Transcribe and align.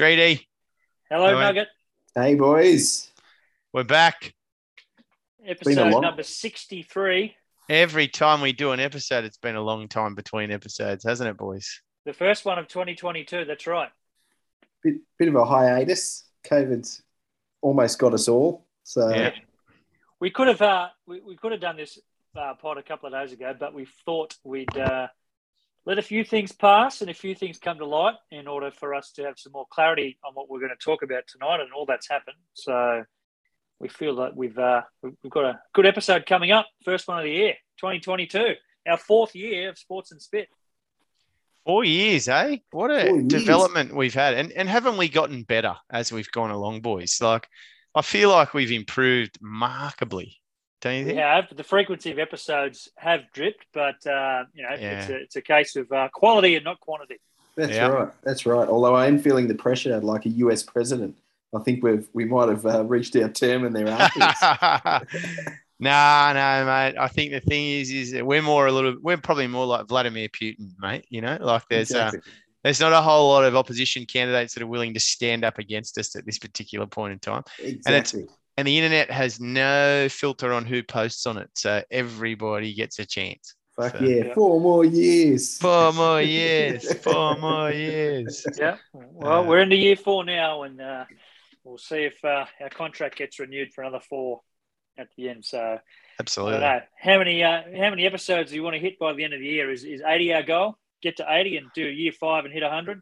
Hey, 0.00 0.16
Macca. 0.16 0.18
Streety, 0.18 0.46
Hello, 1.10 1.28
Hello. 1.28 1.40
Nugget. 1.40 1.68
Hey, 2.14 2.34
boys. 2.34 3.10
we're 3.74 3.84
back. 3.84 4.34
Episode 5.44 6.00
number 6.00 6.22
63. 6.22 7.34
Every 7.68 8.08
time 8.08 8.40
we 8.40 8.52
do 8.52 8.72
an 8.72 8.80
episode, 8.80 9.24
it's 9.24 9.36
been 9.36 9.56
a 9.56 9.60
long 9.60 9.88
time 9.88 10.14
between 10.14 10.50
episodes, 10.50 11.04
hasn't 11.04 11.28
it, 11.28 11.36
boys? 11.36 11.82
The 12.06 12.14
first 12.14 12.46
one 12.46 12.58
of 12.58 12.66
2022. 12.68 13.44
That's 13.44 13.66
right. 13.66 13.90
Bit, 14.82 14.94
bit 15.18 15.28
of 15.28 15.34
a 15.34 15.44
hiatus. 15.44 16.24
COVID's 16.44 17.02
almost 17.60 17.98
got 17.98 18.14
us 18.14 18.26
all. 18.26 18.66
So 18.84 19.10
Yeah. 19.10 19.32
We 20.18 20.30
could 20.30 20.48
have 20.48 20.62
uh, 20.62 20.88
we, 21.06 21.20
we 21.20 21.36
could 21.36 21.52
have 21.52 21.60
done 21.60 21.76
this 21.76 21.98
uh, 22.36 22.54
pod 22.54 22.78
a 22.78 22.82
couple 22.82 23.06
of 23.06 23.12
days 23.12 23.32
ago, 23.32 23.54
but 23.58 23.74
we 23.74 23.86
thought 24.06 24.34
we'd 24.44 24.74
uh, 24.78 25.08
let 25.86 25.98
a 25.98 26.02
few 26.02 26.24
things 26.24 26.52
pass 26.52 27.00
and 27.00 27.10
a 27.10 27.14
few 27.14 27.34
things 27.34 27.58
come 27.58 27.78
to 27.78 27.86
light 27.86 28.14
in 28.30 28.46
order 28.46 28.70
for 28.70 28.94
us 28.94 29.12
to 29.12 29.24
have 29.24 29.38
some 29.38 29.52
more 29.52 29.66
clarity 29.70 30.18
on 30.24 30.34
what 30.34 30.48
we're 30.50 30.58
going 30.60 30.70
to 30.78 30.84
talk 30.84 31.02
about 31.02 31.24
tonight 31.26 31.60
and 31.60 31.72
all 31.72 31.86
that's 31.86 32.08
happened. 32.08 32.36
So 32.54 33.04
we 33.78 33.88
feel 33.88 34.16
that 34.16 34.36
we've 34.36 34.58
uh, 34.58 34.82
we've 35.02 35.14
we've 35.22 35.32
got 35.32 35.44
a 35.46 35.60
good 35.72 35.86
episode 35.86 36.26
coming 36.26 36.52
up. 36.52 36.66
First 36.84 37.08
one 37.08 37.18
of 37.18 37.24
the 37.24 37.30
year, 37.30 37.54
2022, 37.78 38.54
our 38.88 38.98
fourth 38.98 39.34
year 39.34 39.70
of 39.70 39.78
Sports 39.78 40.12
and 40.12 40.20
Spit. 40.20 40.48
Four 41.64 41.84
years, 41.84 42.28
eh? 42.28 42.56
What 42.70 42.90
a 42.90 43.06
Four 43.06 43.16
years. 43.18 43.28
development 43.28 43.94
we've 43.94 44.14
had. 44.14 44.34
And, 44.34 44.50
and 44.52 44.68
haven't 44.68 44.96
we 44.96 45.08
gotten 45.08 45.42
better 45.44 45.76
as 45.90 46.10
we've 46.12 46.30
gone 46.30 46.50
along, 46.50 46.80
boys? 46.80 47.18
Like, 47.20 47.48
I 47.94 48.02
feel 48.02 48.30
like 48.30 48.54
we've 48.54 48.72
improved 48.72 49.38
markedly. 49.42 50.39
Don't 50.80 50.94
you 50.94 51.04
We 51.04 51.10
think? 51.10 51.18
have 51.20 51.54
the 51.54 51.64
frequency 51.64 52.10
of 52.10 52.18
episodes 52.18 52.88
have 52.96 53.20
dripped, 53.32 53.66
but 53.74 54.04
uh, 54.06 54.44
you 54.54 54.62
know 54.62 54.70
Yeah. 54.78 55.00
it's 55.00 55.10
a 55.10 55.16
it's 55.16 55.36
a 55.36 55.42
case 55.42 55.76
of 55.76 55.90
uh, 55.92 56.08
quality 56.12 56.56
and 56.56 56.64
not 56.64 56.80
quantity. 56.80 57.16
that's 57.56 57.72
Yeah. 57.72 57.88
right. 57.88 58.08
That's 58.22 58.46
right. 58.46 58.68
Although 58.68 58.94
I 58.94 59.06
am 59.06 59.18
feeling 59.18 59.46
the 59.48 59.54
pressure 59.54 59.98
like 60.00 60.26
a 60.26 60.30
US 60.30 60.62
president. 60.62 61.16
I 61.54 61.58
think 61.60 61.82
we've 61.82 62.08
we 62.12 62.24
might 62.24 62.48
have 62.48 62.64
uh, 62.64 62.84
reached 62.84 63.16
our 63.16 63.28
term 63.28 63.64
and 63.64 63.74
they're 63.74 63.88
after 63.88 64.20
us. 64.22 64.40
no, 65.80 65.90
mate. 66.66 66.94
I 66.98 67.08
think 67.08 67.32
the 67.32 67.40
thing 67.40 67.68
is, 67.70 67.90
is 67.90 68.12
that 68.12 68.24
we're 68.24 68.42
more 68.42 68.66
a 68.66 68.72
little, 68.72 68.96
we're 69.00 69.16
probably 69.16 69.46
more 69.48 69.66
like 69.66 69.86
Vladimir 69.88 70.28
Putin, 70.28 70.70
mate. 70.78 71.06
You 71.08 71.22
know, 71.22 71.38
like 71.40 71.62
there's 71.68 71.92
uh, 71.92 72.12
there's 72.62 72.80
not 72.80 72.92
a 72.92 73.00
whole 73.00 73.28
lot 73.30 73.44
of 73.44 73.56
opposition 73.56 74.04
candidates 74.04 74.54
that 74.54 74.62
are 74.62 74.66
willing 74.66 74.94
to 74.94 75.00
stand 75.00 75.44
up 75.44 75.58
against 75.58 75.96
us 75.98 76.14
at 76.16 76.26
this 76.26 76.38
particular 76.38 76.86
point 76.86 77.12
in 77.14 77.18
time. 77.18 77.42
exactly. 77.58 78.20
And 78.22 78.30
the 78.66 78.78
internet 78.78 79.10
has 79.10 79.40
no 79.40 80.08
filter 80.10 80.52
on 80.52 80.64
who 80.64 80.82
posts 80.82 81.26
on 81.26 81.36
it, 81.38 81.50
so 81.54 81.82
everybody 81.90 82.74
gets 82.74 82.98
a 82.98 83.06
chance. 83.06 83.54
Fuck 83.76 83.98
so- 83.98 84.04
yeah. 84.04 84.24
Yeah. 84.24 84.34
Four 84.34 84.60
more 84.60 84.84
years. 84.84 85.58
Four 85.58 85.92
more 85.92 86.20
years, 86.40 86.92
four 86.98 87.36
more 87.38 87.70
years. 87.70 88.44
Yeah. 88.58 88.76
Well, 88.92 89.40
Uh, 89.40 89.46
we're 89.46 89.60
into 89.60 89.76
year 89.76 89.96
four 89.96 90.24
now, 90.24 90.62
and 90.64 90.80
uh, 90.80 91.04
we'll 91.64 91.78
see 91.78 92.02
if 92.04 92.24
uh, 92.24 92.46
our 92.60 92.70
contract 92.70 93.16
gets 93.18 93.38
renewed 93.38 93.72
for 93.72 93.82
another 93.82 94.00
four 94.08 94.40
at 94.98 95.08
the 95.16 95.28
end. 95.28 95.44
So 95.44 95.58
I 95.58 95.68
don't 95.70 95.80
Absolutely. 96.20 96.60
know 96.60 96.80
how 96.98 97.18
many 97.18 97.42
uh, 97.42 97.62
how 97.76 97.90
many 97.90 98.06
episodes 98.06 98.50
do 98.50 98.56
you 98.56 98.62
want 98.62 98.74
to 98.74 98.80
hit 98.80 98.98
by 98.98 99.12
the 99.14 99.24
end 99.24 99.32
of 99.34 99.40
the 99.40 99.46
year? 99.46 99.70
Is 99.70 99.84
is 99.84 100.02
eighty 100.06 100.34
our 100.34 100.42
goal? 100.42 100.76
Get 101.02 101.16
to 101.18 101.26
eighty 101.28 101.56
and 101.56 101.68
do 101.74 101.82
year 101.86 102.12
five 102.12 102.44
and 102.44 102.52
hit 102.52 102.62
hundred. 102.62 103.00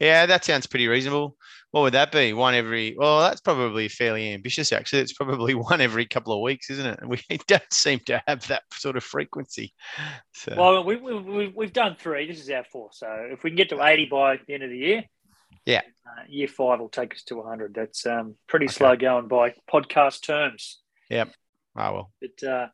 Yeah, 0.00 0.26
that 0.26 0.44
sounds 0.44 0.66
pretty 0.66 0.88
reasonable. 0.88 1.36
What 1.70 1.82
would 1.82 1.94
that 1.94 2.10
be? 2.12 2.32
One 2.32 2.54
every? 2.54 2.96
Well, 2.98 3.20
that's 3.20 3.40
probably 3.40 3.88
fairly 3.88 4.32
ambitious. 4.32 4.72
Actually, 4.72 5.02
it's 5.02 5.12
probably 5.12 5.54
one 5.54 5.80
every 5.80 6.06
couple 6.06 6.32
of 6.34 6.40
weeks, 6.40 6.68
isn't 6.70 6.86
it? 6.86 7.08
We 7.08 7.20
don't 7.46 7.72
seem 7.72 8.00
to 8.06 8.22
have 8.26 8.46
that 8.48 8.62
sort 8.72 8.96
of 8.96 9.04
frequency. 9.04 9.72
So 10.32 10.54
Well, 10.56 10.84
we, 10.84 10.96
we, 10.96 11.14
we, 11.20 11.46
we've 11.48 11.72
done 11.72 11.96
three. 11.96 12.26
This 12.26 12.40
is 12.40 12.50
our 12.50 12.64
four. 12.64 12.90
So 12.92 13.06
if 13.30 13.42
we 13.44 13.50
can 13.50 13.56
get 13.56 13.68
to 13.70 13.82
80 13.82 14.06
by 14.06 14.38
the 14.46 14.54
end 14.54 14.62
of 14.64 14.70
the 14.70 14.78
year, 14.78 15.04
Yeah. 15.64 15.82
uh, 16.06 16.22
year 16.28 16.48
five 16.48 16.80
will 16.80 16.88
take 16.88 17.14
us 17.14 17.22
to 17.24 17.36
100. 17.36 17.74
That's 17.74 18.04
um, 18.06 18.34
pretty 18.48 18.66
Okay. 18.66 18.74
slow 18.74 18.96
going 18.96 19.28
by 19.28 19.54
podcast 19.72 20.22
terms. 20.24 20.80
oh 21.12 21.24
well. 21.76 22.12
But, 22.20 22.46
uh, 22.48 22.66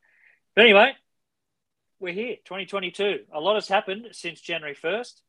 but 0.56 0.64
anyway, 0.64 0.92
we're 2.00 2.14
here, 2.14 2.36
2022. 2.46 3.20
A 3.34 3.40
lot 3.40 3.54
has 3.56 3.68
happened 3.68 4.08
since 4.12 4.40
January 4.40 4.74
1st. 4.74 5.20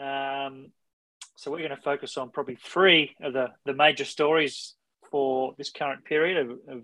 Um, 0.00 0.72
so 1.38 1.52
we're 1.52 1.58
going 1.58 1.70
to 1.70 1.76
focus 1.76 2.16
on 2.16 2.30
probably 2.30 2.56
three 2.56 3.14
of 3.20 3.32
the, 3.32 3.52
the 3.64 3.72
major 3.72 4.04
stories 4.04 4.74
for 5.08 5.54
this 5.56 5.70
current 5.70 6.04
period 6.04 6.36
of, 6.36 6.50
of, 6.68 6.82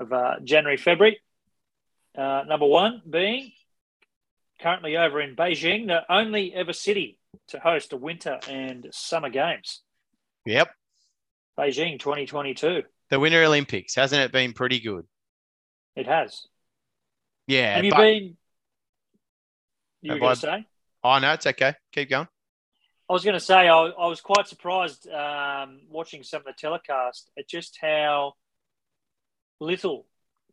of 0.00 0.12
uh, 0.14 0.34
January, 0.42 0.78
February. 0.78 1.20
Uh, 2.16 2.44
number 2.48 2.64
one 2.64 3.02
being 3.08 3.52
currently 4.62 4.96
over 4.96 5.20
in 5.20 5.36
Beijing, 5.36 5.88
the 5.88 6.10
only 6.10 6.54
ever 6.54 6.72
city 6.72 7.18
to 7.48 7.58
host 7.58 7.92
a 7.92 7.98
winter 7.98 8.40
and 8.48 8.86
summer 8.92 9.28
games. 9.28 9.82
Yep. 10.46 10.70
Beijing 11.58 11.98
2022. 11.98 12.84
The 13.10 13.20
Winter 13.20 13.44
Olympics 13.44 13.94
hasn't 13.94 14.22
it 14.22 14.32
been 14.32 14.54
pretty 14.54 14.80
good? 14.80 15.04
It 15.94 16.06
has. 16.06 16.46
Yeah. 17.46 17.74
Have 17.74 17.84
you 17.84 17.90
but- 17.90 17.98
been? 17.98 18.36
You 20.00 20.12
were 20.14 20.18
going 20.18 20.34
to 20.34 20.40
say? 20.40 20.66
Oh 21.02 21.18
no, 21.18 21.34
it's 21.34 21.46
okay. 21.46 21.74
Keep 21.92 22.08
going. 22.08 22.28
I 23.08 23.12
was 23.12 23.24
going 23.24 23.34
to 23.34 23.40
say 23.40 23.68
I, 23.68 23.78
I 23.86 24.06
was 24.06 24.20
quite 24.20 24.48
surprised 24.48 25.08
um, 25.08 25.80
watching 25.90 26.22
some 26.22 26.40
of 26.40 26.46
the 26.46 26.54
telecast 26.58 27.30
at 27.38 27.48
just 27.48 27.78
how 27.80 28.32
little 29.60 30.06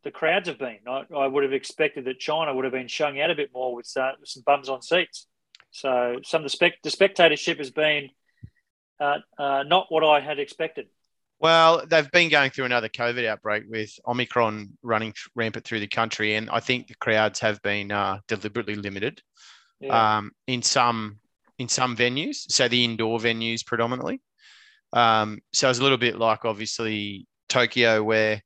the 0.04 0.10
crowds 0.10 0.48
have 0.48 0.58
been. 0.58 0.78
I, 0.86 1.04
I 1.14 1.26
would 1.26 1.44
have 1.44 1.52
expected 1.52 2.04
that 2.04 2.18
China 2.18 2.54
would 2.54 2.64
have 2.64 2.72
been 2.72 2.88
showing 2.88 3.20
out 3.20 3.30
a 3.30 3.34
bit 3.34 3.50
more 3.54 3.74
with 3.74 3.90
uh, 3.96 4.12
some 4.24 4.42
bums 4.44 4.68
on 4.68 4.82
seats. 4.82 5.26
So 5.70 6.18
some 6.24 6.40
of 6.40 6.44
the, 6.44 6.50
spec- 6.50 6.82
the 6.82 6.90
spectatorship 6.90 7.58
has 7.58 7.70
been 7.70 8.10
uh, 9.00 9.18
uh, 9.38 9.62
not 9.62 9.86
what 9.88 10.04
I 10.04 10.20
had 10.20 10.38
expected. 10.38 10.88
Well, 11.40 11.84
they've 11.86 12.10
been 12.10 12.28
going 12.28 12.50
through 12.50 12.66
another 12.66 12.88
COVID 12.88 13.26
outbreak 13.26 13.64
with 13.66 13.90
Omicron 14.06 14.76
running 14.82 15.14
rampant 15.34 15.64
through 15.64 15.80
the 15.80 15.88
country, 15.88 16.34
and 16.34 16.48
I 16.50 16.60
think 16.60 16.86
the 16.86 16.94
crowds 16.94 17.40
have 17.40 17.60
been 17.62 17.90
uh, 17.90 18.18
deliberately 18.28 18.76
limited. 18.76 19.22
Yeah. 19.80 20.18
um, 20.18 20.30
in 20.46 20.62
some 20.62 21.18
in 21.62 21.68
some 21.68 21.96
venues, 21.96 22.36
so 22.50 22.68
the 22.68 22.84
indoor 22.84 23.18
venues 23.18 23.64
predominantly. 23.64 24.20
Um, 24.92 25.38
so 25.52 25.70
it's 25.70 25.78
a 25.78 25.82
little 25.82 25.98
bit 25.98 26.18
like 26.18 26.44
obviously 26.44 27.26
Tokyo, 27.48 28.02
where 28.02 28.42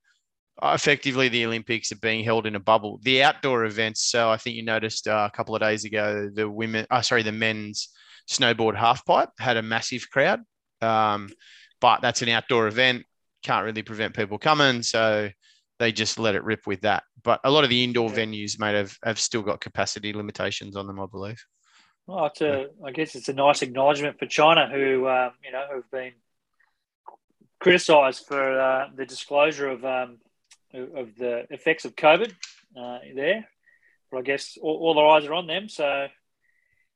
effectively 0.62 1.28
the 1.28 1.44
Olympics 1.44 1.92
are 1.92 1.98
being 1.98 2.24
held 2.24 2.46
in 2.46 2.54
a 2.54 2.60
bubble. 2.60 3.00
The 3.02 3.22
outdoor 3.22 3.64
events. 3.64 4.02
So 4.10 4.30
I 4.30 4.36
think 4.36 4.56
you 4.56 4.64
noticed 4.64 5.08
uh, 5.08 5.28
a 5.32 5.36
couple 5.36 5.54
of 5.54 5.60
days 5.60 5.84
ago 5.84 6.30
the 6.32 6.48
women, 6.48 6.86
uh, 6.90 7.02
sorry, 7.02 7.22
the 7.22 7.32
men's 7.32 7.88
snowboard 8.30 8.76
halfpipe 8.76 9.28
had 9.38 9.56
a 9.56 9.62
massive 9.62 10.08
crowd, 10.10 10.40
um, 10.82 11.28
but 11.80 12.00
that's 12.00 12.22
an 12.22 12.28
outdoor 12.28 12.68
event. 12.68 13.04
Can't 13.42 13.64
really 13.64 13.82
prevent 13.82 14.14
people 14.14 14.38
coming, 14.38 14.82
so 14.82 15.28
they 15.78 15.92
just 15.92 16.18
let 16.18 16.34
it 16.34 16.44
rip 16.44 16.66
with 16.66 16.80
that. 16.82 17.02
But 17.22 17.40
a 17.44 17.50
lot 17.50 17.64
of 17.64 17.70
the 17.70 17.84
indoor 17.84 18.08
Yeah. 18.10 18.16
venues, 18.16 18.58
mate, 18.58 18.74
have, 18.74 18.96
have 19.04 19.20
still 19.20 19.42
got 19.42 19.60
capacity 19.60 20.12
limitations 20.12 20.74
on 20.76 20.86
them, 20.86 20.98
I 21.00 21.06
believe. 21.10 21.42
Well, 22.06 22.26
it's 22.26 22.40
a, 22.40 22.68
I 22.84 22.92
guess 22.92 23.16
it's 23.16 23.28
a 23.28 23.32
nice 23.32 23.62
acknowledgement 23.62 24.18
for 24.18 24.26
China, 24.26 24.68
who 24.68 25.08
um, 25.08 25.32
you 25.44 25.52
know 25.52 25.64
have 25.74 25.90
been 25.90 26.12
criticised 27.58 28.26
for 28.26 28.60
uh, 28.60 28.88
the 28.94 29.04
disclosure 29.04 29.68
of 29.68 29.84
um, 29.84 30.18
of 30.72 31.16
the 31.16 31.46
effects 31.50 31.84
of 31.84 31.96
COVID 31.96 32.32
uh, 32.78 32.98
there. 33.14 33.48
But 34.10 34.18
I 34.18 34.22
guess 34.22 34.56
all, 34.60 34.76
all 34.76 34.94
their 34.94 35.06
eyes 35.06 35.24
are 35.26 35.34
on 35.34 35.48
them. 35.48 35.68
So, 35.68 36.06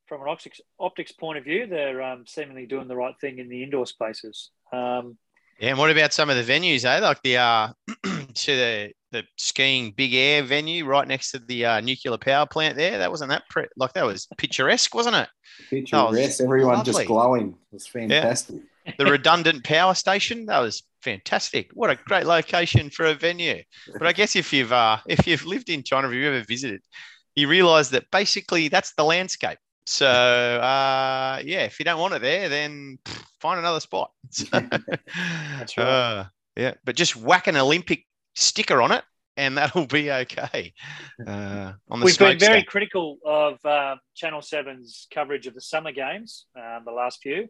from 0.06 0.22
an 0.22 0.28
optics 0.28 0.60
optics 0.78 1.12
point 1.12 1.38
of 1.38 1.44
view, 1.44 1.66
they're 1.66 2.02
um, 2.02 2.24
seemingly 2.26 2.66
doing 2.66 2.86
the 2.86 2.96
right 2.96 3.14
thing 3.20 3.38
in 3.38 3.48
the 3.48 3.64
indoor 3.64 3.86
spaces. 3.86 4.50
Um, 4.72 5.18
Yeah, 5.58 5.70
and 5.70 5.78
what 5.78 5.90
about 5.90 6.12
some 6.12 6.30
of 6.30 6.36
the 6.36 6.52
venues, 6.52 6.84
eh? 6.84 7.00
Like 7.00 7.22
the 7.22 7.38
uh 7.38 7.72
to 8.34 8.56
the 8.56 8.92
the 9.12 9.24
skiing 9.36 9.92
big 9.96 10.14
air 10.14 10.42
venue 10.42 10.84
right 10.84 11.06
next 11.08 11.32
to 11.32 11.40
the 11.40 11.64
uh, 11.66 11.80
nuclear 11.80 12.16
power 12.16 12.46
plant 12.46 12.76
there. 12.76 12.98
That 12.98 13.10
wasn't 13.10 13.30
that 13.30 13.42
pre- 13.50 13.66
like 13.76 13.92
that 13.94 14.06
was 14.06 14.28
picturesque, 14.38 14.94
wasn't 14.94 15.16
it? 15.16 15.28
Picture 15.68 15.96
Oh, 15.96 16.12
rest. 16.12 16.40
Everyone 16.40 16.76
lovely. 16.76 16.92
just 16.92 17.06
glowing. 17.06 17.48
It 17.48 17.74
was 17.74 17.86
fantastic. 17.88 18.56
The 18.98 19.04
redundant 19.06 19.64
power 19.64 19.94
station, 19.94 20.46
that 20.46 20.60
was 20.60 20.82
fantastic. 21.02 21.70
What 21.74 21.90
a 21.90 21.96
great 21.96 22.24
location 22.24 22.88
for 22.90 23.06
a 23.06 23.14
venue. 23.14 23.62
But 23.92 24.06
I 24.06 24.12
guess 24.12 24.36
if 24.36 24.52
you've 24.52 24.72
uh 24.72 24.98
if 25.08 25.26
you've 25.26 25.44
lived 25.44 25.70
in 25.70 25.82
China, 25.82 26.08
if 26.08 26.14
you've 26.14 26.32
ever 26.32 26.44
visited, 26.44 26.80
you 27.34 27.48
realize 27.48 27.90
that 27.90 28.10
basically 28.12 28.68
that's 28.68 28.94
the 28.94 29.04
landscape. 29.04 29.58
So 29.86 30.06
uh 30.06 31.40
yeah, 31.44 31.64
if 31.64 31.78
you 31.78 31.84
don't 31.84 31.98
want 32.00 32.14
it 32.14 32.22
there, 32.22 32.48
then 32.48 32.98
pff, 33.04 33.24
find 33.40 33.58
another 33.58 33.80
spot. 33.80 34.12
That's 34.52 35.76
right. 35.76 35.84
Uh, 35.86 36.24
yeah, 36.56 36.74
but 36.84 36.96
just 36.96 37.16
whack 37.16 37.46
an 37.46 37.56
Olympic 37.56 38.04
sticker 38.34 38.80
on 38.82 38.92
it, 38.92 39.04
and 39.36 39.56
that'll 39.58 39.86
be 39.86 40.10
okay. 40.10 40.72
Uh, 41.26 41.72
on 41.90 42.00
the 42.00 42.06
We've 42.06 42.18
been 42.18 42.38
very 42.38 42.60
smokestack. 42.60 42.66
critical 42.66 43.18
of 43.24 43.64
um, 43.64 43.98
Channel 44.14 44.40
7's 44.40 45.06
coverage 45.12 45.46
of 45.46 45.54
the 45.54 45.60
summer 45.60 45.92
games, 45.92 46.46
um, 46.56 46.82
the 46.84 46.92
last 46.92 47.20
few. 47.22 47.48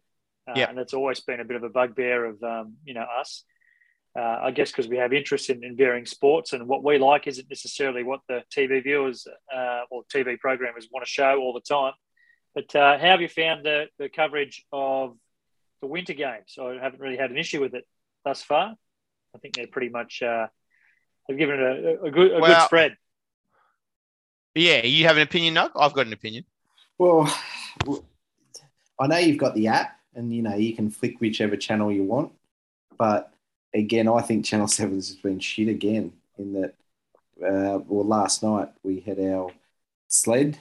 Uh, 0.49 0.55
Yep. 0.57 0.71
And 0.71 0.79
it's 0.79 0.95
always 0.95 1.21
been 1.21 1.41
a 1.41 1.45
bit 1.45 1.57
of 1.57 1.63
a 1.63 1.69
bugbear 1.69 2.25
of, 2.25 2.43
um, 2.43 2.75
you 2.85 2.95
know, 2.95 3.07
us. 3.21 3.45
Uh, 4.19 4.39
I 4.43 4.51
guess 4.51 4.73
because 4.73 4.89
we 4.89 4.97
have 4.97 5.13
interest 5.13 5.51
in, 5.51 5.63
in 5.63 5.77
varying 5.77 6.07
sports 6.07 6.53
and 6.53 6.67
what 6.67 6.83
we 6.83 6.99
like 6.99 7.29
isn't 7.29 7.49
necessarily 7.49 8.03
what 8.03 8.21
the 8.29 8.43
TV 8.53 8.83
viewers 8.83 9.25
uh, 9.55 9.83
or 9.91 10.03
TV 10.13 10.37
programmers 10.41 10.89
want 10.91 11.07
to 11.07 11.11
show 11.11 11.39
all 11.39 11.53
the 11.53 11.61
time. 11.61 11.93
But 12.53 12.75
uh, 12.75 12.99
how 12.99 13.07
have 13.07 13.21
you 13.21 13.29
found 13.29 13.65
the, 13.65 13.87
the 14.01 14.09
coverage 14.09 14.65
of 14.73 15.17
the 15.81 15.87
winter 15.87 16.15
games? 16.15 16.57
I 16.61 16.79
haven't 16.83 16.99
really 17.01 17.19
had 17.19 17.31
an 17.31 17.39
issue 17.39 17.61
with 17.61 17.75
it 17.75 17.85
thus 18.25 18.43
far. 18.43 18.75
I 19.33 19.39
think 19.39 19.55
they're 19.55 19.69
pretty 19.69 19.91
much 19.91 20.21
have 21.29 21.39
given 21.39 21.61
it 21.61 21.85
a, 22.01 22.03
a 22.05 22.11
good 22.11 22.33
a 22.33 22.41
Well- 22.41 22.55
good 22.55 22.65
spread. 22.67 22.97
Yeah, 24.55 24.85
you 24.85 25.07
have 25.07 25.17
an 25.17 25.23
opinion, 25.23 25.55
Nug? 25.55 25.71
I've 25.77 25.93
got 25.93 26.07
an 26.07 26.13
opinion. 26.13 26.45
Well, 26.99 27.33
I 28.99 29.07
know 29.07 29.17
you've 29.17 29.39
got 29.39 29.55
the 29.55 29.69
app, 29.69 29.97
and 30.15 30.35
you 30.35 30.43
know 30.43 30.57
you 30.57 30.75
can 30.75 30.91
flick 30.91 31.21
whichever 31.21 31.57
channel 31.57 31.93
you 31.93 32.03
want. 32.03 32.33
But 32.99 33.33
again, 33.73 34.09
I 34.09 34.21
think 34.23 34.45
Channel 34.45 34.67
Seven's 34.79 35.09
has 35.09 35.17
been 35.17 35.39
shit 35.39 35.69
again. 35.69 36.13
In 36.37 36.55
that, 36.55 36.75
uh, 37.43 37.79
well, 37.87 38.05
last 38.07 38.43
night 38.43 38.69
we 38.83 39.01
had 39.01 39.21
our 39.21 39.51
sled. 40.09 40.59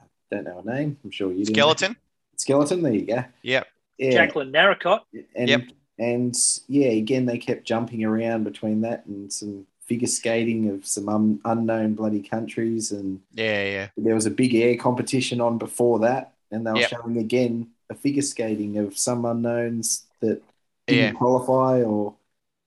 I 0.00 0.04
don't 0.30 0.44
know 0.44 0.62
her 0.64 0.70
name. 0.74 0.98
I'm 1.02 1.10
sure 1.10 1.32
you 1.32 1.44
do. 1.46 1.54
Skeleton. 1.54 1.96
Skeleton. 2.36 2.82
There 2.82 2.92
you 2.92 3.06
go. 3.06 3.24
Yep. 3.42 3.66
Yeah. 3.98 4.10
Jacqueline 4.10 4.52
Narracott. 4.52 5.00
And, 5.34 5.48
Yep. 5.48 5.62
And 5.98 6.34
yeah, 6.68 6.88
again, 6.88 7.26
they 7.26 7.38
kept 7.38 7.64
jumping 7.64 8.04
around 8.04 8.44
between 8.44 8.80
that 8.82 9.06
and 9.06 9.32
some 9.32 9.66
figure 9.86 10.08
skating 10.08 10.68
of 10.68 10.86
some 10.86 11.08
un- 11.08 11.40
unknown 11.44 11.94
bloody 11.94 12.22
countries. 12.22 12.92
And 12.92 13.20
Yeah, 13.34 13.64
yeah. 13.64 13.88
there 13.96 14.14
was 14.14 14.26
a 14.26 14.30
big 14.30 14.54
air 14.54 14.76
competition 14.76 15.40
on 15.40 15.58
before 15.58 15.98
that. 16.00 16.32
And 16.50 16.66
they 16.66 16.72
were 16.72 16.80
Yep. 16.80 16.90
showing 16.90 17.18
again 17.18 17.70
a 17.90 17.94
figure 17.94 18.22
skating 18.22 18.78
of 18.78 18.96
some 18.96 19.24
unknowns 19.24 20.04
that 20.20 20.42
didn't 20.86 21.04
Yeah. 21.04 21.12
qualify 21.12 21.82
or. 21.82 22.14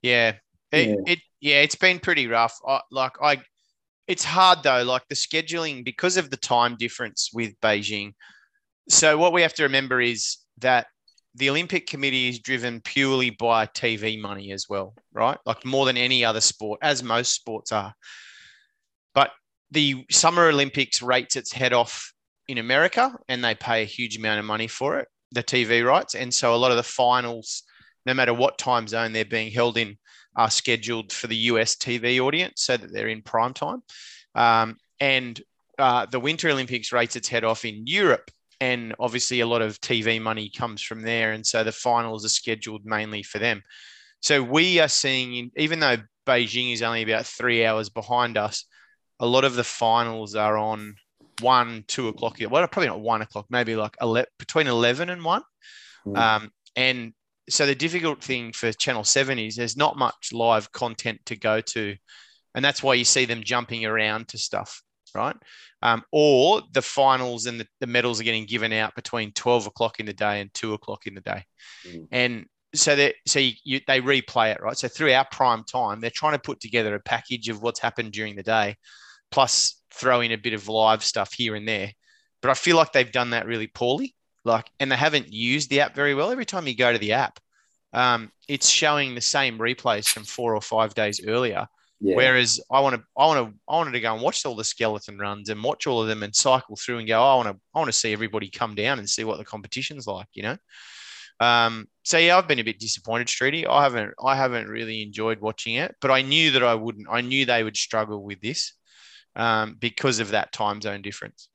Yeah. 0.01 0.33
It, 0.71 0.89
Yeah. 0.89 1.13
it 1.13 1.19
yeah, 1.41 1.61
it's 1.61 1.75
been 1.75 1.99
pretty 1.99 2.27
rough. 2.27 2.59
I, 2.67 2.81
like 2.91 3.13
I 3.21 3.41
it's 4.07 4.23
hard 4.23 4.61
though, 4.63 4.83
like 4.83 5.03
the 5.09 5.15
scheduling 5.15 5.83
because 5.83 6.17
of 6.17 6.29
the 6.29 6.37
time 6.37 6.75
difference 6.77 7.31
with 7.33 7.59
Beijing. 7.61 8.13
So 8.89 9.17
what 9.17 9.33
we 9.33 9.41
have 9.41 9.53
to 9.55 9.63
remember 9.63 9.99
is 10.01 10.37
that 10.59 10.87
the 11.35 11.49
Olympic 11.49 11.85
Committee 11.85 12.29
is 12.29 12.39
driven 12.39 12.79
purely 12.81 13.29
by 13.29 13.67
TV 13.67 14.19
money 14.19 14.51
as 14.51 14.67
well, 14.69 14.95
right? 15.11 15.37
Like 15.45 15.65
more 15.65 15.85
than 15.85 15.97
any 15.97 16.23
other 16.23 16.41
sport, 16.41 16.79
as 16.81 17.03
most 17.03 17.33
sports 17.33 17.71
are. 17.71 17.93
But 19.13 19.31
the 19.71 20.05
Summer 20.09 20.47
Olympics 20.47 21.01
rates 21.01 21.35
its 21.35 21.51
head 21.51 21.73
off 21.73 22.13
in 22.47 22.57
America 22.57 23.17
and 23.27 23.43
they 23.43 23.55
pay 23.55 23.81
a 23.81 23.85
huge 23.85 24.17
amount 24.17 24.39
of 24.39 24.45
money 24.45 24.67
for 24.67 24.99
it, 24.99 25.07
the 25.31 25.43
TV 25.43 25.85
rights. 25.85 26.15
And 26.15 26.33
so 26.33 26.55
a 26.55 26.57
lot 26.57 26.71
of 26.71 26.77
the 26.77 26.83
finals, 26.83 27.63
no 28.05 28.13
matter 28.13 28.33
what 28.33 28.57
time 28.57 28.87
zone 28.87 29.11
they're 29.11 29.25
being 29.25 29.51
held 29.51 29.77
in, 29.77 29.97
are 30.37 30.49
scheduled 30.49 31.11
for 31.11 31.27
the 31.27 31.35
US 31.35 31.75
TV 31.75 32.19
audience 32.19 32.61
so 32.61 32.77
that 32.77 32.93
they're 32.93 33.07
in 33.07 33.21
prime 33.21 33.53
time. 33.53 33.81
Um, 34.35 34.77
and 34.99 35.41
uh, 35.77 36.05
the 36.05 36.19
Winter 36.19 36.49
Olympics 36.49 36.91
rates 36.91 37.15
its 37.15 37.27
head 37.27 37.43
off 37.43 37.65
in 37.65 37.87
Europe. 37.87 38.31
And 38.61 38.95
obviously, 38.99 39.41
a 39.41 39.47
lot 39.47 39.61
of 39.61 39.79
TV 39.81 40.21
money 40.21 40.49
comes 40.49 40.81
from 40.81 41.01
there. 41.01 41.33
And 41.33 41.45
so 41.45 41.63
the 41.63 41.71
finals 41.71 42.25
are 42.25 42.29
scheduled 42.29 42.85
mainly 42.85 43.23
for 43.23 43.39
them. 43.39 43.61
So 44.21 44.41
we 44.41 44.79
are 44.79 44.87
seeing, 44.87 45.51
even 45.55 45.79
though 45.79 45.97
Beijing 46.25 46.73
is 46.73 46.81
only 46.81 47.03
about 47.03 47.25
three 47.25 47.65
hours 47.65 47.89
behind 47.89 48.37
us, 48.37 48.65
a 49.19 49.25
lot 49.25 49.45
of 49.45 49.55
the 49.55 49.63
finals 49.63 50.35
are 50.35 50.57
on 50.57 50.95
one, 51.41 51.83
two 51.87 52.07
o'clock. 52.07 52.37
Well, 52.39 52.67
probably 52.67 52.87
not 52.87 53.01
one 53.01 53.21
o'clock, 53.21 53.45
maybe 53.49 53.75
like 53.75 53.95
11, 54.01 54.29
between 54.39 54.67
11 54.67 55.09
and 55.09 55.23
one. 55.23 55.43
Mm. 56.05 56.17
Um, 56.17 56.51
and 56.75 57.13
so 57.49 57.65
the 57.65 57.75
difficult 57.75 58.23
thing 58.23 58.51
for 58.51 58.71
Channel 58.71 59.03
7 59.03 59.37
is 59.39 59.55
there's 59.55 59.77
not 59.77 59.97
much 59.97 60.31
live 60.33 60.71
content 60.71 61.21
to 61.25 61.35
go 61.35 61.61
to. 61.61 61.95
And 62.53 62.63
that's 62.63 62.81
why 62.81 62.93
you 62.95 63.05
see 63.05 63.25
them 63.25 63.43
jumping 63.43 63.85
around 63.85 64.29
to 64.29 64.37
stuff, 64.37 64.81
right? 65.15 65.35
Um, 65.81 66.03
or 66.11 66.61
the 66.73 66.81
finals 66.81 67.45
and 67.45 67.59
the, 67.59 67.67
the 67.79 67.87
medals 67.87 68.19
are 68.19 68.23
getting 68.23 68.45
given 68.45 68.73
out 68.73 68.95
between 68.95 69.31
12 69.31 69.67
o'clock 69.67 69.99
in 69.99 70.05
the 70.05 70.13
day 70.13 70.41
and 70.41 70.53
two 70.53 70.73
o'clock 70.73 71.07
in 71.07 71.15
the 71.15 71.21
day. 71.21 71.43
Mm. 71.87 72.07
And 72.11 72.45
so 72.73 72.95
that 72.95 73.15
so 73.25 73.39
you, 73.39 73.53
you, 73.63 73.79
they 73.87 74.01
replay 74.01 74.53
it, 74.53 74.61
right? 74.61 74.77
So 74.77 74.87
through 74.87 75.13
our 75.13 75.25
prime 75.31 75.63
time, 75.63 76.01
they're 76.01 76.09
trying 76.09 76.33
to 76.33 76.39
put 76.39 76.59
together 76.59 76.93
a 76.93 76.99
package 76.99 77.49
of 77.49 77.61
what's 77.61 77.79
happened 77.79 78.11
during 78.11 78.35
the 78.35 78.43
day, 78.43 78.75
plus 79.31 79.81
throw 79.91 80.21
in 80.21 80.31
a 80.31 80.37
bit 80.37 80.53
of 80.53 80.67
live 80.67 81.03
stuff 81.03 81.33
here 81.33 81.55
and 81.55 81.67
there. 81.67 81.91
But 82.41 82.51
I 82.51 82.53
feel 82.53 82.75
like 82.75 82.91
they've 82.91 83.11
done 83.11 83.31
that 83.31 83.47
really 83.47 83.67
poorly 83.67 84.15
like 84.45 84.69
and 84.79 84.91
they 84.91 84.95
haven't 84.95 85.33
used 85.33 85.69
the 85.69 85.81
app 85.81 85.95
very 85.95 86.15
well 86.15 86.31
every 86.31 86.45
time 86.45 86.67
you 86.67 86.75
go 86.75 86.93
to 86.93 86.99
the 86.99 87.13
app 87.13 87.39
um, 87.91 88.31
it's 88.47 88.69
showing 88.69 89.15
the 89.15 89.21
same 89.21 89.57
replays 89.57 90.07
from 90.07 90.23
four 90.23 90.55
or 90.55 90.61
five 90.61 90.93
days 90.93 91.21
earlier 91.25 91.67
Yeah. 92.01 92.17
whereas 92.17 92.59
i 92.71 92.81
want 92.81 92.95
to 92.95 93.03
i 93.17 93.25
want 93.25 93.47
to 93.47 93.57
i 93.69 93.75
wanted 93.75 93.91
to 93.91 94.01
go 94.01 94.13
and 94.13 94.21
watch 94.21 94.45
all 94.45 94.55
the 94.55 94.65
skeleton 94.65 95.17
runs 95.17 95.47
and 95.49 95.63
watch 95.63 95.87
all 95.87 96.01
of 96.01 96.09
them 96.09 96.23
and 96.23 96.35
cycle 96.35 96.75
through 96.75 96.97
and 96.97 97.07
go 97.07 97.19
oh, 97.19 97.23
i 97.23 97.35
want 97.35 97.47
to 97.47 97.61
i 97.73 97.79
want 97.79 97.87
to 97.87 97.97
see 97.97 98.11
everybody 98.11 98.49
come 98.49 98.75
down 98.75 98.99
and 98.99 99.09
see 99.09 99.23
what 99.23 99.37
the 99.37 99.45
competition's 99.45 100.05
like 100.05 100.27
you 100.33 100.43
know? 100.43 100.57
Um, 101.39 101.87
so 102.03 102.17
yeah 102.17 102.37
i've 102.37 102.47
been 102.47 102.59
a 102.59 102.63
bit 102.63 102.79
disappointed 102.79 103.27
streety. 103.27 103.65
I 103.65 103.83
haven't 103.83 104.13
i 104.23 104.35
haven't 104.35 104.67
really 104.67 105.01
enjoyed 105.01 105.39
watching 105.39 105.75
it 105.75 105.95
but 106.01 106.11
i 106.11 106.21
knew 106.21 106.51
that 106.51 106.63
i 106.63 106.75
wouldn't 106.75 107.07
i 107.09 107.21
knew 107.21 107.45
they 107.45 107.63
would 107.63 107.77
struggle 107.77 108.23
with 108.23 108.41
this 108.41 108.73
um, 109.35 109.75
because 109.79 110.19
of 110.19 110.31
that 110.31 110.51
time 110.51 110.81
zone 110.81 111.01
difference. 111.01 111.49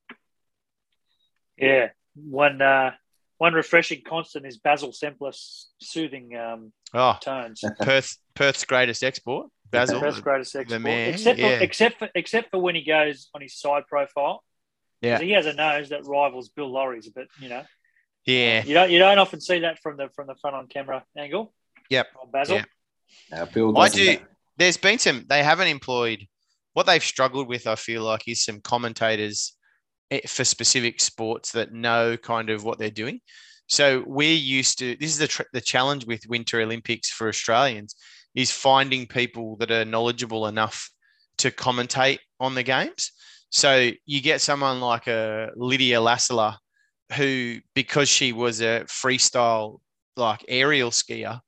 Yeah, 1.57 1.89
one 2.15 2.61
uh, 2.63 2.93
one 3.39 3.55
refreshing 3.55 4.03
constant 4.07 4.47
is 4.47 4.59
Basil 4.59 4.93
Zempilas' 4.93 5.67
soothing 5.81 6.37
um, 6.37 6.73
oh 6.95 7.19
tones. 7.21 7.63
perth 7.81 8.17
perth's 8.35 8.65
greatest 8.65 9.03
export 9.03 9.49
basil 9.71 10.01
Best 10.01 10.23
greatest 10.23 10.57
export, 10.57 10.83
man, 10.83 11.15
except 11.15 11.39
yeah. 11.39 11.59
for 11.59 11.65
except 11.65 11.99
for 11.99 12.09
except 12.15 12.51
for 12.51 12.59
when 12.59 12.75
he 12.75 12.83
goes 12.83 13.29
on 13.35 13.41
his 13.41 13.59
side 13.59 13.87
profile. 13.89 14.43
Yeah. 15.01 15.19
he 15.19 15.31
has 15.31 15.47
a 15.47 15.55
nose 15.55 15.89
that 15.89 16.05
rivals 16.05 16.51
Bill 16.51 16.71
Lawry's, 16.71 17.09
but 17.09 17.27
you 17.41 17.49
know, 17.49 17.63
yeah 18.27 18.63
you 18.65 18.75
don't 18.75 18.91
you 18.91 18.99
don't 18.99 19.19
often 19.19 19.41
see 19.41 19.61
that 19.61 19.79
from 19.83 19.97
the 19.97 20.11
from 20.15 20.27
the 20.27 20.35
front 20.35 20.57
on 20.57 20.67
camera 20.67 21.05
angle. 21.17 21.53
Yep. 21.91 22.07
On 22.23 22.31
Basil. 22.31 22.57
Yeah. 22.59 23.43
Uh, 23.43 23.47
Bill 23.47 23.77
I 23.79 23.89
do. 23.89 24.07
have- 24.07 24.23
There's 24.57 24.77
been 24.77 24.99
some. 24.99 25.27
They 25.29 25.43
haven't 25.43 25.69
employed. 25.69 26.27
What 26.73 26.87
they've 26.87 27.03
struggled 27.03 27.49
with, 27.49 27.67
I 27.67 27.75
feel 27.75 28.05
like, 28.05 28.29
is 28.29 28.45
some 28.45 28.61
commentators 28.61 29.57
eh, 30.11 30.21
for 30.27 30.45
specific 30.45 31.01
sports 31.01 31.53
that 31.53 31.73
know 31.73 32.17
kind 32.17 32.49
of 32.49 32.63
what 32.63 32.79
they're 32.79 32.91
doing. 32.91 33.21
So 33.67 34.05
we're 34.07 34.35
used 34.35 34.79
to. 34.79 34.97
This 34.97 35.11
is 35.11 35.19
the 35.19 35.27
tr- 35.27 35.43
the 35.53 35.61
challenge 35.61 36.07
with 36.07 36.29
Winter 36.29 36.61
Olympics 36.61 37.11
for 37.11 37.29
Australians 37.29 37.97
is 38.35 38.51
finding 38.51 39.07
people 39.07 39.57
that 39.57 39.71
are 39.71 39.85
knowledgeable 39.85 40.47
enough 40.47 40.91
to 41.39 41.51
commentate 41.51 42.19
on 42.39 42.55
the 42.55 42.63
games. 42.63 43.13
So 43.51 43.91
you 44.07 44.21
get 44.21 44.41
someone 44.41 44.81
like 44.81 45.07
a 45.09 45.51
Lydia 45.57 45.99
Lassila, 45.99 46.57
who 47.17 47.59
because 47.75 48.09
she 48.09 48.33
was 48.33 48.61
a 48.61 48.85
freestyle 48.87 49.81
like 50.17 50.45
aerial 50.49 50.91
skier, 50.91 51.41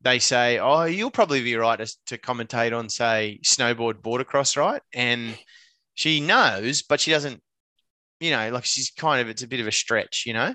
they 0.00 0.18
say, 0.18 0.58
"Oh, 0.58 0.84
you'll 0.84 1.10
probably 1.10 1.42
be 1.42 1.56
right 1.56 1.80
as 1.80 1.96
to 2.06 2.18
commentate 2.18 2.76
on, 2.76 2.88
say, 2.88 3.40
snowboard 3.44 4.00
border 4.02 4.24
cross, 4.24 4.56
right?" 4.56 4.82
And 4.94 5.36
she 5.94 6.20
knows, 6.20 6.82
but 6.82 7.00
she 7.00 7.10
doesn't. 7.10 7.42
You 8.20 8.32
know, 8.32 8.50
like 8.50 8.64
she's 8.64 8.90
kind 8.90 9.20
of 9.20 9.28
it's 9.28 9.42
a 9.42 9.48
bit 9.48 9.60
of 9.60 9.66
a 9.66 9.72
stretch, 9.72 10.24
you 10.26 10.32
know. 10.32 10.54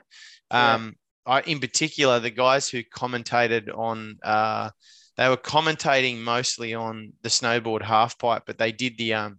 Yeah. 0.52 0.74
Um, 0.76 0.96
I 1.26 1.42
in 1.42 1.60
particular 1.60 2.20
the 2.20 2.30
guys 2.30 2.68
who 2.70 2.84
commentated 2.84 3.76
on, 3.78 4.18
uh, 4.24 4.70
they 5.18 5.30
were 5.30 5.38
commentating 5.38 6.20
mostly 6.20 6.74
on 6.74 7.14
the 7.22 7.30
snowboard 7.30 7.84
half 7.84 8.18
pipe, 8.18 8.44
but 8.46 8.58
they 8.58 8.72
did 8.72 8.98
the 8.98 9.14
um, 9.14 9.38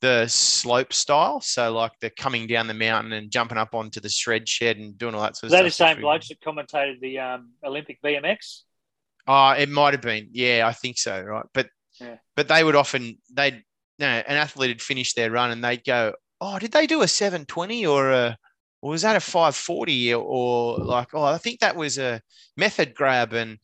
the 0.00 0.26
slope 0.28 0.92
style, 0.92 1.40
so 1.40 1.72
like 1.72 1.92
the 2.00 2.10
coming 2.10 2.46
down 2.46 2.66
the 2.66 2.74
mountain 2.74 3.12
and 3.12 3.30
jumping 3.30 3.58
up 3.58 3.74
onto 3.74 4.00
the 4.00 4.08
shred 4.08 4.48
shed 4.48 4.76
and 4.76 4.96
doing 4.96 5.14
all 5.14 5.22
that 5.22 5.36
sort 5.36 5.52
of 5.52 5.54
Is 5.54 5.60
of 5.60 5.78
that 5.78 5.86
the 5.86 5.94
same 5.94 6.00
blokes 6.02 6.28
that 6.28 6.40
commentated 6.40 7.00
the 7.00 7.18
um, 7.18 7.50
Olympic 7.64 8.00
BMX? 8.02 8.62
Oh, 9.26 9.50
it 9.50 9.68
might 9.68 9.94
have 9.94 10.02
been. 10.02 10.28
Yeah, 10.32 10.66
I 10.66 10.72
think 10.72 10.98
so. 10.98 11.20
Right. 11.20 11.44
But 11.52 11.68
Yeah. 12.00 12.16
but 12.36 12.48
they 12.48 12.62
would 12.62 12.76
often 12.76 13.18
they'd 13.32 13.62
you 13.98 14.06
know, 14.06 14.22
an 14.26 14.36
athlete 14.36 14.70
would 14.70 14.82
finish 14.82 15.14
their 15.14 15.30
run 15.30 15.50
and 15.50 15.62
they'd 15.62 15.84
go, 15.84 16.14
Oh, 16.40 16.58
did 16.58 16.70
they 16.72 16.86
do 16.86 17.02
a 17.02 17.08
720 17.08 17.84
or 17.86 18.12
a 18.12 18.38
or 18.80 18.90
was 18.90 19.02
that 19.02 19.16
a 19.16 19.20
540 19.20 20.14
or, 20.14 20.22
or 20.22 20.78
like, 20.84 21.08
oh, 21.12 21.24
I 21.24 21.38
think 21.38 21.60
that 21.60 21.74
was 21.74 21.98
a 21.98 22.22
method 22.56 22.94
grab 22.94 23.32
and 23.32 23.58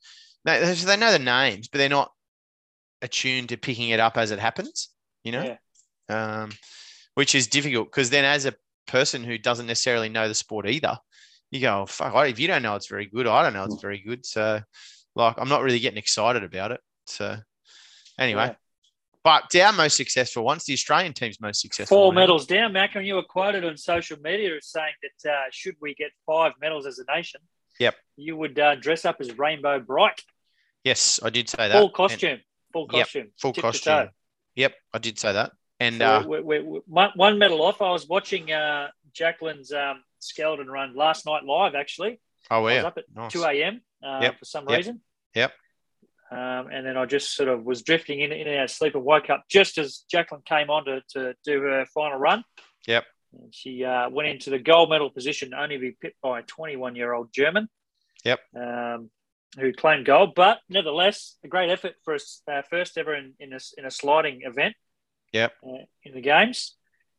they, 0.44 0.74
so 0.74 0.86
they 0.86 0.96
know 0.96 1.12
the 1.12 1.18
names, 1.18 1.68
but 1.68 1.78
they're 1.78 1.88
not 1.88 2.12
attuned 3.02 3.50
to 3.50 3.56
picking 3.56 3.90
it 3.90 4.00
up 4.00 4.16
as 4.16 4.30
it 4.30 4.38
happens, 4.38 4.88
you 5.22 5.32
know? 5.32 5.56
Um, 6.08 6.52
which 7.14 7.34
is 7.34 7.46
difficult 7.46 7.88
because 7.88 8.10
then 8.10 8.24
as 8.24 8.44
a 8.44 8.54
person 8.86 9.24
who 9.24 9.38
doesn't 9.38 9.66
necessarily 9.66 10.08
know 10.08 10.28
the 10.28 10.34
sport 10.34 10.68
either, 10.68 10.98
you 11.50 11.60
go, 11.60 11.82
oh, 11.82 11.86
fuck, 11.86 12.14
if 12.28 12.38
you 12.38 12.48
don't 12.48 12.62
know 12.62 12.74
it's 12.74 12.88
very 12.88 13.06
good, 13.06 13.26
I 13.26 13.42
don't 13.42 13.54
know 13.54 13.64
it's 13.64 13.80
very 13.80 14.00
good. 14.00 14.26
So 14.26 14.60
like 15.14 15.36
I'm 15.38 15.48
not 15.48 15.62
really 15.62 15.78
getting 15.78 15.98
excited 15.98 16.42
about 16.44 16.72
it. 16.72 16.80
So 17.06 17.36
anyway, 18.18 18.46
Yeah. 18.48 18.54
but 19.22 19.54
our 19.56 19.72
most 19.72 19.96
successful 19.96 20.44
one's 20.44 20.64
the 20.64 20.72
Australian 20.72 21.12
team's 21.12 21.40
most 21.40 21.60
successful. 21.60 21.96
Four 21.96 22.06
one. 22.08 22.16
medals 22.16 22.46
down, 22.46 22.72
Malcolm. 22.72 23.02
You 23.04 23.14
were 23.14 23.22
quoted 23.22 23.64
on 23.64 23.76
social 23.76 24.18
media 24.20 24.56
as 24.56 24.66
saying 24.66 24.94
that 25.22 25.30
uh, 25.30 25.42
should 25.50 25.76
we 25.80 25.94
get 25.94 26.10
five 26.26 26.52
medals 26.60 26.86
as 26.86 26.98
a 26.98 27.04
nation, 27.14 27.40
Yep. 27.78 27.94
you 28.16 28.36
would 28.36 28.58
uh, 28.58 28.74
dress 28.76 29.04
up 29.04 29.16
as 29.20 29.36
Rainbow 29.38 29.78
Brite, 29.80 30.22
Yes, 30.84 31.20
I 31.22 31.30
did 31.30 31.48
say 31.48 31.68
that. 31.68 31.72
full 31.72 31.84
And 31.86 31.92
costume, 31.94 32.40
full 32.72 32.88
Yep, 32.92 33.02
costume, 33.06 33.30
full 33.40 33.52
tip 33.52 33.62
to 33.64 33.70
costume. 33.72 34.08
Yep, 34.56 34.74
I 34.92 34.98
did 34.98 35.18
say 35.18 35.32
that. 35.32 35.52
And 35.80 35.96
So 35.98 36.04
uh, 36.06 36.24
we're, 36.26 36.42
we're, 36.42 36.62
we're- 36.64 36.82
one, 36.86 37.10
one 37.16 37.38
medal 37.38 37.62
off. 37.62 37.82
I 37.82 37.90
was 37.90 38.06
watching 38.06 38.52
uh, 38.52 38.88
Jacqueline's 39.12 39.72
um, 39.72 40.02
skeleton 40.20 40.68
run 40.68 40.94
last 40.94 41.26
night 41.26 41.44
live. 41.44 41.74
Actually, 41.74 42.20
Oh 42.50 42.66
yeah. 42.68 42.84
up 42.84 42.98
at 42.98 43.04
Nice. 43.14 43.32
two 43.32 43.42
a.m. 43.44 43.80
Uh, 44.04 44.20
Yep. 44.22 44.38
for 44.38 44.44
some 44.44 44.68
Yep. 44.68 44.76
reason. 44.76 45.00
Yep. 45.34 45.52
Um, 46.30 46.68
and 46.72 46.86
then 46.86 46.96
I 46.96 47.06
just 47.06 47.34
sort 47.34 47.48
of 47.48 47.64
was 47.64 47.82
drifting 47.82 48.20
in, 48.20 48.32
in 48.32 48.46
and 48.48 48.58
out 48.58 48.64
of 48.64 48.70
sleep 48.70 48.94
and 48.94 49.04
woke 49.04 49.30
up 49.30 49.44
just 49.48 49.78
as 49.78 50.04
Jacqueline 50.10 50.42
came 50.44 50.68
on 50.70 50.84
to, 50.86 51.02
to 51.10 51.34
do 51.44 51.60
her 51.62 51.86
final 51.94 52.18
run. 52.18 52.44
Yep. 52.86 53.04
And 53.38 53.54
she 53.54 53.84
uh, 53.84 54.08
went 54.10 54.28
into 54.28 54.50
the 54.50 54.58
gold 54.58 54.90
medal 54.90 55.10
position, 55.10 55.54
only 55.54 55.76
to 55.76 55.80
be 55.80 55.96
pipped 56.00 56.20
by 56.22 56.40
a 56.40 56.42
21 56.42 56.96
year 56.96 57.12
old 57.12 57.32
German. 57.32 57.68
Yep. 58.24 58.40
Um, 58.56 59.10
who 59.58 59.72
claimed 59.72 60.06
gold, 60.06 60.34
but 60.34 60.58
nevertheless, 60.68 61.36
a 61.44 61.48
great 61.48 61.70
effort 61.70 61.94
for 62.04 62.14
us, 62.14 62.42
uh, 62.50 62.62
first 62.68 62.98
ever 62.98 63.14
in, 63.14 63.34
in, 63.38 63.52
a, 63.52 63.58
in 63.78 63.84
a 63.84 63.90
sliding 63.90 64.42
event. 64.42 64.74
Yep. 65.32 65.52
Uh, 65.66 65.84
in 66.04 66.14
the 66.14 66.20
games. 66.20 66.76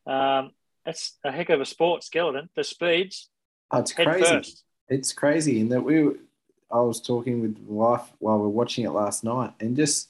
Um, 0.07 0.51
that's 0.85 1.17
a 1.23 1.31
heck 1.31 1.49
of 1.49 1.59
a 1.59 1.65
sport, 1.65 2.03
skeleton. 2.03 2.49
The 2.55 2.63
speeds, 2.63 3.29
Oh, 3.71 3.79
it's 3.79 3.91
head 3.91 4.07
crazy. 4.07 4.25
first. 4.25 4.63
It's 4.87 5.13
crazy 5.13 5.59
in 5.59 5.69
that 5.69 5.81
we. 5.81 6.03
Were, 6.03 6.15
I 6.71 6.79
was 6.81 7.01
talking 7.01 7.41
with 7.41 7.57
my 7.59 7.73
wife 7.73 8.11
while 8.19 8.39
we 8.39 8.45
are 8.45 8.49
watching 8.49 8.85
it 8.85 8.91
last 8.91 9.23
night, 9.23 9.53
and 9.59 9.75
just 9.75 10.09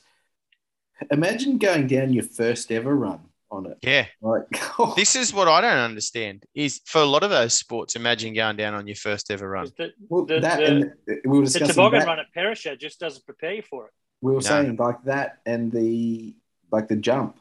imagine 1.12 1.58
going 1.58 1.88
down 1.88 2.13
your 2.13 2.24
first 2.24 2.72
ever 2.72 2.96
run 2.96 3.20
on 3.51 3.65
it. 3.67 3.77
Yeah. 3.81 4.05
Like, 4.21 4.43
This 4.95 5.15
is 5.15 5.33
what 5.33 5.47
I 5.47 5.61
don't 5.61 5.77
understand. 5.77 6.43
Is 6.53 6.81
for 6.85 7.01
a 7.01 7.05
lot 7.05 7.23
of 7.23 7.29
those 7.29 7.53
sports, 7.53 7.95
imagine 7.95 8.33
going 8.33 8.57
down 8.57 8.73
on 8.73 8.87
your 8.87 8.95
first 8.95 9.31
ever 9.31 9.47
run. 9.49 9.71
The, 9.77 9.91
well, 10.09 10.25
the- 10.25 10.39
that 10.39 10.57
the- 10.59 10.65
and 10.65 10.93
we 11.25 11.39
were 11.39 11.45
discussing 11.45 11.67
the 11.67 11.73
toboggan 11.73 11.99
that. 11.99 12.07
run 12.07 12.19
at 12.19 12.31
Perisher 12.33 12.75
just 12.75 12.99
doesn't 12.99 13.25
prepare 13.25 13.53
you 13.53 13.61
for 13.61 13.87
it. 13.87 13.91
We 14.21 14.31
were 14.31 14.37
No. 14.37 14.41
saying 14.41 14.75
like 14.77 15.03
that 15.03 15.39
and 15.45 15.71
the 15.71 16.35
like 16.71 16.87
the 16.87 16.95
jump, 16.95 17.37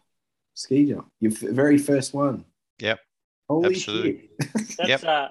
ski 0.54 0.86
jump, 0.86 1.10
your 1.20 1.32
f- 1.32 1.38
very 1.38 1.78
first 1.78 2.12
one. 2.12 2.44
Yep. 2.78 3.00
Holy 3.48 3.74
Absolutely. 3.74 4.30
shit! 4.40 4.52
That's 4.78 4.88
Yep. 4.88 5.04
uh, 5.04 5.28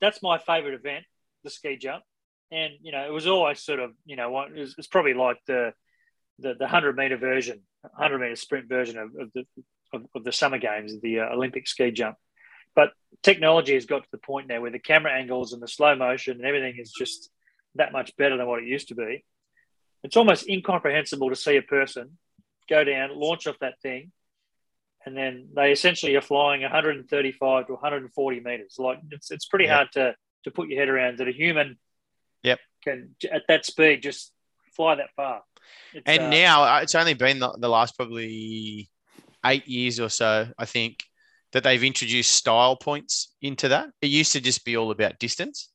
that's 0.00 0.22
my 0.22 0.38
favourite 0.38 0.74
event, 0.74 1.04
the 1.44 1.50
ski 1.50 1.76
jump, 1.76 2.02
and 2.50 2.72
you 2.82 2.92
know 2.92 3.06
it 3.06 3.12
was 3.12 3.26
always 3.26 3.60
sort 3.60 3.78
of 3.78 3.92
you 4.04 4.16
know 4.16 4.30
what 4.30 4.52
it's, 4.52 4.74
it's 4.76 4.88
probably 4.88 5.14
like 5.14 5.38
the 5.46 5.72
the 6.40 6.54
the 6.54 6.66
hundred 6.66 6.96
meter 6.96 7.16
version, 7.16 7.62
hundred 7.94 8.18
meter 8.18 8.36
sprint 8.36 8.68
version 8.68 8.98
of, 8.98 9.08
of 9.18 9.30
the 9.34 9.44
of, 9.92 10.02
of 10.14 10.24
the 10.24 10.32
summer 10.32 10.58
games, 10.58 11.00
the 11.00 11.20
uh, 11.20 11.32
Olympic 11.34 11.66
ski 11.66 11.90
jump. 11.90 12.16
But 12.74 12.90
technology 13.22 13.74
has 13.74 13.86
got 13.86 14.02
to 14.02 14.08
the 14.10 14.18
point 14.18 14.48
now 14.48 14.60
where 14.60 14.70
the 14.70 14.78
camera 14.78 15.12
angles 15.12 15.52
and 15.52 15.62
the 15.62 15.68
slow 15.68 15.94
motion 15.94 16.38
and 16.38 16.46
everything 16.46 16.76
is 16.78 16.90
just 16.90 17.30
that 17.74 17.92
much 17.92 18.16
better 18.16 18.36
than 18.36 18.46
what 18.46 18.62
it 18.62 18.66
used 18.66 18.88
to 18.88 18.94
be. 18.94 19.24
It's 20.02 20.16
almost 20.16 20.48
incomprehensible 20.48 21.28
to 21.30 21.36
see 21.36 21.56
a 21.56 21.62
person 21.62 22.18
go 22.68 22.82
down, 22.84 23.10
launch 23.14 23.46
off 23.46 23.58
that 23.60 23.80
thing, 23.82 24.10
and 25.04 25.16
then 25.16 25.48
they 25.54 25.72
essentially 25.72 26.16
are 26.16 26.20
flying 26.22 26.62
135 26.62 27.66
to 27.66 27.72
140 27.74 28.40
meters. 28.40 28.76
Like 28.78 28.98
it's 29.10 29.30
it's 29.30 29.46
pretty 29.46 29.66
Yeah. 29.66 29.76
hard 29.76 29.92
to 29.92 30.14
to 30.44 30.50
put 30.50 30.68
your 30.68 30.78
head 30.80 30.88
around 30.88 31.18
that 31.18 31.28
a 31.28 31.32
human 31.32 31.78
Yep. 32.42 32.58
can 32.82 33.14
at 33.30 33.42
that 33.48 33.64
speed 33.64 34.02
just 34.02 34.32
fly 34.74 34.96
that 34.96 35.10
far. 35.14 35.42
It's, 35.92 36.02
And 36.06 36.22
uh, 36.24 36.30
now 36.30 36.64
uh, 36.64 36.80
it's 36.82 36.94
only 36.96 37.14
been 37.14 37.38
the, 37.38 37.52
the 37.58 37.68
last 37.68 37.96
probably 37.96 38.88
eight 39.44 39.66
years 39.66 40.00
or 40.00 40.08
so, 40.08 40.48
I 40.58 40.64
think, 40.64 41.04
that 41.52 41.64
they've 41.64 41.84
introduced 41.84 42.32
style 42.32 42.76
points 42.76 43.34
into 43.42 43.68
that. 43.68 43.88
It 44.00 44.08
used 44.08 44.32
to 44.32 44.40
just 44.40 44.64
be 44.64 44.76
all 44.76 44.90
about 44.90 45.18
distance. 45.18 45.70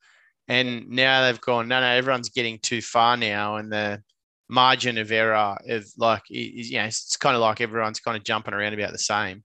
And 0.47 0.89
now 0.89 1.23
they've 1.23 1.41
gone, 1.41 1.67
no, 1.67 1.81
no, 1.81 1.87
everyone's 1.87 2.29
getting 2.29 2.59
too 2.59 2.81
far 2.81 3.17
now. 3.17 3.57
And 3.57 3.71
the 3.71 4.01
margin 4.49 4.97
of 4.97 5.11
error 5.11 5.57
of 5.67 5.85
like, 5.97 6.23
is, 6.29 6.71
you 6.71 6.77
know, 6.77 6.85
it's 6.85 7.17
kind 7.17 7.35
of 7.35 7.41
like 7.41 7.61
everyone's 7.61 7.99
kind 7.99 8.17
of 8.17 8.23
jumping 8.23 8.53
around 8.53 8.73
about 8.73 8.91
the 8.91 8.97
same. 8.97 9.43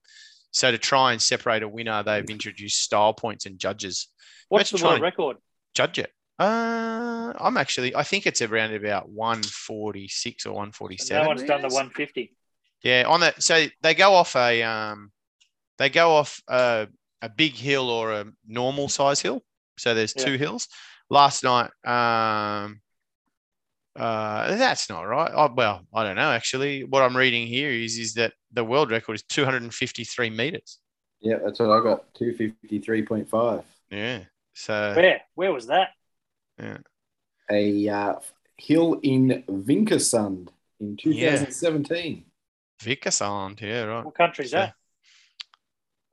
So 0.51 0.71
to 0.71 0.77
try 0.77 1.11
and 1.11 1.21
separate 1.21 1.63
a 1.63 1.67
winner, 1.67 2.03
they've 2.03 2.29
introduced 2.29 2.81
style 2.81 3.13
points 3.13 3.45
and 3.45 3.59
judges. 3.59 4.07
what's 4.49 4.69
the 4.69 4.83
world 4.83 5.01
record? 5.01 5.37
Judge 5.73 5.99
it. 5.99 6.11
Uh, 6.39 7.33
I'm 7.39 7.57
actually, 7.57 7.95
I 7.95 8.03
think 8.03 8.25
it's 8.25 8.41
around 8.41 8.73
about 8.73 9.09
146 9.09 10.45
or 10.45 10.51
147. 10.51 11.23
No 11.23 11.27
one's 11.27 11.43
done 11.43 11.61
the 11.61 11.67
150. 11.67 12.35
Yeah, 12.83 13.05
on 13.07 13.21
that. 13.21 13.41
So 13.41 13.65
they 13.81 13.93
go 13.93 14.13
off 14.13 14.35
a 14.35 14.61
um, 14.63 15.11
they 15.77 15.89
go 15.89 16.11
off 16.11 16.41
a, 16.47 16.87
a 17.21 17.29
big 17.29 17.53
hill 17.53 17.89
or 17.89 18.11
a 18.11 18.25
normal 18.45 18.89
size 18.89 19.21
hill. 19.21 19.41
So 19.77 19.93
there's 19.93 20.13
Yeah. 20.15 20.25
two 20.25 20.37
hills. 20.37 20.67
Last 21.09 21.43
night, 21.43 21.71
um, 21.85 22.81
uh, 23.95 24.55
that's 24.55 24.89
not 24.89 25.03
right. 25.03 25.31
Oh, 25.33 25.51
well, 25.53 25.85
I 25.93 26.03
don't 26.03 26.15
know. 26.15 26.31
Actually, 26.31 26.83
what 26.83 27.03
I'm 27.03 27.15
reading 27.15 27.47
here 27.47 27.69
is 27.69 27.97
is 27.97 28.13
that 28.15 28.33
the 28.51 28.63
world 28.63 28.91
record 28.91 29.13
is 29.13 29.23
253 29.23 30.29
meters. 30.29 30.79
Yeah, 31.21 31.37
that's 31.43 31.59
what 31.59 31.69
I 31.69 31.81
got. 31.81 32.13
Two 32.13 32.33
fifty 32.33 32.79
three 32.79 33.03
point 33.03 33.29
five. 33.29 33.63
Yeah. 33.89 34.23
So 34.53 34.93
Where? 34.95 35.21
Where 35.35 35.53
was 35.53 35.67
that? 35.67 35.89
Yeah. 36.59 36.77
A 37.49 37.89
uh, 37.89 38.15
hill 38.57 38.99
in 39.03 39.43
Vikersund 39.47 40.49
in 40.79 40.97
two 40.97 41.13
thousand 41.13 41.85
seventeen. 42.83 42.97
Vikersund. 42.97 43.61
Yeah, 43.61 43.83
right. 43.83 44.05
What 44.05 44.15
country 44.15 44.45
is 44.45 44.51
that? 44.51 44.73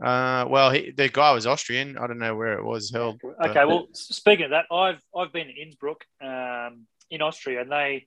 Uh, 0.02 0.46
well, 0.48 0.70
he, 0.70 0.90
the 0.92 1.08
guy 1.08 1.32
was 1.32 1.46
Austrian. 1.46 1.98
I 1.98 2.06
don't 2.06 2.18
know 2.18 2.34
where 2.34 2.54
it 2.54 2.64
was 2.64 2.90
held. 2.90 3.20
but- 3.22 3.50
Okay, 3.50 3.64
well, 3.66 3.88
speaking 3.92 4.46
of 4.46 4.50
that, 4.52 4.64
I've 4.72 5.02
I've 5.14 5.32
been 5.32 5.48
to 5.48 5.52
Innsbruck 5.52 6.04
um, 6.22 6.86
in 7.10 7.20
Austria, 7.20 7.60
and 7.60 7.70
they 7.70 8.06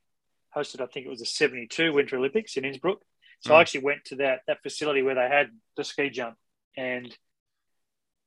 hosted, 0.55 0.81
I 0.81 0.87
think 0.87 1.05
it 1.05 1.09
was 1.09 1.19
the 1.19 1.25
'72 1.25 1.93
Winter 1.93 2.17
Olympics 2.17 2.57
in 2.57 2.65
Innsbruck. 2.65 2.99
So 3.41 3.51
Mm. 3.51 3.55
I 3.57 3.61
actually 3.61 3.81
went 3.83 4.05
to 4.05 4.15
that 4.17 4.41
that 4.47 4.63
facility 4.63 5.01
where 5.03 5.15
they 5.15 5.27
had 5.29 5.51
the 5.77 5.83
ski 5.83 6.09
jump, 6.09 6.35
and 6.75 7.15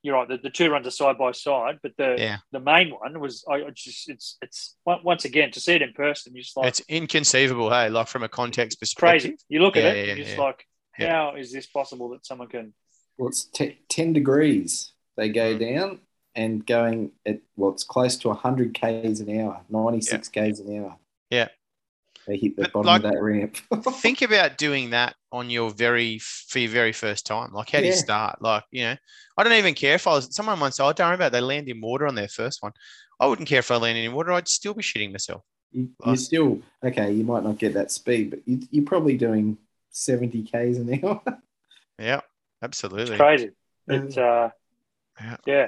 you're 0.07 0.15
right, 0.15 0.27
the, 0.27 0.37
the 0.37 0.49
two 0.49 0.69
runs 0.71 0.87
are 0.87 0.91
side 0.91 1.17
by 1.17 1.31
side, 1.33 1.79
but 1.83 1.91
the 1.97 2.15
Yeah. 2.17 2.37
the 2.51 2.59
main 2.59 2.89
one 2.91 3.19
was 3.19 3.43
I 3.49 3.55
I 3.65 3.69
just 3.73 4.09
it's 4.09 4.37
it's 4.41 4.75
once 4.85 5.25
again 5.25 5.51
to 5.51 5.59
see 5.59 5.73
it 5.73 5.81
in 5.81 5.93
person, 5.93 6.33
you're 6.33 6.41
just 6.43 6.57
like 6.57 6.67
It's 6.69 6.79
inconceivable, 6.89 7.69
hey, 7.69 7.89
like 7.89 8.07
from 8.07 8.23
a 8.23 8.29
context 8.29 8.79
perspective. 8.79 9.31
crazy. 9.31 9.37
You 9.49 9.59
look 9.61 9.77
at 9.77 9.83
Yeah, 9.83 9.89
it, 9.91 9.95
yeah, 9.95 10.09
and 10.11 10.17
you're 10.17 10.25
just 10.25 10.37
yeah. 10.37 10.43
like, 10.43 10.65
Yeah. 10.97 11.11
how 11.11 11.35
is 11.35 11.51
this 11.51 11.67
possible 11.67 12.09
that 12.09 12.25
someone 12.25 12.47
can? 12.47 12.73
Well, 13.17 13.29
it's 13.29 13.43
te- 13.45 13.79
10 13.89 14.13
degrees. 14.13 14.93
They 15.17 15.29
go 15.29 15.55
Mm. 15.55 15.59
down 15.59 15.99
and 16.35 16.65
going 16.65 17.11
at, 17.25 17.39
well, 17.55 17.71
it's 17.71 17.83
close 17.83 18.15
to 18.19 18.29
100 18.29 18.73
Ks 18.75 19.19
an 19.19 19.29
hour, 19.41 19.65
96 19.69 20.29
Ks 20.29 20.59
an 20.59 20.77
hour. 20.79 20.97
Yeah. 21.29 21.47
They 22.27 22.37
hit 22.37 22.55
the 22.57 22.63
But, 22.63 22.73
bottom 22.73 22.87
like- 22.87 23.03
of 23.05 23.11
that 23.11 23.21
ramp. 23.21 23.55
Think 24.01 24.21
about 24.21 24.57
doing 24.57 24.89
that 24.91 25.15
on 25.31 25.49
your 25.49 25.71
very 25.71 26.19
for 26.19 26.59
your 26.59 26.69
very 26.71 26.91
first 26.91 27.25
time. 27.25 27.53
Like, 27.53 27.69
how 27.71 27.79
do 27.79 27.85
you 27.87 27.93
start? 27.93 28.41
Like, 28.41 28.63
you 28.71 28.83
know, 28.83 28.95
I 29.37 29.43
don't 29.43 29.53
even 29.53 29.73
care 29.73 29.95
if 29.95 30.05
I 30.07 30.11
was 30.11 30.35
someone 30.35 30.59
once 30.59 30.79
I 30.79 30.85
"Oh, 30.87 30.93
don't 30.93 31.07
worry 31.07 31.15
about 31.15 31.27
it, 31.27 31.31
they 31.31 31.41
land 31.41 31.69
in 31.69 31.79
water 31.81 32.05
on 32.05 32.15
their 32.15 32.27
first 32.27 32.61
one." 32.61 32.73
I 33.19 33.25
wouldn't 33.27 33.47
care 33.47 33.59
if 33.59 33.71
I 33.71 33.77
landed 33.77 34.03
in 34.05 34.13
water. 34.13 34.31
I'd 34.33 34.47
still 34.47 34.73
be 34.75 34.83
shitting 34.83 35.11
myself. 35.11 35.41
you, 35.71 35.89
you're 36.05 36.15
still, 36.17 36.61
okay, 36.83 37.11
you 37.11 37.23
might 37.23 37.43
not 37.43 37.57
get 37.57 37.73
that 37.73 37.91
speed, 37.91 38.29
but 38.29 38.39
you, 38.45 38.59
you're 38.69 38.85
probably 38.85 39.17
doing 39.17 39.57
70 39.89 40.43
Ks 40.43 40.77
an 40.77 40.99
hour. 41.03 41.21
Yeah, 41.99 42.17
It's 42.17 42.23
absolutely. 42.61 43.17
crazy. 43.17 43.49
It's 43.87 44.17
uh, 44.17 44.49
Yeah. 45.19 45.37
yeah. 45.47 45.67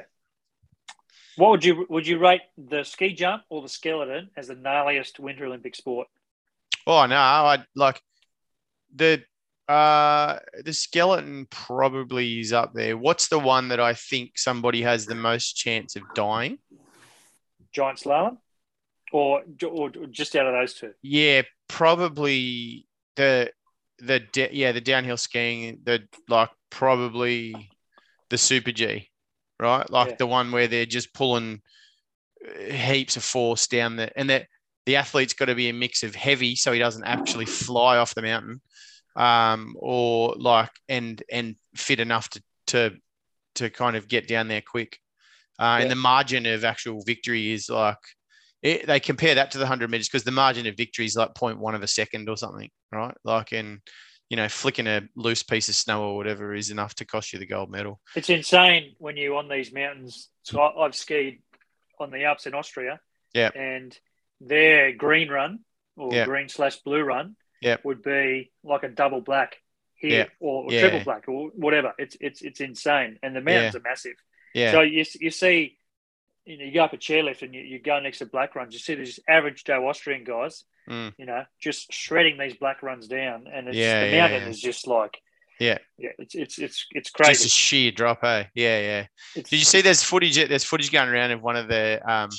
What 1.38 1.50
would 1.52 1.66
you 1.66 1.86
would 1.90 2.06
you 2.06 2.20
rate 2.20 2.42
the 2.58 2.84
ski 2.84 3.14
jump 3.14 3.44
or 3.50 3.62
the 3.62 3.70
skeleton 3.70 4.30
as 4.38 4.48
the 4.50 4.56
gnarliest 4.56 5.20
Winter 5.20 5.46
Olympic 5.46 5.74
sport? 5.76 6.08
Oh 6.90 7.06
no, 7.06 7.18
I 7.18 7.64
like 7.76 8.02
the 8.96 9.22
uh 9.68 10.40
the 10.66 10.74
skeleton 10.74 11.46
probably 11.52 12.40
is 12.40 12.52
up 12.52 12.74
there. 12.74 12.98
What's 12.98 13.28
the 13.28 13.38
one 13.38 13.68
that 13.68 13.80
I 13.80 13.94
think 13.94 14.40
somebody 14.40 14.82
has 14.82 15.06
the 15.06 15.14
most 15.14 15.54
chance 15.54 15.96
of 15.96 16.02
dying? 16.16 16.58
Giant 17.72 18.00
slalom, 18.00 18.38
or 19.14 19.44
or 19.68 19.92
just 20.10 20.36
out 20.36 20.48
of 20.48 20.54
those 20.54 20.74
two? 20.74 20.94
Yeah, 21.04 21.44
probably 21.68 22.88
the 23.16 23.52
the 24.00 24.22
da- 24.22 24.50
yeah 24.52 24.72
the 24.72 24.82
downhill 24.82 25.18
skiing. 25.18 25.82
The 25.84 26.08
like 26.28 26.50
probably 26.72 27.70
the 28.32 28.40
super 28.40 28.72
G, 28.72 29.12
right? 29.60 29.88
Like 29.92 30.10
Yeah. 30.10 30.16
the 30.16 30.26
one 30.26 30.52
where 30.52 30.68
they're 30.68 30.88
just 30.88 31.14
pulling 31.14 31.62
uh, 32.44 32.74
heaps 32.74 33.16
of 33.16 33.24
force 33.24 33.68
down 33.68 33.96
the 33.96 34.12
and 34.18 34.32
that 34.32 34.48
the 34.90 34.96
athlete's 34.96 35.34
got 35.34 35.46
to 35.46 35.54
be 35.54 35.70
a 35.70 35.74
mix 35.74 36.02
of 36.02 36.16
heavy 36.16 36.56
so 36.56 36.72
he 36.72 36.80
doesn't 36.80 37.04
actually 37.04 37.46
fly 37.46 37.98
off 37.98 38.16
the 38.16 38.24
mountain, 38.24 38.60
um, 39.16 39.76
or 39.78 40.34
like 40.36 40.72
and 40.88 41.22
and 41.32 41.56
fit 41.76 42.00
enough 42.00 42.28
to 42.30 42.42
to 42.68 42.92
to 43.54 43.70
kind 43.70 43.96
of 43.96 44.08
get 44.08 44.28
down 44.28 44.48
there 44.48 44.64
quick. 44.64 44.98
Uh, 45.60 45.78
Yeah. 45.78 45.82
And 45.84 45.92
the 45.92 45.96
margin 45.96 46.48
of 46.48 46.64
actual 46.64 47.04
victory 47.04 47.52
is 47.52 47.70
like 47.70 48.00
it, 48.64 48.88
they 48.88 49.00
compare 49.00 49.36
that 49.36 49.52
to 49.52 49.60
the 49.60 49.66
100 49.66 49.92
meters 49.92 50.08
because 50.08 50.24
the 50.24 50.32
margin 50.32 50.66
of 50.66 50.76
victory 50.76 51.06
is 51.06 51.16
like 51.16 51.36
0.1 51.36 51.76
of 51.76 51.84
a 51.84 51.88
second 51.88 52.28
or 52.28 52.36
something, 52.36 52.72
right? 52.92 53.16
Like, 53.24 53.54
in 53.54 53.82
you 54.30 54.38
know, 54.38 54.50
flicking 54.50 54.88
a 54.88 55.02
loose 55.16 55.44
piece 55.44 55.70
of 55.70 55.76
snow 55.76 56.04
or 56.04 56.18
whatever 56.18 56.56
is 56.56 56.72
enough 56.72 56.96
to 56.96 57.06
cost 57.06 57.32
you 57.32 57.38
the 57.40 57.46
gold 57.46 57.70
medal. 57.70 58.00
It's 58.16 58.30
insane 58.30 58.96
when 58.98 59.18
you're 59.18 59.36
on 59.36 59.50
these 59.50 59.72
mountains. 59.72 60.30
So 60.44 60.60
I, 60.60 60.86
I've 60.86 60.96
skied 60.96 61.42
on 62.00 62.10
the 62.10 62.24
Alps 62.26 62.48
in 62.48 62.56
Austria. 62.56 63.00
Yeah. 63.34 63.52
And 63.56 63.98
their 64.42 64.92
green 64.94 65.30
run 65.30 65.60
or 65.96 66.14
Yeah. 66.14 66.26
green 66.26 66.50
slash 66.50 66.78
blue 66.78 67.02
run 67.02 67.36
Yeah. 67.62 67.78
would 67.84 68.02
be 68.02 68.52
like 68.64 68.84
a 68.84 68.90
double 68.90 69.22
black 69.22 69.58
here 69.96 70.26
Yeah. 70.26 70.26
or, 70.40 70.66
or 70.66 70.70
triple 70.70 71.02
black 71.04 71.28
or 71.28 71.50
whatever. 71.50 71.94
It's 71.98 72.16
it's 72.22 72.42
it's 72.42 72.62
insane. 72.62 73.20
And 73.22 73.36
the 73.36 73.42
mountains 73.42 73.76
are 73.76 73.82
massive. 73.82 74.16
Yeah. 74.54 74.72
So 74.72 74.82
you, 74.82 75.06
you 75.20 75.32
see 75.32 75.78
you 76.46 76.58
know, 76.58 76.66
you 76.66 76.72
go 76.74 76.84
up 76.86 76.94
a 76.94 76.98
chairlift 76.98 77.44
and 77.44 77.54
you, 77.54 77.62
you 77.62 77.80
go 77.80 78.00
next 78.00 78.20
to 78.20 78.26
black 78.26 78.56
runs, 78.56 78.74
you 78.74 78.80
see 78.80 78.96
these 78.96 79.20
average 79.28 79.64
Joe 79.66 79.88
Austrian 79.88 80.24
guys, 80.24 80.64
Mm. 80.90 81.14
you 81.20 81.28
know, 81.28 81.44
just 81.60 81.94
shredding 81.94 82.40
these 82.40 82.56
black 82.56 82.82
runs 82.82 83.08
down, 83.08 83.46
and 83.54 83.68
it's, 83.68 83.78
Yeah, 83.78 84.06
the 84.10 84.18
mountain 84.18 84.50
is 84.50 84.60
just 84.60 84.88
like, 84.88 85.22
Yeah. 85.60 85.78
yeah, 86.00 86.10
it's 86.18 86.34
it's 86.34 86.58
it's 86.58 86.88
it's 86.92 87.10
crazy. 87.12 87.34
Just 87.34 87.46
a 87.46 87.50
sheer 87.50 87.92
drop, 87.92 88.24
eh? 88.24 88.46
Yeah, 88.56 88.80
yeah. 88.80 89.06
It's- 89.36 89.50
Did 89.52 89.60
you 89.60 89.66
see 89.66 89.82
there's 89.82 90.02
footage 90.02 90.38
there's 90.48 90.64
footage 90.64 90.92
going 90.92 91.10
around 91.10 91.30
of 91.32 91.44
one 91.44 91.58
of 91.58 91.68
the 91.68 92.02
um 92.12 92.30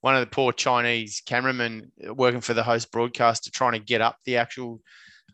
one 0.00 0.14
of 0.14 0.20
the 0.20 0.26
poor 0.26 0.52
Chinese 0.52 1.22
cameramen 1.26 1.90
working 2.14 2.40
for 2.40 2.54
the 2.54 2.62
host 2.62 2.90
broadcaster 2.92 3.50
trying 3.50 3.72
to 3.72 3.78
get 3.80 4.00
up 4.00 4.16
the 4.24 4.36
actual 4.36 4.80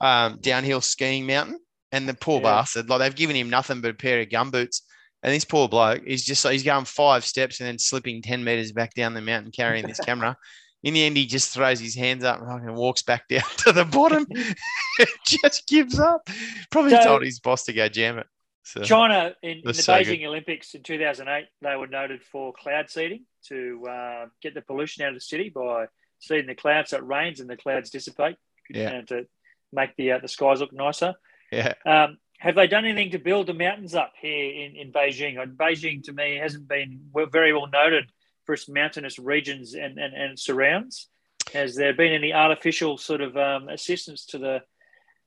um, 0.00 0.38
downhill 0.40 0.80
skiing 0.80 1.26
mountain. 1.26 1.58
And 1.92 2.08
the 2.08 2.14
poor 2.14 2.38
Yeah. 2.40 2.44
bastard, 2.54 2.88
like 2.88 2.98
they've 2.98 3.14
given 3.14 3.36
him 3.36 3.50
nothing 3.50 3.80
but 3.80 3.92
a 3.92 3.94
pair 3.94 4.20
of 4.20 4.28
gumboots. 4.28 4.78
And 5.22 5.32
this 5.32 5.44
poor 5.44 5.68
bloke 5.68 6.02
is 6.04 6.24
just 6.24 6.44
he's 6.46 6.64
going 6.64 6.86
five 6.86 7.24
steps 7.24 7.60
and 7.60 7.68
then 7.68 7.78
slipping 7.78 8.20
10 8.20 8.42
meters 8.42 8.72
back 8.72 8.94
down 8.94 9.14
the 9.14 9.20
mountain 9.20 9.52
carrying 9.52 9.86
this 9.86 10.00
camera. 10.04 10.36
In 10.82 10.92
the 10.92 11.04
end, 11.04 11.16
he 11.16 11.24
just 11.24 11.54
throws 11.54 11.78
his 11.78 11.94
hands 11.94 12.24
up 12.24 12.40
and 12.42 12.74
walks 12.74 13.02
back 13.02 13.28
down 13.28 13.44
to 13.58 13.72
the 13.72 13.84
bottom. 13.84 14.26
just 15.26 15.66
gives 15.68 15.98
up. 16.00 16.28
Probably 16.70 16.90
So- 16.90 17.04
told 17.04 17.22
his 17.24 17.38
boss 17.40 17.64
to 17.64 17.72
go 17.72 17.88
jam 17.88 18.18
it. 18.18 18.26
So, 18.64 18.82
China 18.82 19.34
in, 19.42 19.58
in 19.58 19.62
the 19.64 19.72
Beijing 19.72 20.24
Olympics 20.26 20.74
in 20.74 20.82
2008, 20.82 21.46
they 21.60 21.76
were 21.76 21.86
noted 21.86 22.22
for 22.22 22.52
cloud 22.52 22.88
seeding 22.88 23.24
to 23.48 23.86
uh, 23.88 24.26
get 24.42 24.54
the 24.54 24.62
pollution 24.62 25.04
out 25.04 25.08
of 25.10 25.14
the 25.14 25.20
city 25.20 25.50
by 25.54 25.86
seeding 26.18 26.46
the 26.46 26.54
clouds 26.54 26.90
so 26.90 26.96
it 26.96 27.04
rains 27.04 27.40
and 27.40 27.48
the 27.50 27.56
clouds 27.58 27.90
dissipate 27.90 28.36
Yeah. 28.70 28.88
and 28.90 29.08
to 29.08 29.26
make 29.72 29.94
the 29.96 30.12
uh, 30.12 30.18
the 30.18 30.28
skies 30.28 30.60
look 30.60 30.72
nicer. 30.72 31.14
yeah. 31.52 31.74
Um, 31.84 32.18
have 32.38 32.54
they 32.56 32.66
done 32.66 32.84
anything 32.84 33.10
to 33.12 33.18
build 33.18 33.46
the 33.46 33.54
mountains 33.54 33.94
up 33.94 34.12
here 34.20 34.50
in, 34.50 34.76
in 34.76 34.92
Beijing? 34.92 35.38
Uh, 35.38 35.46
Beijing, 35.46 36.02
to 36.04 36.12
me, 36.12 36.36
hasn't 36.36 36.66
been 36.68 37.00
very 37.32 37.52
well 37.52 37.68
noted 37.72 38.10
for 38.44 38.54
its 38.54 38.68
mountainous 38.68 39.18
regions 39.18 39.74
and, 39.74 39.98
and, 39.98 40.12
and 40.14 40.38
surrounds. 40.38 41.08
Has 41.52 41.74
there 41.76 41.94
been 41.94 42.12
any 42.12 42.32
artificial 42.32 42.98
sort 42.98 43.20
of 43.20 43.36
um, 43.36 43.68
assistance 43.68 44.26
to 44.26 44.38
the 44.38 44.62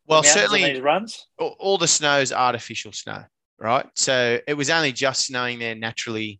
Well, 0.08 0.24
certainly 0.24 0.64
these 0.74 0.82
runs? 0.82 1.28
all, 1.38 1.56
all 1.60 1.78
the 1.78 1.88
snow 1.88 2.20
is 2.20 2.32
artificial 2.32 2.92
snow, 2.94 3.24
right? 3.60 3.86
So 3.96 4.40
it 4.48 4.54
was 4.54 4.70
only 4.70 4.92
just 4.94 5.26
snowing 5.26 5.60
there 5.60 5.76
naturally 5.76 6.40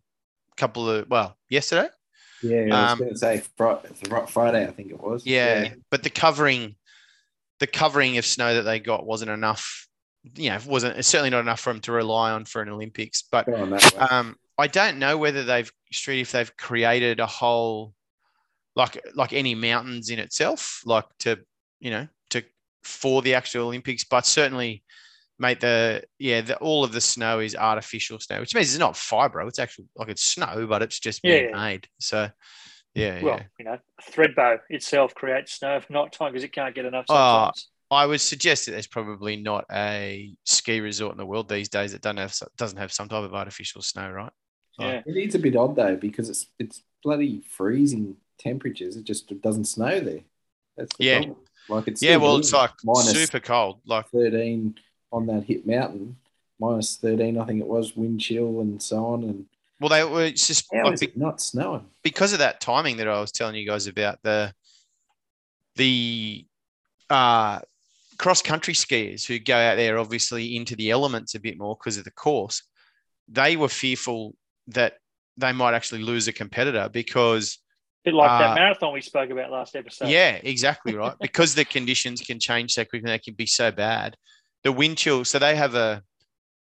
a 0.52 0.56
couple 0.56 0.88
of, 0.88 1.08
well, 1.08 1.36
yesterday. 1.50 1.88
Yeah, 2.42 2.60
I 2.60 2.82
was 2.82 2.92
Um, 2.92 2.98
going 2.98 3.10
to 3.12 3.18
say 3.18 3.42
Friday, 3.56 4.66
I 4.66 4.70
think 4.70 4.90
it 4.90 5.00
was. 5.00 5.26
Yeah. 5.26 5.74
But 5.90 6.02
the 6.02 6.10
covering, 6.10 6.76
the 7.58 7.66
covering 7.66 8.16
of 8.18 8.24
snow 8.24 8.54
that 8.54 8.62
they 8.62 8.80
got 8.80 9.04
wasn't 9.04 9.30
enough. 9.32 9.86
You 10.34 10.50
know, 10.50 10.56
it 10.56 10.66
wasn't 10.66 10.96
it's 10.98 11.08
certainly 11.08 11.30
not 11.30 11.40
enough 11.40 11.60
for 11.60 11.72
them 11.72 11.80
to 11.82 11.92
rely 11.92 12.30
on 12.32 12.44
for 12.44 12.62
an 12.62 12.68
Olympics. 12.68 13.22
But 13.22 13.46
Go 13.46 13.56
on 13.56 13.70
that 13.70 13.92
way. 13.94 14.00
um, 14.00 14.36
I 14.56 14.66
don't 14.66 14.98
know 14.98 15.16
whether 15.16 15.44
they've 15.44 15.70
street 15.92 16.20
if 16.20 16.32
they've 16.32 16.56
created 16.56 17.20
a 17.20 17.26
whole 17.26 17.94
like 18.76 19.00
like 19.14 19.32
any 19.32 19.54
mountains 19.54 20.10
in 20.10 20.18
itself, 20.18 20.82
like 20.84 21.06
to 21.20 21.38
you 21.80 21.90
know 21.90 22.02
to 22.02 22.08
for 22.82 23.22
the 23.22 23.34
actual 23.34 23.66
Olympics, 23.66 24.04
but 24.04 24.26
certainly. 24.26 24.82
Mate, 25.40 25.60
the 25.60 26.02
yeah, 26.18 26.40
the, 26.40 26.56
all 26.56 26.82
of 26.82 26.90
the 26.90 27.00
snow 27.00 27.38
is 27.38 27.54
artificial 27.54 28.18
snow, 28.18 28.40
which 28.40 28.56
means 28.56 28.70
it's 28.74 28.80
not 28.80 28.94
fibro. 28.94 29.46
It's 29.46 29.60
actually 29.60 29.86
like 29.94 30.08
it's 30.08 30.24
snow, 30.24 30.66
but 30.66 30.82
it's 30.82 30.98
just 30.98 31.22
Yeah, 31.22 31.36
being 31.36 31.50
yeah. 31.52 31.56
made. 31.56 31.86
So, 32.00 32.28
yeah, 32.96 33.20
Well, 33.22 33.36
yeah. 33.36 33.42
you 33.56 33.64
know, 33.64 33.78
Thredbo 34.10 34.58
itself 34.68 35.14
creates 35.14 35.52
snow 35.52 35.76
if 35.76 35.88
not 35.90 36.12
time 36.12 36.32
because 36.32 36.42
it 36.42 36.52
can't 36.52 36.74
get 36.74 36.86
enough 36.86 37.06
Oh, 37.08 37.14
sometimes. 37.14 37.68
I 37.90 38.04
would 38.06 38.20
suggest 38.20 38.66
that 38.66 38.72
there's 38.72 38.88
probably 38.88 39.36
not 39.36 39.64
a 39.70 40.34
ski 40.44 40.80
resort 40.80 41.12
in 41.12 41.18
the 41.18 41.26
world 41.26 41.48
these 41.48 41.68
days 41.68 41.92
that 41.92 42.02
doesn't 42.02 42.16
have 42.18 42.34
doesn't 42.56 42.78
have 42.78 42.92
some 42.92 43.08
type 43.08 43.22
of 43.22 43.32
artificial 43.32 43.80
snow, 43.80 44.10
right? 44.10 44.32
yeah. 44.78 45.02
It 45.06 45.16
is 45.16 45.34
a 45.34 45.38
bit 45.38 45.56
odd 45.56 45.76
though 45.76 45.96
because 45.96 46.28
it's 46.28 46.46
it's 46.58 46.82
bloody 47.02 47.42
freezing 47.48 48.16
temperatures. 48.38 48.96
It 48.96 49.04
just 49.04 49.32
doesn't 49.40 49.66
snow 49.66 50.00
there. 50.00 50.20
That's 50.76 50.96
the 50.96 51.04
Yeah. 51.04 51.18
problem. 51.18 51.36
Like 51.68 51.88
it's 51.88 52.02
Yeah, 52.02 52.16
well, 52.16 52.36
it's 52.36 52.52
like 52.52 52.72
minus 52.84 53.12
super 53.12 53.40
cold. 53.40 53.80
Like, 53.86 54.08
thirteen 54.08 54.76
on 55.12 55.26
that 55.26 55.44
hit 55.44 55.66
mountain, 55.66 56.16
minus 56.58 56.96
thirteen, 56.96 57.38
I 57.38 57.44
think 57.44 57.60
it 57.60 57.66
was 57.66 57.96
wind 57.96 58.20
chill 58.20 58.60
and 58.60 58.82
so 58.82 59.04
on. 59.04 59.24
And 59.24 59.46
well, 59.80 59.90
they 59.90 60.04
were 60.04 60.24
it's 60.24 60.46
just 60.46 60.72
like, 60.72 60.94
is 60.94 61.02
it 61.02 61.16
not 61.16 61.40
snowing? 61.40 61.86
because 62.02 62.32
of 62.32 62.40
that 62.40 62.60
timing 62.60 62.96
that 62.96 63.08
I 63.08 63.20
was 63.20 63.32
telling 63.32 63.54
you 63.54 63.66
guys 63.66 63.86
about 63.86 64.18
the 64.22 64.52
the 65.76 66.44
uh, 67.10 67.60
cross 68.18 68.42
country 68.42 68.74
skiers 68.74 69.26
who 69.26 69.38
go 69.38 69.56
out 69.56 69.76
there 69.76 69.98
obviously 69.98 70.56
into 70.56 70.74
the 70.74 70.90
elements 70.90 71.34
a 71.34 71.40
bit 71.40 71.58
more 71.58 71.76
because 71.76 71.96
of 71.96 72.04
the 72.04 72.10
course. 72.10 72.62
They 73.28 73.56
were 73.56 73.68
fearful 73.68 74.34
that 74.68 74.94
they 75.36 75.52
might 75.52 75.74
actually 75.74 76.02
lose 76.02 76.26
a 76.28 76.32
competitor 76.32 76.88
because 76.92 77.58
bit 78.08 78.14
like 78.14 78.30
Uh, 78.30 78.38
that 78.38 78.54
marathon 78.54 78.92
we 78.92 79.00
spoke 79.00 79.30
about 79.30 79.50
last 79.50 79.76
episode. 79.76 80.08
Yeah, 80.08 80.38
exactly 80.42 80.94
right. 80.94 81.14
because 81.20 81.54
the 81.54 81.64
conditions 81.64 82.20
can 82.20 82.40
change 82.40 82.72
so 82.72 82.84
quickly, 82.84 83.10
they 83.10 83.18
can 83.18 83.34
be 83.34 83.46
so 83.46 83.70
bad. 83.70 84.16
The 84.64 84.72
wind 84.72 84.98
chill. 84.98 85.24
So 85.24 85.38
they 85.38 85.56
have 85.56 85.74
a 85.74 86.02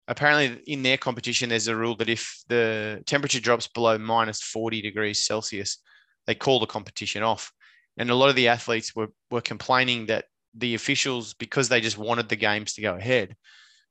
apparently 0.09 0.63
in 0.67 0.83
their 0.83 0.97
competition, 0.97 1.51
there's 1.51 1.69
a 1.69 1.77
rule 1.77 1.95
that 1.97 2.09
if 2.09 2.43
the 2.49 3.03
temperature 3.07 3.41
drops 3.41 3.69
below 3.69 3.99
minus 3.99 4.43
40 4.43 4.83
degrees 4.83 5.27
Celsius, 5.27 5.79
they 6.27 6.35
call 6.35 6.61
the 6.61 6.67
competition 6.67 7.23
off. 7.23 7.53
And 7.99 8.11
a 8.11 8.15
lot 8.15 8.31
of 8.31 8.37
the 8.37 8.49
athletes 8.49 8.95
were 8.95 9.09
were 9.31 9.41
complaining 9.41 10.07
that 10.07 10.25
the 10.55 10.75
officials, 10.75 11.35
because 11.35 11.69
they 11.69 11.81
just 11.81 11.99
wanted 11.99 12.29
the 12.29 12.37
games 12.37 12.75
to 12.75 12.83
go 12.83 12.95
ahead, 12.95 13.37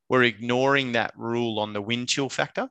were 0.10 0.24
ignoring 0.24 0.94
that 0.94 1.14
rule 1.16 1.60
on 1.60 1.74
the 1.74 1.82
wind 1.82 2.10
chill 2.10 2.30
factor. 2.30 2.70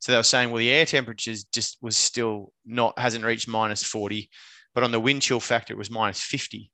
So 0.00 0.12
they 0.12 0.18
were 0.18 0.22
saying, 0.22 0.50
well, 0.50 0.58
the 0.58 0.70
air 0.70 0.86
temperatures 0.86 1.44
just 1.44 1.78
was 1.80 1.96
still 1.96 2.52
not 2.66 2.98
hasn't 2.98 3.24
reached 3.24 3.48
minus 3.48 3.82
40, 3.82 4.28
but 4.74 4.84
on 4.84 4.92
the 4.92 5.00
wind 5.00 5.22
chill 5.22 5.40
factor 5.40 5.72
it 5.74 5.78
was 5.78 5.90
minus 5.90 6.20
50, 6.20 6.70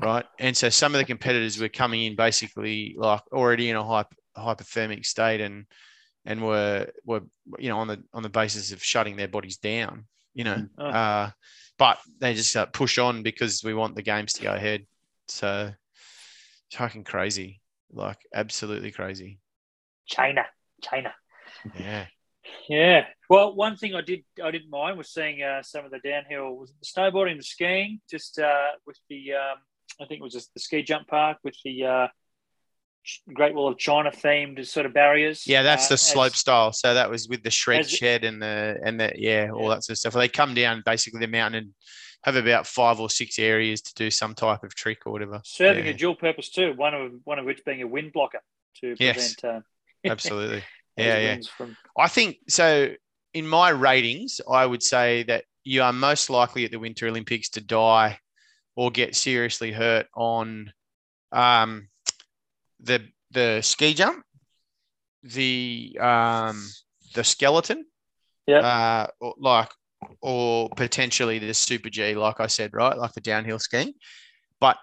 right? 0.00 0.24
And 0.38 0.56
so 0.56 0.68
some 0.70 0.94
of 0.94 0.98
the 0.98 1.04
competitors 1.04 1.60
were 1.60 1.68
coming 1.68 2.04
in 2.04 2.16
basically 2.16 2.94
like 2.96 3.22
already 3.32 3.70
in 3.70 3.76
a 3.76 3.84
hype, 3.84 4.14
hypothermic 4.36 5.04
state 5.04 5.40
and 5.40 5.66
and 6.24 6.42
were 6.42 6.86
were 7.04 7.22
you 7.58 7.68
know 7.68 7.78
on 7.78 7.88
the 7.88 8.02
on 8.12 8.22
the 8.22 8.28
basis 8.28 8.72
of 8.72 8.82
shutting 8.82 9.16
their 9.16 9.28
bodies 9.28 9.58
down, 9.58 10.06
you 10.34 10.44
know. 10.44 10.66
Oh. 10.78 10.86
Uh, 10.86 11.30
but 11.78 11.98
they 12.18 12.34
just 12.34 12.54
uh, 12.56 12.66
push 12.66 12.98
on 12.98 13.22
because 13.22 13.64
we 13.64 13.72
want 13.72 13.96
the 13.96 14.02
games 14.02 14.34
to 14.34 14.42
go 14.42 14.52
ahead. 14.52 14.86
So 15.28 15.72
it's 16.68 16.76
fucking 16.76 17.04
crazy, 17.04 17.60
like 17.92 18.18
absolutely 18.34 18.90
crazy. 18.90 19.38
China, 20.06 20.44
China. 20.82 21.14
Yeah. 21.78 22.06
Yeah. 22.68 23.06
Well, 23.28 23.54
one 23.54 23.76
thing 23.76 23.94
I 23.94 24.00
did 24.00 24.24
I 24.42 24.50
didn't 24.50 24.70
mind 24.70 24.98
was 24.98 25.12
seeing 25.12 25.42
uh, 25.42 25.62
some 25.62 25.84
of 25.84 25.90
the 25.90 25.98
downhill 26.00 26.56
was 26.56 26.72
the 26.80 26.86
snowboarding, 26.86 27.36
the 27.36 27.42
skiing, 27.44 28.00
just 28.10 28.38
uh, 28.38 28.68
with 28.86 28.98
the 29.08 29.32
um, 29.34 29.58
I 30.00 30.06
think 30.06 30.20
it 30.20 30.22
was 30.22 30.32
just 30.32 30.52
the 30.54 30.60
ski 30.60 30.82
jump 30.82 31.08
park 31.08 31.38
with 31.44 31.54
the 31.64 31.84
uh, 31.84 32.08
Great 33.32 33.54
Wall 33.54 33.68
of 33.68 33.78
China 33.78 34.10
themed 34.10 34.64
sort 34.66 34.84
of 34.86 34.92
barriers. 34.92 35.46
Yeah, 35.46 35.62
that's 35.62 35.86
uh, 35.86 35.94
the 35.94 35.98
slope 35.98 36.32
as- 36.32 36.36
style. 36.36 36.72
So 36.72 36.94
that 36.94 37.08
was 37.10 37.28
with 37.28 37.42
the 37.42 37.50
shred 37.50 37.80
as- 37.80 37.90
shed 37.90 38.24
and 38.24 38.40
the 38.42 38.78
and 38.84 39.00
the 39.00 39.12
yeah, 39.16 39.48
all 39.52 39.62
Yeah. 39.68 39.68
that 39.76 39.84
sort 39.84 39.94
of 39.94 39.98
stuff. 39.98 40.12
They 40.14 40.28
come 40.28 40.54
down 40.54 40.82
basically 40.84 41.20
the 41.20 41.26
mountain 41.28 41.64
and 41.64 41.74
have 42.24 42.36
about 42.36 42.66
five 42.66 43.00
or 43.00 43.08
six 43.08 43.38
areas 43.38 43.80
to 43.80 43.94
do 43.94 44.10
some 44.10 44.34
type 44.34 44.62
of 44.62 44.74
trick 44.74 44.98
or 45.06 45.12
whatever. 45.12 45.40
serving 45.44 45.86
Yeah, 45.86 45.92
a 45.92 45.94
dual 45.94 46.14
purpose 46.14 46.50
too. 46.50 46.74
One 46.76 46.94
of 46.94 47.12
one 47.24 47.38
of 47.38 47.46
which 47.46 47.64
being 47.64 47.80
a 47.82 47.86
wind 47.86 48.12
blocker 48.12 48.40
to 48.82 48.94
Yes. 49.00 49.34
prevent 49.36 49.56
um, 49.56 49.64
absolutely. 50.10 50.62
Yeah, 51.00 51.18
yeah. 51.18 51.36
from. 51.56 51.76
I 51.98 52.08
think 52.08 52.36
so. 52.48 52.94
In 53.32 53.46
my 53.46 53.68
ratings, 53.68 54.40
I 54.50 54.66
would 54.66 54.82
say 54.82 55.22
that 55.24 55.44
you 55.62 55.82
are 55.82 55.92
most 55.92 56.30
likely 56.30 56.64
at 56.64 56.72
the 56.72 56.78
Winter 56.78 57.06
Olympics 57.06 57.48
to 57.50 57.60
die 57.60 58.18
or 58.74 58.90
get 58.90 59.14
seriously 59.14 59.70
hurt 59.70 60.06
on 60.14 60.72
um, 61.32 61.88
the 62.80 63.02
the 63.30 63.60
ski 63.62 63.94
jump, 63.94 64.24
the 65.22 65.96
um, 66.00 66.60
the 67.14 67.22
skeleton, 67.22 67.86
Yeah. 68.46 68.58
uh, 68.58 69.06
like 69.38 69.70
or 70.22 70.70
potentially 70.70 71.38
the 71.38 71.54
super 71.54 71.90
G, 71.90 72.14
like 72.14 72.40
I 72.40 72.46
said, 72.46 72.72
right, 72.72 72.96
like 72.96 73.12
the 73.12 73.20
downhill 73.20 73.58
skiing. 73.58 73.92
But 74.60 74.76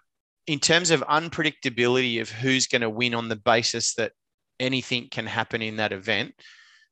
in 0.46 0.60
terms 0.60 0.92
of 0.92 1.02
unpredictability 1.02 2.22
of 2.22 2.30
who's 2.30 2.68
going 2.68 2.82
to 2.82 2.90
win 2.90 3.14
on 3.14 3.28
the 3.28 3.36
basis 3.36 3.96
that 3.96 4.14
anything 4.60 5.08
can 5.10 5.26
happen 5.26 5.62
in 5.62 5.78
that 5.78 5.92
event, 5.92 6.34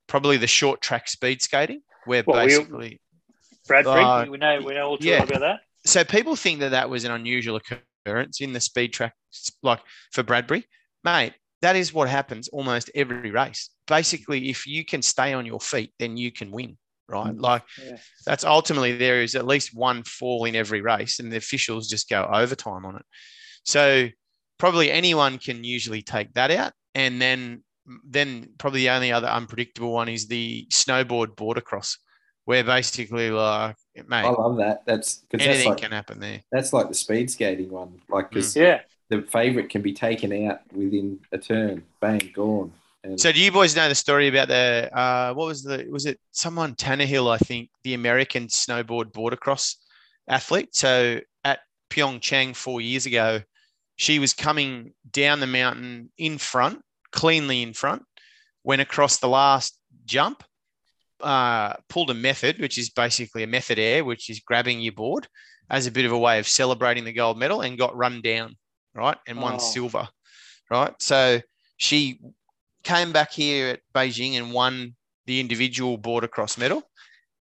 probably 0.07 0.37
the 0.37 0.47
short 0.47 0.81
track 0.81 1.07
speed 1.07 1.41
skating, 1.41 1.81
where 2.05 2.23
Well, 2.25 2.45
basically, 2.45 3.01
Bradbury, 3.67 4.03
Uh, 4.03 4.25
we 4.25 4.37
know 4.37 4.61
we 4.61 4.73
know 4.73 4.87
all 4.89 4.97
too 4.97 5.07
yeah. 5.09 5.23
about 5.23 5.39
that. 5.41 5.59
so 5.85 6.03
people 6.03 6.35
think 6.35 6.59
that 6.59 6.69
that 6.69 6.89
was 6.89 7.03
an 7.03 7.11
unusual 7.11 7.57
occurrence 7.57 8.41
in 8.41 8.53
the 8.53 8.59
speed 8.59 8.93
track, 8.93 9.13
like 9.63 9.81
for 10.11 10.23
Bradbury, 10.23 10.65
mate. 11.03 11.33
That 11.61 11.75
is 11.75 11.91
what 11.93 12.09
happens 12.09 12.47
almost 12.49 12.91
every 12.93 13.31
race. 13.31 13.71
Basically, 13.87 14.49
if 14.49 14.67
you 14.67 14.85
can 14.85 15.01
stay 15.01 15.33
on 15.33 15.45
your 15.47 15.59
feet, 15.59 15.93
then 15.97 16.15
you 16.15 16.31
can 16.31 16.51
win, 16.51 16.77
right? 17.07 17.33
Mm. 17.33 17.41
Like 17.41 17.63
Yeah. 17.83 17.97
that's 18.25 18.43
ultimately 18.43 18.95
there 18.97 19.23
is 19.23 19.33
at 19.33 19.47
least 19.47 19.73
one 19.73 20.03
fall 20.03 20.45
in 20.45 20.55
every 20.55 20.81
race, 20.81 21.17
and 21.19 21.31
the 21.31 21.37
officials 21.37 21.89
just 21.89 22.07
go 22.09 22.23
overtime 22.31 22.85
on 22.85 22.97
it. 22.97 23.05
So 23.63 24.09
probably 24.59 24.91
anyone 24.91 25.39
can 25.39 25.63
usually 25.63 26.03
take 26.03 26.33
that 26.33 26.51
out, 26.51 26.73
and 26.95 27.21
then 27.21 27.63
then 28.03 28.49
probably 28.57 28.81
the 28.81 28.89
only 28.89 29.11
other 29.11 29.27
unpredictable 29.27 29.91
one 29.91 30.09
is 30.09 30.27
the 30.27 30.65
snowboard 30.71 31.35
border 31.35 31.61
cross, 31.61 31.99
where 32.45 32.63
basically 32.63 33.29
like, 33.29 33.75
mate, 33.95 34.25
I 34.25 34.29
love 34.29 34.57
that. 34.57 34.85
That's 34.85 35.17
because 35.17 35.45
that's 35.45 35.55
anything 35.57 35.69
like 35.71 35.81
can 35.81 35.91
happen 35.91 36.19
there. 36.19 36.41
that's 36.51 36.73
like 36.73 36.87
the 36.87 36.95
speed 36.95 37.29
skating 37.29 37.69
one. 37.69 38.01
Like 38.09 38.29
because 38.29 38.55
Yeah. 38.55 38.81
the 39.09 39.21
favorite 39.21 39.69
can 39.69 39.83
be 39.83 39.93
taken 39.93 40.47
out 40.47 40.61
within 40.73 41.19
a 41.31 41.37
turn. 41.37 41.83
Bang, 42.01 42.31
gone. 42.33 42.73
And 43.03 43.19
So 43.19 43.31
do 43.31 43.39
you 43.39 43.51
boys 43.51 43.75
know 43.75 43.87
the 43.87 43.93
story 43.93 44.27
about 44.29 44.47
the 44.47 44.89
uh, 44.91 45.33
what 45.35 45.45
was 45.45 45.61
the 45.61 45.85
was 45.91 46.07
it 46.07 46.19
someone 46.31 46.73
Tannehill 46.73 47.31
I 47.31 47.37
think 47.37 47.69
the 47.83 47.93
American 47.93 48.47
snowboard 48.47 49.13
border 49.13 49.37
cross 49.37 49.75
athlete. 50.27 50.69
So 50.75 51.19
at 51.43 51.59
Pyeongchang 51.91 52.55
four 52.55 52.81
years 52.81 53.05
ago, 53.05 53.41
she 53.95 54.19
was 54.19 54.33
coming 54.33 54.93
down 55.11 55.39
the 55.39 55.47
mountain 55.47 56.11
in 56.17 56.37
front, 56.37 56.81
cleanly 57.11 57.61
in 57.61 57.73
front, 57.73 58.03
went 58.63 58.81
across 58.81 59.17
the 59.17 59.27
last 59.29 59.77
jump, 60.05 60.43
uh, 61.21 61.73
pulled 61.87 62.09
a 62.09 62.13
method, 62.13 62.59
which 62.59 62.77
is 62.77 62.89
basically 62.89 63.43
a 63.43 63.47
method 63.47 63.79
air, 63.79 64.03
which 64.03 64.29
is 64.29 64.39
grabbing 64.39 64.81
your 64.81 64.93
board 64.93 65.27
as 65.69 65.87
a 65.87 65.91
bit 65.91 66.05
of 66.05 66.11
a 66.11 66.17
way 66.17 66.39
of 66.39 66.47
celebrating 66.47 67.05
the 67.05 67.13
gold 67.13 67.37
medal, 67.37 67.61
and 67.61 67.77
got 67.77 67.95
run 67.95 68.21
down, 68.21 68.55
right, 68.93 69.17
and 69.27 69.41
won 69.41 69.55
Oh. 69.55 69.57
silver, 69.57 70.07
right. 70.69 70.93
So 70.99 71.41
she 71.77 72.19
came 72.83 73.11
back 73.11 73.31
here 73.31 73.69
at 73.69 73.79
Beijing 73.93 74.33
and 74.33 74.53
won 74.53 74.95
the 75.25 75.39
individual 75.39 75.97
border 75.97 76.27
cross 76.27 76.57
medal. 76.57 76.83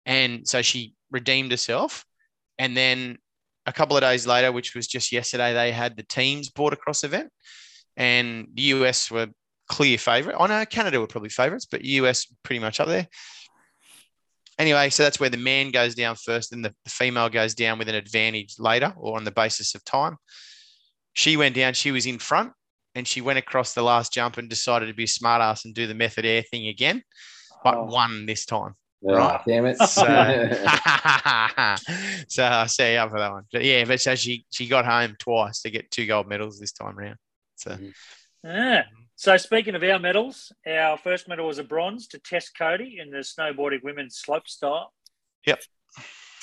And 0.07 0.49
so 0.49 0.63
she 0.63 0.95
redeemed 1.11 1.51
herself. 1.51 2.05
And 2.59 2.77
then 2.77 3.19
a 3.67 3.73
couple 3.73 3.97
of 3.97 4.03
days 4.03 4.27
later, 4.27 4.53
which 4.53 4.75
was 4.75 4.87
just 4.87 5.13
yesterday, 5.13 5.53
they 5.53 5.73
had 5.73 5.97
the 5.97 6.03
teams 6.03 6.51
border 6.51 6.77
cross 6.77 7.05
event. 7.05 7.31
And 7.97 8.49
the 8.55 8.63
US 8.63 9.11
were 9.11 9.29
clear 9.69 9.99
favorite. 9.99 10.37
I 10.39 10.47
know 10.47 10.65
Canada 10.67 11.01
were 11.01 11.07
probably 11.07 11.31
favorites, 11.31 11.67
but 11.71 11.85
US 11.85 12.27
pretty 12.43 12.59
much 12.61 12.81
up 12.81 12.89
there. 12.89 13.09
Anyway, 14.59 14.89
so 14.91 15.03
that's 15.03 15.19
where 15.19 15.31
the 15.31 15.37
man 15.37 15.71
goes 15.71 15.95
down 15.97 16.15
first, 16.15 16.53
and 16.53 16.65
the, 16.65 16.73
the 16.85 16.91
female 16.91 17.29
goes 17.29 17.55
down 17.55 17.79
with 17.79 17.89
an 17.89 17.97
advantage 17.97 18.55
later 18.59 18.93
or 18.97 19.17
on 19.17 19.25
the 19.25 19.33
basis 19.33 19.75
of 19.75 19.85
time. 19.85 20.17
She 21.15 21.37
went 21.37 21.57
down, 21.57 21.75
she 21.75 21.91
was 21.91 22.07
in 22.07 22.19
front, 22.19 22.53
and 22.95 23.07
she 23.07 23.21
went 23.21 23.39
across 23.39 23.75
the 23.75 23.83
last 23.83 24.13
jump 24.13 24.37
and 24.37 24.49
decided 24.49 24.87
to 24.87 24.95
be 24.95 25.05
a 25.05 25.07
smartass 25.07 25.65
and 25.65 25.75
do 25.75 25.87
the 25.89 25.95
method 25.95 26.25
air 26.25 26.43
thing 26.43 26.69
again, 26.69 27.03
but 27.65 27.75
Oh. 27.75 27.85
won 27.85 28.27
this 28.27 28.47
time. 28.47 28.75
Ah, 29.07 29.13
right. 29.13 29.41
damn 29.47 29.67
it. 29.67 29.77
So, 29.79 29.85
so 32.29 32.45
I 32.45 32.67
say 32.67 32.97
up 32.97 33.11
for 33.11 33.19
that 33.19 33.33
one. 33.33 33.45
But 33.53 33.65
yeah, 33.65 33.85
but 33.85 34.01
so 34.01 34.15
she 34.15 34.47
she 34.51 34.67
got 34.67 34.87
home 34.87 35.17
twice 35.19 35.63
to 35.63 35.71
get 35.71 35.91
two 35.91 36.07
gold 36.07 36.29
medals 36.29 36.59
this 36.59 36.73
time 36.73 36.99
around. 36.99 37.17
So 37.57 37.77
Yeah. 38.43 38.85
So 39.17 39.37
speaking 39.37 39.75
of 39.75 39.83
our 39.83 39.99
medals, 39.99 40.53
our 40.67 40.99
first 40.99 41.29
medal 41.29 41.47
was 41.47 41.59
a 41.59 41.65
bronze 41.65 42.09
to 42.09 42.19
Tess 42.19 42.51
Coady 42.51 42.99
in 43.01 43.11
the 43.11 43.19
snowboarding 43.19 43.83
women's 43.83 44.17
slope 44.17 44.49
style. 44.49 44.93
Yep. 45.47 45.61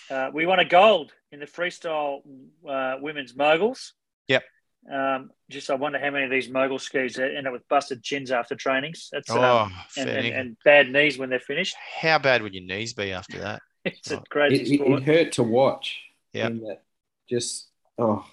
Uh, 0.10 0.30
we 0.34 0.46
won 0.46 0.60
a 0.60 0.66
gold 0.66 1.12
in 1.32 1.40
the 1.40 1.46
freestyle 1.46 2.22
uh, 2.68 2.96
women's 3.02 3.36
moguls. 3.36 3.94
Yep. 4.28 4.44
Um, 4.92 5.30
just 5.50 5.70
I 5.70 5.76
wonder 5.76 6.00
how 6.00 6.10
many 6.10 6.26
of 6.26 6.32
these 6.32 6.50
mogul 6.50 6.80
skis 6.80 7.20
end 7.20 7.46
up 7.46 7.54
with 7.54 7.68
busted 7.68 8.02
chins 8.04 8.32
after 8.32 8.56
trainings. 8.56 9.10
That's 9.12 9.30
um, 9.30 9.38
oh, 9.40 9.70
and, 9.98 10.10
and, 10.10 10.28
and 10.28 10.58
bad 10.66 10.90
knees 10.90 11.18
when 11.18 11.30
they're 11.30 11.40
finished. 11.40 11.76
how 12.02 12.18
bad 12.20 12.42
would 12.42 12.54
your 12.54 12.64
knees 12.64 12.94
be 12.94 13.12
after 13.12 13.40
that? 13.40 13.62
It's 13.84 14.12
a 14.12 14.18
Right. 14.18 14.30
crazy 14.30 14.76
it, 14.76 14.80
it, 14.82 14.84
sport. 14.84 15.02
it 15.02 15.06
hurt 15.06 15.32
to 15.34 15.44
watch. 15.44 16.00
Yeah, 16.34 16.50
Just 17.30 17.68
oh 17.98 18.26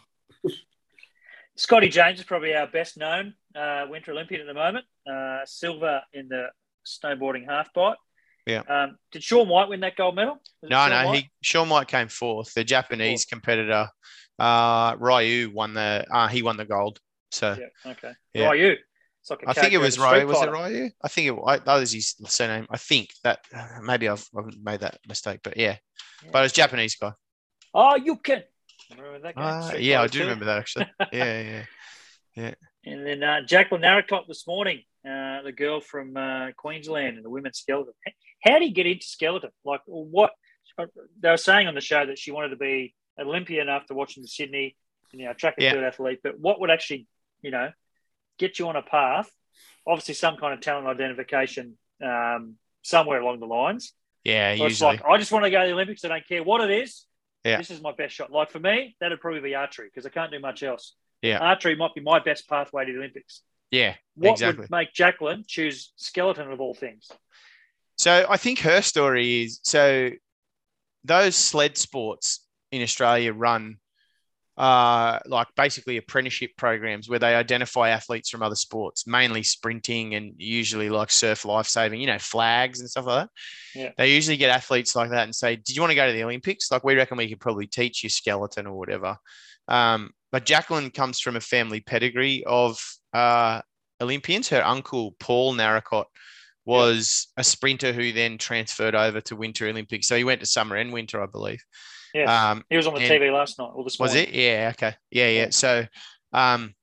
Scotty 1.57 1.89
James 1.89 2.19
is 2.21 2.25
probably 2.25 2.55
our 2.55 2.67
best 2.67 2.97
known 2.97 3.35
uh, 3.57 3.87
Winter 3.89 4.13
Olympian 4.13 4.41
at 4.43 4.47
the 4.47 4.55
moment. 4.55 4.85
Uh, 5.11 5.41
silver 5.45 6.03
in 6.13 6.29
the 6.29 6.47
snowboarding 6.87 7.47
half 7.49 7.73
pipe. 7.75 7.97
Yeah. 8.47 8.61
Um, 8.69 8.97
did 9.13 9.23
Shaun 9.23 9.49
White 9.49 9.69
win 9.69 9.81
that 9.81 9.97
gold 9.97 10.15
medal? 10.15 10.41
Was 10.63 10.71
No, 10.71 10.77
Shaun 10.87 10.91
no, 10.91 11.07
White? 11.09 11.17
he 11.25 11.31
Shaun 11.43 11.69
White 11.69 11.89
came 11.89 12.09
fourth. 12.09 12.55
The 12.55 12.65
Japanese 12.65 13.25
competitor, 13.25 13.89
uh, 14.39 14.97
Ryu 14.99 15.51
won 15.51 15.75
the 15.75 16.07
uh, 16.11 16.29
he 16.29 16.43
won 16.43 16.57
the 16.57 16.65
gold. 16.65 16.99
So 17.31 17.57
Yeah. 17.59 17.91
Okay. 17.93 18.13
Yeah. 18.35 18.51
Ryu. 18.51 18.77
It's 19.21 19.31
like 19.31 19.45
I 19.47 19.53
think 19.53 19.73
it 19.73 19.79
was 19.79 19.99
Ryu. 19.99 20.27
Was 20.27 20.43
it. 20.43 20.51
Ryu? 20.51 20.91
I 21.03 21.09
think 21.09 21.29
it. 21.29 21.41
I, 21.45 21.59
that 21.59 21.77
was 21.77 21.93
his 21.93 22.15
surname. 22.27 22.67
I 22.71 22.77
think 22.77 23.11
that 23.25 23.41
maybe 23.83 24.09
I've, 24.09 24.27
I've 24.37 24.57
made 24.63 24.81
that 24.81 24.99
mistake, 25.07 25.41
but 25.43 25.57
yeah. 25.57 25.77
Yeah. 26.25 26.31
But 26.33 26.45
it's 26.45 26.55
Japanese 26.55 26.97
guy. 26.97 27.13
Oh, 27.75 27.97
you 27.97 28.17
can. 28.17 28.43
Remember 28.91 29.19
that 29.21 29.35
guy? 29.35 29.75
Uh, 29.75 29.77
yeah, 29.77 30.01
I 30.01 30.07
do 30.07 30.19
2? 30.19 30.25
remember 30.25 30.47
that 30.47 30.59
actually. 30.59 30.87
Yeah, 31.13 31.43
yeah. 31.43 31.65
Yeah. 32.35 32.55
And 32.85 33.07
then 33.07 33.23
uh, 33.23 33.43
Jacqueline 33.43 33.83
Narracott 33.83 34.29
this 34.29 34.47
morning, 34.47 34.83
uh, 35.05 35.43
the 35.43 35.53
girl 35.53 35.81
from 35.81 36.17
uh, 36.17 36.53
Queensland 36.57 37.17
in 37.17 37.23
the 37.23 37.31
women's 37.31 37.59
skeleton. 37.59 37.93
How 38.43 38.59
do 38.59 38.65
you 38.65 38.73
get 38.73 38.87
into 38.87 39.07
skeleton? 39.07 39.51
Like, 39.65 39.81
what? 39.87 40.33
They 41.21 41.31
were 41.31 41.37
saying 41.37 41.67
on 41.67 41.75
the 41.75 41.81
show 41.81 42.07
that 42.07 42.19
she 42.19 42.31
wanted 42.31 42.51
to 42.51 42.57
be 42.57 42.95
Olympian 43.19 43.69
after 43.69 43.95
watching 43.95 44.23
the 44.23 44.29
Sydney, 44.29 44.77
you 45.13 45.25
know, 45.25 45.33
track 45.33 45.55
and 45.59 45.65
Yeah. 45.65 45.73
field 45.73 45.85
athlete. 45.85 46.21
But 46.23 46.39
what 46.39 46.61
would 46.61 46.71
actually, 46.71 47.07
you 47.43 47.51
know, 47.51 47.71
get 48.39 48.59
you 48.59 48.69
on 48.69 48.77
a 48.77 48.83
path? 48.83 49.31
Obviously, 49.87 50.15
some 50.15 50.37
kind 50.37 50.55
of 50.55 50.61
talent 50.61 50.87
identification 50.87 51.79
um, 52.03 52.57
somewhere 52.83 53.21
along 53.21 53.41
the 53.41 53.47
lines. 53.47 53.93
Yeah, 54.25 54.55
So 54.57 54.67
it's 54.67 54.81
like, 54.81 55.03
I 55.05 55.17
just 55.19 55.33
want 55.33 55.45
to 55.45 55.51
go 55.51 55.61
to 55.63 55.67
the 55.67 55.73
Olympics. 55.73 56.05
I 56.05 56.09
don't 56.09 56.27
care 56.27 56.43
what 56.43 56.61
it 56.69 56.83
is. 56.83 57.07
Yeah. 57.45 57.57
This 57.57 57.71
is 57.71 57.81
my 57.81 57.93
best 57.93 58.15
shot. 58.15 58.31
Like 58.31 58.51
for 58.51 58.59
me, 58.61 58.97
that'd 59.01 59.21
probably 59.21 59.41
be 59.41 59.55
archery 59.55 59.89
because 59.93 60.05
I 60.07 60.11
can't 60.11 60.31
do 60.31 60.39
much 60.39 60.63
else. 60.63 60.95
Yeah. 61.23 61.39
Archery 61.39 61.77
might 61.77 61.95
be 61.95 62.01
my 62.03 62.19
best 62.19 62.49
pathway 62.49 62.85
to 62.85 62.93
the 62.93 62.99
Olympics. 62.99 63.43
yeah, 63.71 63.95
What 64.15 64.33
exactly. 64.33 64.63
would 64.63 64.71
make 64.71 64.93
Jacqueline 64.93 65.45
choose 65.47 65.93
skeleton 65.97 66.51
of 66.53 66.61
all 66.61 66.75
things? 66.75 67.11
So 67.97 68.27
I 68.29 68.37
think 68.37 68.61
her 68.61 68.83
story 68.83 69.43
is 69.45 69.61
so 69.63 70.11
those 71.05 71.35
sled 71.37 71.77
sports 71.79 72.45
in 72.73 72.83
Australia 72.83 73.33
run 73.33 73.79
uh, 74.59 75.21
like 75.27 75.47
basically 75.57 75.99
apprenticeship 75.99 76.51
programs 76.57 77.09
where 77.09 77.21
they 77.21 77.37
identify 77.37 77.91
athletes 77.91 78.29
from 78.29 78.43
other 78.43 78.57
sports, 78.57 79.07
mainly 79.07 79.45
sprinting 79.45 80.17
and 80.17 80.35
usually 80.37 80.91
like 80.91 81.13
surf 81.13 81.45
lifesaving, 81.45 82.01
you 82.01 82.09
know, 82.09 82.19
flags 82.19 82.81
and 82.81 82.91
stuff 82.91 83.07
like 83.07 83.23
that. 83.23 83.31
Yeah. 83.81 83.93
They 83.97 84.13
usually 84.13 84.37
get 84.37 84.51
athletes 84.51 84.97
like 84.97 85.11
that 85.11 85.23
and 85.23 85.35
say, 85.35 85.55
Did 85.55 85.77
you 85.77 85.81
want 85.81 85.93
to 85.93 85.97
go 85.97 86.09
to 86.09 86.13
the 86.13 86.25
Olympics? 86.25 86.73
Like 86.73 86.83
we 86.83 86.97
reckon 86.97 87.17
we 87.17 87.29
could 87.29 87.39
probably 87.39 87.69
teach 87.69 88.03
you 88.03 88.11
skeleton 88.11 88.67
or 88.67 88.77
whatever. 88.77 89.17
Um, 89.69 90.11
but 90.33 90.45
Jacqueline 90.45 90.91
comes 90.91 91.21
from 91.21 91.37
a 91.37 91.41
family 91.41 91.81
pedigree 91.81 92.43
of 92.45 92.81
uh, 93.13 93.61
Olympians. 94.01 94.49
Her 94.49 94.67
uncle, 94.67 95.15
Paul 95.21 95.55
Narracott, 95.55 96.07
was 96.65 97.29
a 97.37 97.45
sprinter 97.45 97.93
who 97.93 98.13
then 98.13 98.39
transferred 98.39 98.97
over 98.97 99.21
to 99.21 99.37
Winter 99.37 99.69
Olympics. 99.69 100.09
So 100.09 100.17
he 100.17 100.25
went 100.25 100.41
to 100.41 100.47
summer 100.47 100.75
and 100.75 100.93
winter, 100.93 101.23
I 101.23 101.27
believe. 101.27 101.63
Yes. 102.19 102.29
Um, 102.29 102.65
he 102.71 102.77
was 102.77 102.87
on 102.87 102.95
the 102.95 103.01
and- 103.01 103.11
TV 103.11 103.33
last 103.33 103.59
night 103.59 103.71
or 103.75 103.85
this 103.85 103.99
was 103.99 104.15
morning. 104.15 104.29
it? 104.29 104.35
Yeah. 104.35 104.73
Okay. 104.75 104.95
Yeah. 105.11 105.29
Yeah. 105.29 105.41
Yeah. 105.43 105.49
So, 105.51 105.87
um, 106.33 106.75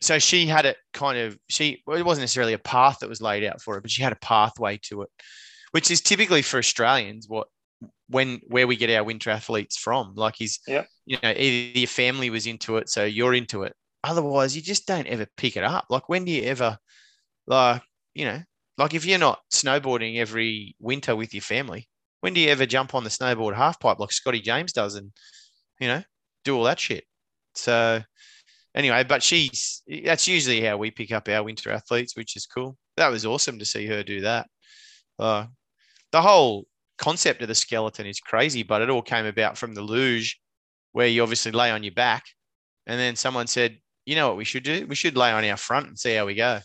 so 0.00 0.18
she 0.18 0.46
had 0.46 0.64
it 0.66 0.76
kind 0.92 1.18
of. 1.18 1.38
She 1.48 1.82
well, 1.86 1.96
it 1.98 2.04
wasn't 2.04 2.22
necessarily 2.22 2.52
a 2.52 2.58
path 2.58 2.98
that 3.00 3.08
was 3.08 3.20
laid 3.20 3.44
out 3.44 3.60
for 3.60 3.74
her, 3.74 3.80
but 3.80 3.90
she 3.90 4.02
had 4.02 4.12
a 4.12 4.16
pathway 4.22 4.78
to 4.84 5.02
it, 5.02 5.08
which 5.72 5.90
is 5.90 6.00
typically 6.00 6.42
for 6.42 6.58
Australians 6.58 7.26
what 7.28 7.48
when 8.08 8.40
where 8.46 8.66
we 8.66 8.76
get 8.76 8.90
our 8.90 9.04
winter 9.04 9.30
athletes 9.30 9.76
from. 9.76 10.14
Like 10.14 10.40
is 10.40 10.60
Yeah. 10.66 10.84
you 11.04 11.18
know 11.22 11.30
either 11.30 11.78
your 11.80 11.88
family 11.88 12.30
was 12.30 12.46
into 12.46 12.76
it, 12.76 12.88
so 12.88 13.04
you're 13.04 13.34
into 13.34 13.64
it. 13.64 13.74
Otherwise, 14.04 14.54
you 14.54 14.62
just 14.62 14.86
don't 14.86 15.08
ever 15.08 15.26
pick 15.36 15.56
it 15.56 15.64
up. 15.64 15.86
Like 15.90 16.08
when 16.08 16.24
do 16.24 16.30
you 16.32 16.44
ever, 16.44 16.78
like 17.48 17.82
you 18.14 18.24
know, 18.24 18.40
like 18.78 18.94
if 18.94 19.04
you're 19.04 19.18
not 19.18 19.40
snowboarding 19.52 20.18
every 20.18 20.76
winter 20.78 21.16
with 21.16 21.34
your 21.34 21.42
family, 21.42 21.88
when 22.20 22.34
do 22.34 22.40
you 22.40 22.48
ever 22.50 22.66
jump 22.66 22.94
on 22.94 23.04
the 23.04 23.10
snowboard 23.10 23.54
half 23.54 23.78
pipe 23.80 23.98
like 23.98 24.12
Scotty 24.12 24.40
James 24.40 24.72
does 24.72 24.94
and 24.94 25.12
you 25.80 25.88
know 25.88 26.02
do 26.44 26.56
all 26.56 26.64
that 26.64 26.80
shit? 26.80 27.04
So 27.54 28.02
anyway, 28.74 29.04
but 29.04 29.22
she's 29.22 29.82
that's 30.04 30.28
usually 30.28 30.60
how 30.60 30.76
we 30.76 30.90
pick 30.90 31.12
up 31.12 31.28
our 31.28 31.42
winter 31.42 31.70
athletes, 31.70 32.16
which 32.16 32.36
is 32.36 32.46
cool. 32.46 32.76
That 32.96 33.08
was 33.08 33.26
awesome 33.26 33.58
to 33.58 33.64
see 33.64 33.86
her 33.86 34.02
do 34.02 34.22
that. 34.22 34.48
Uh, 35.18 35.46
the 36.12 36.22
whole 36.22 36.66
concept 36.96 37.42
of 37.42 37.48
the 37.48 37.54
skeleton 37.54 38.06
is 38.06 38.20
crazy, 38.20 38.62
but 38.62 38.82
it 38.82 38.90
all 38.90 39.02
came 39.02 39.26
about 39.26 39.58
from 39.58 39.74
the 39.74 39.82
luge, 39.82 40.40
where 40.92 41.06
you 41.06 41.22
obviously 41.22 41.52
lay 41.52 41.70
on 41.70 41.82
your 41.82 41.94
back, 41.94 42.24
and 42.86 42.98
then 42.98 43.16
someone 43.16 43.46
said, 43.46 43.78
"You 44.06 44.16
know 44.16 44.28
what 44.28 44.36
we 44.36 44.44
should 44.44 44.64
do? 44.64 44.86
We 44.86 44.94
should 44.94 45.16
lay 45.16 45.30
on 45.30 45.44
our 45.44 45.56
front 45.56 45.86
and 45.88 45.98
see 45.98 46.14
how 46.14 46.26
we 46.26 46.34
go." 46.34 46.60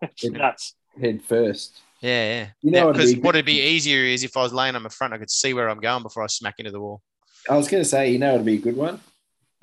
It's 0.00 0.24
nuts. 0.24 0.74
head 1.00 1.22
first. 1.22 1.80
Yeah, 2.00 2.24
yeah. 2.40 2.46
You 2.62 2.70
know, 2.70 2.92
Because 2.92 3.10
it'd 3.10 3.22
be- 3.22 3.26
what'd 3.26 3.44
be 3.44 3.60
easier 3.60 4.04
is 4.04 4.22
if 4.24 4.36
I 4.36 4.42
was 4.42 4.52
laying 4.52 4.76
on 4.76 4.82
my 4.82 4.88
front, 4.88 5.12
I 5.14 5.18
could 5.18 5.30
see 5.30 5.52
where 5.54 5.68
I'm 5.68 5.80
going 5.80 6.02
before 6.02 6.22
I 6.22 6.26
smack 6.28 6.54
into 6.58 6.70
the 6.70 6.80
wall. 6.80 7.02
I 7.50 7.56
was 7.56 7.68
going 7.68 7.82
to 7.82 7.88
say, 7.88 8.10
you 8.12 8.18
know, 8.18 8.34
it'd 8.34 8.46
be 8.46 8.54
a 8.54 8.58
good 8.58 8.76
one 8.76 9.00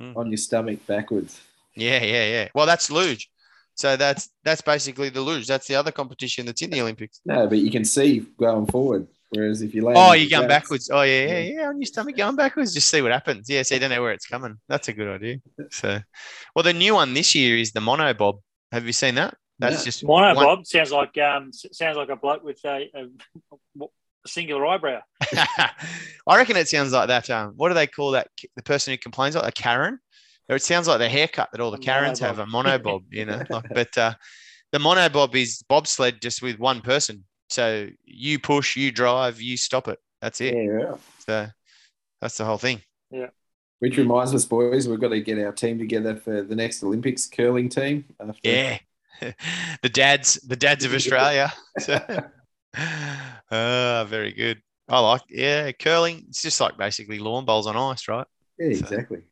Mm. 0.02 0.17
on 0.17 0.30
your 0.30 0.38
stomach 0.38 0.86
backwards. 0.88 1.39
Yeah, 1.76 2.04
yeah, 2.04 2.26
yeah. 2.28 2.48
Well, 2.54 2.65
that's 2.65 2.91
luge. 2.91 3.30
So 3.76 3.95
that's 3.98 4.30
that's 4.43 4.62
basically 4.62 5.10
the 5.10 5.21
luge. 5.21 5.48
That's 5.48 5.67
the 5.67 5.76
other 5.76 5.91
competition 5.91 6.45
that's 6.45 6.62
in 6.62 6.69
the 6.69 6.82
Olympics. 6.82 7.19
No, 7.26 7.48
but 7.48 7.58
you 7.60 7.69
can 7.71 7.84
see 7.86 8.19
going 8.38 8.65
forward. 8.67 9.08
Whereas 9.30 9.62
if 9.62 9.74
you 9.76 9.84
lay, 9.84 9.93
Oh, 9.98 10.13
you're 10.13 10.30
going 10.30 10.48
backwards. 10.48 10.89
Oh, 10.89 11.02
yeah, 11.02 11.26
yeah, 11.28 11.39
Yeah. 11.39 11.54
yeah. 11.62 11.67
On 11.69 11.78
your 11.80 11.86
stomach, 11.86 12.15
going 12.15 12.36
backwards. 12.38 12.74
Just 12.74 12.89
see 12.89 13.02
what 13.02 13.12
happens. 13.12 13.50
Yeah, 13.50 13.63
so 13.63 13.76
you 13.76 13.82
don't 13.82 13.89
know 13.89 14.02
where 14.02 14.13
it's 14.13 14.28
coming. 14.28 14.56
That's 14.69 14.88
a 14.89 14.93
good 14.93 15.08
idea. 15.10 15.38
So, 15.71 16.00
well, 16.56 16.63
the 16.63 16.74
new 16.74 16.93
one 16.95 17.13
this 17.13 17.36
year 17.36 17.58
is 17.58 17.71
the 17.74 17.82
mono 17.82 18.13
bob. 18.13 18.39
Have 18.71 18.86
you 18.86 18.93
seen 18.93 19.15
that? 19.15 19.36
That's 19.60 19.78
No. 19.80 19.84
just 19.86 20.04
Mono 20.04 20.36
one- 20.36 20.46
Bob 20.46 20.65
sounds 20.68 20.91
like 20.91 21.18
um 21.18 21.52
sounds 21.54 21.98
like 21.98 22.10
a 22.10 22.15
bloke 22.15 22.44
with 22.44 22.60
a, 22.65 22.89
a 22.94 23.08
a 23.84 24.28
singular 24.28 24.65
eyebrow. 24.65 25.02
I 26.28 26.38
reckon 26.38 26.58
it 26.58 26.68
sounds 26.68 26.91
like 26.94 27.08
that. 27.10 27.30
Um, 27.30 27.54
what 27.56 27.70
do 27.70 27.76
they 27.76 27.88
call 27.88 28.12
that? 28.12 28.28
The 28.56 28.63
person 28.63 28.91
who 28.94 28.98
complains 28.98 29.36
like 29.36 29.48
a 29.48 29.52
Karen. 29.52 30.00
It 30.50 30.62
sounds 30.62 30.88
like 30.88 31.00
the 31.00 31.10
haircut 31.10 31.50
that 31.52 31.62
all 31.62 31.72
the 31.72 31.78
A 31.78 31.82
Karens 31.82 32.20
have, 32.20 32.38
a 32.39 32.46
monobob. 32.46 32.82
monobob, 32.84 33.04
you 33.10 33.26
know. 33.26 33.41
Like, 33.50 33.65
but 33.74 33.98
uh, 33.98 34.13
the 34.72 34.78
monobob 34.80 35.34
is 35.36 35.63
bobsled 35.68 36.22
just 36.22 36.41
with 36.44 36.60
one 36.60 36.82
person. 36.82 37.24
So 37.50 37.88
you 38.04 38.39
push, 38.39 38.76
you 38.76 38.91
drive, 38.91 39.41
you 39.41 39.58
stop 39.58 39.88
it. 39.88 39.98
That's 40.22 40.41
it. 40.41 40.54
Yeah. 40.56 40.96
So 41.26 41.48
that's 42.22 42.38
the 42.38 42.46
whole 42.46 42.58
thing. 42.58 42.82
Yeah. 43.10 43.28
Which 43.80 43.98
reminds 43.98 44.34
us, 44.36 44.46
boys, 44.46 44.88
we've 44.88 45.00
got 45.00 45.10
to 45.10 45.22
get 45.22 45.39
our 45.39 45.52
team 45.52 45.78
together 45.80 46.15
for 46.15 46.41
the 46.44 46.56
next 46.56 46.84
Olympics 46.84 47.28
curling 47.28 47.70
team. 47.70 48.06
After, 48.20 48.39
Yeah. 48.44 48.78
the 49.82 49.89
dads, 49.89 50.36
the 50.47 50.56
dads 50.56 50.86
of 50.86 50.93
Australia. 50.95 51.54
So, 51.80 51.93
uh, 53.51 54.06
very 54.06 54.34
good. 54.34 54.62
I 54.88 54.99
like, 54.99 55.21
yeah, 55.30 55.71
curling. 55.71 56.25
It's 56.30 56.41
just 56.41 56.62
like 56.62 56.78
basically 56.78 57.19
lawn 57.19 57.45
bowls 57.45 57.67
on 57.67 57.75
ice, 57.75 58.08
right? 58.08 58.28
Yeah, 58.60 58.67
exactly. 58.67 59.23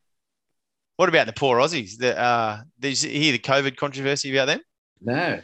What 0.97 1.09
about 1.09 1.27
the 1.27 1.33
poor 1.33 1.59
Aussies? 1.59 1.97
The, 1.97 2.19
uh, 2.19 2.61
did 2.79 3.01
you 3.01 3.09
hear 3.09 3.31
the 3.31 3.39
COVID 3.39 3.77
controversy 3.77 4.35
about 4.35 4.45
them? 4.45 4.61
No. 5.01 5.41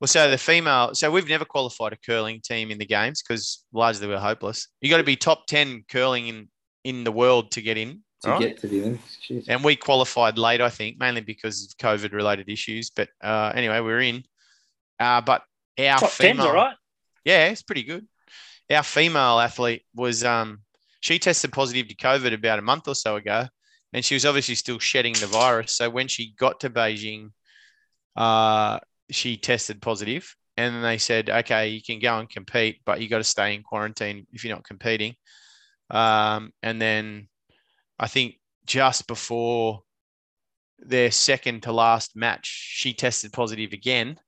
Well, 0.00 0.08
so 0.08 0.30
the 0.30 0.38
female, 0.38 0.94
so 0.94 1.10
we've 1.10 1.28
never 1.28 1.44
qualified 1.44 1.92
a 1.92 1.96
curling 1.96 2.40
team 2.40 2.70
in 2.70 2.78
the 2.78 2.86
games 2.86 3.22
because 3.22 3.64
largely 3.72 4.06
we're 4.06 4.18
hopeless. 4.18 4.68
You 4.80 4.90
got 4.90 4.98
to 4.98 5.04
be 5.04 5.16
top 5.16 5.46
10 5.46 5.84
curling 5.88 6.28
in, 6.28 6.48
in 6.84 7.04
the 7.04 7.12
world 7.12 7.52
to 7.52 7.62
get 7.62 7.78
in. 7.78 8.03
To 8.24 8.30
right? 8.30 8.40
get 8.40 8.58
to 8.58 8.68
the 8.68 8.80
Olympics. 8.80 9.18
Shit. 9.20 9.44
and 9.48 9.62
we 9.62 9.76
qualified 9.76 10.38
late, 10.38 10.60
I 10.60 10.70
think, 10.70 10.98
mainly 10.98 11.20
because 11.20 11.64
of 11.64 11.76
COVID 11.78 12.12
related 12.12 12.48
issues. 12.48 12.90
But 12.90 13.08
uh, 13.22 13.52
anyway, 13.54 13.80
we're 13.80 14.00
in. 14.00 14.24
Uh, 14.98 15.20
but 15.20 15.42
our 15.78 15.98
Top 15.98 16.10
female, 16.10 16.36
tens, 16.36 16.46
all 16.48 16.54
right. 16.54 16.76
yeah, 17.24 17.46
it's 17.46 17.62
pretty 17.62 17.82
good. 17.82 18.06
Our 18.70 18.82
female 18.82 19.40
athlete 19.40 19.82
was 19.94 20.24
um, 20.24 20.60
she 21.00 21.18
tested 21.18 21.52
positive 21.52 21.88
to 21.88 21.94
COVID 21.94 22.32
about 22.32 22.58
a 22.58 22.62
month 22.62 22.88
or 22.88 22.94
so 22.94 23.16
ago, 23.16 23.46
and 23.92 24.04
she 24.04 24.14
was 24.14 24.24
obviously 24.24 24.54
still 24.54 24.78
shedding 24.78 25.14
the 25.14 25.26
virus. 25.26 25.72
So 25.72 25.90
when 25.90 26.08
she 26.08 26.34
got 26.38 26.60
to 26.60 26.70
Beijing, 26.70 27.30
uh, 28.16 28.78
she 29.10 29.36
tested 29.36 29.82
positive, 29.82 30.34
and 30.56 30.74
then 30.74 30.82
they 30.82 30.98
said, 30.98 31.28
"Okay, 31.28 31.68
you 31.68 31.82
can 31.82 31.98
go 31.98 32.18
and 32.18 32.30
compete, 32.30 32.80
but 32.86 33.00
you 33.02 33.08
got 33.08 33.18
to 33.18 33.24
stay 33.24 33.54
in 33.54 33.62
quarantine 33.62 34.26
if 34.32 34.44
you're 34.44 34.54
not 34.54 34.64
competing." 34.64 35.14
Um, 35.90 36.52
and 36.62 36.80
then 36.80 37.28
I 37.98 38.06
think 38.08 38.36
just 38.66 39.06
before 39.06 39.82
their 40.78 41.10
second 41.10 41.62
to 41.62 41.72
last 41.72 42.16
match, 42.16 42.46
she 42.46 42.92
tested 42.92 43.32
positive 43.32 43.72
again, 43.72 44.18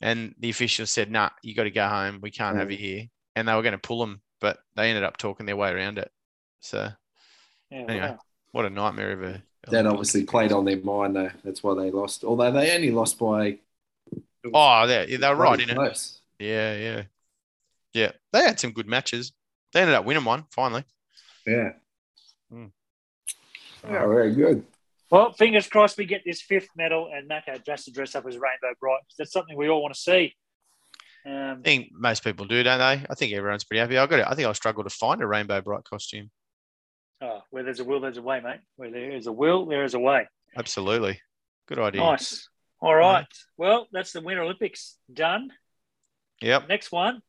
and 0.00 0.34
the 0.38 0.50
officials 0.50 0.90
said, 0.90 1.10
"Nah, 1.10 1.30
you 1.42 1.54
got 1.54 1.64
to 1.64 1.70
go 1.70 1.86
home. 1.88 2.20
We 2.22 2.30
can't 2.30 2.56
have 2.56 2.70
you 2.70 2.78
here." 2.78 3.04
And 3.36 3.46
they 3.46 3.54
were 3.54 3.62
going 3.62 3.72
to 3.72 3.78
pull 3.78 4.00
them, 4.00 4.20
but 4.40 4.58
they 4.76 4.88
ended 4.88 5.04
up 5.04 5.16
talking 5.16 5.46
their 5.46 5.56
way 5.56 5.70
around 5.70 5.98
it. 5.98 6.10
So 6.60 6.88
Yeah, 7.70 7.78
Anyway. 7.88 8.08
wow. 8.08 8.18
what 8.52 8.64
a 8.64 8.70
nightmare 8.70 9.12
of 9.12 9.22
a. 9.22 9.42
That 9.70 9.86
obviously 9.86 10.24
played 10.24 10.52
on 10.52 10.64
their 10.64 10.80
mind, 10.80 11.14
though. 11.14 11.30
That's 11.44 11.62
why 11.62 11.74
they 11.74 11.90
lost. 11.90 12.24
Although 12.24 12.50
they 12.52 12.74
only 12.74 12.90
lost 12.90 13.18
by. 13.18 13.58
Oh, 14.52 14.86
they 14.86 15.16
they 15.16 15.28
were 15.28 15.34
right 15.34 15.58
bloody 15.58 15.64
in 15.64 15.70
it. 15.70 16.10
Yeah, 16.38 16.74
yeah, 16.76 17.02
yeah. 17.92 18.12
They 18.32 18.40
had 18.42 18.58
some 18.58 18.72
good 18.72 18.86
matches. 18.86 19.32
They 19.72 19.80
ended 19.80 19.94
up 19.96 20.04
winning 20.04 20.24
one 20.24 20.44
finally. 20.50 20.84
Yeah. 21.46 21.72
Mm. 22.52 22.70
Yeah, 23.88 24.06
very 24.06 24.34
good. 24.34 24.64
Well, 25.10 25.32
fingers 25.32 25.66
crossed 25.66 25.96
we 25.96 26.04
get 26.04 26.22
this 26.24 26.42
fifth 26.42 26.68
medal 26.76 27.10
and 27.12 27.26
Mako 27.28 27.54
has 27.66 27.84
to 27.84 27.90
dress 27.90 28.14
up 28.14 28.26
as 28.26 28.34
Rainbow 28.36 28.74
Brite. 28.78 29.00
'cause 29.00 29.14
That's 29.18 29.32
something 29.32 29.56
we 29.56 29.68
all 29.68 29.82
want 29.82 29.94
to 29.94 30.00
see. 30.00 30.34
Um, 31.26 31.58
I 31.60 31.62
think 31.64 31.88
most 31.92 32.22
people 32.22 32.46
do, 32.46 32.62
don't 32.62 32.78
they? 32.78 33.06
I 33.08 33.14
think 33.14 33.32
everyone's 33.32 33.64
pretty 33.64 33.80
happy. 33.80 33.96
I 33.98 34.06
got 34.06 34.20
it. 34.20 34.26
I 34.28 34.34
think 34.34 34.46
I'll 34.46 34.54
struggle 34.54 34.84
to 34.84 34.90
find 34.90 35.20
a 35.22 35.26
rainbow 35.26 35.60
brite 35.60 35.84
costume. 35.84 36.30
oh, 37.20 37.42
where 37.50 37.64
there's 37.64 37.80
a 37.80 37.84
will, 37.84 38.00
there's 38.00 38.16
a 38.18 38.22
way, 38.22 38.40
mate. 38.40 38.60
Where 38.76 38.90
there 38.90 39.10
is 39.10 39.26
a 39.26 39.32
will, 39.32 39.66
there 39.66 39.82
is 39.84 39.94
a 39.94 39.98
way. 39.98 40.28
Absolutely. 40.56 41.20
Good 41.66 41.78
idea. 41.80 42.00
Nice. 42.02 42.48
All 42.80 42.94
right. 42.94 43.26
Well, 43.56 43.88
that's 43.90 44.12
the 44.12 44.20
Winter 44.20 44.42
Olympics 44.42 44.96
done. 45.12 45.52
Yep. 46.42 46.68
Next 46.68 46.92
one 46.92 47.20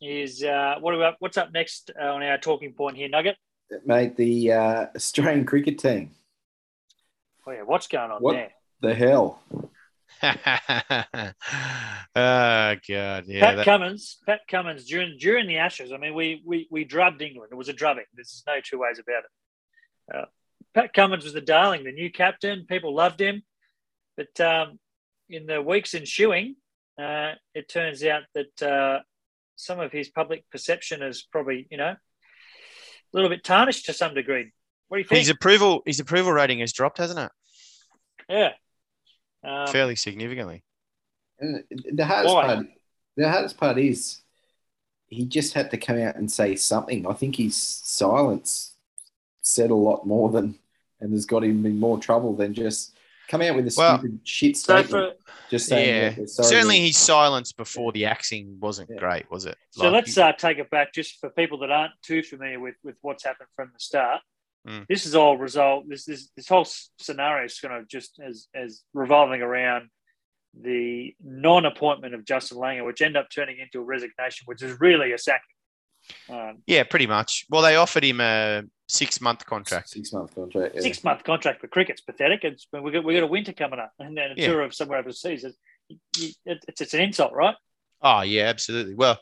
is 0.00 0.42
uh, 0.42 0.76
what 0.80 0.94
about 0.94 1.16
what's 1.18 1.36
up 1.36 1.52
next 1.52 1.90
uh, 2.00 2.04
on 2.14 2.22
our 2.22 2.38
talking 2.38 2.72
point 2.72 2.96
here, 2.96 3.08
Nugget? 3.08 3.36
Mate, 3.84 4.16
the 4.16 4.52
uh, 4.52 4.86
Australian 4.94 5.44
cricket 5.44 5.78
team. 5.78 6.10
Oh 7.46 7.52
yeah, 7.52 7.62
what's 7.62 7.86
going 7.86 8.10
on 8.10 8.20
What? 8.20 8.32
there? 8.34 8.50
The 8.80 8.94
hell? 8.94 9.42
oh 10.22 10.32
God, 12.14 13.24
yeah. 13.26 13.40
Pat 13.40 13.56
that- 13.56 13.64
Cummins, 13.64 14.18
Pat 14.26 14.40
Cummins 14.48 14.84
during 14.86 15.16
during 15.18 15.46
the 15.46 15.58
Ashes. 15.58 15.92
I 15.92 15.96
mean, 15.98 16.14
we 16.14 16.42
we 16.44 16.68
we 16.70 16.84
drubbed 16.84 17.22
England. 17.22 17.50
It 17.52 17.56
was 17.56 17.68
a 17.68 17.72
drubbing. 17.72 18.04
There's 18.14 18.42
no 18.46 18.60
two 18.62 18.78
ways 18.78 18.98
about 18.98 19.24
it. 19.24 19.30
Uh, 20.16 20.24
Pat 20.74 20.92
Cummins 20.92 21.24
was 21.24 21.32
the 21.32 21.40
darling, 21.40 21.84
the 21.84 21.92
new 21.92 22.10
captain. 22.10 22.66
People 22.68 22.94
loved 22.94 23.20
him, 23.20 23.42
but 24.16 24.40
um, 24.40 24.78
in 25.28 25.46
the 25.46 25.60
weeks 25.60 25.94
ensuing, 25.94 26.56
uh, 27.00 27.32
it 27.54 27.68
turns 27.68 28.04
out 28.04 28.22
that 28.34 28.62
uh, 28.62 29.00
some 29.56 29.80
of 29.80 29.90
his 29.92 30.08
public 30.08 30.44
perception 30.50 31.02
is 31.02 31.22
probably 31.30 31.66
you 31.70 31.76
know 31.78 31.90
a 31.94 31.98
little 33.12 33.28
bit 33.30 33.44
tarnished 33.44 33.86
to 33.86 33.92
some 33.92 34.14
degree. 34.14 34.52
What 34.88 34.98
do 34.98 35.02
you 35.02 35.08
think? 35.08 35.18
his 35.18 35.28
approval 35.28 35.82
his 35.86 36.00
approval 36.00 36.32
rating 36.32 36.60
has 36.60 36.72
dropped, 36.72 36.98
hasn't 36.98 37.18
it? 37.18 37.30
yeah. 38.28 38.50
Um, 39.44 39.68
Fairly 39.68 39.96
significantly. 39.96 40.64
And 41.38 41.62
the 41.92 42.04
hardest 42.04 42.34
Why? 42.34 42.46
part, 42.46 42.66
the 43.16 43.30
hardest 43.30 43.56
part 43.56 43.78
is 43.78 44.20
he 45.08 45.24
just 45.24 45.54
had 45.54 45.70
to 45.70 45.76
come 45.76 45.98
out 45.98 46.16
and 46.16 46.30
say 46.30 46.56
something. 46.56 47.06
I 47.06 47.12
think 47.12 47.36
his 47.36 47.56
silence 47.56 48.74
said 49.42 49.70
a 49.70 49.74
lot 49.74 50.06
more 50.06 50.30
than 50.30 50.58
and 51.00 51.12
has 51.12 51.26
got 51.26 51.44
him 51.44 51.64
in 51.66 51.78
more 51.78 51.98
trouble 51.98 52.34
than 52.34 52.54
just 52.54 52.95
come 53.28 53.42
out 53.42 53.56
with 53.56 53.66
a 53.66 53.74
Well, 53.76 53.98
stupid 53.98 54.20
shit 54.24 54.56
so 54.56 54.82
for 54.82 55.12
just 55.50 55.66
saying, 55.68 56.18
Yeah. 56.18 56.26
Sorry 56.26 56.48
Certainly 56.48 56.80
we- 56.80 56.86
his 56.86 56.96
silence 56.96 57.52
before 57.52 57.92
the 57.92 58.06
axing 58.06 58.58
wasn't 58.60 58.90
Yeah. 58.90 58.98
great, 58.98 59.30
was 59.30 59.44
it? 59.46 59.56
So 59.70 59.84
Like, 59.84 59.92
let's 59.92 60.18
uh, 60.18 60.32
take 60.32 60.58
it 60.58 60.70
back 60.70 60.92
just 60.92 61.18
for 61.20 61.30
people 61.30 61.58
that 61.58 61.70
aren't 61.70 61.92
too 62.02 62.22
familiar 62.22 62.60
with, 62.60 62.74
with 62.82 62.96
what's 63.02 63.24
happened 63.24 63.48
from 63.56 63.70
the 63.72 63.78
start. 63.80 64.20
Mm. 64.66 64.86
This 64.88 65.06
is 65.06 65.14
all 65.14 65.36
result. 65.38 65.88
This 65.88 66.04
this 66.04 66.28
this 66.36 66.48
whole 66.48 66.66
scenario 66.98 67.44
is 67.44 67.58
kind 67.60 67.74
of 67.74 67.86
just 67.88 68.18
as 68.18 68.48
as 68.54 68.82
revolving 68.94 69.40
around 69.40 69.90
the 70.60 71.14
non-appointment 71.22 72.14
of 72.14 72.24
Justin 72.24 72.58
Langer, 72.58 72.84
which 72.84 73.02
ended 73.02 73.20
up 73.22 73.28
turning 73.30 73.58
into 73.58 73.78
a 73.78 73.82
resignation, 73.84 74.44
which 74.46 74.62
is 74.62 74.80
really 74.80 75.12
a 75.12 75.18
sacking. 75.18 75.42
Um, 76.28 76.62
yeah, 76.66 76.84
pretty 76.84 77.06
much. 77.06 77.46
Well, 77.50 77.62
they 77.62 77.76
offered 77.76 78.04
him 78.04 78.20
a 78.20 78.62
six 78.88 79.20
month 79.20 79.44
contract. 79.46 79.88
six 79.90 80.12
month 80.12 80.34
contract. 80.34 80.74
yeah. 80.74 80.80
Six 80.80 81.02
month 81.04 81.24
contract 81.24 81.60
for 81.60 81.68
cricket's 81.68 82.00
pathetic. 82.00 82.44
It's 82.44 82.66
we 82.72 82.90
got 82.90 83.04
we 83.04 83.14
got 83.14 83.22
a 83.22 83.26
winter 83.28 83.52
coming 83.52 83.78
up, 83.80 83.92
and 83.98 84.16
then 84.16 84.32
a 84.32 84.34
Yeah. 84.36 84.48
tour 84.48 84.62
of 84.62 84.74
somewhere 84.74 84.98
overseas. 84.98 85.44
It's, 85.44 85.56
it's 86.44 86.64
it's 86.82 86.94
an 86.94 87.00
insult, 87.00 87.32
right? 87.32 87.54
Oh 88.02 88.22
yeah, 88.22 88.44
absolutely. 88.44 88.94
Well, 88.94 89.18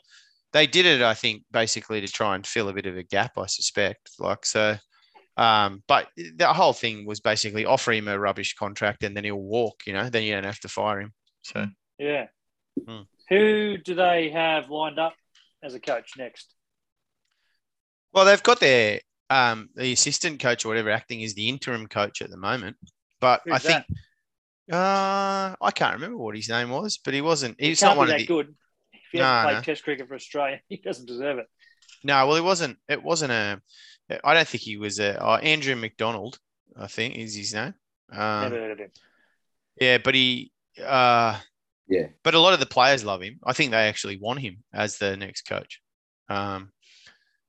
they 0.53 0.67
did 0.67 0.85
it, 0.85 1.01
I 1.01 1.13
think, 1.13 1.43
basically 1.51 2.01
to 2.01 2.07
try 2.07 2.35
and 2.35 2.45
fill 2.45 2.69
a 2.69 2.73
bit 2.73 2.85
of 2.85 2.97
a 2.97 3.03
gap, 3.03 3.37
I 3.37 3.45
suspect. 3.47 4.11
Like 4.19 4.45
so, 4.45 4.77
um, 5.37 5.83
but 5.87 6.07
the 6.15 6.47
whole 6.53 6.73
thing 6.73 7.05
was 7.05 7.19
basically 7.19 7.65
offer 7.65 7.91
him 7.91 8.07
a 8.07 8.17
rubbish 8.17 8.55
contract 8.55 9.03
and 9.03 9.15
then 9.15 9.23
he'll 9.25 9.35
walk. 9.35 9.81
You 9.85 9.93
know, 9.93 10.09
then 10.09 10.23
you 10.23 10.33
don't 10.33 10.43
have 10.45 10.59
to 10.61 10.67
fire 10.69 11.01
him. 11.01 11.13
So 11.43 11.67
Yeah. 11.99 12.27
Hmm. 12.87 13.01
Who 13.29 13.77
do 13.77 13.95
they 13.95 14.29
have 14.29 14.69
lined 14.69 14.99
up 14.99 15.13
as 15.63 15.73
a 15.73 15.79
coach 15.79 16.11
next? 16.17 16.53
Well, 18.15 18.25
they've 18.25 18.41
got 18.41 18.59
their 18.59 19.01
um, 19.29 19.69
the 19.75 19.91
assistant 19.93 20.39
coach 20.39 20.65
or 20.65 20.69
whatever 20.69 20.89
acting 20.89 21.21
is 21.21 21.35
the 21.35 21.49
interim 21.49 21.85
coach 21.87 22.21
at 22.21 22.29
the 22.31 22.37
moment. 22.37 22.77
But 23.19 23.41
I 23.47 23.53
Who's 23.57 23.61
think 23.63 23.85
uh, 24.71 25.55
I 25.61 25.71
can't 25.73 25.93
remember 25.95 26.17
what 26.17 26.35
his 26.35 26.49
name 26.49 26.69
was, 26.69 26.97
but 26.97 27.13
he 27.13 27.21
wasn't. 27.21 27.57
He's 27.59 27.79
can't 27.79 27.91
not 27.91 27.97
one 27.97 28.07
be 28.07 28.13
of 28.13 28.17
that 28.19 28.23
the. 28.23 28.27
good. 28.27 28.55
If 28.93 29.01
he 29.11 29.17
No, 29.19 29.23
hasn't 29.25 29.43
played 29.45 29.55
no. 29.57 29.61
Test 29.61 29.83
cricket 29.83 30.07
for 30.07 30.15
Australia, 30.15 30.59
he 30.69 30.77
doesn't 30.77 31.05
deserve 31.05 31.37
it. 31.39 31.47
No, 32.03 32.25
well, 32.27 32.35
it 32.37 32.43
wasn't. 32.43 32.77
It 32.89 33.03
wasn't 33.03 33.31
a. 33.31 33.61
I 34.23 34.33
don't 34.33 34.47
think 34.47 34.63
he 34.63 34.77
was 34.77 34.99
a. 34.99 35.17
Oh, 35.21 35.35
Andrew 35.35 35.75
McDonald, 35.75 36.39
I 36.77 36.87
think 36.87 37.15
is 37.15 37.35
his 37.35 37.53
name. 37.53 37.73
Um, 38.11 38.41
Never 38.43 38.55
heard 38.55 38.71
of 38.71 38.79
him. 38.79 38.91
yeah, 39.79 39.97
but 39.97 40.15
he. 40.15 40.51
Uh, 40.83 41.39
Yeah. 41.87 42.07
But 42.23 42.35
a 42.35 42.39
lot 42.39 42.53
of 42.53 42.59
the 42.59 42.65
players 42.65 43.03
love 43.03 43.21
him. 43.21 43.39
I 43.43 43.53
think 43.53 43.71
they 43.71 43.87
actually 43.87 44.17
want 44.17 44.39
him 44.39 44.63
as 44.73 44.97
the 44.97 45.17
next 45.17 45.43
coach. 45.43 45.81
Um, 46.29 46.71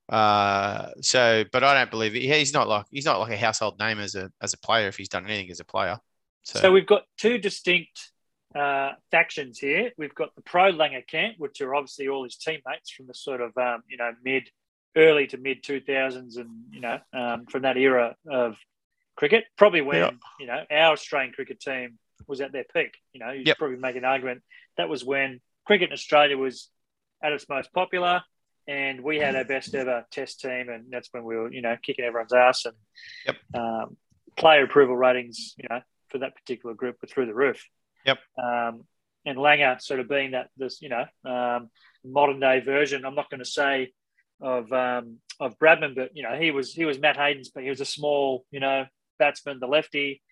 uh, 0.09 0.91
so, 1.01 1.45
but 1.53 1.65
I 1.65 1.75
don't 1.75 1.91
believe 1.91 2.15
it. 2.15 2.23
He's 2.23 2.53
not 2.53 2.69
like 2.69 2.87
he's 2.91 3.05
not 3.05 3.19
like 3.19 3.33
a 3.33 3.37
household 3.37 3.79
name 3.79 3.99
as 3.99 4.15
a 4.15 4.31
as 4.41 4.53
a 4.53 4.59
player 4.59 4.89
if 4.89 4.97
he's 4.97 5.09
done 5.09 5.25
anything 5.27 5.51
as 5.51 5.61
a 5.61 5.65
player. 5.65 5.99
So, 6.43 6.61
So, 6.61 6.73
we've 6.73 6.87
got 6.87 7.03
two 7.19 7.39
distinct 7.39 8.13
uh, 8.55 8.93
factions 9.11 9.59
here. 9.59 9.91
We've 9.99 10.15
got 10.15 10.35
the 10.37 10.43
pro 10.43 10.73
Langer 10.73 11.05
camp, 11.07 11.35
which 11.39 11.61
are 11.61 11.75
obviously 11.75 12.07
all 12.09 12.23
his 12.23 12.37
teammates 12.37 12.91
from 12.91 13.09
the 13.09 13.15
sort 13.15 13.41
of 13.41 13.57
um, 13.59 13.83
you 13.89 13.97
know 13.97 14.13
mid, 14.23 14.49
early 14.97 15.27
to 15.29 15.39
mid 15.39 15.65
two 15.65 15.81
thousands, 15.81 16.37
and 16.37 16.51
you 16.71 16.81
know 16.81 16.99
um, 17.13 17.47
from 17.47 17.63
that 17.63 17.77
era 17.77 18.15
of 18.31 18.57
cricket. 19.17 19.45
Probably 19.57 19.81
when 19.81 19.99
Yeah. 19.99 20.11
you 20.39 20.47
know 20.47 20.65
our 20.71 20.93
Australian 20.93 21.33
cricket 21.33 21.59
team 21.61 21.99
was 22.29 22.41
at 22.41 22.53
their 22.53 22.65
peak. 22.65 22.97
You 23.13 23.21
know, 23.21 23.33
you 23.33 23.43
Yep. 23.47 23.59
probably 23.59 23.77
make 23.79 23.97
an 23.97 24.05
argument 24.05 24.43
that 24.77 24.89
was 24.89 25.05
when 25.05 25.41
cricket 25.67 25.89
in 25.89 25.93
Australia 25.93 26.39
was 26.39 26.71
at 27.23 27.33
its 27.33 27.49
most 27.49 27.73
popular. 27.73 28.23
And 28.69 29.03
we 29.03 29.19
had 29.19 29.37
our 29.37 29.45
best 29.45 29.75
ever 29.75 30.05
test 30.11 30.41
team, 30.41 30.69
and 30.69 30.87
that's 30.91 31.09
when 31.13 31.25
we 31.25 31.37
were, 31.37 31.53
you 31.53 31.63
know, 31.63 31.77
kicking 31.83 32.05
everyone's 32.05 32.33
ass, 32.33 32.65
and 32.65 32.75
Yep. 33.27 33.37
um, 33.55 33.97
player 34.37 34.65
approval 34.65 34.97
ratings, 34.97 35.55
you 35.57 35.67
know, 35.71 35.81
for 36.09 36.19
that 36.19 36.35
particular 36.35 36.75
group 36.75 36.97
were 37.01 37.09
through 37.09 37.27
the 37.27 37.35
roof. 37.35 37.65
Yep. 38.05 38.19
Um, 38.43 38.85
and 39.25 39.39
Langer 39.39 39.81
sort 39.81 40.01
of 40.01 40.09
being 40.09 40.33
that 40.33 40.51
this, 40.57 40.81
you 40.81 40.89
know, 40.89 41.05
um, 41.25 41.71
modern 42.05 42.39
day 42.39 42.61
version. 42.61 43.05
I'm 43.05 43.17
not 43.17 43.31
going 43.31 43.41
to 43.41 43.45
say 43.45 43.93
of 44.41 44.73
um, 44.73 45.19
of 45.41 45.59
Bradman, 45.59 45.95
but 45.95 46.11
you 46.15 46.23
know, 46.23 46.37
he 46.39 46.51
was 46.51 46.73
he 46.73 46.85
was 46.85 46.99
Matt 46.99 47.17
Hayden's, 47.17 47.51
but 47.51 47.65
he 47.65 47.71
was 47.71 47.81
a 47.81 47.85
small, 47.85 48.45
you 48.51 48.61
know, 48.61 48.87
batsman, 49.19 49.59
the 49.61 49.67
lefty. 49.67 50.23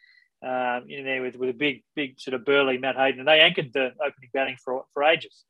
Um, 0.42 0.84
in 0.90 1.06
there 1.06 1.22
with, 1.22 1.36
with 1.36 1.48
a 1.48 1.54
big, 1.54 1.84
big 1.96 2.20
sort 2.20 2.34
of 2.34 2.44
burly 2.44 2.76
Matt 2.76 2.96
Hayden, 2.96 3.20
and 3.20 3.26
they 3.26 3.40
anchored 3.40 3.72
the 3.72 3.92
opening 3.94 4.28
batting 4.34 4.56
for 4.62 4.84
for 4.92 5.02
ages. 5.02 5.42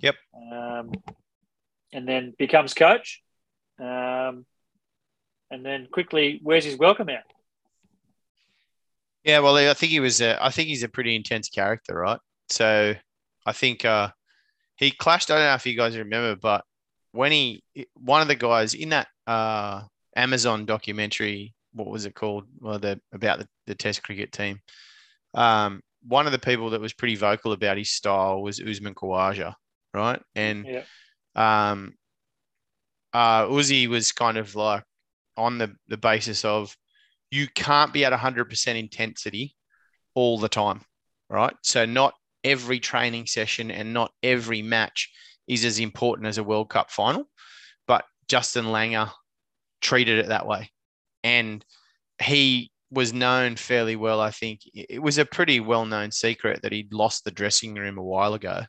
Yep. 0.00 0.14
Um, 0.50 0.92
and 1.92 2.06
then 2.06 2.34
becomes 2.38 2.74
coach, 2.74 3.22
um, 3.78 4.44
and 5.50 5.64
then 5.64 5.88
quickly 5.90 6.40
wears 6.42 6.64
his 6.64 6.76
welcome 6.76 7.08
out. 7.08 7.24
Yeah, 9.24 9.40
well, 9.40 9.56
I 9.56 9.74
think 9.74 9.92
he 9.92 10.00
was. 10.00 10.20
A, 10.20 10.42
I 10.42 10.50
think 10.50 10.68
he's 10.68 10.82
a 10.82 10.88
pretty 10.88 11.14
intense 11.14 11.48
character, 11.48 11.94
right? 11.94 12.20
So, 12.48 12.94
I 13.44 13.52
think 13.52 13.84
uh, 13.84 14.10
he 14.76 14.90
clashed. 14.90 15.30
I 15.30 15.34
don't 15.34 15.44
know 15.44 15.54
if 15.54 15.66
you 15.66 15.76
guys 15.76 15.96
remember, 15.96 16.36
but 16.36 16.64
when 17.12 17.32
he, 17.32 17.62
one 17.94 18.22
of 18.22 18.28
the 18.28 18.36
guys 18.36 18.74
in 18.74 18.90
that 18.90 19.08
uh, 19.26 19.82
Amazon 20.16 20.66
documentary, 20.66 21.54
what 21.72 21.88
was 21.88 22.06
it 22.06 22.14
called? 22.14 22.44
Well, 22.60 22.78
the 22.78 23.00
about 23.12 23.40
the, 23.40 23.48
the 23.66 23.74
Test 23.74 24.02
cricket 24.02 24.32
team. 24.32 24.60
Um, 25.34 25.82
one 26.06 26.26
of 26.26 26.32
the 26.32 26.38
people 26.38 26.70
that 26.70 26.80
was 26.80 26.92
pretty 26.92 27.16
vocal 27.16 27.52
about 27.52 27.76
his 27.76 27.90
style 27.90 28.42
was 28.42 28.60
Usman 28.60 28.94
Khawaja, 28.94 29.54
right? 29.92 30.20
And 30.34 30.64
Yeah. 30.66 30.82
Um, 31.38 31.94
uh, 33.12 33.44
Uzi 33.44 33.86
was 33.86 34.12
kind 34.12 34.36
of 34.36 34.54
like 34.56 34.82
on 35.36 35.58
the, 35.58 35.72
the 35.86 35.96
basis 35.96 36.44
of 36.44 36.76
you 37.30 37.46
can't 37.54 37.92
be 37.92 38.04
at 38.04 38.12
100% 38.12 38.76
intensity 38.76 39.54
all 40.14 40.38
the 40.38 40.48
time, 40.48 40.80
right? 41.30 41.54
So, 41.62 41.86
not 41.86 42.14
every 42.42 42.80
training 42.80 43.26
session 43.26 43.70
and 43.70 43.94
not 43.94 44.10
every 44.22 44.62
match 44.62 45.10
is 45.46 45.64
as 45.64 45.78
important 45.78 46.26
as 46.26 46.38
a 46.38 46.44
World 46.44 46.70
Cup 46.70 46.90
final, 46.90 47.24
but 47.86 48.04
Justin 48.28 48.66
Langer 48.66 49.10
treated 49.80 50.18
it 50.18 50.28
that 50.28 50.46
way. 50.46 50.70
And 51.22 51.64
he 52.20 52.72
was 52.90 53.12
known 53.12 53.54
fairly 53.54 53.94
well, 53.94 54.20
I 54.20 54.32
think. 54.32 54.62
It 54.74 55.00
was 55.00 55.18
a 55.18 55.24
pretty 55.24 55.60
well 55.60 55.86
known 55.86 56.10
secret 56.10 56.62
that 56.62 56.72
he'd 56.72 56.92
lost 56.92 57.24
the 57.24 57.30
dressing 57.30 57.74
room 57.74 57.96
a 57.96 58.02
while 58.02 58.34
ago 58.34 58.62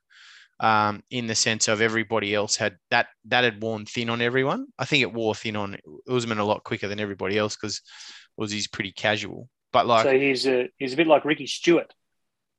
um, 0.60 1.04
in 1.10 1.28
the 1.28 1.36
sense 1.36 1.68
of 1.68 1.82
everybody 1.82 2.34
else 2.34 2.56
had 2.56 2.78
that 2.92 3.08
that 3.26 3.44
had 3.44 3.62
worn 3.62 3.86
thin 3.86 4.10
on 4.10 4.22
everyone. 4.22 4.68
I 4.78 4.86
think 4.86 5.02
it 5.02 5.14
wore 5.14 5.36
thin 5.36 5.56
on 5.56 5.78
Usman 6.10 6.40
a 6.40 6.46
lot 6.46 6.64
quicker 6.64 6.88
than 6.88 7.00
everybody 7.00 7.38
else 7.38 7.56
because 7.56 7.82
Uzi's 8.40 8.68
pretty 8.68 8.92
casual. 8.92 9.50
But 9.72 9.86
like, 9.86 10.04
so 10.04 10.18
he's 10.18 10.48
a 10.48 10.70
he's 10.78 10.94
a 10.94 10.98
bit 10.98 11.08
like 11.08 11.26
Ricky 11.26 11.48
Stewart. 11.48 11.94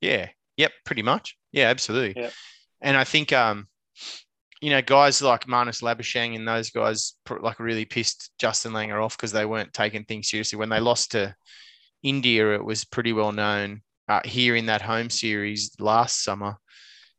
yeah, 0.01 0.29
yep, 0.57 0.73
pretty 0.85 1.03
much. 1.03 1.37
Yeah, 1.53 1.69
absolutely. 1.69 2.23
Yep. 2.23 2.33
And 2.81 2.97
I 2.97 3.05
think 3.05 3.33
um, 3.33 3.67
you 4.61 4.71
know, 4.71 4.83
guys 4.83 5.23
like 5.23 5.47
Marnus 5.47 5.83
Labuschagne 5.83 6.37
and 6.37 6.47
those 6.47 6.71
guys 6.71 7.15
like 7.41 7.61
really 7.61 7.85
pissed 7.85 8.31
Justin 8.39 8.73
Langer 8.73 9.03
off 9.03 9.17
because 9.17 9.33
they 9.33 9.47
weren't 9.47 9.73
taking 9.73 10.05
things 10.05 10.29
seriously. 10.29 10.59
When 10.59 10.69
they 10.69 10.81
lost 10.81 11.13
to 11.13 11.35
India, 12.03 12.55
it 12.55 12.65
was 12.65 12.85
pretty 12.85 13.13
well 13.13 13.33
known 13.33 13.83
uh, 14.09 14.21
here 14.25 14.57
in 14.57 14.67
that 14.67 14.83
home 14.83 15.09
series 15.09 15.73
last 15.79 16.23
summer. 16.23 16.57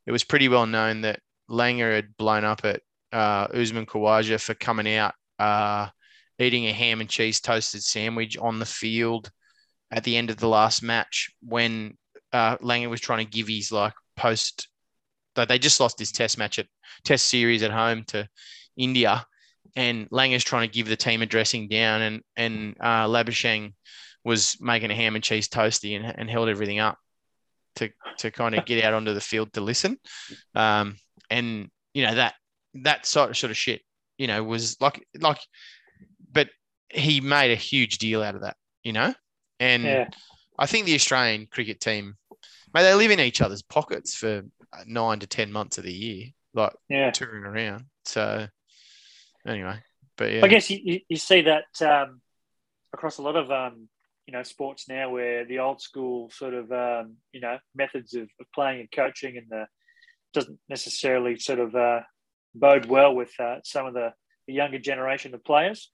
It 0.05 0.11
was 0.11 0.23
pretty 0.23 0.49
well 0.49 0.65
known 0.65 1.01
that 1.01 1.19
Langer 1.49 1.93
had 1.93 2.17
blown 2.17 2.43
up 2.43 2.65
at 2.65 2.81
uh, 3.11 3.47
Usman 3.53 3.85
Khawaja 3.85 4.39
for 4.39 4.53
coming 4.53 4.93
out, 4.95 5.13
uh, 5.37 5.89
eating 6.39 6.65
a 6.65 6.73
ham 6.73 7.01
and 7.01 7.09
cheese 7.09 7.39
toasted 7.39 7.83
sandwich 7.83 8.37
on 8.37 8.59
the 8.59 8.65
field 8.65 9.29
at 9.91 10.03
the 10.03 10.17
end 10.17 10.29
of 10.29 10.37
the 10.37 10.47
last 10.47 10.81
match 10.81 11.29
when 11.41 11.97
uh, 12.31 12.57
Langer 12.57 12.89
was 12.89 13.01
trying 13.01 13.25
to 13.25 13.31
give 13.31 13.47
his 13.47 13.71
like 13.71 13.93
post. 14.15 14.69
They 15.35 15.59
just 15.59 15.79
lost 15.79 15.99
his 15.99 16.11
test 16.11 16.37
match 16.37 16.59
at 16.59 16.67
test 17.03 17.27
series 17.27 17.63
at 17.63 17.71
home 17.71 18.03
to 18.07 18.27
India, 18.77 19.25
and 19.75 20.09
Langer's 20.09 20.43
trying 20.43 20.67
to 20.67 20.73
give 20.73 20.87
the 20.87 20.97
team 20.97 21.21
a 21.21 21.25
dressing 21.25 21.67
down, 21.67 22.01
and 22.01 22.21
and 22.35 22.75
uh, 22.79 23.07
Labuschagne 23.07 23.73
was 24.23 24.57
making 24.59 24.91
a 24.91 24.95
ham 24.95 25.15
and 25.15 25.23
cheese 25.23 25.47
toasty 25.47 25.95
and, 25.95 26.05
and 26.05 26.29
held 26.29 26.49
everything 26.49 26.79
up 26.79 26.97
to 27.75 27.89
to 28.17 28.31
kind 28.31 28.55
of 28.55 28.65
get 28.65 28.83
out 28.83 28.93
onto 28.93 29.13
the 29.13 29.21
field 29.21 29.53
to 29.53 29.61
listen, 29.61 29.97
um, 30.55 30.95
and 31.29 31.69
you 31.93 32.05
know 32.05 32.15
that 32.15 32.35
that 32.75 33.05
sort 33.05 33.29
of 33.29 33.37
sort 33.37 33.51
of 33.51 33.57
shit, 33.57 33.81
you 34.17 34.27
know, 34.27 34.43
was 34.43 34.79
like 34.79 35.05
like, 35.19 35.39
but 36.31 36.49
he 36.89 37.21
made 37.21 37.51
a 37.51 37.55
huge 37.55 37.97
deal 37.97 38.21
out 38.21 38.35
of 38.35 38.41
that, 38.41 38.57
you 38.83 38.93
know, 38.93 39.13
and 39.59 39.83
Yeah. 39.83 40.07
I 40.59 40.65
think 40.67 40.85
the 40.85 40.95
Australian 40.95 41.47
cricket 41.47 41.79
team, 41.79 42.15
mate, 42.73 42.83
they 42.83 42.93
live 42.93 43.11
in 43.11 43.19
each 43.19 43.41
other's 43.41 43.63
pockets 43.63 44.15
for 44.15 44.43
nine 44.85 45.19
to 45.19 45.27
ten 45.27 45.51
months 45.51 45.77
of 45.77 45.83
the 45.85 45.93
year, 45.93 46.27
like 46.53 46.73
Yeah. 46.89 47.11
touring 47.11 47.45
around. 47.45 47.85
So 48.05 48.47
anyway, 49.47 49.79
but 50.17 50.31
yeah, 50.31 50.43
I 50.43 50.47
guess 50.47 50.69
you, 50.69 50.79
you, 50.83 50.99
you 51.09 51.17
see 51.17 51.41
that 51.41 51.81
um, 51.81 52.21
across 52.93 53.17
a 53.17 53.21
lot 53.21 53.35
of 53.35 53.51
um, 53.51 53.87
you 54.31 54.37
know 54.37 54.43
sports 54.43 54.87
now, 54.87 55.09
where 55.09 55.43
the 55.45 55.59
old 55.59 55.81
school 55.81 56.29
sort 56.31 56.53
of 56.53 56.71
um, 56.71 57.15
you 57.33 57.41
know 57.41 57.57
methods 57.75 58.13
of, 58.13 58.23
of 58.39 58.45
playing 58.55 58.79
and 58.79 58.89
coaching 58.91 59.35
and 59.35 59.45
the 59.49 59.65
doesn't 60.33 60.57
necessarily 60.69 61.37
sort 61.37 61.59
of 61.59 61.75
uh, 61.75 61.99
bode 62.55 62.85
well 62.85 63.13
with 63.13 63.31
uh, 63.37 63.57
some 63.65 63.85
of 63.85 63.93
the, 63.93 64.13
the 64.47 64.53
younger 64.53 64.79
generation 64.79 65.33
of 65.33 65.43
players. 65.43 65.91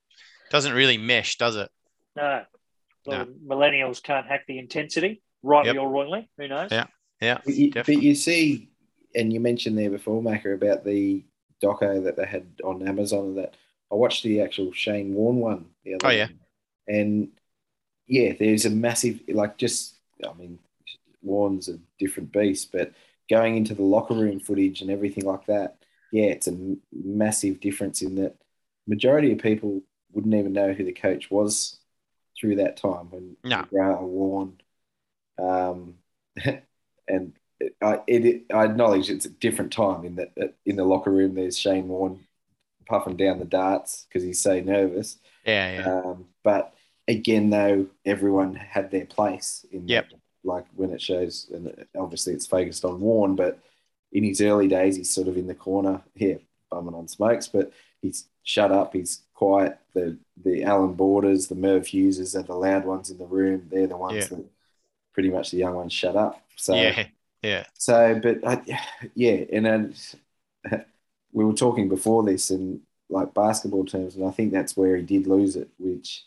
doesn't 0.51 0.73
really 0.73 0.99
mesh, 0.99 1.37
does 1.39 1.55
it? 1.55 1.71
No, 2.15 2.23
a 2.23 3.09
lot 3.09 3.27
No. 3.29 3.55
millennials 3.55 4.03
can't 4.03 4.27
hack 4.27 4.43
the 4.47 4.59
intensity, 4.59 5.23
rightly 5.41 5.73
Yep. 5.73 5.81
or 5.81 5.89
wrongly. 5.89 6.29
Who 6.37 6.47
knows? 6.47 6.71
Yeah. 6.71 6.85
Yeah, 7.19 7.39
But 7.43 7.55
you, 7.55 7.71
but 7.73 7.87
you 7.87 8.13
see, 8.13 8.69
and 9.15 9.33
you 9.33 9.39
mentioned 9.39 9.75
there 9.75 9.89
before, 9.89 10.21
Macker, 10.21 10.53
about 10.53 10.85
the 10.85 11.25
doco 11.63 12.03
that 12.03 12.15
they 12.15 12.27
had 12.27 12.45
on 12.63 12.87
Amazon 12.87 13.25
and 13.29 13.37
that. 13.39 13.55
I 13.91 13.95
watched 13.95 14.21
the 14.21 14.41
actual 14.41 14.71
Shane 14.73 15.15
Warne 15.15 15.37
one 15.37 15.65
the 15.83 15.95
other 15.95 16.05
Oh, 16.05 16.09
yeah. 16.11 16.27
day. 16.27 16.33
And 16.87 17.29
yeah, 18.07 18.33
there's 18.39 18.65
a 18.65 18.69
massive, 18.69 19.21
like, 19.27 19.57
just, 19.57 19.95
I 20.27 20.33
mean, 20.33 20.59
Warne's 21.21 21.67
a 21.69 21.77
different 21.99 22.31
beast, 22.31 22.71
but 22.71 22.93
going 23.29 23.57
into 23.57 23.75
the 23.75 23.83
locker 23.83 24.13
room 24.13 24.39
footage 24.39 24.81
and 24.81 24.89
everything 24.89 25.25
like 25.25 25.45
that, 25.47 25.77
yeah, 26.11 26.25
it's 26.25 26.47
a 26.47 26.51
m- 26.51 26.81
massive 26.91 27.59
difference 27.59 28.01
in 28.01 28.15
that 28.15 28.35
majority 28.87 29.31
of 29.33 29.39
people 29.39 29.81
wouldn't 30.13 30.33
even 30.35 30.53
know 30.53 30.73
who 30.73 30.85
the 30.85 30.93
coach 30.93 31.29
was 31.29 31.77
through 32.39 32.55
that 32.55 32.77
time 32.77 33.09
when 33.11 33.35
No. 33.43 33.57
McGrath, 33.63 34.01
Warren, 34.01 34.61
um, 35.37 35.95
and 37.07 37.33
I, 37.81 38.01
it, 38.07 38.45
I 38.53 38.65
acknowledge 38.65 39.09
it's 39.09 39.25
a 39.25 39.29
different 39.29 39.73
time 39.73 40.05
in 40.05 40.15
that 40.15 40.35
that 40.35 40.55
in 40.65 40.75
the 40.75 40.85
locker 40.85 41.11
room 41.11 41.33
there's 41.35 41.57
Shane 41.57 41.87
Warne 41.87 42.25
puffing 42.85 43.17
down 43.17 43.39
the 43.39 43.45
darts 43.45 44.05
because 44.07 44.23
he's 44.23 44.39
so 44.39 44.59
nervous. 44.59 45.17
Yeah, 45.45 45.79
yeah, 45.79 45.89
Um, 45.89 46.25
but 46.43 46.73
again, 47.07 47.49
though, 47.49 47.87
everyone 48.05 48.55
had 48.55 48.91
their 48.91 49.05
place 49.05 49.65
in 49.71 49.87
Yep. 49.87 50.11
like 50.43 50.65
when 50.75 50.91
it 50.91 51.01
shows, 51.01 51.49
and 51.53 51.85
obviously 51.97 52.33
it's 52.33 52.47
focused 52.47 52.85
on 52.85 52.99
Warne, 52.99 53.35
but 53.35 53.59
in 54.11 54.23
his 54.23 54.41
early 54.41 54.67
days, 54.67 54.95
he's 54.95 55.09
sort 55.09 55.27
of 55.27 55.37
in 55.37 55.47
the 55.47 55.55
corner 55.55 56.01
here, 56.15 56.39
bumming 56.71 56.93
on 56.95 57.07
smokes, 57.07 57.47
but 57.47 57.71
he's 58.01 58.25
shut 58.43 58.71
up, 58.71 58.93
he's 58.93 59.21
quiet. 59.33 59.77
The 59.93 60.17
the 60.43 60.63
Alan 60.63 60.93
Borders, 60.93 61.47
the 61.47 61.55
Merv 61.55 61.83
Hugheses 61.87 62.35
are 62.35 62.43
the 62.43 62.55
loud 62.55 62.85
ones 62.85 63.09
in 63.09 63.17
the 63.17 63.25
room. 63.25 63.67
They're 63.69 63.87
the 63.87 63.97
ones 63.97 64.15
Yeah. 64.31 64.37
that 64.37 64.45
pretty 65.13 65.29
much 65.29 65.51
the 65.51 65.57
young 65.57 65.75
ones 65.75 65.91
shut 65.93 66.15
up. 66.15 66.41
So 66.55 66.75
yeah, 66.75 67.07
yeah. 67.41 67.65
so, 67.73 68.19
but 68.21 68.45
I, 68.47 68.79
yeah, 69.15 69.43
and 69.51 69.65
then 69.65 69.95
we 71.31 71.43
were 71.45 71.53
talking 71.53 71.89
before 71.89 72.23
this 72.23 72.51
in 72.51 72.81
like 73.09 73.33
basketball 73.33 73.85
terms, 73.85 74.15
and 74.15 74.25
I 74.25 74.31
think 74.31 74.51
that's 74.51 74.75
where 74.77 74.95
he 74.95 75.03
did 75.03 75.27
lose 75.27 75.55
it. 75.55 75.69
Which, 75.79 76.23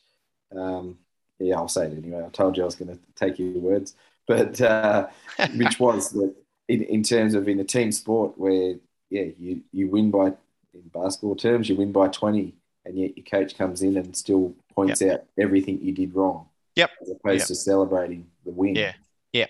um, 0.56 0.98
yeah, 1.38 1.56
I'll 1.56 1.68
say 1.68 1.86
it 1.86 1.96
anyway. 1.96 2.24
I 2.24 2.28
told 2.30 2.56
you 2.56 2.62
I 2.62 2.66
was 2.66 2.74
going 2.74 2.92
to 2.96 2.98
take 3.16 3.38
your 3.38 3.52
words, 3.52 3.94
but 4.26 4.60
uh, 4.60 5.08
which 5.56 5.80
was 5.80 6.10
that 6.10 6.34
in, 6.68 6.82
in 6.84 7.02
terms 7.02 7.34
of 7.34 7.48
in 7.48 7.60
a 7.60 7.64
team 7.64 7.92
sport 7.92 8.38
where 8.38 8.74
yeah, 9.10 9.24
you 9.38 9.62
you 9.72 9.88
win 9.88 10.10
by 10.10 10.26
in 10.72 10.82
basketball 10.92 11.36
terms, 11.36 11.68
you 11.68 11.76
win 11.76 11.92
by 11.92 12.08
twenty, 12.08 12.54
and 12.84 12.98
yet 12.98 13.16
your 13.16 13.24
coach 13.24 13.56
comes 13.56 13.82
in 13.82 13.96
and 13.96 14.16
still 14.16 14.54
points 14.74 15.02
out 15.02 15.24
everything 15.38 15.80
you 15.82 15.92
did 15.92 16.14
wrong. 16.14 16.46
Yep. 16.76 16.90
As 17.02 17.10
opposed 17.10 17.40
Yep. 17.40 17.48
to 17.48 17.54
celebrating 17.56 18.26
the 18.44 18.52
win. 18.52 18.76
Yeah. 18.76 18.92
Yeah. 19.32 19.46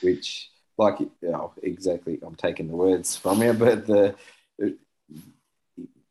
Which, 0.00 0.50
like, 0.78 0.96
oh, 1.28 1.52
exactly. 1.62 2.18
I'm 2.24 2.34
taking 2.34 2.68
the 2.68 2.74
words 2.74 3.16
from 3.16 3.42
you, 3.42 3.52
but 3.52 3.86
the 3.86 4.14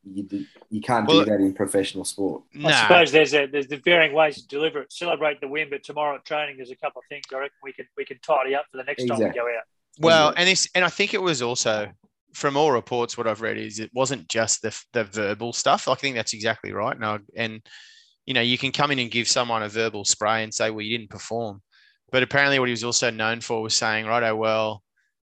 you 0.04 0.24
do- 0.24 0.45
you 0.70 0.82
can't 0.82 1.08
Well, 1.08 1.24
do 1.24 1.32
that 1.32 1.39
in 1.39 1.54
professional 1.54 2.06
sport. 2.06 2.43
I 2.56 2.58
Nah, 2.58 2.82
suppose 2.82 3.12
there's 3.12 3.34
a, 3.34 3.45
there's 3.45 3.68
the 3.68 3.78
varying 3.78 4.14
ways 4.14 4.41
to 4.41 4.47
deliver 4.47 4.82
it. 4.82 4.91
Celebrate 4.91 5.41
the 5.41 5.47
win, 5.47 5.70
but 5.70 5.84
tomorrow 5.84 6.16
at 6.16 6.26
training 6.26 6.58
there's 6.58 6.72
a 6.72 6.76
couple 6.76 6.99
of 6.99 7.06
things 7.10 7.26
I 7.34 7.38
reckon 7.38 7.58
we 7.64 7.74
can 7.74 7.86
we 7.97 8.06
can 8.06 8.20
tidy 8.20 8.56
up 8.56 8.66
for 8.72 8.78
the 8.78 8.84
next 8.84 9.06
time 9.06 9.20
we 9.20 9.30
go 9.30 9.47
out. 9.47 9.64
Well, 9.99 10.34
and 10.38 10.47
this, 10.47 10.70
and 10.74 10.86
I 10.86 10.89
think 10.89 11.14
it 11.14 11.22
was 11.22 11.41
also 11.41 11.91
from 12.34 12.56
all 12.56 12.72
reports, 12.72 13.18
what 13.18 13.28
I've 13.28 13.41
read 13.41 13.58
is 13.58 13.80
it 13.80 13.91
wasn't 13.93 14.28
just 14.30 14.62
the 14.62 14.78
the 14.93 15.04
verbal 15.04 15.54
stuff. 15.54 15.88
I 15.88 15.95
think 15.95 16.16
that's 16.16 16.34
exactly 16.34 16.72
right. 16.72 16.97
No, 16.97 17.20
and 17.36 17.62
you 18.26 18.34
know, 18.34 18.41
you 18.41 18.58
can 18.58 18.72
come 18.72 18.91
in 18.91 18.99
and 18.99 19.12
give 19.12 19.28
someone 19.28 19.64
a 19.64 19.70
verbal 19.70 20.06
spray 20.06 20.43
and 20.43 20.54
say, 20.54 20.72
"Well, 20.72 20.86
you 20.86 20.97
didn't 20.97 21.10
perform," 21.10 21.62
but 22.12 22.24
apparently, 22.24 22.60
what 22.60 22.70
he 22.70 22.74
was 22.74 22.84
also 22.84 23.10
known 23.12 23.41
for 23.41 23.62
was 23.62 23.76
saying, 23.76 24.06
"Right, 24.06 24.24
oh 24.24 24.36
well, 24.36 24.84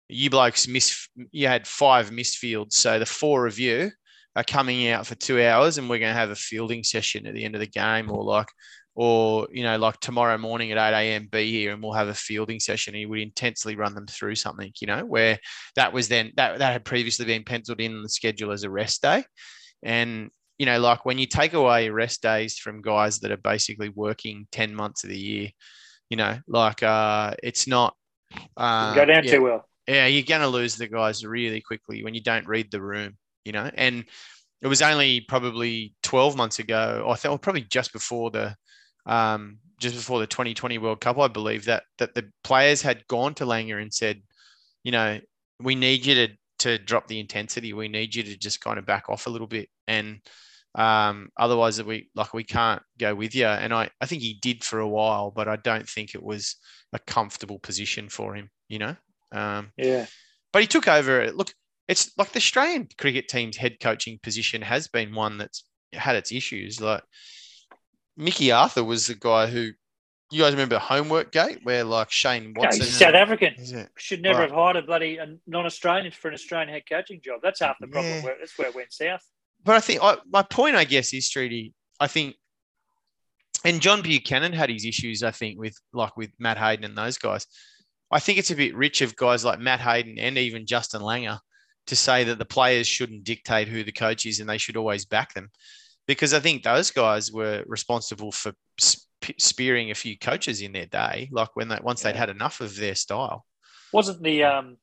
you 0.07 0.29
blokes 0.29 0.67
miss. 0.67 1.07
You 1.31 1.47
had 1.47 1.67
five 1.67 2.11
missed 2.11 2.37
fields, 2.37 2.77
so 2.77 2.99
the 2.99 3.05
four 3.05 3.47
of 3.47 3.57
you 3.57 3.91
are 4.35 4.43
coming 4.43 4.87
out 4.89 5.05
for 5.05 5.15
two 5.15 5.41
hours, 5.41 5.77
and 5.77 5.89
we're 5.89 5.99
going 5.99 6.13
to 6.13 6.19
have 6.19 6.29
a 6.29 6.35
fielding 6.35 6.83
session 6.83 7.27
at 7.27 7.33
the 7.33 7.43
end 7.43 7.55
of 7.55 7.61
the 7.61 7.67
game, 7.67 8.11
or 8.11 8.23
like." 8.23 8.47
Or 8.93 9.47
you 9.53 9.63
know, 9.63 9.77
like 9.77 10.01
tomorrow 10.01 10.37
morning 10.37 10.73
at 10.73 10.77
eight 10.77 11.13
a.m. 11.13 11.29
be 11.31 11.49
here 11.49 11.71
and 11.71 11.81
we'll 11.81 11.93
have 11.93 12.09
a 12.09 12.13
fielding 12.13 12.59
session. 12.59 12.93
and 12.93 12.99
He 12.99 13.05
would 13.05 13.21
intensely 13.21 13.77
run 13.77 13.95
them 13.95 14.05
through 14.05 14.35
something, 14.35 14.69
you 14.81 14.87
know, 14.87 15.05
where 15.05 15.39
that 15.77 15.93
was 15.93 16.09
then 16.09 16.33
that 16.35 16.59
that 16.59 16.73
had 16.73 16.83
previously 16.83 17.25
been 17.25 17.45
penciled 17.45 17.79
in 17.79 18.03
the 18.03 18.09
schedule 18.09 18.51
as 18.51 18.65
a 18.65 18.69
rest 18.69 19.01
day, 19.01 19.23
and 19.81 20.29
you 20.61 20.67
know, 20.67 20.79
like 20.79 21.05
when 21.05 21.17
you 21.17 21.25
take 21.25 21.53
away 21.53 21.89
rest 21.89 22.21
days 22.21 22.59
from 22.59 22.83
guys 22.83 23.17
that 23.21 23.31
are 23.31 23.37
basically 23.37 23.89
working 23.89 24.45
10 24.51 24.75
months 24.75 25.03
of 25.03 25.09
the 25.09 25.17
year, 25.17 25.49
you 26.07 26.17
know, 26.17 26.37
like 26.47 26.83
uh, 26.83 27.33
it's 27.41 27.65
not 27.65 27.95
uh, 28.57 28.93
go 28.93 29.05
down 29.05 29.23
yeah, 29.23 29.31
too 29.31 29.41
well. 29.41 29.67
Yeah, 29.87 30.05
you're 30.05 30.21
going 30.21 30.41
to 30.41 30.47
lose 30.47 30.75
the 30.75 30.87
guys 30.87 31.25
really 31.25 31.61
quickly 31.61 32.03
when 32.03 32.13
you 32.13 32.21
don't 32.21 32.47
read 32.47 32.69
the 32.69 32.79
room, 32.79 33.17
you 33.45 33.51
know. 33.51 33.69
And 33.73 34.05
it 34.61 34.67
was 34.67 34.81
only 34.81 35.21
probably 35.21 35.95
12 36.03 36.35
months 36.35 36.59
ago, 36.59 37.07
I 37.09 37.15
thought 37.15 37.41
probably 37.41 37.63
just 37.63 37.93
before 37.93 38.31
the 38.31 38.55
um, 39.05 39.57
just 39.79 39.95
before 39.95 40.19
the 40.19 40.27
2020 40.27 40.77
World 40.77 41.01
Cup, 41.01 41.17
I 41.17 41.27
believe 41.27 41.65
that 41.65 41.83
that 41.97 42.13
the 42.13 42.29
players 42.43 42.81
had 42.81 43.07
gone 43.07 43.33
to 43.35 43.45
Langer 43.45 43.81
and 43.81 43.93
said, 43.93 44.21
you 44.83 44.91
know, 44.91 45.19
we 45.59 45.75
need 45.75 46.05
you 46.05 46.15
to 46.15 46.27
to 46.59 46.77
drop 46.77 47.07
the 47.07 47.19
intensity. 47.19 47.73
We 47.73 47.87
need 47.87 48.13
you 48.13 48.23
to 48.23 48.37
just 48.37 48.61
kind 48.61 48.77
of 48.77 48.85
back 48.85 49.09
off 49.09 49.25
a 49.25 49.31
little 49.31 49.47
bit. 49.47 49.69
And 49.87 50.19
um, 50.75 51.29
otherwise, 51.37 51.81
we 51.83 52.09
like 52.15 52.33
we 52.33 52.43
can't 52.43 52.81
go 52.99 53.15
with 53.15 53.33
you. 53.35 53.47
And 53.47 53.73
I, 53.73 53.89
I 53.99 54.05
think 54.05 54.21
he 54.21 54.35
did 54.35 54.63
for 54.63 54.79
a 54.79 54.87
while, 54.87 55.31
but 55.31 55.47
I 55.47 55.55
don't 55.55 55.89
think 55.89 56.13
it 56.13 56.23
was 56.23 56.57
a 56.93 56.99
comfortable 56.99 57.59
position 57.59 58.09
for 58.09 58.35
him. 58.35 58.49
You 58.69 58.79
know. 58.79 58.95
Um, 59.31 59.71
Yeah. 59.77 60.05
but 60.53 60.61
he 60.61 60.67
took 60.67 60.87
over. 60.87 61.21
It. 61.21 61.35
Look, 61.35 61.53
it's 61.87 62.11
like 62.17 62.31
the 62.31 62.37
Australian 62.37 62.87
cricket 62.97 63.27
team's 63.27 63.57
head 63.57 63.77
coaching 63.81 64.19
position 64.23 64.61
has 64.61 64.87
been 64.87 65.13
one 65.15 65.37
that's 65.37 65.65
had 65.93 66.15
its 66.15 66.31
issues. 66.31 66.79
Like 66.79 67.03
Mickey 68.17 68.51
Arthur 68.51 68.83
was 68.83 69.07
the 69.07 69.15
guy 69.15 69.47
who 69.47 69.69
you 70.33 70.41
guys 70.41 70.53
remember 70.53 70.79
Homework 70.79 71.31
Gate, 71.33 71.59
where 71.63 71.83
like 71.83 72.09
Shane 72.09 72.53
Watson. 72.55 72.81
he's 72.85 72.97
South 72.97 73.15
African. 73.15 73.53
Should 73.97 74.21
never 74.21 74.39
Right. 74.39 74.49
have 74.49 74.57
hired 74.57 74.75
a 74.77 74.81
bloody 74.81 75.17
a 75.17 75.35
non-Australian 75.47 76.11
for 76.13 76.29
an 76.29 76.33
Australian 76.35 76.69
head 76.69 76.83
coaching 76.87 77.19
job. 77.23 77.41
That's 77.43 77.59
half 77.59 77.75
the 77.81 77.87
problem. 77.87 78.13
Yeah. 78.13 78.23
Where, 78.23 78.35
that's 78.39 78.57
where 78.57 78.69
it 78.69 78.75
went 78.75 78.93
south. 78.93 79.21
but 79.65 79.75
I 79.75 79.79
think 79.81 79.99
I, 80.01 80.17
my 80.31 80.43
point, 80.43 80.75
I 80.75 80.85
guess, 80.85 81.13
is 81.13 81.29
Streety. 81.29 81.73
I 81.99 82.07
think, 82.07 82.35
and 83.65 83.81
John 83.81 84.01
Buchanan 84.01 84.53
had 84.53 84.69
his 84.69 84.85
issues. 84.85 85.21
I 85.21 85.31
think 85.31 85.59
with 85.59 85.75
like 85.93 86.15
with 86.15 86.31
Matt 86.39 86.57
Hayden 86.57 86.85
and 86.85 86.97
those 86.97 87.17
guys. 87.17 87.45
I 88.13 88.19
think 88.19 88.39
it's 88.39 88.51
a 88.51 88.55
bit 88.55 88.75
rich 88.75 89.01
of 89.01 89.15
guys 89.15 89.45
like 89.45 89.59
Matt 89.59 89.79
Hayden 89.81 90.17
and 90.19 90.37
even 90.37 90.65
Justin 90.65 91.01
Langer 91.01 91.39
to 91.87 91.95
say 91.95 92.23
that 92.23 92.37
the 92.37 92.45
players 92.45 92.87
shouldn't 92.87 93.23
dictate 93.23 93.67
who 93.67 93.83
the 93.83 93.91
coach 93.91 94.25
is 94.25 94.39
and 94.39 94.49
they 94.49 94.57
should 94.57 94.77
always 94.77 95.05
back 95.05 95.33
them, 95.33 95.49
because 96.07 96.33
I 96.33 96.39
think 96.39 96.63
those 96.63 96.91
guys 96.91 97.31
were 97.31 97.63
responsible 97.67 98.31
for 98.31 98.53
sp- 98.79 99.37
spearing 99.37 99.91
a 99.91 99.95
few 99.95 100.17
coaches 100.17 100.61
in 100.61 100.71
their 100.71 100.87
day, 100.87 101.29
like 101.31 101.55
when 101.55 101.67
they 101.67 101.77
once 101.81 102.01
they'd 102.01 102.15
had 102.15 102.29
enough 102.29 102.61
of 102.61 102.75
their 102.75 102.95
style. 102.95 103.45
Wasn't 103.93 104.23
the 104.23 104.43
um 104.43 104.77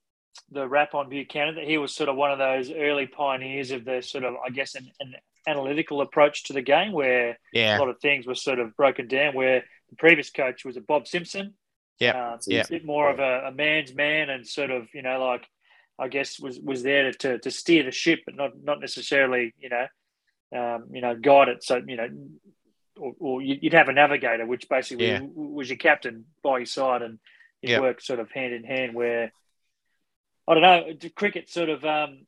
the 0.51 0.69
rap 0.69 0.95
on 0.95 1.09
Buchanan 1.09 1.57
that 1.57 1.65
he 1.65 1.79
was 1.79 1.95
sort 1.95 2.09
of 2.09 2.17
one 2.17 2.31
of 2.31 2.39
those 2.39 2.71
early 2.71 3.07
pioneers 3.07 3.71
of 3.71 3.85
the 3.85 4.03
sort 4.03 4.25
of 4.25 4.35
I 4.45 4.51
guess 4.51 4.75
an, 4.75 4.91
an 5.01 5.15
analytical 5.47 6.01
approach 6.01 6.45
to 6.45 6.53
the 6.53 6.63
game 6.63 6.93
where 6.93 7.39
yeah. 7.53 7.77
a 7.77 7.81
lot 7.81 7.89
of 7.89 7.99
things 8.01 8.27
were 8.27 8.35
sort 8.35 8.59
of 8.59 8.77
broken 8.77 9.09
down. 9.09 9.35
Where 9.35 9.65
the 9.91 9.97
previous 9.97 10.31
coach 10.31 10.65
was 10.65 10.77
a 10.77 10.81
Bob 10.81 11.09
Simpson. 11.09 11.55
Yeah, 11.99 12.35
um, 12.35 12.39
yeah. 12.47 12.63
a 12.63 12.69
bit 12.69 12.85
more 12.85 13.11
of 13.11 13.19
a, 13.19 13.49
a 13.49 13.53
man's 13.53 13.93
man 13.93 14.31
and 14.31 14.47
sort 14.47 14.71
of 14.71 14.87
you 14.95 15.03
know 15.03 15.19
like 15.25 15.45
I 15.99 16.09
guess 16.09 16.39
was 16.39 16.59
was 16.61 16.83
there 16.83 17.13
to, 17.13 17.39
to, 17.39 17.51
steer 17.51 17.83
the 17.83 17.91
ship, 17.91 18.21
but 18.25 18.37
not 18.37 18.53
not 18.63 18.81
necessarily 18.81 19.55
you 19.59 19.69
know 19.71 19.87
um, 20.57 20.85
you 20.93 21.01
know 21.01 21.15
guide 21.17 21.49
it. 21.49 21.65
So 21.65 21.81
you 21.87 21.97
know. 21.97 22.09
Or, 23.01 23.15
or 23.21 23.41
you- 23.41 23.59
you'd 23.63 23.75
have 23.75 23.89
a 23.89 23.93
navigator, 23.93 24.45
which 24.45 24.69
basically 24.69 25.07
Yeah. 25.07 25.21
was 25.23 25.69
your 25.69 25.77
captain 25.79 26.25
by 26.43 26.59
your 26.59 26.67
side, 26.67 27.03
and 27.03 27.21
you 27.63 27.81
work 27.81 28.01
sort 28.01 28.19
of 28.19 28.29
hand 28.33 28.53
in 28.53 28.65
hand. 28.65 28.93
Where 28.93 29.31
I 30.49 30.55
don't 30.55 30.63
know, 30.65 31.11
cricket 31.15 31.49
sort 31.49 31.69
of 31.69 31.85
um, 31.85 32.27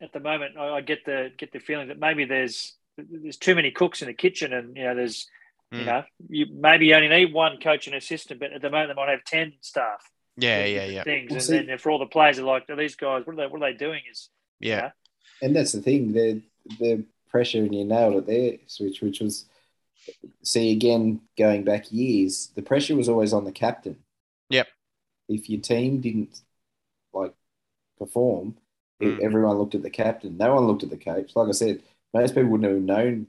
at 0.00 0.14
the 0.14 0.20
moment, 0.20 0.56
I, 0.56 0.76
I 0.76 0.80
get 0.80 1.04
the 1.04 1.30
get 1.36 1.52
the 1.52 1.58
feeling 1.58 1.88
that 1.88 1.98
maybe 1.98 2.24
there's 2.24 2.74
there's 2.96 3.36
too 3.36 3.54
many 3.54 3.70
cooks 3.70 4.00
in 4.00 4.06
the 4.08 4.14
kitchen, 4.14 4.54
and 4.54 4.74
you 4.78 4.84
know 4.84 4.94
there's 4.94 5.28
you 5.70 5.80
Mm. 5.80 5.86
know 5.86 6.04
you 6.30 6.46
maybe 6.50 6.86
you 6.86 6.94
only 6.94 7.08
need 7.08 7.34
one 7.34 7.58
coach 7.60 7.86
and 7.86 7.94
assistant, 7.94 8.40
but 8.40 8.52
at 8.54 8.62
the 8.62 8.70
moment 8.70 8.88
they 8.88 8.94
might 8.94 9.10
have 9.10 9.24
ten 9.24 9.52
staff. 9.60 10.10
Yeah, 10.36 10.64
yeah, 10.64 10.84
yeah, 10.86 11.02
Things, 11.04 11.30
Well, 11.30 11.36
and 11.36 11.42
see- 11.44 11.58
then 11.66 11.78
for 11.78 11.90
all 11.90 11.98
the 11.98 12.06
players 12.06 12.38
are 12.38 12.42
like, 12.44 12.66
these 12.66 12.96
guys, 12.96 13.26
what 13.26 13.34
are 13.34 13.36
they 13.36 13.46
what 13.46 13.62
are 13.62 13.72
they 13.72 13.76
doing? 13.76 14.02
Is 14.10 14.28
yeah, 14.60 14.90
And 15.42 15.54
that's 15.56 15.72
the 15.72 15.82
thing, 15.82 16.12
the 16.12 16.40
the 16.78 17.04
pressure, 17.30 17.58
and 17.58 17.74
you 17.74 17.84
nailed 17.84 18.14
it 18.16 18.26
there, 18.26 18.58
Switch, 18.66 19.00
which 19.00 19.20
was 19.20 19.46
see 20.42 20.72
again 20.72 21.20
going 21.38 21.64
back 21.64 21.90
years, 21.92 22.48
the 22.54 22.62
pressure 22.62 22.96
was 22.96 23.08
always 23.08 23.32
on 23.32 23.44
the 23.44 23.52
captain. 23.52 23.96
Yep. 24.50 24.68
If 25.28 25.48
your 25.48 25.60
team 25.60 26.00
didn't 26.00 26.40
like 27.12 27.34
perform, 27.98 28.56
Mm. 29.00 29.20
everyone 29.20 29.58
looked 29.58 29.74
at 29.74 29.82
the 29.82 29.90
captain. 29.90 30.36
No 30.36 30.54
one 30.54 30.66
looked 30.68 30.84
at 30.84 30.90
the 30.90 30.96
coach. 30.96 31.34
Like 31.34 31.48
I 31.48 31.52
said, 31.52 31.82
most 32.14 32.34
people 32.36 32.50
wouldn't 32.50 32.72
have 32.72 32.80
known 32.82 33.26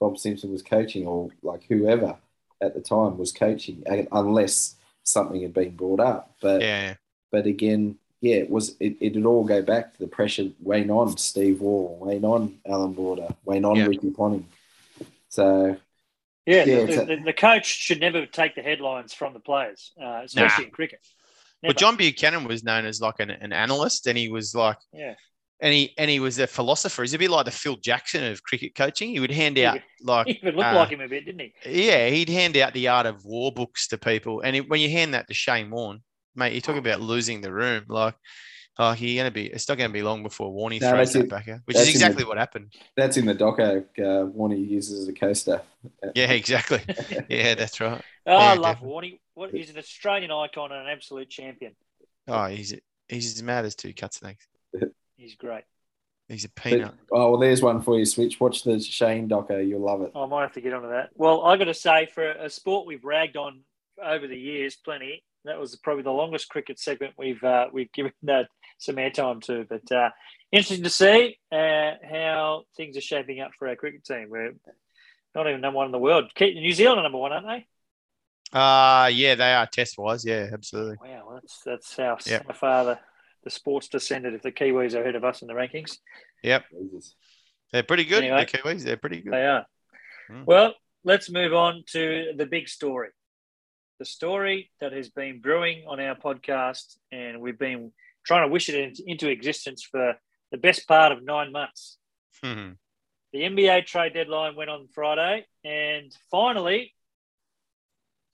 Bob 0.00 0.18
Simpson 0.18 0.50
was 0.50 0.62
coaching 0.62 1.06
or 1.06 1.30
like 1.42 1.62
whoever 1.68 2.16
at 2.60 2.74
the 2.74 2.80
time 2.80 3.18
was 3.18 3.30
coaching 3.30 3.84
unless 4.10 4.74
something 5.04 5.40
had 5.42 5.54
been 5.54 5.76
brought 5.76 6.00
up. 6.00 6.34
But 6.40 6.60
yeah. 6.62 6.94
but 7.30 7.46
again, 7.46 7.96
yeah, 8.20 8.36
it 8.36 8.50
was 8.50 8.76
it, 8.80 8.96
it'd 9.00 9.24
all 9.26 9.44
go 9.44 9.62
back 9.62 9.92
to 9.94 9.98
the 9.98 10.06
pressure 10.06 10.50
weighing 10.60 10.90
on 10.90 11.16
Steve 11.16 11.60
Waugh, 11.60 11.96
weighing 12.04 12.24
on 12.24 12.58
Alan 12.66 12.92
Border, 12.92 13.28
weighing 13.44 13.64
on 13.64 13.76
Yeah. 13.76 13.86
Ricky 13.86 14.10
Ponting. 14.10 14.46
So 15.28 15.76
yeah, 16.46 16.64
Yeah, 16.64 16.64
the, 16.64 16.82
it's 16.84 16.96
a- 16.96 17.04
the, 17.04 17.16
the 17.24 17.32
coach 17.32 17.66
should 17.66 18.00
never 18.00 18.26
take 18.26 18.54
the 18.54 18.62
headlines 18.62 19.12
from 19.12 19.32
the 19.32 19.40
players, 19.40 19.92
uh, 20.00 20.22
especially 20.24 20.66
in 20.66 20.70
cricket. 20.70 21.00
Well, 21.62 21.72
John 21.72 21.96
Buchanan 21.96 22.44
was 22.48 22.64
known 22.64 22.86
as 22.86 23.00
like 23.00 23.20
an, 23.20 23.30
an 23.30 23.52
analyst, 23.52 24.08
and 24.08 24.18
he 24.18 24.28
was 24.28 24.52
like, 24.52 24.78
yeah, 24.92 25.14
and 25.62 25.72
he 25.72 25.94
and 25.96 26.10
he 26.10 26.20
was 26.20 26.38
a 26.38 26.46
philosopher. 26.46 27.02
He's 27.02 27.14
a 27.14 27.18
bit 27.18 27.30
like 27.30 27.46
the 27.46 27.50
Phil 27.50 27.76
Jackson 27.76 28.24
of 28.24 28.42
cricket 28.42 28.74
coaching. 28.74 29.08
He 29.10 29.20
would 29.20 29.30
hand 29.30 29.56
He 29.58 29.64
out 29.64 29.74
would- 29.74 29.82
like, 30.06 30.26
he 30.26 30.32
even 30.34 30.56
looked 30.56 30.66
uh, 30.68 30.74
like 30.74 30.90
him 30.90 31.00
a 31.00 31.08
bit, 31.08 31.24
didn't 31.24 31.40
he? 31.40 31.54
yeah, 31.86 32.08
he'd 32.08 32.28
hand 32.28 32.56
out 32.58 32.74
the 32.74 32.88
art 32.88 33.06
of 33.06 33.24
war 33.24 33.50
books 33.52 33.88
to 33.88 33.96
people. 33.98 34.40
And 34.40 34.54
it, 34.56 34.68
when 34.68 34.80
you 34.80 34.90
hand 34.90 35.14
that 35.14 35.28
to 35.28 35.34
Shane 35.34 35.70
Warne, 35.70 36.00
mate, 36.36 36.52
you 36.52 36.60
talk 36.60 36.76
about 36.76 37.00
losing 37.00 37.40
the 37.40 37.52
room. 37.52 37.84
Like, 37.88 38.14
oh, 38.80 38.92
you're 38.94 39.22
gonna 39.22 39.30
be. 39.30 39.46
It's 39.46 39.68
not 39.68 39.78
gonna 39.78 39.92
be 39.92 40.02
long 40.02 40.22
before 40.24 40.50
Warney 40.52 40.80
No, 40.80 40.90
throws 40.90 41.12
that 41.12 41.20
it. 41.20 41.30
back 41.30 41.48
out, 41.48 41.60
which 41.66 41.76
is 41.76 41.82
in 41.82 41.86
the- 41.86 41.90
exactly 41.92 42.24
what 42.24 42.36
happened. 42.38 42.72
that's 42.96 43.16
in 43.16 43.24
the 43.26 43.34
doco. 43.34 43.84
Uh, 43.98 44.26
one 44.26 44.50
he 44.50 44.56
uses 44.58 45.02
as 45.02 45.08
a 45.08 45.12
coaster. 45.12 45.62
Yeah, 46.16 46.32
exactly. 46.32 46.80
yeah, 47.28 47.54
that's 47.54 47.80
right. 47.80 48.02
Oh, 48.26 48.34
I 48.36 48.54
love 48.54 48.76
definitely. 48.76 48.88
Warney. 49.12 49.18
What 49.34 49.50
he's 49.52 49.70
an 49.70 49.78
Australian 49.78 50.30
icon 50.32 50.72
and 50.72 50.82
an 50.82 50.92
absolute 50.92 51.30
champion. 51.30 51.74
Oh, 52.28 52.46
he's 52.46 52.74
he's 53.08 53.34
as 53.36 53.42
mad 53.42 53.64
as 53.64 53.74
two 53.76 53.92
cut 53.94 54.12
snakes. 54.14 54.46
He's 55.16 55.34
great. 55.36 55.64
He's 56.28 56.44
a 56.44 56.48
But, 56.48 56.62
peanut. 56.62 56.94
oh 57.12 57.30
well, 57.32 57.40
there's 57.40 57.60
one 57.62 57.82
for 57.82 57.98
you, 57.98 58.04
Switch. 58.04 58.40
Watch 58.40 58.62
the 58.62 58.80
Shane 58.80 59.28
doco. 59.28 59.66
You'll 59.66 59.80
love 59.80 60.02
it. 60.02 60.12
I 60.14 60.24
might 60.26 60.42
have 60.42 60.52
to 60.54 60.60
get 60.60 60.72
onto 60.72 60.88
that. 60.88 61.10
Well, 61.14 61.42
I 61.44 61.56
got 61.56 61.64
to 61.64 61.74
say, 61.74 62.06
for 62.06 62.28
a 62.30 62.48
sport 62.48 62.86
we've 62.86 63.04
ragged 63.04 63.36
on 63.36 63.60
over 64.02 64.26
the 64.26 64.38
years, 64.38 64.76
plenty. 64.76 65.22
That 65.44 65.58
was 65.58 65.74
probably 65.76 66.04
the 66.04 66.10
longest 66.12 66.48
cricket 66.48 66.78
segment 66.78 67.14
we've 67.18 67.42
uh, 67.42 67.66
we've 67.72 67.92
given 67.92 68.12
uh, 68.28 68.44
some 68.78 68.96
airtime 68.96 69.42
to. 69.42 69.66
But 69.68 69.90
uh, 69.92 70.10
interesting 70.52 70.84
to 70.84 70.90
see 70.90 71.38
uh, 71.50 71.92
how 72.08 72.62
things 72.76 72.96
are 72.96 73.00
shaping 73.02 73.40
up 73.40 73.50
for 73.58 73.66
our 73.68 73.76
cricket 73.76 74.04
team. 74.04 74.28
We're 74.30 74.52
not 75.34 75.48
even 75.48 75.60
number 75.60 75.78
one 75.78 75.86
in 75.86 75.92
the 75.92 75.98
world. 75.98 76.30
New 76.40 76.72
Zealand 76.72 77.00
are 77.00 77.02
number 77.02 77.18
one, 77.18 77.32
aren't 77.32 77.46
they? 77.46 77.66
Uh 78.58 79.08
yeah, 79.12 79.34
they 79.34 79.54
are 79.54 79.66
test 79.66 79.96
wise. 79.98 80.24
Yeah, 80.26 80.48
absolutely. 80.52 80.96
Wow, 81.02 81.30
that's 81.34 81.60
that's 81.64 81.96
how, 81.96 82.18
Yeah. 82.26 82.42
how 82.46 82.52
far 82.52 82.84
the, 82.84 82.98
the 83.44 83.50
sport's 83.50 83.88
descended. 83.88 84.34
If 84.34 84.42
the 84.42 84.52
Kiwis 84.52 84.94
are 84.94 85.02
ahead 85.02 85.16
of 85.16 85.24
us 85.24 85.42
in 85.42 85.48
the 85.48 85.54
rankings, 85.54 85.98
Jesus. 86.70 87.14
They're 87.72 87.82
pretty 87.82 88.04
good. 88.04 88.24
Anyway. 88.24 88.44
the 88.44 88.58
Kiwis, 88.58 88.82
they're 88.82 88.96
pretty 88.96 89.22
good. 89.22 89.32
They 89.32 89.46
are. 89.46 89.66
Hmm. 90.28 90.44
Well, 90.44 90.74
let's 91.04 91.30
move 91.30 91.52
on 91.54 91.84
to 91.88 92.32
the 92.36 92.46
big 92.46 92.68
story. 92.68 93.08
The 93.98 94.04
story 94.04 94.70
that 94.80 94.92
has 94.92 95.10
been 95.10 95.40
brewing 95.40 95.84
on 95.88 96.00
our 96.00 96.14
podcast, 96.14 96.96
and 97.10 97.40
we've 97.40 97.58
been 97.58 97.92
trying 98.26 98.46
to 98.46 98.52
wish 98.52 98.68
it 98.68 98.98
into 99.06 99.28
existence 99.28 99.82
for 99.82 100.14
the 100.50 100.58
best 100.58 100.86
part 100.86 101.12
of 101.12 101.22
nine 101.22 101.52
months. 101.52 101.98
Hmm. 102.42 102.72
The 103.32 103.40
NBA 103.40 103.86
trade 103.86 104.12
deadline 104.12 104.56
went 104.56 104.68
on 104.68 104.88
Friday, 104.94 105.46
and 105.64 106.12
finally, 106.30 106.94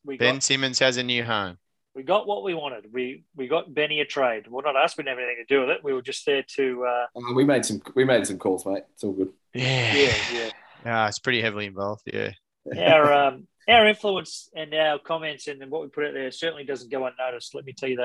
we 0.04 0.16
Ben 0.16 0.36
got 0.36 0.42
Simmons 0.42 0.78
has 0.80 0.96
a 0.96 1.02
new 1.02 1.22
home. 1.22 1.58
We 1.94 2.02
got 2.02 2.26
what 2.26 2.44
we 2.44 2.54
wanted. 2.54 2.92
We 2.92 3.24
we 3.34 3.48
got 3.48 3.72
Benny 3.72 4.00
a 4.00 4.04
trade. 4.04 4.46
Well, 4.48 4.62
not 4.62 4.76
us. 4.76 4.96
We 4.96 5.04
didn't 5.04 5.18
have 5.18 5.24
anything 5.24 5.44
to 5.48 5.54
do 5.54 5.60
with 5.60 5.70
it. 5.70 5.84
We 5.84 5.92
were 5.92 6.02
just 6.02 6.24
there 6.26 6.44
to. 6.56 6.84
Uh, 6.84 7.06
Uh, 7.16 7.34
we 7.34 7.44
made 7.44 7.64
some 7.64 7.80
we 7.94 8.04
made 8.04 8.26
some 8.26 8.38
calls, 8.38 8.64
mate. 8.66 8.84
It's 8.94 9.04
all 9.04 9.12
good. 9.12 9.32
Yeah. 9.54 9.94
yeah, 9.94 10.14
yeah. 10.32 10.50
Yeah, 10.84 11.08
it's 11.08 11.18
pretty 11.18 11.40
heavily 11.40 11.66
involved. 11.66 12.02
Yeah. 12.06 12.30
Our 12.76 13.12
um, 13.26 13.46
our 13.68 13.86
influence 13.86 14.48
and 14.54 14.72
our 14.74 14.98
comments 14.98 15.48
and 15.48 15.70
what 15.70 15.82
we 15.82 15.88
put 15.88 16.06
out 16.06 16.14
there 16.14 16.30
certainly 16.30 16.64
doesn't 16.64 16.90
go 16.90 17.06
unnoticed. 17.06 17.54
Let 17.54 17.64
me 17.64 17.72
tell 17.72 17.88
you 17.88 18.04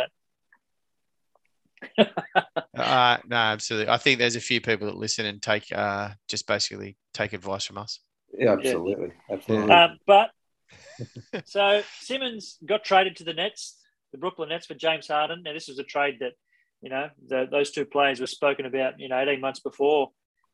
that. 1.98 2.10
Uh, 2.76 3.18
no, 3.28 3.36
absolutely. 3.36 3.92
I 3.92 3.98
think 3.98 4.18
there's 4.18 4.36
a 4.36 4.42
few 4.42 4.60
people 4.60 4.88
that 4.88 4.98
listen 4.98 5.28
and 5.28 5.40
take 5.40 5.72
uh, 5.72 6.10
just 6.28 6.48
basically 6.48 6.98
take 7.14 7.34
advice 7.34 7.66
from 7.66 7.78
us. 7.78 8.00
Yeah, 8.36 8.54
absolutely, 8.54 9.12
absolutely. 9.30 9.72
Um, 9.72 10.00
but 10.08 10.32
so 11.46 11.82
Simmons 12.00 12.58
got 12.66 12.84
traded 12.84 13.16
to 13.18 13.24
the 13.24 13.34
Nets, 13.34 13.78
the 14.12 14.18
Brooklyn 14.18 14.50
Nets 14.50 14.66
for 14.66 14.74
James 14.76 15.08
Harden. 15.08 15.44
Now 15.44 15.54
this 15.54 15.68
was 15.68 15.80
a 15.80 15.84
trade 15.84 16.18
that 16.20 16.34
you 16.82 16.90
know 16.90 17.10
the, 17.28 17.48
those 17.50 17.72
two 17.72 17.86
players 17.86 18.20
were 18.20 18.28
spoken 18.28 18.66
about 18.66 19.00
you 19.00 19.10
know 19.10 19.20
18 19.20 19.42
months 19.42 19.60
before 19.60 20.12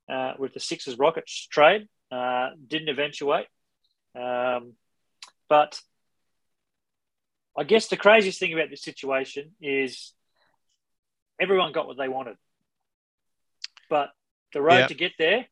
uh, 0.10 0.34
with 0.38 0.54
the 0.54 0.60
Sixers 0.60 0.98
Rockets 0.98 1.48
trade. 1.48 1.88
Uh, 2.12 2.50
didn't 2.68 2.90
eventuate, 2.90 3.46
um, 4.16 4.74
but 5.48 5.80
I 7.56 7.64
guess 7.64 7.88
the 7.88 7.98
craziest 7.98 8.40
thing 8.40 8.54
about 8.54 8.70
this 8.72 8.82
situation 8.84 9.52
is 9.62 10.14
everyone 11.40 11.72
got 11.72 11.86
what 11.86 11.98
they 11.98 12.08
wanted, 12.08 12.38
but 13.90 14.10
the 14.54 14.62
road 14.62 14.78
Yeah. 14.80 14.88
to 14.88 14.94
get 14.96 15.12
there, 15.20 15.46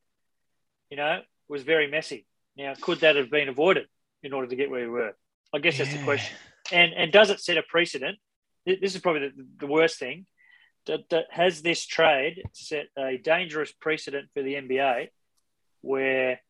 you 0.90 0.96
know, 0.96 1.20
was 1.48 1.62
very 1.62 1.86
messy. 1.88 2.26
Now, 2.56 2.74
could 2.80 3.00
that 3.00 3.14
have 3.14 3.30
been 3.30 3.48
avoided 3.48 3.86
in 4.22 4.32
order 4.32 4.48
to 4.48 4.56
get 4.56 4.70
where 4.70 4.82
we 4.82 4.88
were? 4.88 5.16
I 5.54 5.58
guess 5.58 5.78
that's 5.78 5.92
the 5.92 6.02
question. 6.02 6.36
And 6.72 6.92
and 6.92 7.12
does 7.12 7.30
it 7.30 7.40
set 7.40 7.56
a 7.56 7.62
precedent? 7.62 8.18
This 8.66 8.94
is 8.94 9.00
probably 9.00 9.28
the, 9.28 9.46
the 9.60 9.66
worst 9.66 9.98
thing. 9.98 10.26
That, 10.86 11.00
that 11.10 11.26
has 11.30 11.60
this 11.60 11.84
trade 11.84 12.42
set 12.52 12.86
a 12.96 13.18
dangerous 13.18 13.72
precedent 13.72 14.28
for 14.32 14.42
the 14.42 14.54
NBA, 14.54 15.08
where 15.82 16.40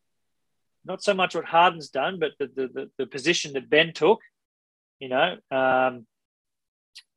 not 0.85 1.03
so 1.03 1.13
much 1.13 1.35
what 1.35 1.45
Harden's 1.45 1.89
done, 1.89 2.19
but 2.19 2.31
the 2.39 2.47
the, 2.47 2.67
the, 2.67 2.91
the 2.97 3.05
position 3.05 3.53
that 3.53 3.69
Ben 3.69 3.93
took. 3.93 4.19
You 4.99 5.09
know, 5.09 5.37
um, 5.51 6.05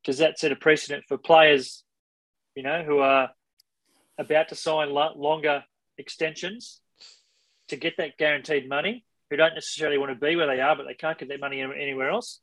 does 0.03 0.19
that 0.19 0.39
set 0.39 0.51
a 0.51 0.55
precedent 0.55 1.05
for 1.07 1.17
players? 1.17 1.83
You 2.55 2.63
know, 2.63 2.83
who 2.83 2.99
are 2.99 3.31
about 4.17 4.49
to 4.49 4.55
sign 4.55 4.91
lo- 4.91 5.13
longer 5.15 5.63
extensions 5.97 6.81
to 7.69 7.75
get 7.75 7.97
that 7.97 8.17
guaranteed 8.17 8.69
money, 8.69 9.05
who 9.33 9.37
don't 9.37 9.55
necessarily 9.55 9.97
want 9.97 10.11
to 10.11 10.25
be 10.25 10.35
where 10.35 10.45
they 10.45 10.61
are, 10.61 10.75
but 10.75 10.85
they 10.85 10.93
can't 10.93 11.17
get 11.17 11.27
their 11.27 11.39
money 11.39 11.59
anywhere 11.59 12.11
else, 12.11 12.39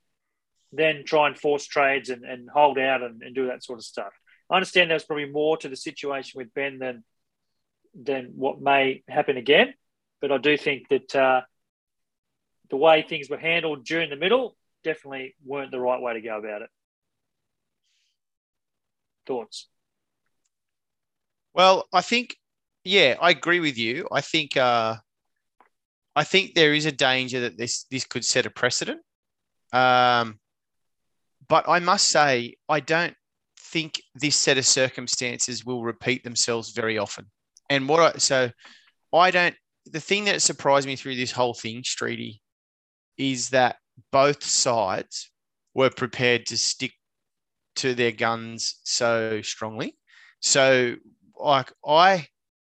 then 0.72 1.04
try 1.06 1.28
and 1.28 1.38
force 1.38 1.64
trades 1.64 2.10
and, 2.10 2.24
and 2.24 2.50
hold 2.50 2.80
out 2.80 3.00
and, 3.00 3.22
and 3.22 3.32
do 3.32 3.46
that 3.46 3.62
sort 3.62 3.78
of 3.78 3.84
stuff. 3.84 4.12
I 4.50 4.56
understand 4.56 4.90
there's 4.90 5.04
probably 5.04 5.30
more 5.30 5.56
to 5.58 5.68
the 5.68 5.76
situation 5.76 6.38
with 6.38 6.52
Ben 6.52 6.80
than 6.80 7.04
than 7.94 8.32
what 8.34 8.60
may 8.60 9.04
happen 9.08 9.36
again, 9.36 9.72
but 10.20 10.32
I 10.32 10.38
do 10.38 10.56
think 10.56 10.88
that 10.88 11.14
uh, 11.14 11.42
the 12.70 12.76
way 12.76 13.02
things 13.02 13.30
were 13.30 13.38
handled 13.38 13.84
during 13.84 14.10
the 14.10 14.16
middle 14.16 14.56
definitely 14.82 15.36
weren't 15.44 15.70
the 15.70 15.78
right 15.78 16.00
way 16.00 16.14
to 16.14 16.20
go 16.20 16.38
about 16.38 16.62
it. 16.62 16.70
Thoughts? 19.26 19.68
Well, 21.54 21.86
I 21.92 22.00
think, 22.00 22.36
yeah, 22.82 23.14
I 23.20 23.30
agree 23.30 23.60
with 23.60 23.78
you. 23.78 24.08
I 24.10 24.22
think, 24.22 24.56
uh, 24.56 24.96
I 26.16 26.24
think 26.24 26.54
there 26.54 26.74
is 26.74 26.86
a 26.86 26.92
danger 26.92 27.40
that 27.40 27.56
this 27.56 27.84
this 27.90 28.04
could 28.04 28.24
set 28.24 28.46
a 28.46 28.50
precedent. 28.50 29.00
Um, 29.72 30.38
but 31.48 31.68
I 31.68 31.78
must 31.78 32.08
say, 32.08 32.56
I 32.68 32.80
don't 32.80 33.14
think 33.58 34.02
this 34.14 34.36
set 34.36 34.58
of 34.58 34.66
circumstances 34.66 35.64
will 35.64 35.82
repeat 35.82 36.24
themselves 36.24 36.70
very 36.70 36.98
often. 36.98 37.26
And 37.68 37.88
what 37.88 38.16
I 38.16 38.18
so 38.18 38.50
I 39.12 39.30
don't. 39.30 39.54
The 39.86 40.00
thing 40.00 40.26
that 40.26 40.42
surprised 40.42 40.86
me 40.86 40.96
through 40.96 41.16
this 41.16 41.32
whole 41.32 41.54
thing, 41.54 41.82
Streety, 41.82 42.40
is 43.16 43.50
that 43.50 43.76
both 44.12 44.44
sides 44.44 45.30
were 45.74 45.90
prepared 45.90 46.46
to 46.46 46.56
stick 46.56 46.92
to 47.76 47.94
their 47.94 48.12
guns 48.12 48.80
so 48.84 49.40
strongly. 49.42 49.96
So 50.40 50.96
like 51.38 51.72
I 51.86 52.26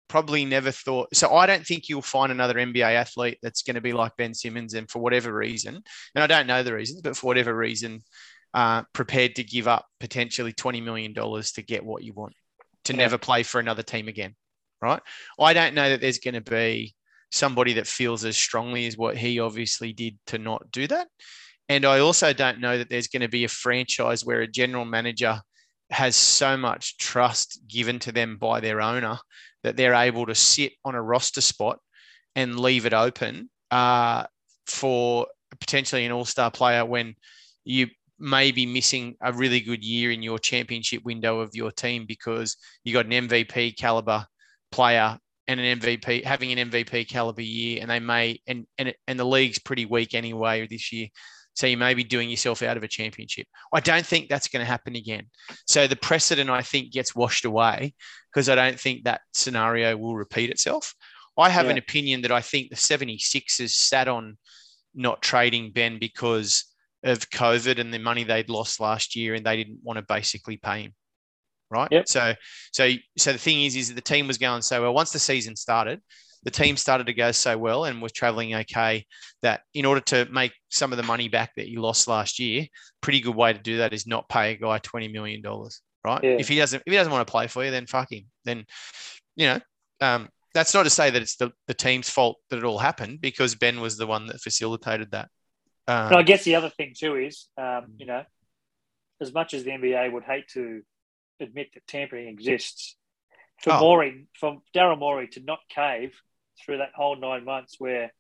probably 0.09 0.45
never 0.45 0.71
thought 0.71 1.15
so 1.15 1.35
I 1.35 1.47
don't 1.47 1.67
think 1.67 1.89
you'll 1.89 2.03
find 2.03 2.33
another 2.33 2.55
NBA 2.55 2.95
athlete 2.95 3.39
that's 3.43 3.63
going 3.63 3.75
to 3.77 3.81
be 3.81 3.93
like 3.93 4.17
Ben 4.17 4.35
Simmons 4.35 4.75
and 4.75 4.91
for 4.91 5.01
whatever 5.01 5.33
reason, 5.33 5.83
and 6.15 6.25
I 6.25 6.27
don't 6.27 6.47
know 6.47 6.63
the 6.63 6.75
reasons, 6.75 7.03
but 7.03 7.17
for 7.17 7.27
whatever 7.27 7.55
reason, 7.55 8.01
uh, 8.55 8.83
prepared 8.93 9.37
to 9.37 9.45
give 9.45 9.69
up 9.69 9.87
potentially 10.01 10.53
$20 10.53 10.83
million 10.83 11.15
to 11.15 11.63
get 11.63 11.85
what 11.85 12.03
you 12.03 12.13
want, 12.15 12.33
to 12.85 12.93
Yeah. 12.93 12.99
never 12.99 13.19
play 13.19 13.43
for 13.43 13.61
another 13.61 13.83
team 13.83 14.09
again. 14.09 14.35
Right. 14.81 15.03
I 15.41 15.53
don't 15.55 15.75
know 15.75 15.91
that 15.91 16.01
there's 16.01 16.19
going 16.21 16.35
to 16.35 16.41
be 16.41 16.95
somebody 17.31 17.75
that 17.75 17.87
feels 17.87 18.25
as 18.25 18.37
strongly 18.37 18.87
as 18.87 18.97
what 18.97 19.17
he 19.17 19.41
obviously 19.41 19.93
did 19.93 20.19
to 20.29 20.39
not 20.39 20.71
do 20.71 20.87
that. 20.87 21.09
And 21.69 21.85
I 21.85 21.99
also 21.99 22.33
don't 22.33 22.61
know 22.61 22.79
that 22.79 22.89
there's 22.89 23.09
going 23.09 23.23
to 23.23 23.29
be 23.29 23.45
a 23.45 23.49
franchise 23.49 24.25
where 24.25 24.41
a 24.41 24.47
general 24.47 24.85
manager 24.87 25.41
has 25.91 26.17
so 26.17 26.57
much 26.57 26.97
trust 26.99 27.61
given 27.67 27.99
to 28.01 28.13
them 28.13 28.37
by 28.39 28.61
their 28.61 28.81
owner 28.81 29.19
that 29.63 29.77
they're 29.77 29.95
able 29.95 30.27
to 30.27 30.35
sit 30.35 30.73
on 30.85 30.95
a 30.95 31.03
roster 31.03 31.41
spot 31.41 31.79
and 32.35 32.59
leave 32.59 32.87
it 32.87 32.93
open 32.93 33.51
uh, 33.71 34.25
for 34.67 35.27
potentially 35.61 36.05
an 36.05 36.13
all-star 36.13 36.51
player 36.51 36.85
when 36.85 37.15
you 37.65 37.89
may 38.19 38.51
be 38.51 38.67
missing 38.67 39.17
a 39.23 39.33
really 39.33 39.61
good 39.61 39.85
year 39.85 40.11
in 40.11 40.23
your 40.23 40.39
championship 40.39 41.05
window 41.05 41.41
of 41.41 41.55
your 41.55 41.71
team 41.71 42.05
because 42.07 42.57
you 42.85 42.93
got 42.93 43.07
an 43.07 43.29
MVP 43.29 43.77
caliber 43.77 44.27
player 44.71 45.19
and 45.47 45.61
an 45.61 45.79
MVP 45.81 46.25
having 46.25 46.53
an 46.53 46.71
MVP 46.71 47.09
caliber 47.09 47.43
year, 47.43 47.79
and 47.81 47.91
they 47.91 48.01
may 48.01 48.39
and 48.47 48.67
and 48.77 48.95
and 49.07 49.19
the 49.19 49.25
league's 49.25 49.59
pretty 49.59 49.87
weak 49.87 50.15
anyway 50.15 50.67
this 50.67 50.93
year. 50.93 51.09
So 51.59 51.67
you 51.67 51.77
may 51.77 51.93
be 51.95 52.05
doing 52.05 52.31
yourself 52.31 52.63
out 52.63 52.77
of 52.77 52.85
a 52.85 52.89
championship. 52.89 53.49
I 53.75 53.81
don't 53.81 54.07
think 54.07 54.29
that's 54.29 54.47
going 54.47 54.65
to 54.65 54.71
happen 54.71 54.95
again. 54.95 55.25
So 55.67 55.89
the 55.89 55.97
precedent, 55.97 56.49
I 56.49 56.63
think, 56.63 56.93
gets 56.93 57.17
washed 57.17 57.45
away 57.45 57.95
because 58.33 58.49
I 58.49 58.55
don't 58.55 58.79
think 58.79 59.03
that 59.05 59.23
scenario 59.35 59.97
will 59.97 60.15
repeat 60.15 60.51
itself. 60.51 60.95
I 61.37 61.51
have 61.51 61.67
an 61.67 61.77
opinion 61.77 62.23
that 62.23 62.31
I 62.31 62.43
think 62.43 62.71
the 62.71 62.77
76ers 62.77 63.71
sat 63.71 64.07
on 64.07 64.39
not 64.95 65.21
trading 65.21 65.73
Ben 65.73 65.99
because 65.99 66.65
of 67.03 67.29
COVID 67.31 67.81
and 67.81 67.93
the 67.93 67.99
money 67.99 68.23
they'd 68.23 68.49
lost 68.49 68.79
last 68.79 69.17
year, 69.17 69.35
and 69.35 69.45
they 69.45 69.57
didn't 69.57 69.81
want 69.83 69.99
to 69.99 70.05
basically 70.09 70.59
pay 70.59 70.83
him. 70.83 70.95
Right. 71.71 71.89
Yep. 71.91 72.09
So, 72.09 72.35
so, 72.73 72.93
so 73.19 73.33
the 73.33 73.39
thing 73.39 73.65
is, 73.65 73.75
is 73.75 73.93
the 73.93 74.01
team 74.01 74.29
was 74.29 74.39
going 74.39 74.63
so 74.63 74.83
well. 74.83 74.95
Once 74.95 75.11
the 75.11 75.19
season 75.19 75.57
started, 75.57 76.01
the 76.45 76.51
team 76.51 76.77
started 76.77 77.07
to 77.07 77.15
go 77.15 77.33
so 77.33 77.59
well 77.59 77.85
and 77.85 78.01
was 78.01 78.13
traveling 78.13 78.55
okay 78.55 79.05
that 79.43 79.63
in 79.75 79.85
order 79.85 80.01
to 80.01 80.27
make 80.31 80.53
some 80.69 80.93
of 80.93 80.97
the 80.97 81.03
money 81.03 81.29
back 81.29 81.51
that 81.57 81.69
you 81.69 81.81
lost 81.81 82.09
last 82.09 82.39
year, 82.39 82.67
pretty 83.01 83.21
good 83.21 83.35
way 83.35 83.53
to 83.53 83.59
do 83.59 83.79
that 83.79 83.93
is 83.93 84.07
not 84.07 84.29
pay 84.29 84.53
a 84.53 84.57
guy 84.57 84.79
twenty 84.79 85.09
million 85.09 85.43
dollars, 85.43 85.81
right? 86.05 86.23
Yeah. 86.23 86.37
If 86.39 86.49
he 86.49 86.57
doesn't, 86.57 86.83
if 86.87 86.91
he 86.91 86.97
doesn't 86.97 87.13
want 87.13 87.27
to 87.27 87.31
play 87.31 87.47
for 87.47 87.65
you, 87.65 87.71
then 87.71 87.87
fuck 87.87 88.11
him. 88.13 88.27
Then, 88.45 88.65
you 89.37 89.47
know, 89.47 89.61
um, 90.01 90.29
that's 90.55 90.75
not 90.75 90.85
to 90.85 90.91
say 90.91 91.11
that 91.11 91.21
it's 91.21 91.37
the, 91.37 91.53
the 91.67 91.75
team's 91.75 92.09
fault 92.09 92.39
that 92.51 92.59
it 92.59 92.65
all 92.65 92.79
happened 92.79 93.21
because 93.21 93.55
Ben 93.55 93.81
was 93.81 93.97
the 93.97 94.07
one 94.07 94.27
that 94.27 94.41
facilitated 94.41 95.11
that. 95.11 95.29
Um, 95.87 96.15
I 96.15 96.23
guess 96.23 96.45
the 96.45 96.55
other 96.55 96.71
thing 96.71 96.95
too 96.97 97.17
is, 97.17 97.49
um, 97.57 97.87
you 97.97 98.07
know, 98.07 98.23
as 99.21 99.33
much 99.33 99.55
as 99.55 99.65
the 99.65 99.71
NBA 99.71 100.13
would 100.13 100.25
hate 100.25 100.49
to 100.55 100.83
admit 101.41 101.69
that 101.75 101.87
tampering 101.87 102.29
exists, 102.29 102.97
for 103.59 103.73
Oh. 103.73 103.81
Morey, 103.81 104.27
for 104.39 104.63
Daryl 104.75 104.99
Morey 104.99 105.29
to 105.29 105.41
not 105.41 105.61
cave 105.69 106.15
through 106.65 106.79
that 106.79 106.93
whole 106.95 107.17
nine 107.17 107.45
months, 107.45 107.77
where 107.79 108.13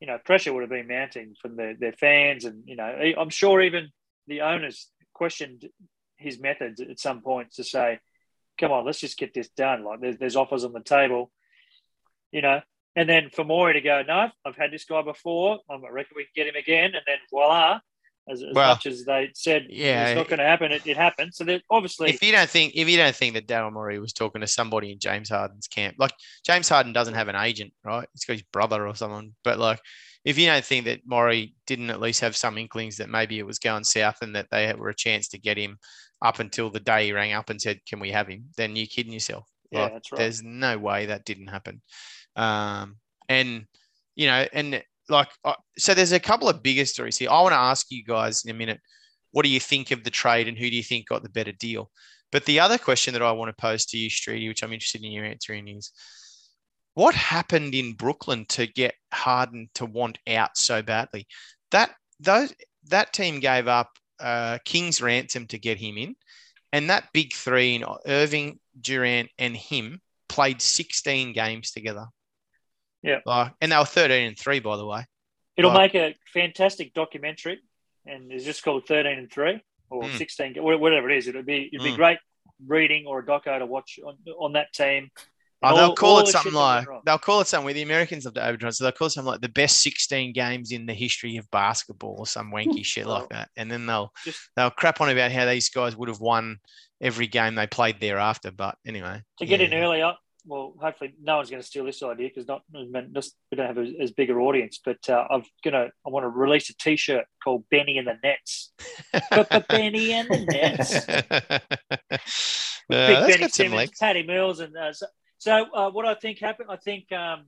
you 0.00 0.06
know 0.06 0.18
pressure 0.24 0.52
would 0.52 0.62
have 0.62 0.70
been 0.70 0.88
mounting 0.88 1.34
from 1.40 1.56
their, 1.56 1.74
their 1.74 1.92
fans, 1.92 2.44
and 2.44 2.62
you 2.66 2.76
know, 2.76 3.14
I'm 3.18 3.30
sure 3.30 3.60
even 3.62 3.90
the 4.26 4.42
owners 4.42 4.90
questioned 5.14 5.68
his 6.16 6.40
methods 6.40 6.80
at 6.80 6.98
some 6.98 7.22
points 7.22 7.56
to 7.56 7.64
say, 7.64 7.98
"Come 8.58 8.72
on, 8.72 8.84
let's 8.84 9.00
just 9.00 9.18
get 9.18 9.34
this 9.34 9.48
done." 9.48 9.84
Like 9.84 10.00
there's, 10.00 10.18
there's 10.18 10.36
offers 10.36 10.64
on 10.64 10.72
the 10.72 10.80
table, 10.80 11.30
you 12.32 12.42
know. 12.42 12.60
And 12.96 13.06
then 13.06 13.28
for 13.30 13.44
Morey 13.44 13.74
to 13.74 13.82
go, 13.82 14.02
no, 14.08 14.30
I've 14.46 14.56
had 14.56 14.72
this 14.72 14.86
guy 14.86 15.02
before. 15.02 15.58
I 15.68 15.76
reckon 15.90 16.14
we 16.16 16.24
can 16.24 16.32
get 16.34 16.46
him 16.46 16.56
again. 16.56 16.94
And 16.94 17.04
then 17.06 17.18
voila, 17.30 17.80
as, 18.28 18.42
as 18.42 18.54
Well, 18.54 18.70
much 18.70 18.86
as 18.86 19.04
they 19.04 19.30
said 19.34 19.66
yeah, 19.68 20.08
it's 20.08 20.16
not 20.16 20.28
going 20.28 20.38
to 20.38 20.44
happen, 20.44 20.72
it, 20.72 20.86
it 20.86 20.96
happened. 20.96 21.34
So 21.34 21.44
that 21.44 21.62
obviously, 21.70 22.10
if 22.10 22.22
you 22.22 22.32
don't 22.32 22.50
think 22.50 22.72
if 22.74 22.88
you 22.88 22.96
don't 22.96 23.14
think 23.14 23.34
that 23.34 23.46
Daryl 23.46 23.72
Morey 23.72 23.98
was 23.98 24.12
talking 24.12 24.40
to 24.40 24.46
somebody 24.46 24.90
in 24.92 24.98
James 24.98 25.28
Harden's 25.28 25.68
camp, 25.68 25.96
like 25.98 26.12
James 26.44 26.68
Harden 26.68 26.92
doesn't 26.92 27.14
have 27.14 27.28
an 27.28 27.36
agent, 27.36 27.72
right? 27.84 28.08
He's 28.12 28.24
got 28.24 28.34
his 28.34 28.42
brother 28.42 28.86
or 28.86 28.94
someone. 28.94 29.32
But 29.44 29.58
like, 29.58 29.80
if 30.24 30.38
you 30.38 30.46
don't 30.46 30.64
think 30.64 30.86
that 30.86 31.06
Morey 31.06 31.54
didn't 31.66 31.90
at 31.90 32.00
least 32.00 32.20
have 32.20 32.36
some 32.36 32.58
inklings 32.58 32.96
that 32.96 33.08
maybe 33.08 33.38
it 33.38 33.46
was 33.46 33.58
going 33.58 33.84
south 33.84 34.18
and 34.22 34.34
that 34.34 34.48
they 34.50 34.72
were 34.74 34.88
a 34.88 34.94
chance 34.94 35.28
to 35.28 35.38
get 35.38 35.56
him 35.56 35.78
up 36.20 36.40
until 36.40 36.70
the 36.70 36.80
day 36.80 37.06
he 37.06 37.12
rang 37.12 37.32
up 37.32 37.50
and 37.50 37.60
said, 37.60 37.80
"Can 37.88 38.00
we 38.00 38.10
have 38.10 38.26
him?" 38.26 38.46
Then 38.56 38.74
you're 38.74 38.86
kidding 38.86 39.12
yourself. 39.12 39.46
yeah, 39.70 39.82
Like, 39.82 39.92
that's 39.92 40.12
right. 40.12 40.18
There's 40.18 40.42
no 40.42 40.78
way 40.78 41.06
that 41.06 41.24
didn't 41.24 41.48
happen. 41.48 41.80
Um, 42.34 42.96
and 43.28 43.66
you 44.16 44.26
know, 44.26 44.46
and 44.52 44.82
like, 45.08 45.28
uh, 45.44 45.54
so 45.78 45.94
there's 45.94 46.12
a 46.12 46.20
couple 46.20 46.48
of 46.48 46.62
bigger 46.62 46.84
stories 46.84 47.16
here. 47.16 47.30
I 47.30 47.40
want 47.42 47.52
to 47.52 47.58
ask 47.58 47.86
you 47.90 48.04
guys 48.04 48.44
in 48.44 48.50
a 48.50 48.54
minute. 48.54 48.80
what 49.32 49.44
do 49.44 49.50
you 49.50 49.60
think 49.60 49.90
of 49.90 50.02
the 50.02 50.10
trade 50.10 50.48
and 50.48 50.56
who 50.56 50.70
do 50.70 50.76
you 50.76 50.82
think 50.82 51.08
got 51.08 51.22
the 51.22 51.28
better 51.28 51.52
deal? 51.52 51.90
But 52.32 52.44
the 52.44 52.60
other 52.60 52.78
question 52.78 53.12
that 53.12 53.22
I 53.22 53.32
want 53.32 53.48
to 53.50 53.60
pose 53.60 53.86
to 53.86 53.98
you, 53.98 54.10
Streety, 54.10 54.48
which 54.48 54.62
I'm 54.62 54.72
interested 54.72 55.04
in 55.04 55.12
your 55.12 55.24
answering 55.24 55.68
is 55.68 55.92
what 56.94 57.14
happened 57.14 57.74
in 57.74 57.92
Brooklyn 57.92 58.46
to 58.50 58.66
get 58.66 58.94
Harden 59.12 59.68
to 59.74 59.84
want 59.84 60.18
out 60.26 60.56
so 60.56 60.82
badly? 60.82 61.26
That 61.70 61.94
those 62.20 62.54
that 62.88 63.12
team 63.12 63.40
gave 63.40 63.68
up 63.68 63.90
uh, 64.18 64.58
King's 64.64 65.02
ransom 65.02 65.46
to 65.48 65.58
get 65.58 65.78
him 65.78 65.98
in, 65.98 66.16
and 66.72 66.88
that 66.90 67.12
big 67.12 67.34
three 67.34 67.74
in 67.74 67.84
Irving, 68.06 68.58
Durant, 68.80 69.28
and 69.38 69.56
him 69.56 70.00
played 70.28 70.62
16 70.62 71.32
games 71.32 71.70
together. 71.70 72.06
Yeah, 73.06 73.20
like, 73.24 73.52
and 73.60 73.72
they 73.72 73.76
were 73.78 73.84
13 73.84 74.26
and 74.28 74.38
three, 74.38 74.60
by 74.60 74.76
the 74.76 74.84
way. 74.86 75.04
It'll 75.56 75.72
Like- 75.72 75.94
make 75.94 76.02
a 76.02 76.14
fantastic 76.32 76.92
documentary, 76.92 77.60
and 78.04 78.30
it's 78.32 78.44
just 78.44 78.62
called 78.62 78.86
Thirteen 78.86 79.18
and 79.18 79.32
Three 79.32 79.60
or 79.88 80.02
Mm. 80.02 80.18
Sixteen, 80.18 80.54
whatever 80.62 81.08
it 81.10 81.16
is. 81.18 81.28
It'd 81.28 81.46
be 81.46 81.70
it'd 81.72 81.84
be 81.84 81.92
Mm. 81.92 81.96
great 81.96 82.18
reading 82.66 83.06
or 83.06 83.20
a 83.20 83.26
doco 83.26 83.58
to 83.58 83.66
watch 83.66 83.98
on, 84.04 84.16
on 84.38 84.52
that 84.54 84.72
team. 84.72 85.10
Oh, 85.62 85.74
they'll 85.74 85.84
all- 85.86 85.94
call 85.94 86.10
all 86.16 86.18
it 86.20 86.26
something 86.28 86.52
shit 86.52 86.58
that 86.58 86.76
went 86.76 86.88
like 86.90 87.04
they'll 87.06 87.18
call 87.18 87.40
it 87.40 87.46
something 87.46 87.64
with 87.64 87.76
the 87.76 87.82
Americans 87.82 88.24
love 88.26 88.34
to 88.34 88.46
overdraw. 88.46 88.70
So 88.70 88.84
they'll 88.84 88.92
call 88.92 89.06
it 89.06 89.10
something 89.10 89.30
like 89.32 89.40
the 89.40 89.48
best 89.48 89.80
16 89.80 90.32
games 90.34 90.70
in 90.70 90.84
the 90.86 90.92
history 90.94 91.38
of 91.38 91.50
basketball 91.50 92.16
or 92.18 92.26
some 92.26 92.52
wanky 92.52 92.84
shit 92.84 93.06
like 93.06 93.28
that. 93.30 93.48
And 93.56 93.70
then 93.70 93.86
they'll 93.86 94.12
Just 94.24 94.38
they'll 94.56 94.70
crap 94.70 95.00
on 95.00 95.08
about 95.08 95.32
how 95.32 95.46
these 95.46 95.70
guys 95.70 95.96
would 95.96 96.08
have 96.10 96.20
won 96.20 96.58
every 97.00 97.26
game 97.26 97.54
they 97.54 97.66
played 97.66 98.00
thereafter. 98.00 98.50
But 98.50 98.76
anyway, 98.86 99.22
to 99.38 99.46
get 99.46 99.60
in 99.62 99.72
yeah. 99.72 100.12
Well, 100.46 100.74
hopefully 100.80 101.14
no 101.20 101.36
one's 101.36 101.50
going 101.50 101.60
to 101.60 101.66
steal 101.66 101.84
this 101.84 102.02
idea 102.02 102.28
because 102.28 102.46
not 102.46 102.62
I 102.74 102.84
mean, 102.84 103.10
just- 103.12 103.36
we 103.50 103.56
don't 103.56 103.66
have 103.66 103.78
a, 103.78 103.92
as 104.00 104.12
bigger 104.12 104.40
audience. 104.40 104.80
But 104.84 105.08
uh, 105.08 105.26
I'm 105.30 105.42
gonna 105.64 105.88
I 106.06 106.10
want 106.10 106.24
to 106.24 106.28
release 106.28 106.70
a 106.70 106.76
T-shirt 106.76 107.24
called 107.42 107.64
Benny 107.70 107.98
and 107.98 108.06
the 108.06 108.18
Nets. 108.22 108.72
Benny 109.68 110.12
and 110.12 110.28
the 110.28 110.44
Nets. 110.44 112.20
Uh, 112.88 113.26
Big 113.26 113.38
Benny 113.38 113.48
Simmons. 113.48 113.90
Patty 113.98 114.22
Mills, 114.22 114.60
and 114.60 114.76
uh, 114.76 114.92
so, 114.92 115.06
so 115.38 115.66
uh, 115.74 115.90
what 115.90 116.06
I 116.06 116.14
think 116.14 116.38
happened, 116.38 116.68
I 116.70 116.76
think 116.76 117.10
um, 117.10 117.46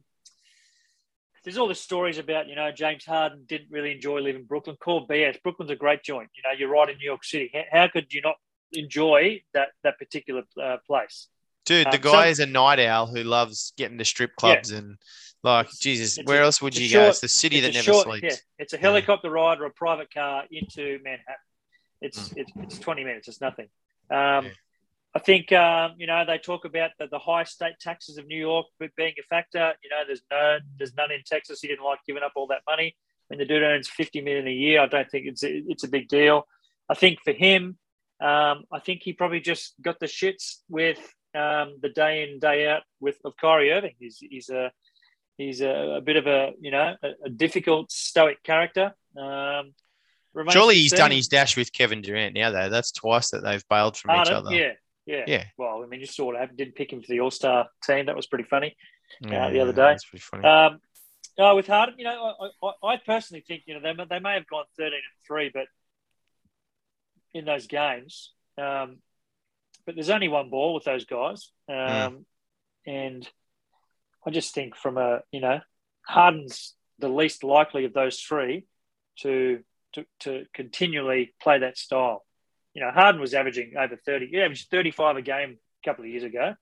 there's 1.44 1.58
all 1.58 1.68
the 1.68 1.74
stories 1.76 2.18
about 2.18 2.48
you 2.48 2.56
know 2.56 2.72
James 2.72 3.04
Harden 3.04 3.44
didn't 3.46 3.70
really 3.70 3.92
enjoy 3.92 4.18
living 4.20 4.40
in 4.42 4.46
Brooklyn. 4.46 4.76
Call 4.80 5.06
BS. 5.06 5.40
Brooklyn's 5.42 5.70
a 5.70 5.76
great 5.76 6.02
joint. 6.02 6.30
You 6.36 6.42
know, 6.42 6.58
you're 6.58 6.68
right 6.68 6.88
in 6.88 6.98
New 6.98 7.04
York 7.04 7.24
City. 7.24 7.50
How, 7.54 7.82
how 7.82 7.88
could 7.88 8.12
you 8.12 8.20
not 8.20 8.34
enjoy 8.72 9.42
that 9.54 9.68
that 9.84 9.98
particular 9.98 10.42
uh, 10.60 10.78
place? 10.86 11.28
Dude, 11.68 11.86
the 11.86 11.96
Um, 11.96 12.00
guy 12.00 12.24
so- 12.24 12.30
is 12.30 12.38
a 12.40 12.46
night 12.46 12.80
owl 12.80 13.06
who 13.06 13.22
loves 13.22 13.72
getting 13.76 13.98
to 13.98 14.04
strip 14.04 14.34
clubs 14.36 14.70
and 14.70 14.96
like 15.44 15.68
Jesus. 15.78 16.18
it's 16.18 16.26
where 16.26 16.40
a- 16.42 16.46
else 16.46 16.60
would 16.62 16.76
you 16.76 16.90
go? 16.92 17.08
It's 17.08 17.20
the 17.20 17.28
city 17.28 17.60
that 17.60 17.68
It's 17.68 17.76
a 17.76 17.80
never 17.80 17.92
short- 17.92 18.06
sleeps. 18.06 18.24
Yeah, 18.24 18.40
it's 18.58 18.72
a 18.72 18.78
helicopter 18.78 19.30
ride 19.30 19.60
or 19.60 19.66
a 19.66 19.70
private 19.70 20.12
car 20.12 20.44
into 20.50 20.98
Manhattan. 21.04 21.34
It's 22.00 22.30
Mm. 22.30 22.38
it's, 22.38 22.52
it's 22.56 22.78
20 22.78 23.04
minutes. 23.04 23.28
It's 23.28 23.40
nothing. 23.40 23.68
Um, 24.10 24.46
Yeah. 24.46 24.50
I 25.14 25.20
think 25.20 25.52
um, 25.52 25.94
you 25.98 26.06
know 26.06 26.24
they 26.24 26.38
talk 26.38 26.64
about 26.64 26.90
the, 26.98 27.06
the 27.08 27.18
high 27.18 27.44
state 27.44 27.78
taxes 27.80 28.18
of 28.18 28.26
New 28.26 28.38
York 28.38 28.66
being 28.96 29.14
a 29.18 29.22
factor. 29.28 29.74
You 29.82 29.90
know, 29.90 30.04
there's 30.06 30.22
no 30.30 30.58
there's 30.76 30.94
none 30.94 31.10
in 31.12 31.22
Texas. 31.24 31.60
He 31.60 31.68
didn't 31.68 31.84
like 31.84 32.00
giving 32.06 32.22
up 32.22 32.32
all 32.36 32.46
that 32.48 32.62
money. 32.66 32.96
When 33.28 33.38
the 33.38 33.44
dude 33.44 33.62
earns 33.62 33.88
50 33.88 34.20
million 34.22 34.46
a 34.48 34.52
year, 34.52 34.80
I 34.80 34.86
don't 34.86 35.10
think 35.10 35.26
it's 35.26 35.42
a, 35.44 35.50
it's 35.68 35.84
a 35.84 35.88
big 35.88 36.08
deal. 36.08 36.46
I 36.88 36.94
think 36.94 37.18
for 37.24 37.32
him, 37.32 37.78
um, 38.20 38.64
I 38.72 38.78
think 38.84 39.02
he 39.02 39.12
probably 39.12 39.40
just 39.40 39.74
got 39.82 39.98
the 40.00 40.06
shits 40.06 40.62
with 40.68 40.98
um, 41.34 41.78
the 41.82 41.88
day 41.90 42.28
in 42.30 42.38
day 42.38 42.68
out 42.68 42.82
with 43.00 43.16
of 43.24 43.36
Kyrie 43.36 43.72
Irving. 43.72 43.94
He's 43.98 44.18
he's 44.20 44.48
a 44.50 44.72
he's 45.36 45.60
a, 45.60 45.96
a 45.96 46.00
bit 46.00 46.16
of 46.16 46.26
a 46.26 46.52
you 46.60 46.70
know 46.70 46.94
a, 47.02 47.08
a 47.26 47.30
difficult 47.30 47.90
stoic 47.92 48.42
character. 48.42 48.94
Um, 49.16 49.74
Surely 50.50 50.76
he's 50.76 50.92
done 50.92 51.10
his 51.10 51.26
dash 51.28 51.56
with 51.56 51.72
Kevin 51.72 52.00
Durant 52.02 52.34
now, 52.34 52.50
though. 52.50 52.68
That's 52.68 52.92
twice 52.92 53.30
that 53.30 53.42
they've 53.42 53.66
bailed 53.68 53.96
from 53.96 54.10
each 54.20 54.28
other. 54.30 54.54
Yeah, 54.54 54.72
yeah, 55.06 55.24
Yeah. 55.26 55.44
Well, 55.56 55.82
I 55.82 55.86
mean, 55.86 56.00
you 56.00 56.06
saw 56.06 56.26
what 56.26 56.36
happened. 56.36 56.58
Didn't 56.58 56.76
pick 56.76 56.92
him 56.92 57.00
for 57.00 57.08
the 57.08 57.20
All 57.20 57.30
Star 57.30 57.68
team. 57.82 58.06
That 58.06 58.14
was 58.14 58.26
pretty 58.26 58.44
funny. 58.44 58.76
Yeah, 59.20 59.50
the 59.50 59.60
other 59.60 59.72
day. 59.72 59.82
That's 59.88 60.04
pretty 60.04 60.22
funny. 60.22 60.44
Um, 60.46 60.80
no, 61.38 61.56
with 61.56 61.66
Harden, 61.66 61.94
you 61.98 62.04
know, 62.04 62.34
I, 62.62 62.66
I, 62.66 62.92
I 62.94 62.96
personally 62.98 63.42
think 63.46 63.62
you 63.66 63.74
know 63.74 63.80
they, 63.80 63.94
may- 63.94 64.04
they 64.08 64.18
may 64.20 64.34
have 64.34 64.46
gone 64.46 64.64
thirteen 64.76 64.94
and 64.94 65.26
three, 65.26 65.50
but 65.52 65.66
in 67.34 67.44
those 67.44 67.66
games, 67.66 68.32
um, 68.58 68.98
but 69.88 69.94
there's 69.94 70.10
only 70.10 70.28
one 70.28 70.50
ball 70.50 70.74
with 70.74 70.84
those 70.84 71.06
guys, 71.06 71.50
um, 71.66 72.26
and 72.86 73.26
I 74.26 74.28
just 74.28 74.52
think 74.52 74.76
from 74.76 74.98
a 74.98 75.20
you 75.32 75.40
know 75.40 75.60
Harden's 76.06 76.74
the 76.98 77.08
least 77.08 77.42
likely 77.42 77.86
of 77.86 77.94
those 77.94 78.20
three 78.20 78.66
to 79.20 79.60
to, 79.94 80.04
to 80.20 80.44
continually 80.52 81.32
play 81.40 81.60
that 81.60 81.78
style. 81.78 82.26
You 82.74 82.82
know, 82.82 82.90
Harden 82.90 83.18
was 83.18 83.32
averaging 83.32 83.76
over 83.78 83.96
thirty, 83.96 84.26
he 84.26 84.38
averaged 84.38 84.68
thirty 84.70 84.90
five 84.90 85.16
a 85.16 85.22
game 85.22 85.56
a 85.82 85.88
couple 85.88 86.04
of 86.04 86.10
years 86.10 86.24
ago. 86.24 86.54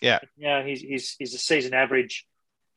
Yeah. 0.00 0.20
you 0.38 0.48
know, 0.48 0.64
he's 0.64 0.80
he's 0.80 1.14
he's 1.18 1.34
a 1.34 1.38
season 1.38 1.74
average, 1.74 2.26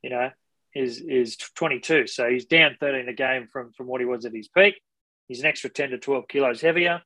you 0.02 0.10
know, 0.10 0.30
is 0.76 1.00
is 1.00 1.38
22. 1.38 2.08
So 2.08 2.30
he's 2.30 2.44
down 2.44 2.76
13 2.82 3.08
a 3.08 3.14
game 3.14 3.48
from 3.48 3.72
from 3.72 3.88
what 3.88 4.02
he 4.02 4.06
was 4.06 4.26
at 4.26 4.34
his 4.34 4.50
peak. 4.50 4.76
He's 5.30 5.40
an 5.40 5.46
extra 5.46 5.70
10 5.70 5.92
to 5.92 6.00
12 6.00 6.28
kilos 6.28 6.60
heavier. 6.60 7.02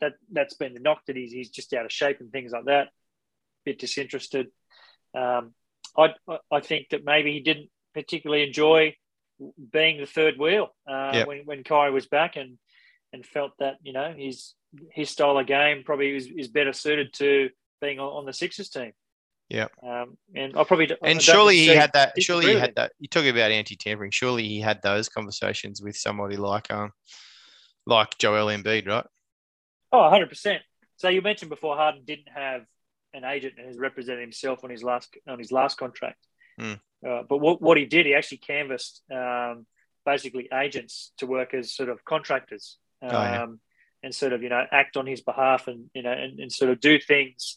That 0.00 0.14
that's 0.32 0.54
been 0.54 0.74
the 0.74 0.80
knock 0.80 1.02
that 1.06 1.16
he's 1.16 1.32
he's 1.32 1.50
just 1.50 1.72
out 1.72 1.84
of 1.84 1.92
shape 1.92 2.20
and 2.20 2.30
things 2.32 2.52
like 2.52 2.64
that. 2.66 2.86
A 2.88 2.90
bit 3.64 3.78
disinterested. 3.78 4.48
Um, 5.14 5.54
I 5.96 6.14
I- 6.28 6.38
I 6.50 6.60
think 6.60 6.88
that 6.90 7.04
maybe 7.04 7.32
he 7.32 7.40
didn't 7.40 7.70
particularly 7.94 8.44
enjoy 8.46 8.94
being 9.72 9.98
the 10.00 10.06
third 10.06 10.36
wheel 10.38 10.74
uh, 10.88 11.12
Yep. 11.14 11.26
when 11.26 11.38
when 11.44 11.64
Kyrie 11.64 11.92
was 11.92 12.06
back 12.06 12.36
and 12.36 12.58
and 13.12 13.24
felt 13.24 13.52
that 13.58 13.76
you 13.82 13.92
know 13.92 14.12
his 14.16 14.54
his 14.92 15.10
style 15.10 15.38
of 15.38 15.46
game 15.46 15.82
probably 15.84 16.14
is, 16.14 16.26
is 16.36 16.48
better 16.48 16.72
suited 16.72 17.12
to 17.14 17.48
being 17.80 17.98
on, 17.98 18.08
on 18.08 18.26
the 18.26 18.32
Sixers 18.32 18.68
team. 18.68 18.92
Yep. 19.48 19.72
Um, 19.82 20.18
and 20.34 20.54
I 20.58 20.64
probably 20.64 20.90
and 20.90 20.98
don't 21.00 21.22
surely 21.22 21.56
he 21.56 21.68
had 21.68 21.92
that. 21.94 22.20
Surely 22.22 22.46
he 22.52 22.58
had 22.58 22.74
that. 22.74 22.92
You 22.98 23.08
talk 23.08 23.24
about 23.24 23.50
anti-tampering. 23.50 24.10
Surely 24.10 24.46
he 24.46 24.60
had 24.60 24.82
those 24.82 25.08
conversations 25.08 25.80
with 25.80 25.96
somebody 25.96 26.36
like 26.36 26.70
um, 26.70 26.92
like 27.86 28.18
Joel 28.18 28.48
Embiid, 28.48 28.86
right? 28.86 29.06
Oh, 29.92 29.98
100%. 29.98 30.58
So 30.96 31.08
you 31.08 31.22
mentioned 31.22 31.50
before 31.50 31.76
Harden 31.76 32.02
didn't 32.04 32.28
have 32.34 32.62
an 33.14 33.24
agent 33.24 33.54
and 33.56 33.66
has 33.66 33.78
represented 33.78 34.20
himself 34.20 34.64
on 34.64 34.70
his 34.70 34.82
last 34.82 35.16
on 35.26 35.38
his 35.38 35.52
last 35.52 35.78
contract. 35.78 36.18
Hmm. 36.58 36.74
Uh, 37.06 37.22
but 37.28 37.38
what, 37.38 37.62
what 37.62 37.78
he 37.78 37.86
did, 37.86 38.06
he 38.06 38.14
actually 38.14 38.38
canvassed 38.38 39.02
um, 39.12 39.64
basically 40.04 40.48
agents 40.52 41.12
to 41.18 41.26
work 41.26 41.54
as 41.54 41.74
sort 41.74 41.88
of 41.88 42.04
contractors 42.04 42.76
um, 43.02 43.10
Oh, 43.10 43.22
yeah. 43.22 43.46
and 44.02 44.14
sort 44.14 44.32
of, 44.32 44.42
you 44.42 44.48
know, 44.48 44.64
act 44.72 44.96
on 44.96 45.06
his 45.06 45.20
behalf 45.20 45.68
and, 45.68 45.88
you 45.94 46.02
know, 46.02 46.10
and, 46.12 46.40
and 46.40 46.52
sort 46.52 46.72
of 46.72 46.80
do 46.80 46.98
things 46.98 47.56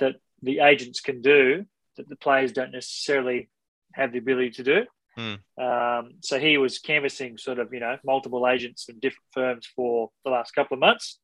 that 0.00 0.16
the 0.42 0.58
agents 0.58 1.00
can 1.00 1.22
do 1.22 1.64
that 1.96 2.08
the 2.08 2.16
players 2.16 2.52
don't 2.52 2.72
necessarily 2.72 3.48
have 3.92 4.10
the 4.10 4.18
ability 4.18 4.50
to 4.50 4.64
do. 4.64 4.84
Hmm. 5.16 5.62
Um, 5.62 6.14
so 6.20 6.40
he 6.40 6.58
was 6.58 6.80
canvassing 6.80 7.38
sort 7.38 7.60
of, 7.60 7.72
you 7.72 7.80
know, 7.80 7.98
multiple 8.04 8.48
agents 8.48 8.88
and 8.88 9.00
different 9.00 9.26
firms 9.30 9.68
for 9.76 10.10
the 10.24 10.30
last 10.30 10.52
couple 10.52 10.74
of 10.74 10.80
months 10.80 11.20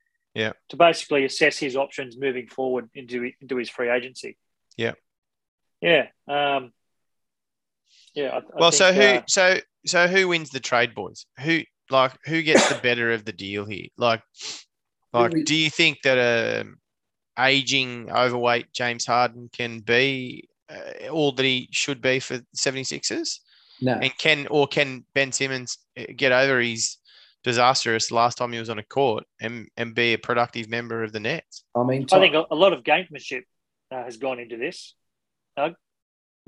to 0.68 0.76
basically 0.76 1.24
assess 1.24 1.58
his 1.58 1.76
options 1.76 2.16
moving 2.16 2.46
forward 2.46 2.88
into 2.94 3.30
into 3.40 3.56
his 3.56 3.68
free 3.68 3.90
agency. 3.90 4.36
Yeah. 4.76 4.92
Yeah. 5.80 6.06
Um, 6.26 6.72
yeah. 8.14 8.28
I, 8.28 8.38
I 8.38 8.42
Well, 8.56 8.72
so 8.72 8.92
who? 8.92 9.02
uh, 9.02 9.22
so 9.26 9.58
so 9.86 10.06
who 10.06 10.28
wins 10.28 10.50
the 10.50 10.60
trade, 10.60 10.94
boys? 10.94 11.26
Who 11.40 11.60
like 11.90 12.12
who 12.24 12.42
gets 12.42 12.68
the 12.68 12.80
better 12.82 13.12
of 13.12 13.24
the 13.24 13.32
deal 13.32 13.64
here? 13.64 13.86
Like, 13.96 14.22
like 15.12 15.32
do 15.44 15.54
you 15.54 15.70
think 15.70 15.98
that 16.02 16.18
a 16.18 16.64
aging 17.38 18.10
overweight 18.10 18.72
James 18.72 19.06
Harden 19.06 19.48
can 19.52 19.80
be 19.80 20.48
uh, 20.68 21.08
all 21.08 21.32
that 21.32 21.44
he 21.44 21.68
should 21.72 22.00
be 22.00 22.20
for 22.20 22.40
76ers? 22.56 23.38
No, 23.80 23.92
And 23.92 24.16
can 24.18 24.48
or 24.48 24.66
can 24.66 25.04
Ben 25.14 25.30
Simmons 25.30 25.78
uh, 25.96 26.04
get 26.16 26.32
over 26.32 26.60
his 26.60 26.96
disastrous 27.44 28.10
last 28.10 28.38
time 28.38 28.52
he 28.52 28.58
was 28.58 28.70
on 28.70 28.78
a 28.78 28.84
court 28.84 29.24
and 29.40 29.68
and 29.76 29.94
be 29.94 30.12
a 30.12 30.18
productive 30.18 30.68
member 30.68 31.02
of 31.02 31.12
the 31.12 31.20
Nets? 31.20 31.64
I 31.74 31.82
mean, 31.84 32.06
I 32.12 32.18
think 32.18 32.34
a, 32.34 32.44
a 32.50 32.54
lot 32.54 32.72
of 32.72 32.82
gamesmanship 32.82 33.42
uh, 33.90 34.04
has 34.04 34.16
gone 34.16 34.38
into 34.38 34.56
this. 34.56 34.94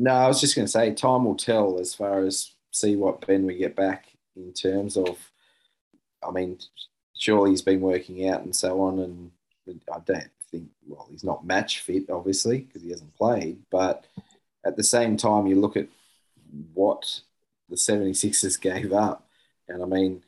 No, 0.03 0.13
I 0.13 0.29
was 0.29 0.41
just 0.41 0.57
going 0.57 0.65
to 0.65 0.73
say 0.73 0.95
time 0.95 1.27
will 1.27 1.37
tell 1.37 1.79
as 1.79 1.95
far 1.95 2.25
as 2.25 2.55
see 2.71 2.97
what 2.97 3.27
Ben 3.27 3.45
we 3.45 3.57
get 3.57 3.77
back 3.77 4.07
in 4.35 4.53
terms 4.55 4.97
of. 4.97 5.19
I 6.27 6.31
mean, 6.31 6.59
surely 7.19 7.51
he's 7.51 7.61
been 7.61 7.83
working 7.83 8.27
out 8.29 8.43
and 8.43 8.57
so 8.57 8.81
on, 8.81 8.99
and 8.99 9.31
I 9.93 9.99
don't 10.05 10.31
think. 10.51 10.69
Well, 10.87 11.07
he's 11.11 11.23
not 11.23 11.45
match 11.45 11.81
fit, 11.81 12.09
obviously, 12.09 12.61
because 12.61 12.83
he 12.83 12.91
hasn't 12.91 13.15
played. 13.15 13.59
But 13.71 14.07
at 14.65 14.79
the 14.79 14.83
same 14.83 15.19
time, 15.19 15.47
you 15.47 15.61
look 15.61 15.77
at 15.77 15.89
what 16.73 17.21
the 17.69 17.77
76ers 17.77 18.59
gave 18.71 18.95
up, 18.95 19.29
and 19.69 19.83
I 19.83 19.87
mean, 19.87 20.23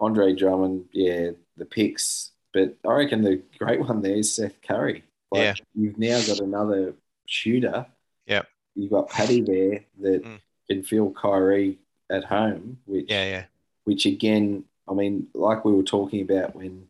Andre 0.00 0.34
Drummond, 0.34 0.86
yeah, 0.92 1.30
the 1.56 1.64
picks, 1.66 2.30
but 2.52 2.76
I 2.86 2.92
reckon 2.94 3.22
the 3.22 3.42
great 3.58 3.80
one 3.80 4.00
there 4.02 4.16
is 4.16 4.32
Seth 4.34 4.60
Curry. 4.62 5.04
Like, 5.30 5.42
Yeah. 5.42 5.54
you've 5.74 5.98
now 5.98 6.20
got 6.26 6.40
another 6.40 6.94
shooter 7.26 7.86
Yep. 8.26 8.46
you've 8.74 8.90
got 8.90 9.08
Patty 9.10 9.40
there 9.42 9.84
that 10.00 10.22
Mm. 10.24 10.40
can 10.68 10.82
feel 10.82 11.10
Kyrie 11.12 11.78
at 12.08 12.24
home, 12.24 12.78
which 12.86 13.10
Yeah, 13.10 13.24
yeah, 13.28 13.44
which 13.84 14.06
again, 14.06 14.64
I 14.88 14.94
mean, 14.94 15.28
like 15.34 15.64
we 15.64 15.72
were 15.72 15.82
talking 15.84 16.22
about 16.22 16.54
when 16.56 16.88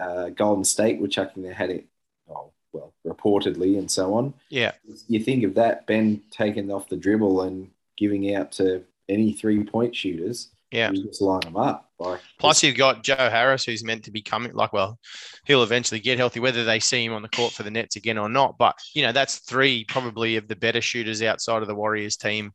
uh, 0.00 0.28
Golden 0.28 0.62
State 0.64 1.00
were 1.00 1.08
chucking 1.08 1.42
their 1.42 1.54
head 1.54 1.70
in, 1.70 1.88
oh, 2.28 2.52
well, 2.72 2.92
reportedly 3.04 3.76
and 3.78 3.90
so 3.90 4.14
on. 4.14 4.32
Yeah. 4.48 4.72
You 5.08 5.18
think 5.18 5.42
of 5.42 5.54
that, 5.54 5.86
Ben 5.88 6.22
taking 6.30 6.70
off 6.70 6.88
the 6.88 6.96
dribble 6.96 7.42
and 7.42 7.72
giving 7.96 8.32
out 8.32 8.52
to 8.52 8.84
any 9.08 9.32
three 9.32 9.64
point 9.64 9.96
shooters. 9.96 10.50
Yeah. 10.70 10.92
You 10.92 11.02
just 11.02 11.20
line 11.20 11.40
them 11.40 11.56
up. 11.56 11.87
Like, 11.98 12.20
Plus, 12.38 12.62
you've 12.62 12.76
got 12.76 13.02
Joe 13.02 13.16
Harris, 13.16 13.64
who's 13.64 13.82
meant 13.82 14.04
to 14.04 14.10
be 14.12 14.22
coming. 14.22 14.52
Like, 14.54 14.72
well, 14.72 14.98
he'll 15.44 15.62
eventually 15.64 16.00
get 16.00 16.18
healthy, 16.18 16.38
whether 16.40 16.64
they 16.64 16.78
see 16.80 17.04
him 17.04 17.12
on 17.12 17.22
the 17.22 17.28
court 17.28 17.52
for 17.52 17.64
the 17.64 17.70
Nets 17.70 17.96
again 17.96 18.18
or 18.18 18.28
not. 18.28 18.56
But 18.56 18.76
you 18.94 19.02
know, 19.02 19.12
that's 19.12 19.38
three 19.38 19.84
probably 19.84 20.36
of 20.36 20.46
the 20.48 20.56
better 20.56 20.80
shooters 20.80 21.22
outside 21.22 21.62
of 21.62 21.68
the 21.68 21.74
Warriors 21.74 22.16
team 22.16 22.52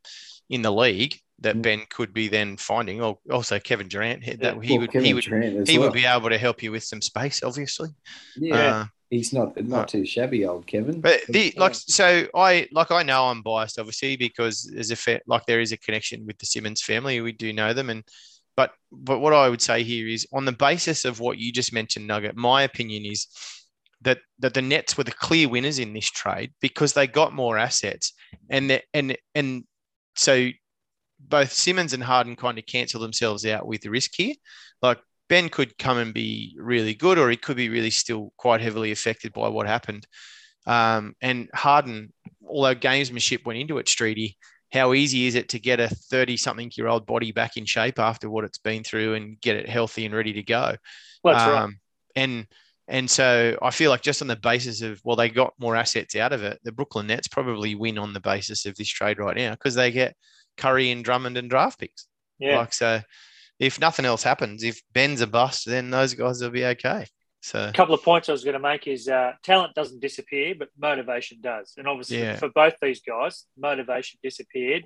in 0.49 0.61
the 0.61 0.71
league 0.71 1.19
that 1.39 1.57
Mm. 1.57 1.61
Ben 1.61 1.81
could 1.89 2.13
be 2.13 2.29
then 2.29 2.55
finding. 2.57 3.01
Or 3.01 3.17
also 3.29 3.59
Kevin 3.59 3.89
Durant, 3.89 4.23
that 4.39 4.55
Yeah, 4.55 4.61
he 4.61 4.77
would 4.77 4.91
Kevin 4.91 5.05
he 5.05 5.13
would 5.13 5.25
he 5.67 5.77
well. 5.77 5.87
would 5.89 5.93
be 5.93 6.05
able 6.05 6.29
to 6.29 6.37
help 6.37 6.63
you 6.63 6.71
with 6.71 6.83
some 6.83 7.01
space, 7.01 7.43
obviously. 7.43 7.89
Yeah, 8.37 8.55
Uh, 8.55 8.85
he's 9.09 9.33
not 9.33 9.61
not 9.61 9.83
uh, 9.83 9.85
too 9.87 10.05
shabby, 10.05 10.45
old 10.45 10.67
Kevin. 10.67 11.01
But 11.01 11.21
the 11.27 11.53
like, 11.57 11.75
so 11.75 12.27
I 12.33 12.67
like 12.71 12.91
I 12.91 13.03
know 13.03 13.25
I'm 13.25 13.41
biased, 13.41 13.77
obviously, 13.77 14.15
because 14.15 14.63
there's 14.73 14.91
a 14.91 14.95
fa- 14.95 15.21
like 15.27 15.45
there 15.47 15.59
is 15.59 15.73
a 15.73 15.77
connection 15.77 16.25
with 16.25 16.37
the 16.37 16.45
Simmons 16.45 16.81
family. 16.81 17.19
We 17.19 17.33
do 17.33 17.51
know 17.51 17.73
them, 17.73 17.89
and 17.89 18.03
but 18.55 18.71
but 18.91 19.19
what 19.19 19.33
I 19.33 19.49
would 19.49 19.61
say 19.61 19.83
here 19.83 20.07
is 20.07 20.27
on 20.33 20.45
the 20.45 20.51
basis 20.51 21.05
of 21.05 21.19
what 21.19 21.37
you 21.37 21.51
just 21.51 21.73
mentioned, 21.73 22.07
Nugget. 22.07 22.35
My 22.35 22.63
opinion 22.63 23.05
is 23.05 23.27
that 24.01 24.19
that 24.39 24.53
the 24.53 24.61
Nets 24.61 24.97
were 24.97 25.03
the 25.03 25.11
clear 25.11 25.49
winners 25.49 25.79
in 25.79 25.93
this 25.93 26.09
trade 26.09 26.53
because 26.61 26.93
they 26.93 27.07
got 27.07 27.33
more 27.33 27.57
assets, 27.57 28.13
and 28.49 28.69
the, 28.69 28.81
and 28.93 29.17
and 29.33 29.63
so 30.15 30.49
both 31.19 31.53
Simmons 31.53 31.93
and 31.93 32.03
Harden 32.03 32.35
kind 32.35 32.57
of 32.57 32.65
cancel 32.65 33.01
themselves 33.01 33.45
out 33.45 33.65
with 33.65 33.81
the 33.81 33.89
risk 33.89 34.11
here. 34.15 34.35
Like 34.81 34.99
Ben 35.29 35.49
could 35.49 35.77
come 35.77 35.97
and 35.97 36.13
be 36.13 36.55
really 36.59 36.93
good, 36.93 37.17
or 37.17 37.29
he 37.29 37.37
could 37.37 37.57
be 37.57 37.69
really 37.69 37.89
still 37.89 38.33
quite 38.37 38.61
heavily 38.61 38.91
affected 38.91 39.33
by 39.33 39.47
what 39.47 39.67
happened. 39.67 40.05
Um, 40.65 41.15
and 41.21 41.49
Harden, 41.53 42.13
although 42.45 42.75
gamesmanship 42.75 43.45
went 43.45 43.59
into 43.59 43.77
it, 43.79 43.87
Streety, 43.87 44.35
how 44.73 44.93
easy 44.93 45.27
is 45.27 45.35
it 45.35 45.49
to 45.49 45.59
get 45.59 45.79
a 45.79 45.87
30 45.87 46.35
something 46.35 46.71
year 46.75 46.87
old 46.87 47.05
body 47.05 47.31
back 47.31 47.57
in 47.57 47.65
shape 47.65 47.99
after 47.99 48.27
what 48.27 48.43
it's 48.43 48.57
been 48.57 48.83
through 48.83 49.13
and 49.13 49.39
get 49.39 49.55
it 49.55 49.69
healthy 49.69 50.05
and 50.05 50.15
ready 50.15 50.33
to 50.33 50.41
go? 50.41 50.75
Well, 51.23 51.35
that's 51.35 51.47
right. 51.47 51.61
Um, 51.61 51.79
And 52.15 52.47
and 52.87 53.09
so 53.09 53.57
I 53.61 53.69
feel 53.69 53.91
like 53.91 54.01
just 54.01 54.21
on 54.21 54.27
the 54.27 54.35
basis 54.35 54.81
of 54.81 54.99
well, 55.03 55.15
they 55.15 55.29
got 55.29 55.53
more 55.59 55.75
assets 55.75 56.15
out 56.15 56.33
of 56.33 56.43
it. 56.43 56.59
The 56.63 56.71
Brooklyn 56.71 57.07
Nets 57.07 57.27
probably 57.27 57.75
win 57.75 57.99
on 57.99 58.13
the 58.13 58.19
basis 58.19 58.65
of 58.65 58.75
this 58.75 58.89
trade 58.89 59.19
right 59.19 59.37
now 59.37 59.51
because 59.51 59.75
they 59.75 59.91
get 59.91 60.15
Curry 60.57 60.89
and 60.89 61.03
Drummond 61.03 61.37
and 61.37 61.49
draft 61.49 61.79
picks. 61.79 62.07
Yeah. 62.39 62.57
Like 62.57 62.73
so, 62.73 63.01
if 63.59 63.79
nothing 63.79 64.05
else 64.05 64.23
happens, 64.23 64.63
if 64.63 64.81
Ben's 64.91 65.21
a 65.21 65.27
bust, 65.27 65.67
then 65.67 65.91
those 65.91 66.15
guys 66.15 66.41
will 66.41 66.49
be 66.49 66.65
okay. 66.65 67.05
So 67.43 67.67
A 67.67 67.73
couple 67.73 67.93
of 67.93 68.01
points 68.01 68.29
I 68.29 68.31
was 68.31 68.45
going 68.45 68.53
to 68.53 68.59
make 68.59 68.87
is 68.87 69.09
uh, 69.09 69.33
talent 69.43 69.75
doesn't 69.75 69.99
disappear, 69.99 70.55
but 70.57 70.69
motivation 70.79 71.41
does. 71.41 71.73
And 71.77 71.89
obviously, 71.89 72.21
Yeah. 72.21 72.37
for 72.37 72.47
both 72.47 72.75
these 72.81 73.01
guys, 73.01 73.45
motivation 73.57 74.17
disappeared. 74.23 74.85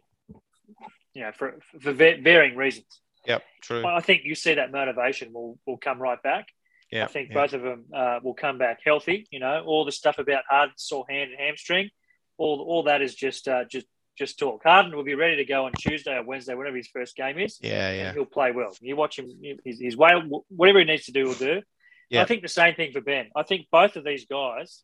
You 1.13 1.21
know, 1.21 1.31
for 1.33 1.59
for 1.79 1.93
varying 1.93 2.55
reasons. 2.55 3.01
yep, 3.27 3.43
true. 3.61 3.85
I 3.85 4.01
think 4.01 4.23
you 4.25 4.33
see 4.33 4.55
that 4.55 4.71
motivation 4.71 5.33
will 5.33 5.59
will 5.67 5.77
come 5.77 6.01
right 6.01 6.21
back. 6.21 6.47
Yeah, 6.91 7.03
I 7.03 7.07
think 7.07 7.29
yeah. 7.29 7.35
both 7.35 7.53
of 7.53 7.61
them 7.61 7.85
uh, 7.93 8.19
will 8.23 8.33
come 8.33 8.57
back 8.57 8.79
healthy. 8.83 9.27
You 9.29 9.39
know, 9.39 9.63
all 9.63 9.85
the 9.85 9.91
stuff 9.91 10.17
about 10.17 10.43
hard 10.49 10.71
sore 10.77 11.05
hand 11.07 11.29
and 11.31 11.39
hamstring, 11.39 11.91
all 12.39 12.59
all 12.67 12.83
that 12.83 13.03
is 13.03 13.13
just 13.13 13.47
uh, 13.47 13.65
just 13.65 13.85
just 14.17 14.39
talk. 14.39 14.63
Harden 14.63 14.95
will 14.95 15.03
be 15.03 15.15
ready 15.15 15.35
to 15.37 15.45
go 15.45 15.65
on 15.65 15.73
Tuesday 15.73 16.15
or 16.15 16.23
Wednesday, 16.23 16.55
whenever 16.55 16.77
his 16.77 16.87
first 16.87 17.15
game 17.15 17.37
is. 17.37 17.59
Yeah, 17.61 17.89
and 17.89 17.97
yeah, 17.97 18.13
he'll 18.13 18.25
play 18.25 18.51
well. 18.51 18.75
You 18.81 18.95
watch 18.95 19.19
him; 19.19 19.27
he's, 19.63 19.77
he's 19.79 19.95
way 19.95 20.11
whatever 20.49 20.79
he 20.79 20.85
needs 20.85 21.05
to 21.05 21.11
do, 21.11 21.25
will 21.25 21.33
do. 21.35 21.61
Yeah. 22.09 22.21
I 22.21 22.25
think 22.25 22.41
the 22.41 22.47
same 22.47 22.75
thing 22.75 22.91
for 22.91 23.01
Ben. 23.01 23.29
I 23.35 23.43
think 23.43 23.67
both 23.71 23.95
of 23.95 24.03
these 24.03 24.25
guys. 24.25 24.83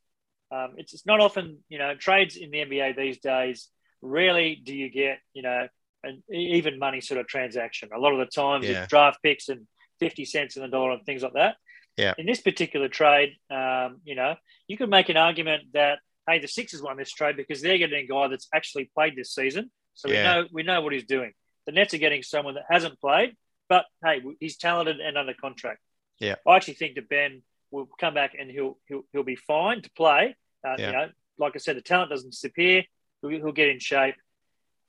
Um, 0.51 0.73
it's, 0.77 0.93
it's 0.93 1.05
not 1.05 1.19
often, 1.19 1.59
you 1.69 1.79
know, 1.79 1.95
trades 1.95 2.35
in 2.35 2.51
the 2.51 2.59
NBA 2.59 2.95
these 2.95 3.19
days. 3.19 3.69
Rarely 4.01 4.55
do 4.63 4.75
you 4.75 4.89
get, 4.89 5.19
you 5.33 5.41
know, 5.41 5.67
an 6.03 6.21
even 6.31 6.77
money 6.77 7.01
sort 7.01 7.19
of 7.19 7.27
transaction. 7.27 7.89
A 7.95 7.99
lot 7.99 8.13
of 8.13 8.19
the 8.19 8.25
times, 8.25 8.67
Yeah. 8.67 8.83
it's 8.83 8.89
draft 8.89 9.19
picks 9.23 9.49
and 9.49 9.65
fifty 9.99 10.25
cents 10.25 10.55
in 10.57 10.61
the 10.61 10.67
dollar 10.67 10.91
and 10.91 11.05
things 11.05 11.23
like 11.23 11.33
that. 11.33 11.55
Yeah. 11.97 12.13
In 12.17 12.25
this 12.25 12.41
particular 12.41 12.87
trade, 12.89 13.35
um, 13.49 14.01
you 14.03 14.15
know, 14.15 14.35
you 14.67 14.77
could 14.77 14.89
make 14.89 15.09
an 15.09 15.17
argument 15.17 15.63
that 15.73 15.99
hey, 16.27 16.39
the 16.39 16.47
Sixers 16.47 16.81
won 16.81 16.97
this 16.97 17.11
trade 17.11 17.35
because 17.35 17.61
they're 17.61 17.77
getting 17.77 18.05
a 18.05 18.07
guy 18.07 18.27
that's 18.29 18.47
actually 18.53 18.89
played 18.93 19.15
this 19.15 19.33
season, 19.33 19.71
so 19.93 20.09
we 20.09 20.15
know 20.23 20.45
we 20.51 20.63
know 20.63 20.81
what 20.81 20.93
he's 20.93 21.05
doing. 21.05 21.31
The 21.65 21.71
Nets 21.71 21.93
are 21.93 21.97
getting 21.99 22.21
someone 22.23 22.55
that 22.55 22.65
hasn't 22.69 22.99
played, 22.99 23.35
but 23.69 23.85
hey, 24.03 24.21
he's 24.39 24.57
talented 24.57 24.99
and 24.99 25.17
under 25.17 25.33
contract. 25.33 25.79
Yeah. 26.23 26.35
I 26.47 26.55
actually 26.55 26.75
think 26.75 26.95
that 26.95 27.09
Ben 27.09 27.41
will 27.71 27.87
come 27.99 28.13
back 28.13 28.35
and 28.39 28.49
he'll 28.49 28.77
he'll, 28.87 29.03
he'll 29.11 29.23
be 29.23 29.35
fine 29.35 29.81
to 29.81 29.91
play. 29.91 30.35
Uh, 30.65 30.75
Yeah. 30.77 30.85
You 30.87 30.91
know, 30.93 31.07
like 31.37 31.53
I 31.55 31.59
said, 31.59 31.75
the 31.77 31.81
talent 31.81 32.09
doesn't 32.11 32.29
disappear. 32.31 32.83
He'll, 33.21 33.29
he'll 33.31 33.51
get 33.51 33.69
in 33.69 33.79
shape. 33.79 34.15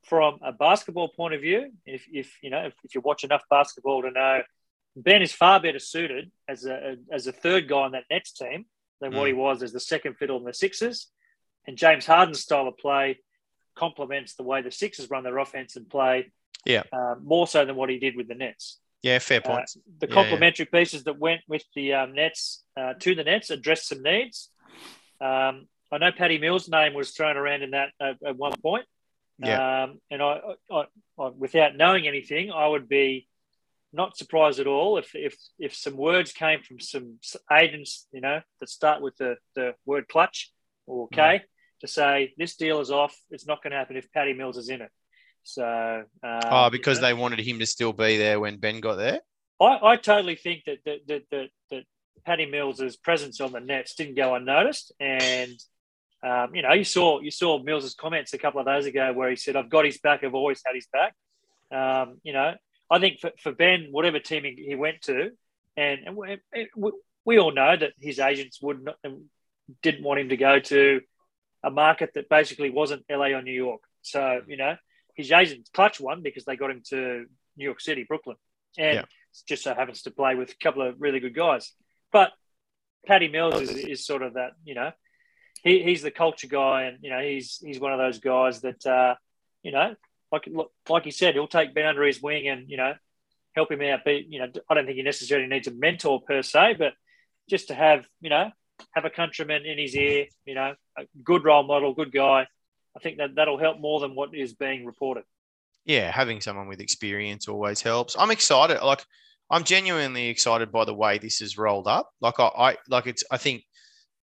From 0.04 0.38
a 0.44 0.52
basketball 0.52 1.08
point 1.08 1.32
of 1.32 1.40
view, 1.40 1.72
if, 1.86 2.04
if 2.12 2.36
you 2.42 2.50
know 2.50 2.66
if, 2.66 2.74
if 2.84 2.94
you 2.94 3.00
watch 3.00 3.24
enough 3.24 3.42
basketball 3.48 4.02
to 4.02 4.10
know, 4.10 4.42
Ben 4.94 5.22
is 5.22 5.32
far 5.32 5.60
better 5.60 5.78
suited 5.78 6.30
as 6.46 6.66
a 6.66 6.96
as 7.10 7.26
a 7.26 7.32
third 7.32 7.68
guy 7.68 7.76
on 7.86 7.92
that 7.92 8.04
Nets 8.10 8.32
team 8.32 8.66
than 9.00 9.12
what 9.14 9.24
Mm. 9.24 9.28
he 9.28 9.32
was 9.32 9.62
as 9.62 9.72
the 9.72 9.80
second 9.80 10.16
fiddle 10.18 10.36
in 10.36 10.44
the 10.44 10.52
Sixers. 10.52 11.10
And 11.66 11.78
James 11.78 12.04
Harden's 12.04 12.40
style 12.40 12.68
of 12.68 12.76
play 12.76 13.18
complements 13.74 14.34
the 14.34 14.42
way 14.42 14.60
the 14.60 14.70
Sixers 14.70 15.08
run 15.10 15.24
their 15.24 15.38
offense 15.38 15.74
and 15.76 15.88
play. 15.88 16.30
Yeah. 16.66 16.82
uh, 16.92 17.14
more 17.22 17.46
so 17.46 17.64
than 17.66 17.76
what 17.76 17.90
he 17.90 17.98
did 17.98 18.14
with 18.16 18.28
the 18.28 18.34
Nets. 18.34 18.78
Yeah. 19.04 19.18
Fair 19.18 19.40
Uh, 19.44 19.48
point. 19.48 19.70
the 19.98 20.08
Yeah, 20.08 20.14
complementary 20.14 20.66
pieces 20.66 21.04
that 21.04 21.18
went 21.18 21.42
with 21.46 21.64
the 21.76 21.92
um, 21.92 22.14
Nets 22.14 22.64
uh, 22.76 22.94
to 22.94 23.14
the 23.14 23.24
Nets 23.24 23.50
addressed 23.50 23.88
some 23.88 24.02
needs. 24.02 24.50
Um, 25.20 25.68
I 25.92 25.98
know 25.98 26.10
Patty 26.10 26.38
Mills' 26.38 26.68
name 26.68 26.94
was 26.94 27.12
thrown 27.12 27.36
around 27.36 27.62
in 27.62 27.70
that 27.70 27.90
at, 28.00 28.16
at 28.26 28.36
one 28.36 28.54
point. 28.60 28.86
Yeah. 29.38 29.84
Um, 29.84 30.00
and 30.10 30.22
I, 30.22 30.40
I, 30.70 30.84
I, 31.18 31.28
without 31.28 31.76
knowing 31.76 32.06
anything, 32.06 32.50
I 32.50 32.66
would 32.66 32.88
be 32.88 33.28
not 33.92 34.16
surprised 34.16 34.58
at 34.58 34.66
all 34.66 34.98
if 34.98 35.14
if 35.14 35.36
if 35.58 35.74
some 35.74 35.96
words 35.96 36.32
came 36.32 36.60
from 36.62 36.80
some 36.80 37.18
agents, 37.52 38.06
you 38.10 38.20
know, 38.20 38.40
that 38.60 38.68
start 38.68 39.02
with 39.02 39.16
the 39.18 39.36
the 39.54 39.74
word 39.86 40.08
Klutch 40.08 40.52
or 40.86 41.08
K 41.08 41.42
to 41.80 41.86
say 41.86 42.32
this 42.38 42.56
deal 42.56 42.80
is 42.80 42.90
off. 42.90 43.14
It's 43.30 43.46
not 43.46 43.62
going 43.62 43.72
to 43.72 43.76
happen 43.76 43.96
if 43.96 44.10
Patty 44.12 44.32
Mills 44.32 44.56
is 44.56 44.68
in 44.68 44.80
it. 44.80 44.90
So, 45.44 46.04
um, 46.22 46.40
oh, 46.44 46.70
because 46.70 46.98
you 46.98 47.02
know, 47.02 47.08
they 47.08 47.14
wanted 47.14 47.40
him 47.40 47.58
to 47.60 47.66
still 47.66 47.92
be 47.92 48.16
there 48.16 48.40
when 48.40 48.56
Ben 48.56 48.80
got 48.80 48.96
there. 48.96 49.20
I, 49.60 49.78
I 49.82 49.96
totally 49.96 50.36
think 50.36 50.64
that 50.64 50.78
that 50.84 51.06
that 51.06 51.22
that, 51.30 51.48
that 51.70 51.84
Patty 52.24 52.46
Mills's 52.46 52.96
presence 52.96 53.40
on 53.40 53.52
the 53.52 53.60
Nets 53.60 53.94
didn't 53.94 54.16
go 54.16 54.34
unnoticed, 54.34 54.92
and 54.98 55.52
um, 56.22 56.54
you 56.54 56.62
know 56.62 56.72
you 56.72 56.84
saw 56.84 57.20
you 57.20 57.30
saw 57.30 57.62
Mills's 57.62 57.94
comments 57.94 58.32
a 58.32 58.38
couple 58.38 58.60
of 58.60 58.66
days 58.66 58.86
ago 58.86 59.12
where 59.12 59.30
he 59.30 59.36
said, 59.36 59.54
"I've 59.54 59.70
got 59.70 59.84
his 59.84 59.98
back. 59.98 60.24
I've 60.24 60.34
always 60.34 60.62
had 60.64 60.74
his 60.74 60.88
back." 60.92 61.14
Um, 61.70 62.18
you 62.22 62.32
know, 62.32 62.54
I 62.90 62.98
think 62.98 63.20
for, 63.20 63.30
for 63.38 63.52
Ben, 63.52 63.88
whatever 63.90 64.18
team 64.18 64.44
he, 64.44 64.64
he 64.66 64.74
went 64.74 65.02
to, 65.02 65.30
and, 65.76 66.00
and 66.06 66.16
we, 66.16 66.38
we, 66.76 66.92
we 67.24 67.38
all 67.38 67.52
know 67.52 67.76
that 67.76 67.92
his 68.00 68.18
agents 68.18 68.60
would 68.62 68.82
not 68.82 68.96
didn't 69.82 70.04
want 70.04 70.20
him 70.20 70.28
to 70.30 70.36
go 70.36 70.58
to 70.60 71.00
a 71.62 71.70
market 71.70 72.10
that 72.14 72.28
basically 72.28 72.70
wasn't 72.70 73.04
LA 73.10 73.28
or 73.28 73.42
New 73.42 73.52
York. 73.52 73.82
So 74.02 74.42
you 74.46 74.56
know, 74.56 74.76
his 75.14 75.30
agent 75.32 75.68
Klutch 75.72 76.00
won 76.00 76.22
because 76.22 76.44
they 76.44 76.56
got 76.56 76.70
him 76.70 76.82
to 76.90 77.26
New 77.56 77.64
York 77.64 77.80
City, 77.80 78.04
Brooklyn, 78.06 78.36
and 78.76 78.96
Yeah. 78.96 79.04
just 79.48 79.62
so 79.62 79.74
happens 79.74 80.02
to 80.02 80.10
play 80.10 80.34
with 80.34 80.50
a 80.52 80.56
couple 80.56 80.82
of 80.82 81.00
really 81.00 81.20
good 81.20 81.34
guys. 81.34 81.72
But 82.12 82.32
Patty 83.06 83.28
Mills 83.28 83.60
is, 83.60 83.70
is 83.70 84.06
sort 84.06 84.22
of 84.22 84.34
that, 84.34 84.52
you 84.64 84.74
know, 84.74 84.92
he, 85.62 85.82
he's 85.82 86.02
the 86.02 86.10
culture 86.10 86.46
guy, 86.48 86.84
and 86.84 86.98
you 87.02 87.10
know, 87.10 87.20
he's 87.20 87.58
he's 87.58 87.80
one 87.80 87.92
of 87.92 87.98
those 87.98 88.18
guys 88.18 88.60
that, 88.62 88.84
uh, 88.86 89.14
you 89.62 89.72
know, 89.72 89.94
like 90.32 90.48
like 90.88 91.04
he 91.04 91.10
said, 91.10 91.34
he'll 91.34 91.46
take 91.46 91.74
Ben 91.74 91.86
under 91.86 92.02
his 92.02 92.20
wing 92.20 92.48
and 92.48 92.68
you 92.68 92.76
know, 92.76 92.94
help 93.54 93.70
him 93.70 93.80
out. 93.82 94.04
Be 94.04 94.26
you 94.28 94.40
know, 94.40 94.48
I 94.68 94.74
don't 94.74 94.84
think 94.86 94.96
he 94.96 95.02
necessarily 95.02 95.46
needs 95.48 95.68
a 95.68 95.70
mentor 95.72 96.20
per 96.20 96.42
se, 96.42 96.74
but 96.78 96.92
just 97.48 97.68
to 97.68 97.74
have 97.74 98.06
you 98.20 98.30
know, 98.30 98.50
have 98.94 99.04
a 99.04 99.10
countryman 99.10 99.64
in 99.64 99.78
his 99.78 99.94
ear, 99.94 100.26
you 100.44 100.54
know, 100.54 100.74
a 100.98 101.04
good 101.22 101.44
role 101.44 101.62
model, 101.62 101.94
good 101.94 102.12
guy. 102.12 102.46
I 102.96 103.00
think 103.00 103.18
that 103.18 103.34
that'll 103.34 103.58
help 103.58 103.80
more 103.80 104.00
than 104.00 104.14
what 104.14 104.34
is 104.34 104.54
being 104.54 104.86
reported. 104.86 105.24
yeah, 105.84 106.10
having 106.10 106.40
someone 106.40 106.68
with 106.68 106.80
experience 106.80 107.48
always 107.48 107.82
helps. 107.82 108.16
I'm 108.18 108.30
excited. 108.30 108.80
Like 108.82 109.04
I'm 109.50 109.64
genuinely 109.64 110.28
excited 110.28 110.72
by 110.72 110.84
the 110.84 110.94
way 110.94 111.18
this 111.18 111.40
is 111.40 111.58
rolled 111.58 111.86
up. 111.86 112.10
Like 112.20 112.40
I, 112.40 112.44
I 112.44 112.76
like 112.88 113.06
it's. 113.06 113.24
I 113.30 113.36
think 113.36 113.62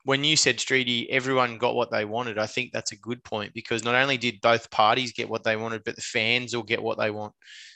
when 0.06 0.24
you 0.24 0.36
said 0.36 0.58
Streety, 0.58 1.08
everyone 1.10 1.58
got 1.58 1.76
what 1.76 1.92
they 1.92 2.06
wanted. 2.06 2.38
I 2.38 2.46
think 2.48 2.72
that's 2.72 2.92
a 2.92 2.98
good 2.98 3.24
point 3.24 3.54
because 3.54 3.84
not 3.84 3.96
only 3.96 4.18
did 4.18 4.42
both 4.42 4.70
parties 4.72 5.12
get 5.12 5.30
what 5.30 5.44
they 5.44 5.56
wanted, 5.56 5.84
but 5.84 5.96
the 5.96 6.02
fans 6.02 6.56
will 6.56 6.64
get 6.64 6.82
what 6.82 6.98
they 6.98 7.12
want, 7.12 7.34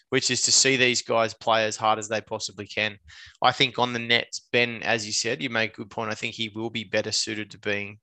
which 0.09 0.31
is 0.31 0.43
to 0.43 0.51
see 0.51 0.77
these 0.77 1.01
guys 1.01 1.33
play 1.33 1.65
as 1.65 1.75
hard 1.75 1.99
as 1.99 2.07
they 2.07 2.21
possibly 2.21 2.67
can. 2.67 2.97
I 3.41 3.51
think 3.51 3.77
on 3.77 3.93
the 3.93 3.99
Nets, 3.99 4.47
Ben, 4.51 4.83
as 4.83 5.05
you 5.05 5.11
said, 5.11 5.41
you 5.41 5.49
make 5.49 5.73
a 5.73 5.77
good 5.77 5.89
point. 5.89 6.11
I 6.11 6.15
think 6.15 6.33
he 6.33 6.49
will 6.55 6.69
be 6.69 6.83
better 6.85 7.11
suited 7.11 7.51
to 7.51 7.59
being, 7.59 7.99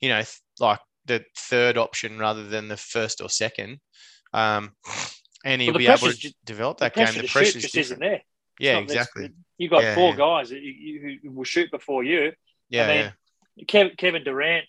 you 0.00 0.08
know, 0.10 0.22
like 0.60 0.80
the 1.08 1.24
third 1.36 1.76
option 1.76 2.18
rather 2.18 2.46
than 2.48 2.68
the 2.68 2.76
first 2.76 3.20
or 3.20 3.28
second. 3.28 3.80
Um, 4.32 4.72
and 5.44 5.60
he'll 5.60 5.72
Well, 5.72 5.78
be 5.78 5.86
able 5.88 6.12
to 6.12 6.34
develop 6.44 6.78
The 6.78 6.84
that 6.84 6.94
game. 6.94 7.22
The 7.22 7.28
pressure 7.28 7.58
just 7.58 7.76
isn't 7.76 8.00
there. 8.00 8.22
Yeah, 8.60 8.78
exactly. 8.78 9.30
You 9.56 9.68
got 9.68 9.82
Yeah, 9.82 9.94
four 9.94 10.10
yeah. 10.10 10.16
guys 10.16 10.50
that 10.50 10.60
you, 10.60 10.72
you, 10.72 11.18
who 11.22 11.30
will 11.32 11.44
shoot 11.44 11.70
before 11.70 12.04
you. 12.04 12.32
Yeah, 12.70 12.84
I 12.84 12.86
mean, 12.86 13.12
yeah. 13.72 13.88
Kevin 13.96 14.24
Durant, 14.24 14.66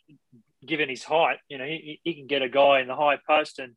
given 0.65 0.89
his 0.89 1.03
height, 1.03 1.37
you 1.47 1.57
know, 1.57 1.65
he, 1.65 1.99
he 2.03 2.13
can 2.13 2.27
get 2.27 2.41
a 2.41 2.49
guy 2.49 2.79
in 2.81 2.87
the 2.87 2.95
high 2.95 3.17
post, 3.27 3.59
and 3.59 3.75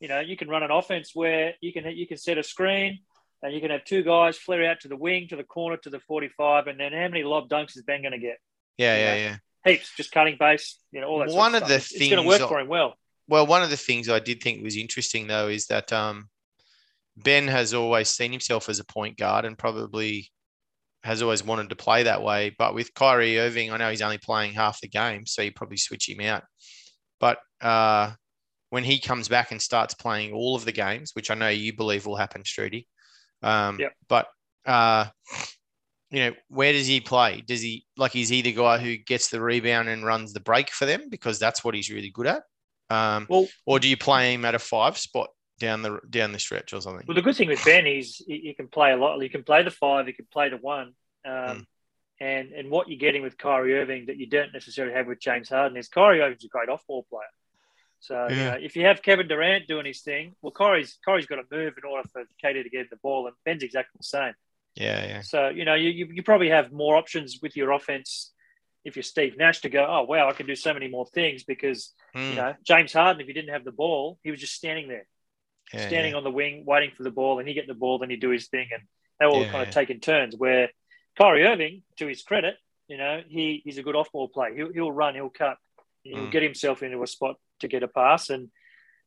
you 0.00 0.08
know, 0.08 0.20
you 0.20 0.36
can 0.36 0.48
run 0.48 0.62
an 0.62 0.70
offense 0.70 1.12
where 1.14 1.54
you 1.60 1.72
can 1.72 1.84
you 1.96 2.06
can 2.06 2.18
set 2.18 2.38
a 2.38 2.42
screen, 2.42 3.00
and 3.42 3.54
you 3.54 3.60
can 3.60 3.70
have 3.70 3.84
two 3.84 4.02
guys 4.02 4.36
flare 4.36 4.68
out 4.70 4.80
to 4.80 4.88
the 4.88 4.96
wing, 4.96 5.28
to 5.28 5.36
the 5.36 5.44
corner, 5.44 5.76
to 5.78 5.90
the 5.90 6.00
forty-five, 6.00 6.66
and 6.66 6.78
then 6.78 6.92
how 6.92 7.08
many 7.08 7.22
lob 7.22 7.48
dunks 7.48 7.76
is 7.76 7.82
Ben 7.82 8.02
going 8.02 8.12
to 8.12 8.18
get? 8.18 8.38
Yeah, 8.76 8.96
you 8.96 9.02
yeah, 9.02 9.10
know, 9.10 9.20
yeah. 9.20 9.36
Heaps, 9.64 9.92
just 9.96 10.10
cutting 10.12 10.36
base, 10.38 10.78
you 10.90 11.00
know, 11.00 11.06
all 11.08 11.18
that. 11.20 11.28
sort 11.30 11.38
One 11.38 11.54
of 11.54 11.58
stuff. 11.58 11.68
the 11.68 11.74
It's- 11.76 11.92
it's 11.92 12.10
going 12.10 12.22
to 12.22 12.28
work 12.28 12.40
I- 12.42 12.48
for 12.48 12.60
him 12.60 12.68
well. 12.68 12.94
Well, 13.28 13.46
one 13.46 13.62
of 13.62 13.70
the 13.70 13.76
things 13.76 14.08
I 14.08 14.18
did 14.18 14.42
think 14.42 14.62
was 14.62 14.76
interesting 14.76 15.26
though 15.28 15.48
is 15.48 15.66
that 15.68 15.92
um, 15.92 16.28
Ben 17.16 17.46
has 17.48 17.72
always 17.72 18.08
seen 18.10 18.32
himself 18.32 18.68
as 18.68 18.78
a 18.80 18.84
point 18.84 19.16
guard 19.16 19.44
and 19.44 19.56
probably 19.56 20.30
has 21.04 21.22
always 21.22 21.42
wanted 21.44 21.68
to 21.70 21.76
play 21.76 22.02
that 22.02 22.22
way. 22.22 22.54
But 22.58 22.74
with 22.74 22.92
Kyrie 22.94 23.38
Irving, 23.38 23.70
I 23.72 23.76
know 23.76 23.90
he's 23.90 24.02
only 24.02 24.18
playing 24.18 24.52
half 24.54 24.80
the 24.80 24.88
game, 24.88 25.24
so 25.26 25.42
you 25.42 25.52
probably 25.52 25.76
switch 25.76 26.08
him 26.08 26.20
out. 26.20 26.42
But 27.20 27.38
uh, 27.60 28.12
when 28.70 28.84
he 28.84 28.98
comes 28.98 29.28
back 29.28 29.52
and 29.52 29.62
starts 29.62 29.94
playing 29.94 30.32
all 30.32 30.56
of 30.56 30.64
the 30.64 30.72
games, 30.72 31.10
which 31.14 31.30
I 31.30 31.34
know 31.34 31.48
you 31.48 31.74
believe 31.74 32.06
will 32.06 32.16
happen, 32.16 32.42
Streety, 32.42 32.86
um, 33.42 33.78
Yep. 33.80 33.92
but 34.08 34.26
uh, 34.66 35.06
you 36.12 36.20
know, 36.20 36.34
where 36.48 36.72
does 36.72 36.86
he 36.86 37.00
play? 37.00 37.40
Does 37.40 37.62
he 37.62 37.86
like 37.96 38.14
is 38.14 38.28
he 38.28 38.42
the 38.42 38.52
guy 38.52 38.78
who 38.78 38.96
gets 38.98 39.28
the 39.28 39.40
rebound 39.40 39.88
and 39.88 40.04
runs 40.04 40.32
the 40.32 40.40
break 40.40 40.70
for 40.70 40.84
them 40.84 41.08
because 41.08 41.38
that's 41.38 41.64
what 41.64 41.74
he's 41.74 41.90
really 41.90 42.10
good 42.10 42.26
at? 42.26 42.42
Um, 42.90 43.26
Well, 43.28 43.48
or 43.64 43.80
do 43.80 43.88
you 43.88 43.96
play 43.96 44.34
him 44.34 44.44
at 44.44 44.54
a 44.54 44.58
five 44.58 44.98
spot 44.98 45.30
down 45.58 45.80
the 45.80 46.00
down 46.10 46.32
the 46.32 46.38
stretch 46.38 46.74
or 46.74 46.82
something? 46.82 47.04
Well, 47.08 47.14
the 47.14 47.22
good 47.22 47.34
thing 47.36 47.48
with 47.48 47.64
Ben 47.64 47.86
is 47.86 48.22
he, 48.26 48.40
he 48.40 48.54
can 48.54 48.68
play 48.68 48.92
a 48.92 48.96
lot. 48.96 49.18
He 49.20 49.30
can 49.30 49.42
play 49.42 49.62
the 49.62 49.70
five. 49.70 50.06
He 50.06 50.12
can 50.12 50.26
play 50.30 50.50
the 50.50 50.58
one. 50.58 50.94
Um, 51.24 51.32
Mm. 51.34 51.66
And 52.20 52.52
and 52.52 52.70
what 52.70 52.88
you're 52.88 52.98
getting 52.98 53.22
with 53.22 53.36
Kyrie 53.36 53.76
Irving 53.76 54.06
that 54.06 54.16
you 54.16 54.26
don't 54.26 54.52
necessarily 54.52 54.94
have 54.94 55.08
with 55.08 55.18
James 55.18 55.48
Harden 55.48 55.76
is 55.76 55.88
Kyrie 55.88 56.20
Irving's 56.20 56.44
a 56.44 56.48
great 56.48 56.68
off-ball 56.68 57.04
player. 57.10 57.24
So 57.98 58.28
you 58.28 58.36
Yeah. 58.36 58.50
know, 58.50 58.58
if 58.60 58.76
you 58.76 58.84
have 58.84 59.02
Kevin 59.02 59.26
Durant 59.26 59.66
doing 59.66 59.86
his 59.86 60.02
thing, 60.02 60.36
well, 60.40 60.52
Kyrie's 60.52 60.98
Kyrie's 61.04 61.26
got 61.26 61.36
to 61.36 61.44
move 61.50 61.74
in 61.78 61.84
order 61.84 62.06
for 62.12 62.22
KD 62.44 62.62
to 62.62 62.68
get 62.68 62.90
the 62.90 62.96
ball, 62.96 63.26
and 63.26 63.34
Ben's 63.44 63.62
exactly 63.64 63.96
the 63.98 64.04
same. 64.04 64.34
Yeah, 64.74 65.06
yeah, 65.06 65.22
So 65.22 65.48
you 65.48 65.64
know, 65.64 65.74
you, 65.74 65.90
you 65.90 66.08
you 66.12 66.22
probably 66.22 66.50
have 66.50 66.72
more 66.72 66.96
options 66.96 67.38
with 67.42 67.56
your 67.56 67.72
offense 67.72 68.32
if 68.84 68.96
you're 68.96 69.02
Steve 69.02 69.36
Nash 69.38 69.60
to 69.62 69.68
go. 69.68 69.86
Oh 69.88 70.02
wow, 70.04 70.28
I 70.28 70.32
can 70.32 70.46
do 70.46 70.56
so 70.56 70.72
many 70.74 70.88
more 70.88 71.06
things 71.06 71.44
because 71.44 71.92
Mm, 72.14 72.30
you 72.30 72.36
know 72.36 72.54
James 72.66 72.92
Harden, 72.92 73.20
if 73.20 73.26
he 73.26 73.32
didn't 73.32 73.52
have 73.52 73.64
the 73.64 73.72
ball, 73.72 74.18
he 74.22 74.30
was 74.30 74.40
just 74.40 74.54
standing 74.54 74.88
there 74.88 75.06
yeah, 75.72 75.88
standing 75.88 76.12
yeah. 76.12 76.16
on 76.16 76.24
the 76.24 76.30
wing, 76.30 76.64
waiting 76.66 76.90
for 76.96 77.02
the 77.02 77.10
ball, 77.10 77.38
and 77.38 77.48
he 77.48 77.54
get 77.54 77.66
the 77.66 77.74
ball, 77.74 77.98
then 77.98 78.10
he 78.10 78.16
do 78.16 78.30
his 78.30 78.48
thing, 78.48 78.68
and 78.72 78.82
they 79.18 79.26
all 79.26 79.42
Yeah, 79.42 79.52
kind 79.52 79.68
of 79.76 79.90
in 79.90 80.00
turns. 80.00 80.36
Where 80.36 80.70
Kyrie 81.18 81.44
Irving, 81.44 81.82
to 81.98 82.06
his 82.06 82.22
credit, 82.22 82.56
you 82.88 82.96
know, 82.98 83.22
he, 83.26 83.62
he's 83.64 83.78
a 83.78 83.82
good 83.82 83.96
off-ball 83.96 84.28
play. 84.28 84.54
He'll, 84.54 84.72
he'll 84.72 84.92
run, 84.92 85.14
he'll 85.14 85.30
cut, 85.30 85.56
he'll 86.02 86.26
Mm. 86.26 86.30
get 86.30 86.42
himself 86.42 86.82
into 86.82 87.02
a 87.02 87.06
spot 87.06 87.36
to 87.60 87.68
get 87.68 87.82
a 87.82 87.88
pass, 87.88 88.30
and 88.30 88.50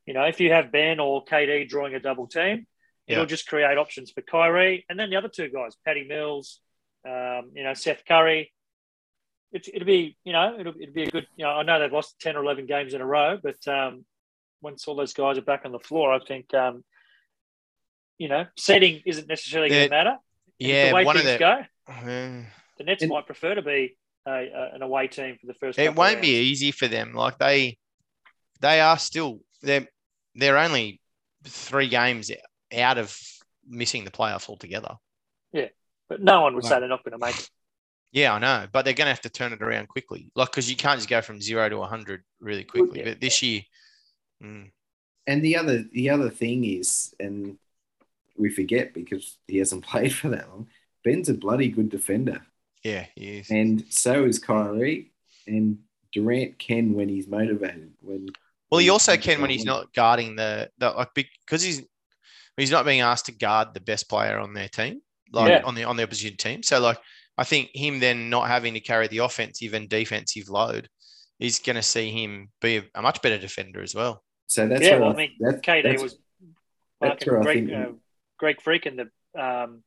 you 0.06 0.14
know, 0.14 0.24
if 0.24 0.40
you 0.40 0.52
have 0.52 0.72
Ben 0.72 1.00
or 1.00 1.26
KD 1.26 1.68
drawing 1.68 1.96
a 1.96 2.00
double 2.00 2.28
team, 2.28 2.68
it'll 3.08 3.24
Yeah. 3.24 3.28
just 3.28 3.48
create 3.48 3.78
options 3.78 4.12
for 4.12 4.22
Kyrie, 4.22 4.86
and 4.90 5.00
then 5.00 5.10
the 5.10 5.16
other 5.18 5.30
two 5.30 5.50
guys, 5.50 5.76
Patty 5.86 6.04
Mills, 6.06 6.60
um, 7.08 7.52
you 7.54 7.64
know, 7.64 7.74
Seth 7.74 8.04
Curry. 8.08 8.52
It's, 9.52 9.68
it'll 9.68 9.86
be, 9.86 10.18
you 10.24 10.34
know, 10.34 10.58
it'll, 10.60 10.74
it'll 10.80 10.94
be 10.94 11.04
a 11.04 11.12
good. 11.12 11.28
You 11.38 11.46
know, 11.46 11.52
I 11.52 11.64
know 11.64 11.80
they've 11.80 11.92
lost 11.94 12.20
ten 12.20 12.36
or 12.36 12.44
eleven 12.44 12.66
games 12.66 12.94
in 12.94 13.02
a 13.02 13.06
row, 13.06 13.38
but 13.42 13.66
um, 13.68 14.06
once 14.62 14.88
all 14.88 14.96
those 14.96 15.14
guys 15.14 15.38
are 15.38 15.42
back 15.44 15.62
on 15.66 15.72
the 15.72 15.80
floor, 15.80 16.12
I 16.14 16.20
think, 16.20 16.54
um, 16.54 16.84
you 18.18 18.28
know, 18.28 18.46
setting 18.58 19.02
isn't 19.06 19.28
necessarily 19.28 19.70
going 19.70 19.84
to 19.86 19.90
matter. 19.90 20.10
And 20.10 20.20
Yeah, 20.70 20.90
the 20.90 20.96
way 20.96 21.06
one 21.06 21.16
of 21.18 21.24
things 21.24 21.34
the- 21.34 21.40
go, 21.40 21.62
Uh, 21.88 22.44
the 22.78 22.84
Nets 22.84 23.04
And- 23.04 23.10
might 23.12 23.26
prefer 23.28 23.56
to 23.56 23.62
be 23.62 23.98
a, 24.28 24.32
a, 24.32 24.72
an 24.76 24.82
away 24.82 25.08
team 25.08 25.38
for 25.40 25.48
the 25.48 25.54
first. 25.54 25.78
it 25.80 25.96
won't 25.96 26.22
be 26.22 26.30
easy 26.50 26.72
for 26.72 26.88
them. 26.88 27.14
Like 27.14 27.38
they, 27.38 27.78
they 28.62 28.82
are 28.82 28.98
still 28.98 29.40
they're 29.62 29.88
they're 30.34 30.58
only 30.58 31.00
three 31.44 31.88
games 31.88 32.32
out 32.76 32.98
of 32.98 33.18
missing 33.68 34.04
the 34.06 34.12
playoffs 34.12 34.50
altogether. 34.50 34.96
Yeah, 35.52 35.68
but 36.10 36.22
no 36.22 36.42
one 36.42 36.56
would 36.56 36.64
Right. 36.64 36.70
say 36.74 36.80
they're 36.80 36.90
not 36.90 37.04
going 37.04 37.20
to 37.20 37.26
make 37.26 37.38
it. 37.38 37.50
Yeah, 38.12 38.34
I 38.34 38.40
know, 38.40 38.68
but 38.72 38.86
they're 38.86 38.94
going 38.94 39.06
to 39.08 39.12
have 39.12 39.22
to 39.22 39.30
turn 39.30 39.52
it 39.54 39.62
around 39.62 39.88
quickly. 39.90 40.32
Like 40.36 40.50
because 40.52 40.70
you 40.70 40.76
can't 40.78 40.98
just 41.00 41.10
go 41.10 41.22
from 41.22 41.42
zero 41.42 41.68
to 41.70 41.82
hundred 41.84 42.24
really 42.40 42.64
quickly. 42.64 43.00
yeah. 43.00 43.06
But 43.06 43.20
this 43.22 43.42
year, 43.42 43.62
mm, 44.44 44.72
And 45.28 45.44
the 45.44 45.58
other 45.58 45.84
the 45.92 46.10
other 46.10 46.30
thing 46.30 46.64
is, 46.64 47.14
and 47.20 47.58
we 48.38 48.50
forget 48.50 48.94
because 48.94 49.38
he 49.48 49.58
hasn't 49.58 49.84
played 49.92 50.14
for 50.14 50.30
that 50.30 50.48
long. 50.50 50.68
Ben's 51.04 51.30
a 51.30 51.34
bloody 51.34 51.68
good 51.70 51.90
defender, 51.90 52.42
yeah, 52.84 53.06
he 53.16 53.40
is. 53.40 53.50
and 53.52 53.84
so 53.90 54.26
is 54.26 54.40
Kyrie. 54.40 55.12
And 55.48 55.80
Durant 56.12 56.58
can 56.58 56.94
when 56.94 57.08
he's 57.10 57.28
motivated. 57.28 57.92
When 58.02 58.30
Well, 58.72 58.80
he 58.80 58.90
also 58.90 59.12
not 59.12 59.22
can 59.22 59.42
when 59.42 59.50
he's 59.52 59.66
not 59.66 59.94
guarding 59.94 60.36
the, 60.36 60.72
the 60.80 60.90
like 60.92 61.14
because 61.14 61.62
he's 61.62 61.84
he's 62.58 62.72
not 62.72 62.86
being 62.86 63.02
asked 63.02 63.26
to 63.28 63.32
guard 63.32 63.74
the 63.74 63.80
best 63.82 64.10
player 64.10 64.38
on 64.40 64.54
their 64.54 64.68
team, 64.70 65.02
like 65.32 65.50
Yeah. 65.50 65.62
on 65.64 65.76
the 65.76 65.84
on 65.86 65.98
the 65.98 66.04
opposition 66.04 66.38
team. 66.38 66.64
So 66.64 66.80
like 66.80 66.98
I 67.38 67.44
think 67.44 67.70
him 67.74 68.00
then 68.00 68.30
not 68.30 68.48
having 68.48 68.74
to 68.76 68.80
carry 68.80 69.08
the 69.08 69.20
offensive 69.20 69.74
and 69.74 69.90
defensive 69.90 70.48
load 70.50 70.88
is 71.40 71.60
going 71.60 71.76
to 71.76 71.82
see 71.84 72.10
him 72.12 72.50
be 72.62 72.78
a, 72.78 72.84
a 72.96 73.02
much 73.02 73.22
better 73.22 73.38
defender 73.38 73.82
as 73.82 73.94
well. 73.94 74.24
so 74.48 74.68
that's 74.68 74.82
yeah, 74.84 74.98
well, 75.00 75.10
I, 75.10 75.14
I 75.14 75.16
mean, 75.18 75.32
that's, 75.40 75.58
KD 75.60 75.84
that's- 75.84 76.02
was 76.02 76.18
that's 77.02 77.26
fucking 77.26 77.34
where 77.34 77.40
I 77.42 77.44
Greg, 77.44 77.68
think- 77.70 77.88
uh, 77.88 77.92
Greek 78.38 78.62
Freak 78.62 78.86
in 78.86 78.96
the 78.96 79.10
um, 79.42 79.84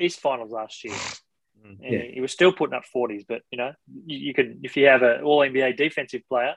East 0.00 0.20
Finals 0.20 0.50
last 0.52 0.82
year. 0.84 0.94
Mm. 0.94 1.78
And 1.82 1.92
Yeah. 1.92 2.02
He 2.14 2.20
was 2.22 2.32
still 2.32 2.52
putting 2.52 2.74
up 2.74 2.84
forties, 2.86 3.24
but 3.28 3.42
you 3.50 3.58
know, 3.58 3.72
you, 4.06 4.18
you 4.18 4.34
can 4.34 4.60
if 4.62 4.76
you 4.76 4.86
have 4.86 5.02
an 5.02 5.22
All 5.22 5.40
NBA 5.40 5.76
defensive 5.76 6.22
player, 6.28 6.54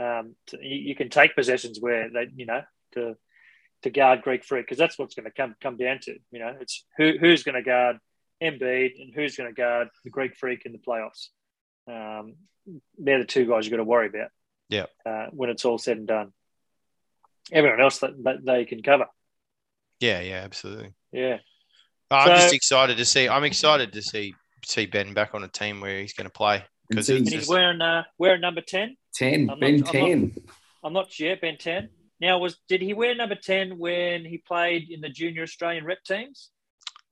um, 0.00 0.34
t- 0.48 0.58
you, 0.60 0.88
you 0.88 0.94
can 0.96 1.08
take 1.10 1.36
possessions 1.36 1.78
where 1.80 2.10
they, 2.10 2.26
you 2.34 2.46
know, 2.46 2.62
to 2.94 3.16
to 3.82 3.90
guard 3.90 4.22
Greek 4.22 4.44
Freak 4.44 4.64
because 4.66 4.78
that's 4.78 4.98
what's 4.98 5.14
going 5.14 5.24
to 5.24 5.30
come 5.30 5.54
come 5.60 5.76
down 5.76 5.98
to. 6.02 6.16
You 6.30 6.38
know, 6.38 6.56
it's 6.60 6.84
who 6.96 7.14
who's 7.18 7.42
going 7.42 7.54
to 7.56 7.62
guard 7.62 7.98
Embiid 8.42 9.00
and 9.00 9.14
who's 9.14 9.36
going 9.36 9.48
to 9.50 9.54
guard 9.54 9.88
the 10.04 10.10
Greek 10.10 10.36
Freak 10.36 10.64
in 10.66 10.72
the 10.72 10.78
playoffs. 10.78 11.28
Um, 11.88 12.34
they're 12.98 13.18
the 13.18 13.24
two 13.24 13.46
guys 13.46 13.64
you've 13.64 13.70
got 13.72 13.78
to 13.78 13.84
worry 13.84 14.08
about. 14.08 14.30
Yeah. 14.68 14.86
Uh, 15.04 15.26
when 15.32 15.50
it's 15.50 15.64
all 15.64 15.78
said 15.78 15.98
and 15.98 16.06
done, 16.06 16.32
everyone 17.50 17.80
else 17.80 17.98
that, 17.98 18.12
that 18.24 18.44
they 18.44 18.64
can 18.64 18.82
cover. 18.82 19.06
Yeah, 20.00 20.20
yeah, 20.20 20.42
absolutely. 20.44 20.92
Yeah. 21.12 21.38
I'm 22.10 22.28
So- 22.28 22.34
just 22.42 22.54
excited 22.54 22.96
to 22.98 23.04
see. 23.04 23.28
I'm 23.28 23.44
excited 23.44 23.92
to 23.94 24.02
see 24.02 24.34
see 24.64 24.86
Ben 24.86 25.12
back 25.12 25.34
on 25.34 25.42
a 25.42 25.48
team 25.48 25.80
where 25.80 25.98
he's 26.00 26.12
going 26.12 26.26
to 26.28 26.32
play. 26.32 26.62
because 26.88 27.06
see, 27.06 27.18
he's 27.18 27.30
just- 27.30 27.48
wearing 27.48 27.80
uh, 27.80 28.04
wearing 28.18 28.40
number 28.40 28.60
ten. 28.60 28.96
ten, 29.12 29.50
I'm 29.50 29.58
Ben 29.58 29.78
not- 29.80 29.94
I'm 29.94 30.00
not- 30.00 30.06
ten. 30.08 30.34
I'm 30.84 30.92
not 30.92 31.12
sure, 31.12 31.36
Ben 31.36 31.56
10. 31.58 31.90
Now, 32.22 32.38
was 32.38 32.56
did 32.68 32.80
he 32.80 32.94
wear 32.94 33.16
number 33.16 33.34
10 33.34 33.78
when 33.78 34.24
he 34.24 34.38
played 34.38 34.90
in 34.90 35.00
the 35.00 35.08
junior 35.08 35.42
Australian 35.42 35.84
rep 35.84 36.04
teams? 36.04 36.50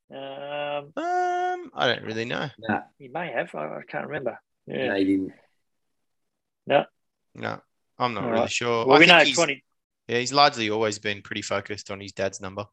Um, 0.09 0.93
Um, 0.97 1.71
I 1.75 1.89
don't 1.89 2.05
really 2.05 2.25
know. 2.25 2.49
Nah, 2.61 2.83
he 2.97 3.09
may 3.09 3.33
have. 3.33 3.53
I, 3.57 3.79
I 3.79 3.83
can't 3.89 4.07
remember. 4.07 4.39
Yeah. 4.69 4.87
no, 4.87 4.95
he 4.95 5.05
didn't. 5.05 5.33
No, 6.69 6.85
no, 7.35 7.61
I'm 7.99 8.15
not 8.15 8.23
All 8.23 8.31
really 8.31 8.43
right. 8.43 8.51
sure. 8.51 8.87
well, 8.87 8.97
I 8.97 9.01
we 9.01 9.07
think 9.07 9.19
know 9.19 9.25
he's, 9.25 9.35
20, 9.35 9.65
yeah, 10.07 10.19
he's 10.19 10.33
largely 10.33 10.71
always 10.71 11.01
been 11.01 11.23
pretty 11.23 11.43
focused 11.43 11.91
on 11.91 11.99
his 11.99 12.13
dad's 12.13 12.41
number. 12.41 12.67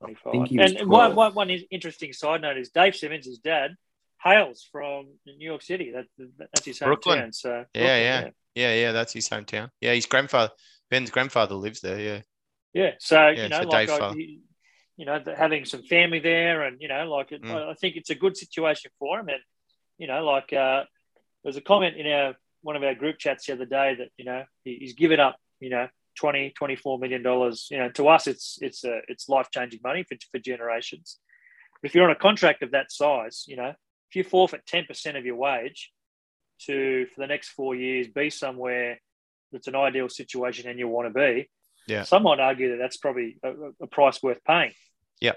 25. 0.00 0.32
think 0.32 0.48
he 0.48 0.58
was 0.58 0.72
And, 0.72 0.80
and 0.80 0.90
one, 0.90 1.14
one, 1.14 1.32
one 1.32 1.48
interesting 1.48 2.12
side 2.12 2.42
note 2.42 2.58
is 2.58 2.68
Dave 2.68 2.94
Simmons, 2.94 3.24
his 3.24 3.38
dad, 3.38 3.74
hails 4.22 4.68
from 4.70 5.06
New 5.24 5.46
York 5.46 5.62
City. 5.62 5.92
That, 5.92 6.04
that's 6.38 6.66
his 6.66 6.78
hometown. 6.78 6.84
Brooklyn. 6.86 7.32
So 7.32 7.64
Yeah, 7.72 7.80
Brooklyn, 7.80 8.02
yeah. 8.02 8.30
Yeah, 8.54 8.74
yeah, 8.74 8.92
that's 8.92 9.14
his 9.14 9.30
hometown. 9.30 9.70
Yeah, 9.80 9.94
his 9.94 10.04
grandfather, 10.04 10.52
Ben's 10.90 11.10
grandfather 11.10 11.54
lives 11.54 11.80
there. 11.80 11.98
Yeah, 12.00 12.20
Yeah. 12.74 12.92
So, 12.98 13.28
Yeah, 13.28 13.44
you 13.44 13.48
know, 13.48 13.62
so 13.62 13.68
like, 13.68 13.88
I, 13.88 14.14
you 14.96 15.06
know, 15.06 15.22
having 15.36 15.64
some 15.64 15.82
family 15.82 16.18
there 16.18 16.62
and, 16.62 16.80
you 16.80 16.88
know, 16.88 17.08
like, 17.10 17.32
it, 17.32 17.42
Mm. 17.42 17.70
I 17.70 17.74
think 17.74 17.96
it's 17.96 18.10
a 18.10 18.14
good 18.14 18.36
situation 18.36 18.90
for 18.98 19.18
him. 19.18 19.28
And, 19.28 19.40
you 19.98 20.06
know, 20.06 20.24
like, 20.24 20.52
uh, 20.52 20.84
there's 21.42 21.56
a 21.56 21.62
comment 21.62 21.96
in 21.96 22.06
our, 22.06 22.34
one 22.62 22.76
of 22.76 22.82
our 22.82 22.94
group 22.94 23.18
chats 23.18 23.46
the 23.46 23.54
other 23.54 23.64
day 23.64 23.94
that, 23.94 24.08
you 24.18 24.24
know, 24.24 24.44
he, 24.64 24.76
he's 24.80 24.92
given 24.94 25.18
up, 25.20 25.36
you 25.58 25.70
know, 25.70 25.88
20, 26.16 26.50
24 26.50 26.98
million 26.98 27.22
dollars. 27.22 27.68
You 27.70 27.78
know, 27.78 27.90
to 27.92 28.08
us, 28.08 28.26
it's, 28.26 28.58
it's, 28.60 28.84
uh, 28.84 29.00
it's 29.08 29.28
life 29.28 29.48
changing 29.52 29.80
money 29.82 30.02
for, 30.02 30.16
for 30.30 30.38
generations. 30.38 31.18
If 31.82 31.94
you're 31.94 32.04
on 32.04 32.10
a 32.10 32.16
contract 32.16 32.62
of 32.62 32.72
that 32.72 32.92
size, 32.92 33.44
you 33.48 33.56
know, 33.56 33.72
if 34.10 34.16
you 34.16 34.24
forfeit 34.24 34.66
10% 34.66 35.16
of 35.16 35.24
your 35.24 35.36
wage 35.36 35.92
to, 36.66 37.06
for 37.14 37.20
the 37.22 37.26
next 37.26 37.50
four 37.50 37.74
years, 37.74 38.08
be 38.08 38.28
somewhere 38.28 39.00
that's 39.52 39.66
an 39.68 39.76
ideal 39.76 40.08
situation 40.08 40.68
and 40.68 40.78
you 40.78 40.88
want 40.88 41.12
to 41.12 41.18
be, 41.18 41.48
Yeah. 41.86 42.02
some 42.04 42.22
might 42.22 42.40
argue 42.40 42.70
that 42.70 42.76
that's 42.78 42.96
probably 42.96 43.36
a, 43.42 43.52
a 43.82 43.86
price 43.86 44.22
worth 44.22 44.42
paying. 44.44 44.72
Yeah. 45.20 45.32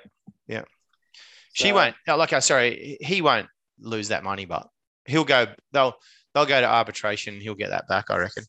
So- 1.55 1.66
she 1.66 1.72
won't. 1.72 1.95
No, 2.07 2.18
like 2.18 2.34
I 2.34 2.39
sorry, 2.39 2.97
he 2.99 3.22
won't 3.22 3.47
lose 3.80 4.07
that 4.07 4.24
money, 4.24 4.45
but 4.45 4.68
he'll 5.05 5.24
go. 5.24 5.45
They'll 5.72 5.93
they'll 6.34 6.47
go 6.47 6.59
to 6.59 6.66
arbitration. 6.68 7.39
He'll 7.39 7.53
get 7.53 7.70
that 7.70 7.88
back, 7.88 8.05
I 8.09 8.18
reckon. 8.18 8.43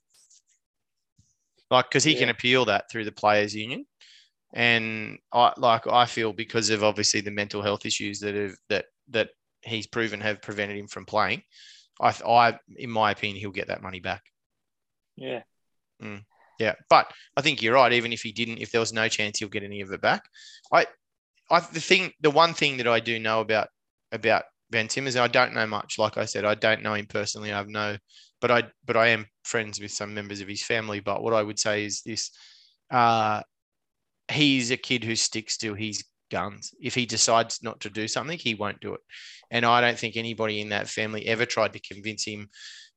Like 1.71 1.91
because 1.91 2.03
he 2.05 2.15
can 2.15 2.31
appeal 2.31 2.65
that 2.67 2.91
through 2.91 3.05
the 3.05 3.13
players' 3.13 3.55
union, 3.55 3.85
and 4.55 5.19
I 5.33 5.53
like 5.59 5.87
I 5.87 6.07
feel 6.07 6.33
because 6.33 6.71
of 6.71 6.83
obviously 6.83 7.21
the 7.21 7.31
mental 7.31 7.61
health 7.61 7.85
issues 7.85 8.21
that 8.21 8.35
have 8.35 8.55
that 8.71 8.87
that 9.11 9.29
he's 9.63 9.87
proven 9.87 10.21
have 10.23 10.41
prevented 10.41 10.79
him 10.79 10.87
from 10.89 11.05
playing. 11.05 11.43
I, 12.01 12.15
I 12.27 12.59
in 12.77 12.89
my 12.89 13.11
opinion, 13.11 13.39
he'll 13.39 13.51
get 13.51 13.69
that 13.69 13.83
money 13.83 14.01
back. 14.01 14.23
Yeah. 15.17 15.43
Yeah, 16.59 16.75
but 16.89 17.11
I 17.37 17.41
think 17.41 17.63
you're 17.63 17.75
right. 17.75 17.93
Even 17.93 18.13
if 18.13 18.23
he 18.23 18.33
didn't, 18.33 18.59
if 18.59 18.71
there 18.71 18.81
was 18.81 18.93
no 18.93 19.09
chance 19.09 19.39
he'll 19.39 19.49
get 19.49 19.65
any 19.65 19.81
of 19.81 19.93
it 19.93 20.01
back, 20.01 20.23
I, 20.73 20.87
I 21.51 21.61
the 21.61 21.81
thing, 21.81 22.13
the 22.21 22.31
one 22.31 22.55
thing 22.55 22.77
that 22.77 22.87
I 22.89 23.01
do 23.01 23.19
know 23.19 23.41
about 23.41 23.69
about 24.13 24.45
Ben 24.71 24.89
Simmons, 24.89 25.17
I 25.17 25.29
don't 25.29 25.55
know 25.55 25.67
much. 25.67 25.99
Like 25.99 26.17
I 26.17 26.25
said, 26.27 26.45
I 26.45 26.55
don't 26.55 26.83
know 26.83 26.95
him 26.95 27.07
personally. 27.07 27.53
I 27.53 27.59
have 27.59 27.69
no, 27.69 27.97
but 28.41 28.51
I 28.51 28.65
but 28.85 28.97
I 28.97 29.09
am 29.09 29.27
friends 29.43 29.81
with 29.81 29.91
some 29.91 30.15
members 30.15 30.41
of 30.41 30.49
his 30.49 30.63
family. 30.63 31.01
But 31.01 31.23
what 31.23 31.35
I 31.35 31.43
would 31.43 31.59
say 31.59 31.85
is 31.85 32.03
this: 32.03 32.31
uh, 32.91 33.43
he's 34.31 34.71
a 34.71 34.77
kid 34.77 35.05
who 35.05 35.17
sticks 35.17 35.57
to 35.59 35.75
his 35.75 36.05
guns. 36.31 36.73
If 36.81 36.95
he 36.95 37.07
decides 37.07 37.63
not 37.63 37.81
to 37.81 37.91
do 37.91 38.09
something, 38.09 38.39
he 38.39 38.55
won't 38.55 38.81
do 38.81 38.95
it. 38.95 39.01
And 39.51 39.65
I 39.65 39.81
don't 39.81 39.99
think 39.99 40.17
anybody 40.17 40.61
in 40.61 40.71
that 40.71 40.89
family 40.89 41.27
ever 41.27 41.47
tried 41.47 41.73
to 41.75 41.81
convince 41.81 42.25
him 42.25 42.49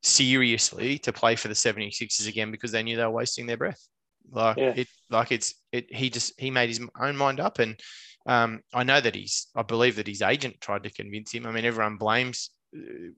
seriously 0.02 0.98
to 1.00 1.12
play 1.12 1.36
for 1.36 1.48
the 1.48 1.54
76ers 1.54 2.28
again 2.28 2.50
because 2.50 2.72
they 2.72 2.82
knew 2.82 2.96
they 2.96 3.04
were 3.04 3.10
wasting 3.10 3.46
their 3.46 3.56
breath. 3.56 3.88
Like 4.30 4.58
Yeah. 4.58 4.74
it, 4.76 4.88
like 5.10 5.32
it's 5.32 5.54
it. 5.72 5.92
He 5.94 6.10
just 6.10 6.38
he 6.38 6.50
made 6.50 6.68
his 6.68 6.80
own 7.00 7.16
mind 7.16 7.40
up, 7.40 7.58
and 7.58 7.78
um, 8.26 8.60
I 8.74 8.82
know 8.82 9.00
that 9.00 9.14
he's. 9.14 9.48
I 9.56 9.62
believe 9.62 9.96
that 9.96 10.06
his 10.06 10.22
agent 10.22 10.60
tried 10.60 10.82
to 10.82 10.90
convince 10.90 11.32
him. 11.32 11.46
I 11.46 11.52
mean, 11.52 11.64
everyone 11.64 11.96
blames 11.96 12.50
uh, 12.76 13.10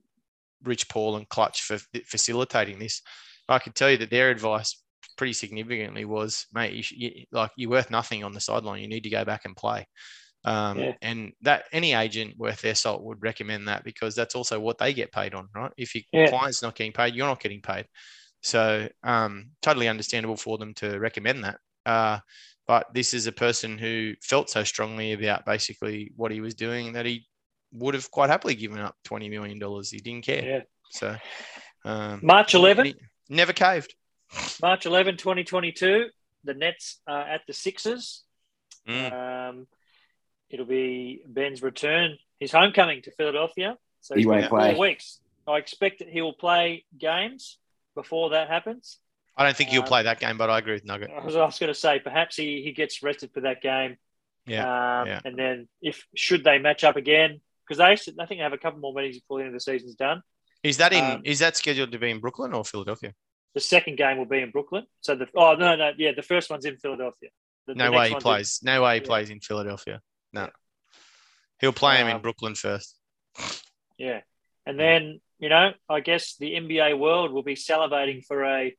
Rich 0.63 0.87
Paul 0.87 1.17
and 1.17 1.27
Klutch 1.27 1.63
for 1.63 1.79
facilitating 2.05 2.79
this. 2.79 3.01
I 3.49 3.59
could 3.59 3.75
tell 3.75 3.91
you 3.91 3.97
that 3.97 4.09
their 4.09 4.29
advice 4.29 4.81
pretty 5.17 5.33
significantly 5.33 6.05
was, 6.05 6.45
mate, 6.53 6.73
you, 6.73 6.83
you 7.09 7.25
like 7.31 7.51
you're 7.57 7.69
worth 7.69 7.91
nothing 7.91 8.23
on 8.23 8.31
the 8.31 8.39
sideline. 8.39 8.81
You 8.81 8.87
need 8.87 9.03
to 9.03 9.09
go 9.09 9.25
back 9.25 9.41
and 9.43 9.55
play. 9.55 9.85
Um, 10.43 10.79
Yeah. 10.79 10.95
And 11.01 11.33
that 11.41 11.65
any 11.71 11.93
agent 11.93 12.37
worth 12.37 12.61
their 12.61 12.75
salt 12.75 13.03
would 13.03 13.21
recommend 13.21 13.67
that 13.67 13.83
because 13.83 14.15
that's 14.15 14.35
also 14.35 14.59
what 14.59 14.77
they 14.77 14.93
get 14.93 15.11
paid 15.11 15.33
on, 15.33 15.49
right? 15.53 15.71
If 15.77 15.93
your 15.95 16.03
Yeah. 16.11 16.29
client's 16.29 16.61
not 16.61 16.75
getting 16.75 16.93
paid, 16.93 17.13
you're 17.15 17.27
not 17.27 17.41
getting 17.41 17.61
paid. 17.61 17.87
So 18.41 18.89
um, 19.03 19.51
totally 19.61 19.87
understandable 19.87 20.37
for 20.37 20.57
them 20.57 20.73
to 20.75 20.97
recommend 20.97 21.43
that. 21.43 21.59
Uh, 21.85 22.19
but 22.67 22.93
this 22.93 23.13
is 23.13 23.27
a 23.27 23.31
person 23.31 23.77
who 23.77 24.15
felt 24.21 24.49
so 24.49 24.63
strongly 24.63 25.13
about 25.13 25.45
basically 25.45 26.11
what 26.15 26.31
he 26.31 26.41
was 26.41 26.55
doing 26.55 26.93
that 26.93 27.05
he 27.05 27.27
would 27.71 27.93
have 27.93 28.09
quite 28.11 28.29
happily 28.29 28.55
given 28.55 28.79
up 28.79 28.95
twenty 29.03 29.29
million 29.29 29.59
dollars. 29.59 29.91
He 29.91 29.99
didn't 29.99 30.25
care. 30.25 30.43
Yeah. 30.43 30.61
So 30.89 31.17
um, 31.85 32.19
March 32.23 32.53
11, 32.53 32.93
never 33.29 33.53
caved. 33.53 33.95
March 34.61 34.85
11, 34.85 35.17
2022, 35.17 36.07
the 36.43 36.53
Nets 36.53 36.99
are 37.07 37.21
at 37.21 37.41
the 37.47 37.53
Sixers. 37.53 38.23
Mm. 38.87 39.49
Um, 39.49 39.67
it'll 40.51 40.65
be 40.65 41.21
Ben's 41.25 41.61
return, 41.61 42.17
his 42.39 42.51
homecoming 42.51 43.01
to 43.03 43.11
Philadelphia. 43.11 43.77
So 44.01 44.15
He 44.15 44.25
won't 44.25 44.41
got 44.41 44.49
four 44.49 44.59
play. 44.59 44.75
weeks. 44.77 45.19
I 45.47 45.57
expect 45.57 45.99
that 45.99 46.09
he 46.09 46.21
will 46.21 46.33
play 46.33 46.85
games 46.97 47.57
before 47.95 48.31
that 48.31 48.47
happens. 48.47 48.97
I 49.37 49.43
don't 49.45 49.55
think 49.55 49.69
he'll 49.69 49.81
Um, 49.81 49.87
play 49.87 50.03
that 50.03 50.19
game, 50.19 50.37
but 50.37 50.49
I 50.49 50.57
agree 50.59 50.73
with 50.73 50.85
Nugget. 50.85 51.09
I 51.09 51.23
was, 51.23 51.35
I 51.35 51.45
was 51.45 51.57
going 51.57 51.71
to 51.73 51.79
say 51.79 51.99
perhaps 51.99 52.35
he, 52.35 52.61
he 52.63 52.73
gets 52.73 53.01
rested 53.01 53.31
for 53.33 53.41
that 53.41 53.61
game. 53.61 53.97
Yeah, 54.45 55.01
Um, 55.01 55.07
yeah. 55.07 55.19
And 55.23 55.37
then 55.37 55.67
if 55.81 56.05
should 56.15 56.43
they 56.43 56.57
match 56.57 56.83
up 56.83 56.95
again, 56.95 57.41
because 57.63 57.77
they 57.77 57.85
actually- 57.85 58.15
I 58.19 58.25
think 58.25 58.39
they 58.39 58.43
have 58.43 58.53
a 58.53 58.57
couple 58.57 58.79
more 58.79 58.93
meetings 58.93 59.19
before 59.19 59.37
the 59.39 59.45
end 59.45 59.49
of 59.49 59.53
the 59.53 59.59
season's 59.61 59.95
done. 59.95 60.21
Is 60.63 60.77
that 60.77 60.93
in? 60.93 61.03
um, 61.03 61.21
is 61.25 61.39
that 61.39 61.55
scheduled 61.57 61.91
to 61.91 61.99
be 61.99 62.09
in 62.11 62.19
Brooklyn 62.19 62.53
or 62.53 62.63
Philadelphia? 62.65 63.13
The 63.53 63.59
second 63.61 63.97
game 63.97 64.17
will 64.17 64.25
be 64.25 64.39
in 64.39 64.51
Brooklyn. 64.51 64.85
So 65.01 65.15
the 65.15 65.27
oh 65.35 65.55
no 65.55 65.75
no 65.75 65.91
yeah 65.97 66.11
the 66.15 66.21
first 66.21 66.49
one's 66.49 66.65
in 66.65 66.77
Philadelphia. 66.77 67.29
The, 67.67 67.73
the 67.73 67.77
No 67.77 67.89
next 67.91 67.97
way 67.99 68.09
he 68.09 68.15
plays. 68.15 68.59
No 68.63 68.81
way 68.83 68.95
he 68.95 68.99
plays 69.01 69.29
in 69.29 69.39
Philadelphia. 69.39 70.01
No, 70.33 70.49
he'll 71.59 71.73
play 71.73 71.97
him 71.97 72.07
in 72.07 72.15
Um, 72.17 72.21
Brooklyn 72.21 72.55
first. 72.55 72.97
Yeah. 73.97 74.21
And 74.65 74.79
then, 74.79 75.19
you 75.39 75.49
know, 75.49 75.73
I 75.89 75.99
guess 75.99 76.35
the 76.37 76.53
NBA 76.53 76.97
world 76.97 77.31
will 77.31 77.43
be 77.43 77.55
salivating 77.55 78.23
for 78.25 78.43
a, 78.43 78.75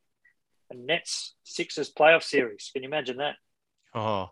a 0.71 0.75
Nets 0.75 1.35
Sixers 1.45 1.93
playoff 1.93 2.23
series. 2.23 2.71
Can 2.73 2.83
you 2.83 2.89
imagine 2.89 3.19
that? 3.19 3.35
Oh, 3.95 4.31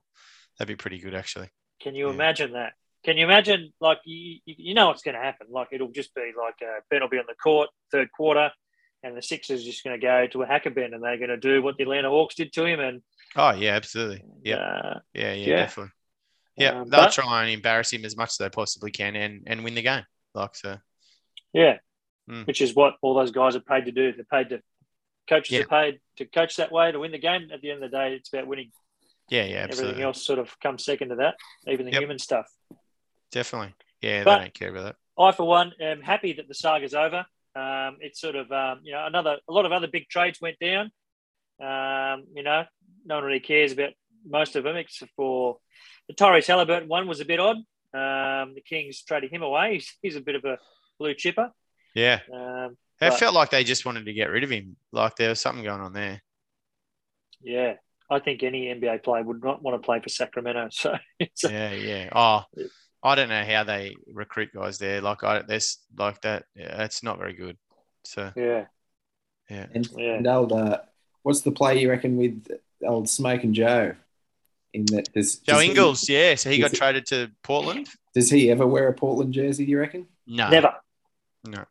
that'd 0.58 0.68
be 0.68 0.80
pretty 0.80 0.98
good 0.98 1.14
actually. 1.14 1.48
Can 1.80 1.94
you 1.94 2.06
Yeah. 2.08 2.14
imagine 2.14 2.52
that? 2.52 2.72
Can 3.02 3.16
you 3.16 3.24
imagine, 3.24 3.72
like, 3.80 3.98
you, 4.04 4.40
you 4.44 4.54
you 4.58 4.74
know 4.74 4.88
what's 4.88 5.02
going 5.02 5.14
to 5.14 5.22
happen? 5.22 5.46
Like, 5.50 5.68
it'll 5.72 5.90
just 5.90 6.14
be 6.14 6.32
like 6.38 6.56
uh, 6.62 6.80
Ben 6.90 7.00
will 7.00 7.08
be 7.08 7.16
on 7.18 7.24
the 7.26 7.34
court, 7.34 7.70
third 7.90 8.12
quarter, 8.12 8.50
and 9.02 9.16
the 9.16 9.22
Sixers 9.22 9.64
just 9.64 9.82
going 9.84 9.98
to 9.98 10.06
go 10.06 10.26
to 10.26 10.42
a 10.42 10.46
Hack-a-Ben 10.46 10.92
and 10.92 11.02
they're 11.02 11.16
going 11.16 11.30
to 11.30 11.38
do 11.38 11.62
what 11.62 11.78
the 11.78 11.84
Atlanta 11.84 12.10
Hawks 12.10 12.34
did 12.34 12.52
to 12.52 12.66
him. 12.66 12.78
And 12.78 13.00
Oh 13.36 13.52
yeah, 13.52 13.72
absolutely. 13.72 14.22
Yeah, 14.42 14.56
uh, 14.56 14.98
yeah, 15.14 15.32
yeah, 15.32 15.46
yeah. 15.46 15.56
definitely. 15.56 15.92
Yeah, 16.56 16.80
Um, 16.80 16.88
they'll 16.88 17.00
but- 17.02 17.12
try 17.12 17.42
and 17.44 17.50
embarrass 17.52 17.92
him 17.92 18.04
as 18.04 18.16
much 18.16 18.30
as 18.30 18.36
they 18.36 18.48
possibly 18.50 18.90
can 18.90 19.16
and 19.16 19.42
and 19.46 19.64
win 19.64 19.74
the 19.74 19.82
game. 19.82 20.04
Like 20.34 20.54
so. 20.54 20.78
yeah, 21.52 21.78
Mm. 22.28 22.46
which 22.46 22.60
is 22.60 22.74
what 22.74 22.94
all 23.02 23.14
those 23.14 23.32
guys 23.32 23.56
are 23.56 23.60
paid 23.60 23.86
to 23.86 23.92
do. 23.92 24.12
They're 24.12 24.24
paid 24.24 24.50
to, 24.50 24.62
coaches 25.28 25.52
Yeah. 25.52 25.60
are 25.62 25.66
paid 25.66 26.00
to 26.18 26.26
coach 26.26 26.56
that 26.56 26.70
way 26.70 26.92
to 26.92 26.98
win 27.00 27.10
the 27.12 27.18
game. 27.18 27.50
At 27.52 27.60
the 27.60 27.70
end 27.72 27.82
of 27.82 27.90
the 27.90 27.96
day, 27.96 28.14
it's 28.14 28.32
about 28.32 28.46
winning. 28.46 28.70
Yeah, 29.28 29.44
yeah, 29.44 29.66
Everything 29.70 30.00
else 30.02 30.24
sort 30.24 30.38
of 30.38 30.58
comes 30.60 30.84
second 30.84 31.08
to 31.10 31.16
that, 31.16 31.36
even 31.66 31.86
the 31.86 31.92
Yep. 31.92 32.00
human 32.02 32.18
stuff. 32.18 32.46
Definitely. 33.30 33.74
Yeah, 34.00 34.24
But- 34.24 34.38
they 34.38 34.44
don't 34.44 34.54
care 34.54 34.70
about 34.70 34.84
that. 34.84 34.96
I, 35.22 35.32
for 35.32 35.46
one, 35.46 35.72
am 35.80 36.02
happy 36.02 36.32
that 36.34 36.48
the 36.48 36.54
saga's 36.54 36.94
over. 36.94 37.26
Um, 37.54 37.98
it's 38.00 38.20
sort 38.20 38.36
of, 38.36 38.50
um, 38.52 38.80
you 38.84 38.92
know, 38.92 39.04
another, 39.06 39.38
a 39.48 39.52
lot 39.52 39.66
of 39.66 39.72
other 39.72 39.86
big 39.88 40.08
trades 40.08 40.40
went 40.40 40.58
down. 40.60 40.90
Um, 41.60 42.26
you 42.34 42.42
know, 42.42 42.64
no 43.04 43.16
one 43.16 43.24
really 43.24 43.40
cares 43.40 43.72
about 43.72 43.92
most 44.26 44.56
of 44.56 44.64
them 44.64 44.76
except 44.76 45.12
for 45.16 45.58
the 46.08 46.14
Tyrese 46.14 46.46
Halliburton 46.46 46.88
one 46.88 47.06
was 47.08 47.20
a 47.20 47.24
bit 47.24 47.40
odd. 47.40 47.56
Um, 47.92 48.54
the 48.54 48.62
Kings 48.64 49.02
traded 49.02 49.32
him 49.32 49.42
away. 49.42 49.74
He's, 49.74 49.96
he's 50.02 50.16
a 50.16 50.20
bit 50.20 50.34
of 50.36 50.44
a 50.44 50.58
blue 50.98 51.14
chipper. 51.14 51.50
Yeah, 51.94 52.20
Um, 52.32 52.76
it 53.00 53.10
But- 53.10 53.18
felt 53.18 53.34
like 53.34 53.50
they 53.50 53.64
just 53.64 53.84
wanted 53.84 54.04
to 54.06 54.12
get 54.12 54.30
rid 54.30 54.44
of 54.44 54.50
him. 54.50 54.76
Like 54.92 55.16
there 55.16 55.30
was 55.30 55.40
something 55.40 55.64
going 55.64 55.80
on 55.80 55.92
there. 55.92 56.22
yeah, 57.42 57.74
I 58.10 58.18
think 58.18 58.42
any 58.42 58.66
NBA 58.66 59.02
player 59.02 59.22
would 59.22 59.42
not 59.42 59.62
want 59.62 59.80
to 59.80 59.84
play 59.84 60.00
for 60.00 60.08
Sacramento. 60.08 60.68
So 60.70 60.96
it's 61.18 61.44
a, 61.44 61.50
Yeah, 61.52 61.72
yeah. 61.72 62.08
Oh, 62.14 62.44
I 63.02 63.14
don't 63.14 63.28
know 63.28 63.44
how 63.44 63.64
they 63.64 63.94
recruit 64.12 64.50
guys 64.54 64.78
there. 64.78 65.00
Like 65.00 65.24
I, 65.24 65.42
there's 65.42 65.78
like 65.96 66.20
that. 66.22 66.44
Yeah, 66.54 66.84
it's 66.84 67.02
not 67.02 67.18
very 67.18 67.32
good. 67.32 67.56
So 68.04 68.30
yeah, 68.36 68.66
yeah. 69.48 69.66
And, 69.74 69.88
Yeah. 69.96 70.14
and 70.14 70.26
old, 70.26 70.52
uh, 70.52 70.78
what's 71.22 71.40
the 71.40 71.50
play 71.52 71.80
you 71.80 71.90
reckon 71.90 72.16
with 72.16 72.46
old 72.84 73.08
Smoke 73.08 73.42
and 73.44 73.54
Joe? 73.54 73.94
In 74.72 74.84
that, 74.86 75.12
does, 75.12 75.36
Joe 75.36 75.54
does 75.54 75.62
he- 75.62 75.68
Ingles, 75.70 76.08
yeah. 76.08 76.34
So 76.36 76.50
he 76.50 76.58
got 76.58 76.72
it- 76.72 76.76
traded 76.76 77.06
to 77.06 77.30
Portland. 77.42 77.88
does 78.14 78.30
he 78.30 78.50
ever 78.50 78.66
wear 78.66 78.88
a 78.88 78.92
Portland 78.94 79.32
jersey? 79.34 79.64
Do 79.64 79.70
you 79.72 79.78
reckon? 79.78 80.06
No, 80.26 80.48
never. 80.48 80.74
No. 81.44 81.64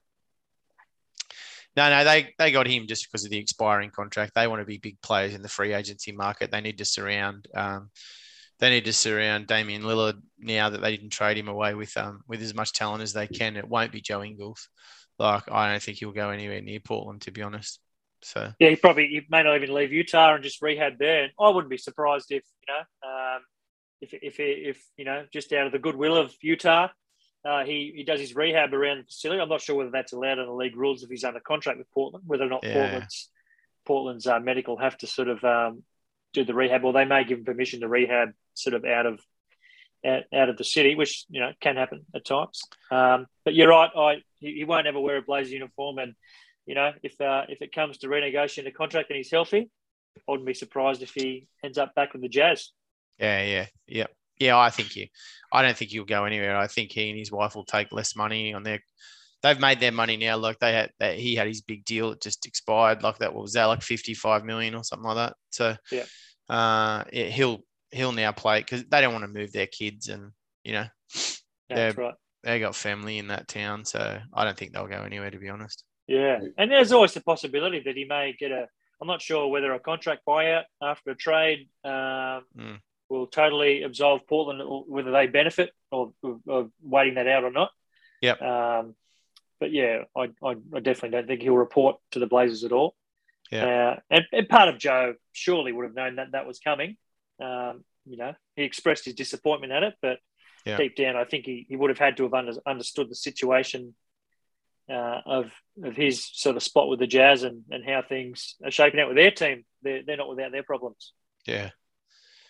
No, 1.78 1.90
no, 1.90 2.04
they 2.04 2.34
they 2.38 2.52
got 2.52 2.68
him 2.68 2.88
just 2.88 3.06
because 3.10 3.24
of 3.24 3.32
the 3.32 3.38
expiring 3.38 3.92
contract. 3.92 4.34
They 4.36 4.48
want 4.48 4.62
to 4.62 4.66
be 4.66 4.78
big 4.80 5.00
players 5.02 5.34
in 5.34 5.42
the 5.42 5.48
free 5.48 5.74
agency 5.74 6.12
market. 6.12 6.52
They 6.52 6.62
need 6.62 6.80
to 6.80 6.86
surround 6.86 7.48
um, 7.56 7.90
they 8.60 8.70
need 8.70 8.86
to 8.86 8.94
surround 8.94 9.48
Damian 9.48 9.84
Lillard 9.84 10.20
now 10.38 10.70
that 10.70 10.82
they 10.82 10.98
didn't 10.98 11.12
trade 11.12 11.38
him 11.38 11.48
away 11.48 11.76
with 11.76 11.96
um 11.96 12.22
with 12.28 12.42
as 12.42 12.54
much 12.54 12.74
talent 12.74 13.04
as 13.04 13.14
they 13.14 13.28
can. 13.28 13.56
It 13.56 13.68
won't 13.70 13.92
be 13.94 14.02
Joe 14.02 14.24
Ingles. 14.24 14.68
Like 15.20 15.50
I 15.50 15.72
don't 15.72 15.82
think 15.82 16.00
he'll 16.00 16.12
go 16.12 16.32
anywhere 16.32 16.62
near 16.62 16.80
Portland 16.82 17.22
to 17.22 17.32
be 17.32 17.44
honest. 17.44 17.80
So 18.22 18.52
Yeah, 18.60 18.70
he 18.70 18.76
probably 18.76 19.08
he 19.08 19.22
may 19.30 19.44
not 19.44 19.56
even 19.56 19.74
leave 19.74 19.94
Utah 19.94 20.36
and 20.36 20.44
just 20.44 20.62
rehab 20.62 20.98
there. 20.98 21.24
And 21.24 21.32
I 21.40 21.50
wouldn't 21.50 21.70
be 21.70 21.78
surprised 21.78 22.32
if 22.32 22.44
you 22.68 22.74
know, 22.74 23.10
um, 23.10 23.42
if 24.02 24.14
if 24.14 24.40
if 24.40 24.84
you 24.98 25.06
know, 25.06 25.26
just 25.32 25.54
out 25.54 25.68
of 25.68 25.72
the 25.72 25.80
goodwill 25.80 26.18
of 26.18 26.34
Utah, 26.42 26.90
uh, 27.46 27.64
he 27.64 27.94
he 27.96 28.04
does 28.04 28.20
his 28.20 28.36
rehab 28.36 28.74
around 28.74 29.00
the 29.00 29.04
facility. 29.04 29.42
I'm 29.42 29.50
not 29.50 29.62
sure 29.62 29.76
whether 29.76 29.92
that's 29.92 30.14
allowed 30.14 30.40
in 30.40 30.46
the 30.46 30.54
league 30.54 30.76
rules 30.76 31.04
if 31.04 31.10
he's 31.10 31.24
under 31.24 31.40
contract 31.40 31.78
with 31.78 31.92
Portland. 31.92 32.26
Whether 32.28 32.46
or 32.46 32.50
not 32.50 32.64
Yeah. 32.64 32.74
Portland's 32.74 33.30
Portland's 33.86 34.28
uh, 34.28 34.40
medical 34.40 34.78
have 34.78 34.98
to 35.00 35.08
sort 35.08 35.30
of 35.30 35.44
um, 35.44 35.84
do 36.34 36.44
the 36.44 36.54
rehab, 36.54 36.84
or 36.84 36.94
they 36.94 37.06
may 37.06 37.24
give 37.24 37.40
him 37.40 37.46
permission 37.46 37.82
to 37.82 37.88
rehab 37.88 38.30
sort 38.54 38.74
of 38.74 38.86
out 38.86 39.06
of 39.06 39.20
out, 40.06 40.24
out 40.34 40.50
of 40.50 40.58
the 40.58 40.64
city, 40.64 40.96
which 40.96 41.26
you 41.30 41.40
know 41.40 41.52
can 41.60 41.76
happen 41.76 42.06
at 42.14 42.26
times. 42.26 42.62
Um, 42.92 43.28
but 43.46 43.54
you're 43.54 43.70
right. 43.70 43.90
I 43.96 44.16
he, 44.40 44.56
he 44.56 44.64
won't 44.64 44.88
ever 44.88 45.00
wear 45.00 45.18
a 45.18 45.22
Blazer 45.22 45.54
uniform, 45.54 45.98
and 45.98 46.16
you 46.70 46.76
know 46.76 46.92
if 47.02 47.20
uh, 47.20 47.44
if 47.50 47.62
it 47.62 47.74
comes 47.74 47.98
to 48.00 48.08
renegotiating 48.08 48.68
a 48.68 48.72
contract 48.72 49.10
and 49.10 49.18
he's 49.18 49.32
healthy, 49.32 49.70
I 50.18 50.22
wouldn't 50.32 50.48
be 50.48 50.54
surprised 50.54 51.02
if 51.02 51.12
he 51.16 51.48
ends 51.64 51.78
up 51.78 51.96
back 51.96 52.14
with 52.14 52.22
the 52.22 52.30
Jazz. 52.30 52.70
yeah, 53.18 53.44
yeah, 53.44 53.66
yeah. 53.88 54.08
Yeah, 54.40 54.58
I 54.58 54.70
think 54.70 54.96
you 54.96 55.08
I 55.52 55.62
don't 55.64 55.76
think 55.76 55.92
he'll 55.92 56.06
go 56.06 56.24
anywhere. 56.26 56.56
I 56.56 56.68
think 56.68 56.92
he 56.94 57.10
and 57.10 57.20
his 57.20 57.32
wife 57.32 57.56
will 57.56 57.66
take 57.66 57.92
less 57.92 58.16
money 58.16 58.54
on 58.54 58.64
their 58.64 58.80
they've 59.42 59.60
made 59.60 59.80
their 59.80 59.92
money 59.92 60.16
now. 60.16 60.38
Like 60.38 60.60
they 60.60 60.74
had 60.74 60.92
that 61.00 61.16
he 61.18 61.36
had 61.36 61.48
his 61.48 61.62
big 61.62 61.84
deal, 61.86 62.12
it 62.12 62.22
just 62.22 62.46
expired. 62.46 63.04
Like 63.04 63.18
that 63.18 63.34
what 63.34 63.42
was 63.42 63.54
that 63.54 63.66
like 63.66 63.82
fifty 63.82 64.14
five 64.14 64.46
million 64.46 64.76
or 64.76 64.84
something 64.84 65.08
like 65.08 65.18
that. 65.18 65.34
So 65.50 65.76
Yeah. 65.92 66.06
uh 66.50 67.04
yeah, 67.12 67.26
he'll 67.26 67.60
he'll 67.92 68.14
now 68.14 68.32
play 68.32 68.60
because 68.62 68.86
they 68.86 69.02
don't 69.02 69.14
want 69.14 69.26
to 69.26 69.40
move 69.40 69.52
their 69.52 69.68
kids 69.68 70.08
and 70.08 70.32
you 70.64 70.74
know 70.74 70.86
That's 71.70 71.98
right. 71.98 72.14
they 72.44 72.60
got 72.60 72.76
family 72.76 73.18
in 73.18 73.28
that 73.28 73.48
town. 73.48 73.84
So 73.86 74.20
I 74.34 74.46
don't 74.46 74.58
think 74.58 74.72
they'll 74.72 74.88
go 74.88 75.04
anywhere 75.04 75.32
to 75.32 75.40
be 75.40 75.50
honest. 75.50 75.84
Yeah, 76.10 76.40
and 76.58 76.72
there's 76.72 76.92
always 76.92 77.14
the 77.14 77.22
possibility 77.22 77.82
that 77.86 77.96
he 77.96 78.06
may 78.06 78.36
get 78.38 78.52
a. 78.52 78.68
I'm 79.02 79.08
not 79.08 79.22
sure 79.22 79.48
whether 79.48 79.72
a 79.74 79.80
contract 79.80 80.24
buyout 80.28 80.64
after 80.82 81.12
a 81.12 81.16
trade. 81.16 81.70
Um, 81.84 82.44
Mm. 82.58 82.80
will 83.10 83.28
totally 83.28 83.82
absolve 83.84 84.28
Portland, 84.28 84.62
or 84.62 84.84
whether 84.84 85.12
they 85.12 85.28
benefit 85.28 85.72
or, 85.92 86.14
or 86.46 86.70
waiting 86.82 87.16
that 87.16 87.28
out 87.28 87.44
or 87.44 87.52
not. 87.52 87.72
Yeah. 88.22 88.34
Um, 88.34 88.96
but 89.60 89.72
yeah, 89.72 90.04
I, 90.16 90.30
I, 90.44 90.56
I, 90.74 90.80
definitely 90.80 91.10
don't 91.10 91.28
think 91.28 91.42
he'll 91.42 91.58
report 91.58 91.98
to 92.12 92.20
the 92.20 92.28
Blazers 92.28 92.64
at 92.64 92.72
all. 92.72 92.96
Yeah. 93.52 93.66
Uh, 93.66 94.00
and, 94.10 94.26
and, 94.32 94.48
part 94.48 94.70
of 94.70 94.78
Joe 94.78 95.16
surely 95.34 95.72
would 95.72 95.86
have 95.86 95.96
known 95.96 96.16
that 96.16 96.32
that 96.34 96.48
was 96.48 96.60
coming. 96.60 96.98
Um, 97.42 97.84
you 98.06 98.18
know, 98.18 98.34
he 98.56 98.64
expressed 98.64 99.06
his 99.06 99.16
disappointment 99.16 99.74
at 99.74 99.84
it, 99.84 99.96
but 100.02 100.20
yeah. 100.66 100.78
deep 100.78 100.96
down, 100.96 101.16
I 101.16 101.24
think 101.24 101.46
he, 101.46 101.66
he 101.68 101.76
would 101.76 101.90
have 101.90 101.98
had 101.98 102.18
to 102.18 102.24
have 102.24 102.34
under, 102.34 102.54
understood 102.66 103.10
the 103.10 103.16
situation 103.16 103.96
uh, 104.90 105.22
of 105.26 105.52
of 105.84 105.96
his 105.96 106.26
sort 106.34 106.56
of 106.56 106.64
spot 106.64 106.90
with 106.90 107.00
the 107.00 107.08
Jazz 107.08 107.44
and, 107.44 107.64
and 107.70 107.86
how 107.86 108.02
things 108.02 108.56
are 108.64 108.72
shaping 108.72 109.00
out 109.00 109.08
with 109.08 109.18
their 109.18 109.32
team. 109.32 109.64
They're, 109.82 110.02
they're 110.06 110.18
not 110.18 110.30
without 110.30 110.52
their 110.52 110.64
problems. 110.64 111.14
Yeah. 111.46 111.70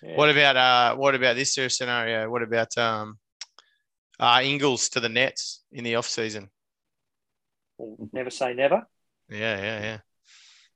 yeah. 0.01 0.15
What 0.15 0.29
about 0.29 0.55
uh 0.55 0.95
what 0.95 1.15
about 1.15 1.35
this 1.35 1.53
scenario? 1.53 2.29
What 2.29 2.41
about 2.41 2.77
um 2.77 3.17
uh 4.19 4.41
Ingles 4.43 4.89
to 4.89 4.99
the 4.99 5.09
Nets 5.09 5.61
in 5.71 5.83
the 5.83 5.95
off 5.95 6.07
season? 6.07 6.49
Well, 7.77 8.09
never 8.13 8.29
say 8.29 8.53
never. 8.53 8.87
Yeah, 9.29 9.61
yeah, 9.61 9.81
yeah. 9.81 9.97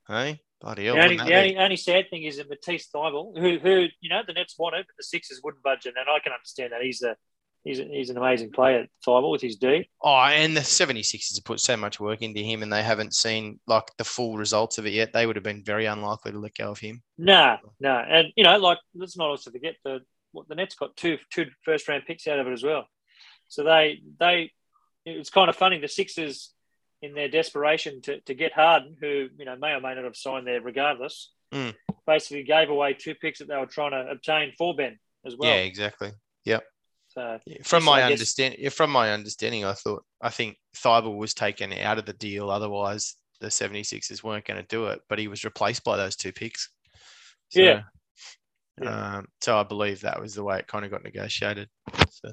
Hey, 0.08 0.42
bloody 0.62 0.86
hell. 0.86 0.96
The, 0.96 1.02
only, 1.02 1.18
the 1.18 1.36
only, 1.36 1.58
only, 1.58 1.78
sad 1.78 2.10
thing 2.10 2.24
is 2.24 2.38
that 2.38 2.50
Matisse 2.50 2.90
Thybulle, 2.94 3.38
who, 3.38 3.58
who, 3.58 3.88
you 4.02 4.10
know, 4.10 4.22
the 4.26 4.34
Nets 4.34 4.56
wanted, 4.60 4.86
but 4.86 4.96
the 4.98 5.04
Sixers 5.04 5.42
wouldn't 5.44 5.64
budge. 5.64 5.86
And 5.86 5.96
I 5.98 6.20
can 6.20 6.34
understand 6.34 6.72
that. 6.72 6.82
He's 6.82 7.02
a 7.02 7.16
he's, 7.64 7.80
he's 7.80 8.10
an 8.10 8.18
amazing 8.18 8.52
player, 8.52 8.88
Thybulle, 9.06 9.32
with 9.32 9.42
his 9.42 9.56
D. 9.56 9.90
Oh, 10.02 10.16
and 10.16 10.56
the 10.56 10.62
76ers 10.62 11.36
have 11.36 11.46
put 11.46 11.60
so 11.60 11.78
much 11.78 12.00
work 12.00 12.22
into 12.22 12.42
him 12.42 12.64
and 12.64 12.72
they 12.72 12.84
haven't 12.84 13.14
seen 13.14 13.60
like 13.68 13.86
the 13.98 14.04
full 14.04 14.38
results 14.38 14.78
of 14.78 14.86
it 14.86 14.94
yet. 14.94 15.14
They 15.14 15.26
would 15.26 15.36
have 15.36 15.44
been 15.44 15.64
very 15.64 15.86
unlikely 15.86 16.32
to 16.32 16.40
let 16.40 16.58
go 16.58 16.72
of 16.72 16.80
him. 16.80 17.02
No, 17.18 17.58
no. 17.80 17.96
And, 17.96 18.28
you 18.36 18.44
know, 18.44 18.58
like, 18.58 18.80
let's 18.96 19.18
not 19.18 19.30
also 19.30 19.52
forget 19.52 19.76
the, 19.84 20.02
what 20.32 20.48
the 20.48 20.56
Nets 20.56 20.76
got 20.76 20.96
two, 20.96 21.18
two 21.32 21.48
first 21.64 21.88
round 21.88 22.04
picks 22.06 22.28
out 22.28 22.40
of 22.40 22.48
it 22.48 22.54
as 22.54 22.64
well. 22.64 22.86
So 23.48 23.64
they, 23.64 24.02
they, 24.20 24.52
it 25.06 25.18
was 25.18 25.30
kind 25.30 25.50
of 25.50 25.56
funny. 25.56 25.80
The 25.80 25.88
Sixers, 25.88 26.54
in 27.02 27.14
their 27.14 27.28
desperation 27.28 28.02
to, 28.02 28.22
to 28.22 28.34
get 28.34 28.54
Harden, 28.54 28.96
who, 29.00 29.28
you 29.38 29.44
know, 29.44 29.58
may 29.58 29.74
or 29.74 29.82
may 29.82 29.94
not 29.94 30.06
have 30.06 30.16
signed 30.16 30.48
there 30.48 30.62
regardless, 30.62 31.32
mm. 31.54 31.76
basically 32.08 32.44
gave 32.44 32.70
away 32.70 32.94
two 32.94 33.14
picks 33.14 33.40
that 33.40 33.50
they 33.50 33.58
were 33.58 33.66
trying 33.66 33.92
to 33.92 34.10
obtain 34.10 34.54
for 34.58 34.74
Ben 34.74 34.98
as 35.26 35.36
well. 35.36 35.50
Yeah, 35.50 35.64
exactly. 35.64 36.12
Yep. 36.46 36.64
So 37.14 37.40
from 37.64 37.84
my 37.84 38.04
understanding, 38.04 38.70
from 38.70 38.92
my 38.92 39.12
understanding, 39.12 39.66
I 39.66 39.74
thought 39.74 40.04
I 40.22 40.30
think 40.30 40.58
Thybulle 40.76 41.18
was 41.18 41.34
taken 41.34 41.72
out 41.74 42.00
of 42.00 42.06
the 42.06 42.14
deal. 42.14 42.50
Otherwise, 42.50 43.16
the 43.40 43.50
76ers 43.50 44.24
weren't 44.24 44.46
going 44.46 44.60
to 44.60 44.68
do 44.68 44.88
it. 44.88 45.02
But 45.08 45.20
he 45.20 45.28
was 45.28 45.44
replaced 45.44 45.84
by 45.84 45.98
those 45.98 46.16
two 46.16 46.32
picks. 46.32 46.70
So, 47.50 47.62
yeah. 47.62 47.82
Um, 48.84 49.28
so 49.42 49.58
I 49.58 49.64
believe 49.64 50.02
that 50.02 50.20
was 50.20 50.34
the 50.34 50.44
way 50.44 50.58
it 50.58 50.68
kind 50.68 50.84
of 50.86 50.90
got 50.90 51.04
negotiated. 51.04 51.70
So. 52.10 52.32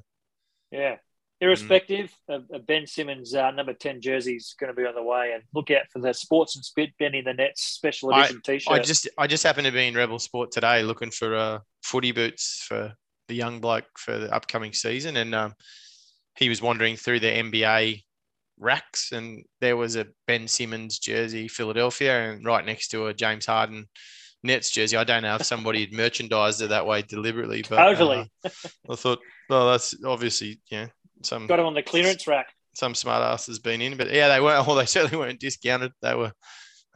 Yeah. 0.70 0.96
Irrespective 1.42 2.12
mm. 2.30 2.36
of, 2.36 2.44
of, 2.52 2.66
Ben 2.66 2.86
Simmons' 2.86 3.34
uh, 3.34 3.50
number 3.50 3.72
10 3.72 4.02
jersey 4.02 4.36
is 4.36 4.54
going 4.60 4.74
to 4.74 4.78
be 4.78 4.86
on 4.86 4.94
the 4.94 5.02
way. 5.02 5.32
And 5.34 5.42
look 5.54 5.70
out 5.70 5.86
for 5.90 5.98
the 5.98 6.12
Sports 6.12 6.56
and 6.56 6.64
Spit 6.64 6.90
Benny 6.98 7.22
the 7.22 7.32
Nets 7.32 7.62
special 7.62 8.10
edition 8.10 8.40
t 8.44 8.58
shirt. 8.58 8.74
I 8.74 8.78
just 8.82 9.08
I 9.16 9.26
just 9.26 9.42
happened 9.42 9.64
to 9.66 9.72
be 9.72 9.88
in 9.88 9.94
Rebel 9.94 10.18
Sport 10.18 10.52
today 10.52 10.82
looking 10.82 11.10
for 11.10 11.34
uh, 11.34 11.58
footy 11.82 12.12
boots 12.12 12.64
for 12.68 12.92
the 13.30 13.36
young 13.36 13.60
bloke 13.60 13.86
for 13.96 14.18
the 14.18 14.34
upcoming 14.34 14.72
season, 14.72 15.16
and 15.16 15.34
um, 15.34 15.54
he 16.36 16.48
was 16.48 16.60
wandering 16.60 16.96
through 16.96 17.20
the 17.20 17.28
NBA 17.28 18.02
racks, 18.58 19.12
and 19.12 19.44
there 19.60 19.76
was 19.76 19.94
a 19.94 20.08
Ben 20.26 20.48
Simmons 20.48 20.98
jersey, 20.98 21.46
Philadelphia, 21.46 22.32
and 22.32 22.44
right 22.44 22.66
next 22.66 22.88
to 22.88 23.06
a 23.06 23.14
James 23.14 23.46
Harden 23.46 23.86
Nets 24.42 24.72
jersey. 24.72 24.96
I 24.96 25.04
don't 25.04 25.22
know 25.22 25.36
if 25.36 25.46
somebody 25.46 25.80
had 25.80 25.92
merchandised 25.92 26.60
it 26.60 26.70
that 26.70 26.86
way 26.86 27.02
deliberately, 27.02 27.64
but 27.68 27.76
totally. 27.76 28.28
Uh, 28.44 28.50
I 28.90 28.96
thought, 28.96 29.20
well, 29.48 29.70
that's 29.70 29.94
obviously 30.04 30.60
yeah, 30.70 30.88
some 31.22 31.46
got 31.46 31.60
him 31.60 31.66
on 31.66 31.74
the 31.74 31.82
clearance 31.82 32.26
rack. 32.26 32.48
Some 32.74 32.96
smart 32.96 33.22
ass 33.22 33.46
has 33.46 33.60
been 33.60 33.80
in, 33.80 33.96
but 33.96 34.12
yeah, 34.12 34.28
they 34.28 34.40
weren't. 34.40 34.66
Well, 34.66 34.76
they 34.76 34.86
certainly 34.86 35.18
weren't 35.18 35.40
discounted. 35.40 35.92
They 36.02 36.16
were 36.16 36.32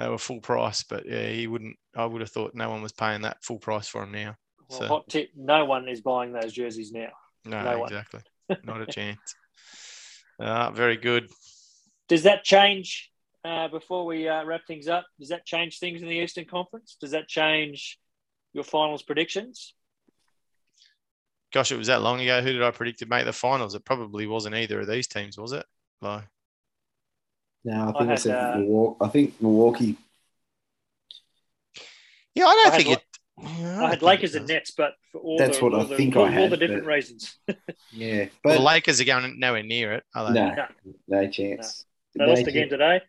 they 0.01 0.09
were 0.09 0.19
full 0.19 0.41
price, 0.41 0.83
but 0.83 1.07
yeah, 1.07 1.29
he 1.29 1.47
wouldn't. 1.47 1.77
I 1.97 2.05
would 2.07 2.23
have 2.23 2.31
thought 2.31 2.57
no 2.57 2.71
one 2.71 2.83
was 2.83 2.93
paying 2.93 3.23
that 3.23 3.45
full 3.45 3.61
price 3.61 3.87
for 3.87 4.03
him 4.03 4.11
now. 4.11 4.35
Well, 4.69 4.79
so. 4.79 4.87
hot 4.87 5.09
tip: 5.09 5.31
no 5.37 5.65
one 5.65 5.89
is 5.89 6.01
buying 6.01 6.33
those 6.33 6.53
jerseys 6.53 6.93
now. 6.93 7.11
No, 7.45 7.63
no 7.63 7.85
exactly. 7.85 8.21
Not 8.65 8.81
a 8.81 8.87
chance. 8.87 9.35
Uh, 10.39 10.71
very 10.71 10.97
good. 10.97 11.31
Does 12.09 12.25
that 12.25 12.45
change 12.45 13.11
uh, 13.45 13.69
before 13.69 14.05
we 14.07 14.29
uh, 14.29 14.45
wrap 14.45 14.63
things 14.67 14.89
up? 14.89 15.07
Does 15.19 15.29
that 15.29 15.47
change 15.47 15.79
things 15.79 16.03
in 16.03 16.09
the 16.09 16.17
Eastern 16.17 16.45
Conference? 16.45 16.97
Does 17.01 17.13
that 17.13 17.29
change 17.29 17.99
your 18.53 18.65
finals 18.65 19.03
predictions? 19.03 19.75
Gosh, 21.53 21.71
it 21.71 21.79
was 21.79 21.87
that 21.87 22.03
long 22.03 22.21
ago. 22.21 22.43
Who 22.43 22.53
did 22.53 22.63
I 22.63 22.71
predict 22.73 22.99
to 22.99 23.07
make 23.07 23.25
the 23.25 23.33
finals? 23.33 23.75
It 23.75 23.85
probably 23.85 24.27
wasn't 24.27 24.57
either 24.57 24.81
of 24.81 24.89
these 24.89 25.07
teams, 25.07 25.39
was 25.39 25.53
it? 25.53 25.65
Like, 26.03 26.25
no, 27.65 27.83
I 27.83 27.87
think 27.87 27.97
I, 27.97 28.05
had, 28.05 28.11
I 28.11 28.15
said 28.17 28.35
uh, 28.35 28.59
Milwaukee. 28.59 28.97
I 29.01 29.09
think 29.09 29.43
Milwaukee. 29.43 29.97
Yeah, 32.35 32.47
I 32.47 32.55
don't 32.55 32.73
I 32.73 32.77
think 32.77 32.89
it. 32.91 33.03
I 33.43 33.91
had 33.91 34.03
Lakers 34.03 34.35
and 34.35 34.47
Nets, 34.47 34.73
but 34.77 34.93
for 35.11 35.21
all 35.21 35.39
that's 35.39 35.59
the, 35.59 35.65
what 35.65 35.75
I 35.75 35.85
the, 35.85 35.97
think 35.97 36.17
all, 36.17 36.25
I 36.25 36.31
had. 36.31 36.43
All 36.43 36.49
the 36.51 36.57
different 36.57 36.85
but, 36.85 36.91
reasons. 36.91 37.37
yeah, 37.93 38.27
but 38.43 38.51
well, 38.51 38.59
the 38.59 38.65
Lakers 38.65 39.01
are 39.01 39.05
going 39.05 39.39
nowhere 39.41 39.63
near 39.63 39.95
it. 39.95 40.05
Are 40.15 40.33
they? 40.33 40.39
No, 40.39 40.55
no, 40.55 40.67
no 41.09 41.31
chance. 41.31 41.85
No. 42.15 42.27
They 42.27 42.33
no 42.33 42.39
lost 42.39 42.49
again 42.49 42.69
today. 42.69 43.01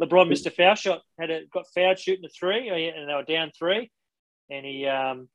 LeBron 0.00 0.28
missed 0.28 0.46
a 0.46 0.50
foul 0.50 0.74
shot. 0.74 1.02
Had 1.18 1.30
a, 1.30 1.46
got 1.52 1.66
fouled 1.74 1.98
shooting 1.98 2.24
a 2.24 2.28
three, 2.28 2.68
and 2.68 3.08
they 3.08 3.14
were 3.14 3.22
down 3.22 3.50
three, 3.56 3.90
and 4.50 4.64
he 4.64 4.86
um, 4.86 5.28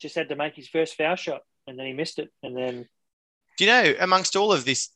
just 0.00 0.14
had 0.14 0.28
to 0.30 0.36
make 0.36 0.54
his 0.54 0.68
first 0.68 0.96
foul 0.96 1.16
shot, 1.16 1.42
and 1.66 1.78
then 1.78 1.86
he 1.86 1.92
missed 1.92 2.18
it, 2.18 2.30
and 2.42 2.56
then. 2.56 2.88
Do 3.56 3.64
you 3.64 3.70
know, 3.70 3.94
amongst 4.00 4.34
all 4.34 4.52
of 4.52 4.64
this 4.64 4.88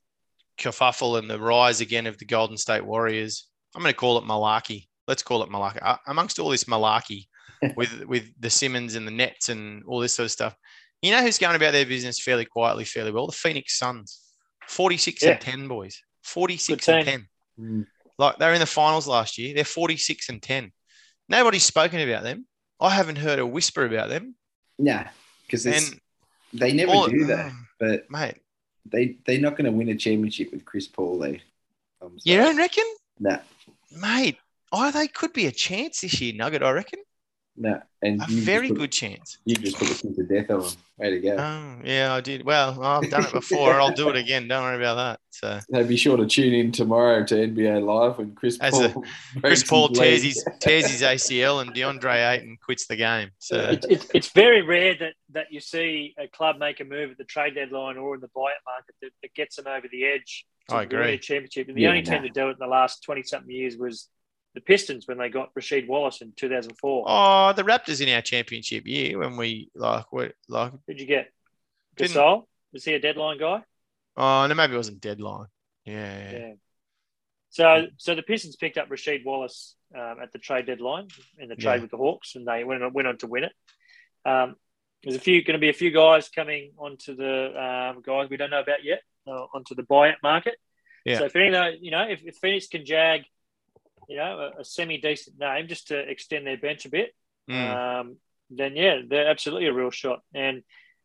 kerfuffle 0.59 1.19
and 1.19 1.31
the 1.31 1.39
rise 1.39 1.81
again 1.81 2.07
of 2.07 2.19
the 2.19 2.25
Golden 2.25 2.57
State 2.57 2.85
Warriors, 2.85 3.47
I'm 3.77 3.83
going 3.83 3.93
to 3.93 3.97
call 3.97 4.19
it 4.19 4.25
malarkey. 4.25 4.89
Let's 5.07 5.23
call 5.23 5.43
it 5.43 5.51
malarkey. 5.51 5.79
Uh, 5.81 5.97
amongst 6.09 6.39
all 6.39 6.51
this 6.51 6.65
malarkey, 6.65 7.27
with 7.77 8.05
with 8.05 8.31
the 8.41 8.51
Simmons 8.51 8.95
and 8.95 9.07
the 9.07 9.13
Nets 9.13 9.49
and 9.49 9.83
all 9.87 10.01
this 10.01 10.15
sort 10.15 10.25
of 10.25 10.31
stuff. 10.31 10.55
You 11.03 11.13
know 11.13 11.23
who's 11.23 11.39
going 11.39 11.57
about 11.57 11.73
their 11.73 11.87
business 11.87 12.21
fairly 12.21 12.45
quietly, 12.45 12.85
fairly 12.85 13.13
well? 13.13 13.27
The 13.27 13.33
Phoenix 13.33 13.79
Suns, 13.79 14.21
forty 14.67 14.97
six 14.97 15.23
yeah. 15.23 15.33
and 15.33 15.41
ten 15.41 15.69
boys, 15.69 16.01
forty 16.23 16.57
six 16.57 16.89
and 16.89 17.05
ten. 17.05 17.29
Mm. 17.59 17.87
Like 18.19 18.39
they're 18.39 18.55
in 18.55 18.61
the 18.61 18.67
finals 18.67 19.07
last 19.07 19.39
year. 19.39 19.55
They're 19.55 19.65
forty 19.65 19.97
six 19.97 20.29
and 20.29 20.43
ten. 20.43 20.73
Nobody's 21.29 21.65
spoken 21.65 22.01
about 22.01 22.23
them. 22.23 22.47
I 22.81 22.91
haven't 22.91 23.17
heard 23.17 23.39
a 23.39 23.47
whisper 23.47 23.85
about 23.85 24.09
them. 24.09 24.35
Yeah, 24.79 25.09
because 25.47 25.65
they 26.53 26.73
never 26.73 26.93
all, 26.93 27.09
do 27.09 27.27
that. 27.27 27.53
But 27.79 28.11
mate, 28.11 28.37
they 28.85 29.19
they're 29.27 29.41
not 29.41 29.57
going 29.57 29.67
to 29.67 29.73
win 29.73 29.89
a 29.89 29.97
championship 29.97 30.51
with 30.53 30.65
Chris 30.65 30.89
Paul. 30.89 31.19
They, 31.19 31.43
you 32.25 32.37
don't 32.37 32.57
reckon? 32.57 32.85
Nah, 33.21 33.39
mate. 33.93 34.39
Oh, 34.71 34.91
they 34.91 35.09
could 35.09 35.33
be 35.33 35.47
a 35.47 35.53
chance 35.53 36.01
this 36.01 36.21
year, 36.21 36.35
Nugget. 36.35 36.63
I 36.63 36.71
reckon. 36.71 37.01
No, 37.61 37.81
and 38.03 38.23
a 38.23 38.27
very 38.29 38.69
put, 38.69 38.79
good 38.79 38.93
chance. 38.93 39.39
You 39.45 39.57
just 39.57 39.77
put 39.77 39.89
the 39.89 39.95
kiss 39.95 40.19
of 40.19 40.29
death 40.29 40.51
on 40.51 40.61
them. 40.61 40.71
Way 40.99 41.11
to 41.11 41.21
go. 41.21 41.37
Oh, 41.37 41.77
yeah, 41.85 42.15
I 42.15 42.21
did. 42.21 42.45
Well, 42.45 42.81
I've 42.83 43.11
done 43.11 43.25
it 43.25 43.33
before. 43.33 43.81
I'll 43.81 43.93
do 43.93 44.09
it 44.11 44.17
again. 44.17 44.47
Don't 44.47 44.63
worry 44.63 44.77
about 44.77 44.95
that. 44.95 45.21
So, 45.31 45.59
so 45.73 45.85
be 45.85 45.97
sure 45.97 46.17
to 46.17 46.27
tune 46.27 46.55
in 46.55 46.71
tomorrow 46.71 47.25
to 47.25 47.35
NBA 47.35 47.85
Live 47.85 48.19
when 48.19 48.35
Chris 48.37 48.59
As 48.61 48.73
Paul 48.73 49.05
a, 49.37 49.41
Chris 49.41 49.65
Paul 49.65 49.89
tears 49.89 50.23
his, 50.23 50.45
tears 50.61 50.89
his 50.89 51.03
ACL 51.03 51.61
and 51.63 51.75
DeAndre 51.75 52.35
Ayton 52.35 52.59
quits 52.65 52.87
the 52.87 52.97
game. 52.97 53.31
So 53.39 53.59
it's, 53.59 53.87
it's, 53.87 54.07
it's, 54.15 54.29
very 54.31 54.63
rare 54.63 54.95
that 55.01 55.15
that 55.33 55.47
you 55.51 55.59
see 55.61 56.15
a 56.19 56.29
club 56.29 56.59
make 56.59 56.79
a 56.81 56.85
move 56.85 57.11
at 57.11 57.19
the 57.19 57.25
trade 57.25 57.57
deadline 57.57 57.97
or 57.97 58.15
in 58.15 58.21
the 58.21 58.29
buyout 58.29 58.63
market 58.65 58.95
that, 59.03 59.11
that 59.23 59.35
gets 59.35 59.57
them 59.57 59.67
over 59.67 59.87
the 59.91 60.05
edge. 60.05 60.47
I 60.69 60.83
agree. 60.83 61.19
Championship. 61.19 61.69
And 61.69 61.77
the 61.77 61.83
yeah, 61.83 61.89
only 61.89 62.03
team 62.03 62.23
to 62.23 62.29
do 62.29 62.49
it 62.49 62.53
in 62.53 62.57
the 62.61 62.67
last 62.67 63.03
twenty 63.03 63.23
something 63.25 63.51
years 63.51 63.77
was 63.77 64.09
the 64.55 64.61
Pistons 64.61 65.07
when 65.07 65.19
they 65.19 65.29
got 65.29 65.55
Rasheed 65.55 65.87
Wallace 65.87 66.21
in 66.21 66.33
2004. 66.37 67.05
Oh, 67.07 67.53
the 67.53 67.63
Raptors 67.63 68.01
in 68.01 68.13
our 68.13 68.23
championship 68.23 68.87
year 68.87 69.19
when 69.19 69.37
we 69.37 69.71
like 69.75 70.13
what 70.13 70.33
like. 70.49 70.73
Did 70.87 71.01
you 71.01 71.07
get 71.07 71.33
Gasol? 71.97 72.45
Was 72.73 72.85
he 72.85 72.95
a 72.95 73.01
deadline 73.01 73.39
guy? 73.39 73.63
Oh 74.17 74.47
no, 74.47 74.55
maybe 74.55 74.75
it 74.75 74.77
wasn't 74.77 75.01
deadline. 75.01 75.47
Yeah. 75.85 76.31
Yeah. 76.31 76.53
So, 77.51 77.87
so 77.97 78.15
the 78.15 78.23
Pistons 78.23 78.57
picked 78.57 78.77
up 78.77 78.89
Rasheed 78.89 79.25
Wallace 79.25 79.75
um, 79.95 80.17
at 80.23 80.33
the 80.33 80.39
trade 80.39 80.67
deadline 80.67 81.09
in 81.39 81.49
the 81.49 81.57
trade 81.57 81.77
yeah. 81.77 81.81
with 81.81 81.91
the 81.91 81.97
Hawks, 81.97 82.35
and 82.35 82.47
they 82.47 82.63
went 82.65 82.83
on, 82.83 82.93
went 82.93 83.09
on 83.09 83.17
to 83.19 83.27
win 83.27 83.45
it. 83.45 83.53
Um, 84.27 84.57
there's 85.03 85.17
a 85.17 85.21
few 85.21 85.43
going 85.45 85.55
to 85.55 85.61
be 85.61 85.71
a 85.71 85.75
few 85.75 85.91
guys 85.91 86.29
coming 86.29 86.73
onto 86.77 87.15
the 87.15 87.95
um, 87.95 88.03
guys 88.03 88.29
we 88.29 88.37
don't 88.37 88.51
know 88.51 88.61
about 88.61 88.85
yet 88.85 89.01
uh, 89.27 89.47
onto 89.55 89.75
the 89.75 89.83
buyout 89.83 90.17
market. 90.23 90.57
Yeah. 91.05 91.19
So 91.19 91.25
if 91.27 91.37
any, 91.37 91.79
you 91.81 91.91
know, 91.91 92.07
if, 92.09 92.23
if 92.25 92.37
Phoenix 92.37 92.67
can 92.67 92.85
jag 92.85 93.23
you 94.09 94.17
know, 94.17 94.53
a, 94.57 94.61
a 94.61 94.65
semi 94.65 94.99
decent 94.99 95.39
name 95.39 95.69
just 95.69 95.89
to 95.89 95.99
extend 95.99 96.47
their 96.47 96.57
bench 96.57 96.87
a 96.87 96.91
bit, 96.91 97.15
mm. 97.49 98.01
um, 98.01 98.17
then 98.51 98.75
yeah, 98.75 99.01
they're 99.07 99.29
absolutely 99.29 99.67
a 99.67 99.73
real 99.73 99.91
shot. 99.91 100.21
And 100.35 100.63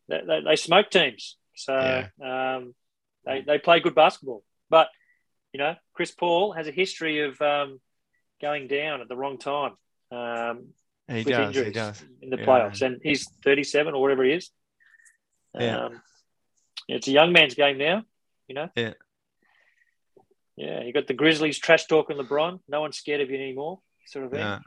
they, 0.08 0.20
they, 0.26 0.40
they 0.40 0.56
smoke 0.56 0.90
teams. 0.90 1.36
So 1.54 1.74
yeah. 2.20 2.56
um, 2.56 2.74
they, 3.24 3.42
they 3.42 3.58
play 3.58 3.80
good 3.80 3.94
basketball. 3.94 4.42
But, 4.70 4.88
you 5.52 5.58
know, 5.58 5.76
Chris 5.92 6.10
Paul 6.10 6.52
has 6.52 6.66
a 6.66 6.72
history 6.72 7.20
of 7.20 7.40
um, 7.40 7.80
going 8.40 8.66
down 8.66 9.00
at 9.00 9.08
the 9.08 9.16
wrong 9.16 9.38
time. 9.38 9.72
Um, 10.10 10.68
he 11.06 11.16
with 11.16 11.26
does, 11.26 11.46
injuries 11.48 11.66
he 11.66 11.72
does. 11.72 12.04
in 12.22 12.30
the 12.30 12.38
playoffs, 12.38 12.80
and 12.80 12.98
he's 13.02 13.28
37 13.44 13.94
or 13.94 14.00
whatever 14.00 14.24
he 14.24 14.32
is. 14.32 14.50
Yeah. 15.58 15.84
Um, 15.84 16.02
it's 16.88 17.08
a 17.08 17.12
young 17.12 17.32
man's 17.32 17.54
game 17.54 17.78
now, 17.78 18.04
you 18.48 18.54
know. 18.54 18.70
Yeah. 18.74 18.94
Yeah, 20.56 20.82
you 20.82 20.92
got 20.92 21.06
the 21.06 21.14
Grizzlies 21.14 21.58
trash 21.58 21.86
talking 21.86 22.16
LeBron. 22.16 22.60
No 22.68 22.80
one's 22.80 22.96
scared 22.96 23.20
of 23.20 23.30
you 23.30 23.36
anymore, 23.36 23.80
sort 24.06 24.26
of 24.26 24.30
thing. 24.30 24.40
Yeah. 24.40 24.60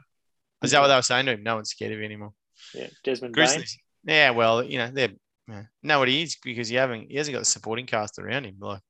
Is 0.62 0.72
that 0.72 0.80
what 0.80 0.88
they 0.88 0.94
were 0.94 1.02
saying 1.02 1.26
to 1.26 1.32
him? 1.32 1.42
No 1.42 1.56
one's 1.56 1.70
scared 1.70 1.92
of 1.92 1.98
you 1.98 2.04
anymore. 2.04 2.32
Yeah, 2.74 2.88
Desmond 3.04 3.34
Bane. 3.34 3.64
Yeah, 4.04 4.30
well, 4.30 4.62
you 4.62 4.78
know, 4.78 4.90
they're 4.92 5.12
yeah. 5.48 5.62
know 5.82 5.98
what 5.98 6.08
he 6.08 6.22
is 6.22 6.36
because 6.42 6.68
he 6.68 6.76
haven't 6.76 7.10
he 7.10 7.16
hasn't 7.16 7.34
got 7.34 7.40
the 7.40 7.46
supporting 7.46 7.86
cast 7.86 8.18
around 8.18 8.44
him. 8.44 8.56
Like 8.60 8.80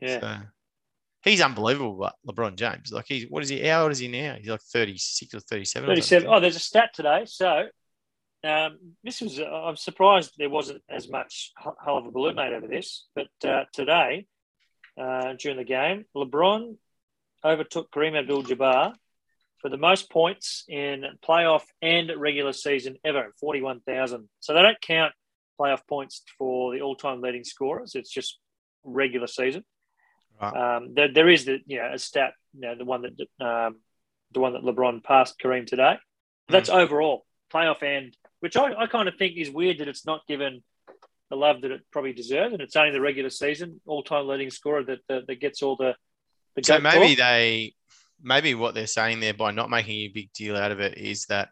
Yeah, 0.00 0.20
so 0.20 0.36
he's 1.22 1.40
unbelievable, 1.40 1.96
but 1.96 2.14
LeBron 2.26 2.56
James. 2.56 2.92
Like 2.92 3.06
he's 3.08 3.26
what 3.28 3.42
is 3.42 3.48
he? 3.48 3.66
How 3.66 3.84
old 3.84 3.92
is 3.92 3.98
he 3.98 4.08
now? 4.08 4.36
He's 4.38 4.48
like 4.48 4.60
36 4.60 5.34
or 5.34 5.40
thirty 5.40 5.64
seven. 5.64 5.88
Thirty 5.88 6.02
seven. 6.02 6.28
Oh, 6.28 6.40
there's 6.40 6.56
a 6.56 6.60
stat 6.60 6.90
today. 6.94 7.24
So 7.26 7.68
um, 8.44 8.78
this 9.02 9.20
was, 9.20 9.40
I'm 9.40 9.76
surprised 9.76 10.34
there 10.38 10.50
wasn't 10.50 10.82
as 10.88 11.08
much 11.08 11.52
h- 11.60 11.72
hell 11.84 11.98
of 11.98 12.06
a 12.06 12.10
balloon 12.10 12.36
made 12.36 12.52
over 12.52 12.68
this. 12.68 13.06
But 13.14 13.28
uh, 13.48 13.64
today, 13.72 14.26
uh, 14.98 15.34
during 15.38 15.56
the 15.56 15.64
game, 15.64 16.04
LeBron 16.16 16.76
overtook 17.44 17.90
Kareem 17.90 18.18
Abdul 18.18 18.44
Jabbar 18.44 18.94
for 19.60 19.68
the 19.68 19.76
most 19.76 20.10
points 20.10 20.64
in 20.68 21.04
playoff 21.26 21.62
and 21.82 22.10
regular 22.16 22.52
season 22.52 22.96
ever 23.04 23.32
41,000. 23.40 24.28
So 24.40 24.54
they 24.54 24.62
don't 24.62 24.80
count 24.80 25.12
playoff 25.58 25.86
points 25.88 26.22
for 26.38 26.72
the 26.72 26.80
all 26.80 26.94
time 26.94 27.20
leading 27.20 27.44
scorers, 27.44 27.94
it's 27.94 28.10
just 28.10 28.38
regular 28.84 29.26
season. 29.26 29.64
Right. 30.40 30.76
Um, 30.76 30.94
there, 30.94 31.12
there 31.12 31.28
is 31.28 31.46
the 31.46 31.58
you 31.66 31.78
know 31.78 31.90
a 31.94 31.98
stat, 31.98 32.34
you 32.54 32.60
know, 32.60 32.76
the 32.76 32.84
one 32.84 33.02
that 33.02 33.44
um, 33.44 33.76
the 34.32 34.40
one 34.40 34.52
that 34.52 34.62
LeBron 34.62 35.02
passed 35.02 35.40
Kareem 35.42 35.66
today. 35.66 35.96
That's 36.48 36.70
overall 36.70 37.26
playoff 37.52 37.82
and 37.82 38.16
which 38.40 38.56
I, 38.56 38.72
I 38.74 38.86
kind 38.86 39.08
of 39.08 39.16
think 39.16 39.36
is 39.36 39.50
weird 39.50 39.78
that 39.78 39.88
it's 39.88 40.06
not 40.06 40.26
given 40.26 40.62
the 41.30 41.36
love 41.36 41.60
that 41.62 41.70
it 41.70 41.82
probably 41.90 42.12
deserves, 42.12 42.52
and 42.52 42.62
it's 42.62 42.76
only 42.76 42.92
the 42.92 43.00
regular 43.00 43.30
season 43.30 43.80
all 43.86 44.02
time 44.02 44.26
leading 44.26 44.50
scorer 44.50 44.82
that, 44.84 44.98
that 45.08 45.26
that 45.26 45.40
gets 45.40 45.62
all 45.62 45.76
the. 45.76 45.94
the 46.56 46.62
So 46.64 46.78
maybe 46.78 47.16
talk. 47.16 47.18
they 47.18 47.74
maybe 48.22 48.54
what 48.54 48.74
they're 48.74 48.86
saying 48.86 49.20
there 49.20 49.34
by 49.34 49.50
not 49.52 49.70
making 49.70 50.00
a 50.00 50.08
big 50.08 50.32
deal 50.32 50.56
out 50.56 50.72
of 50.72 50.80
it 50.80 50.98
is 50.98 51.26
that 51.26 51.50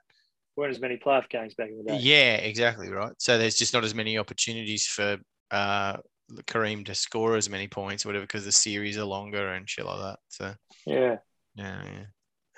weren't 0.56 0.72
as 0.74 0.80
many 0.80 0.96
playoff 0.96 1.28
games 1.28 1.54
back 1.54 1.68
in 1.68 1.78
the 1.78 1.84
day. 1.84 1.98
yeah, 1.98 2.34
exactly 2.36 2.90
right. 2.90 3.12
So 3.18 3.38
there's 3.38 3.56
just 3.56 3.74
not 3.74 3.84
as 3.84 3.94
many 3.94 4.18
opportunities 4.18 4.86
for 4.86 5.18
uh 5.50 5.98
Kareem 6.46 6.84
to 6.86 6.94
score 6.94 7.36
as 7.36 7.48
many 7.48 7.68
points 7.68 8.04
or 8.04 8.08
whatever 8.08 8.24
because 8.24 8.44
the 8.44 8.50
series 8.52 8.98
are 8.98 9.04
longer 9.04 9.52
and 9.52 9.68
shit 9.68 9.84
like 9.86 10.00
that. 10.00 10.18
So 10.28 10.54
Yeah, 10.86 11.16
yeah, 11.54 11.82
yeah. 11.84 12.04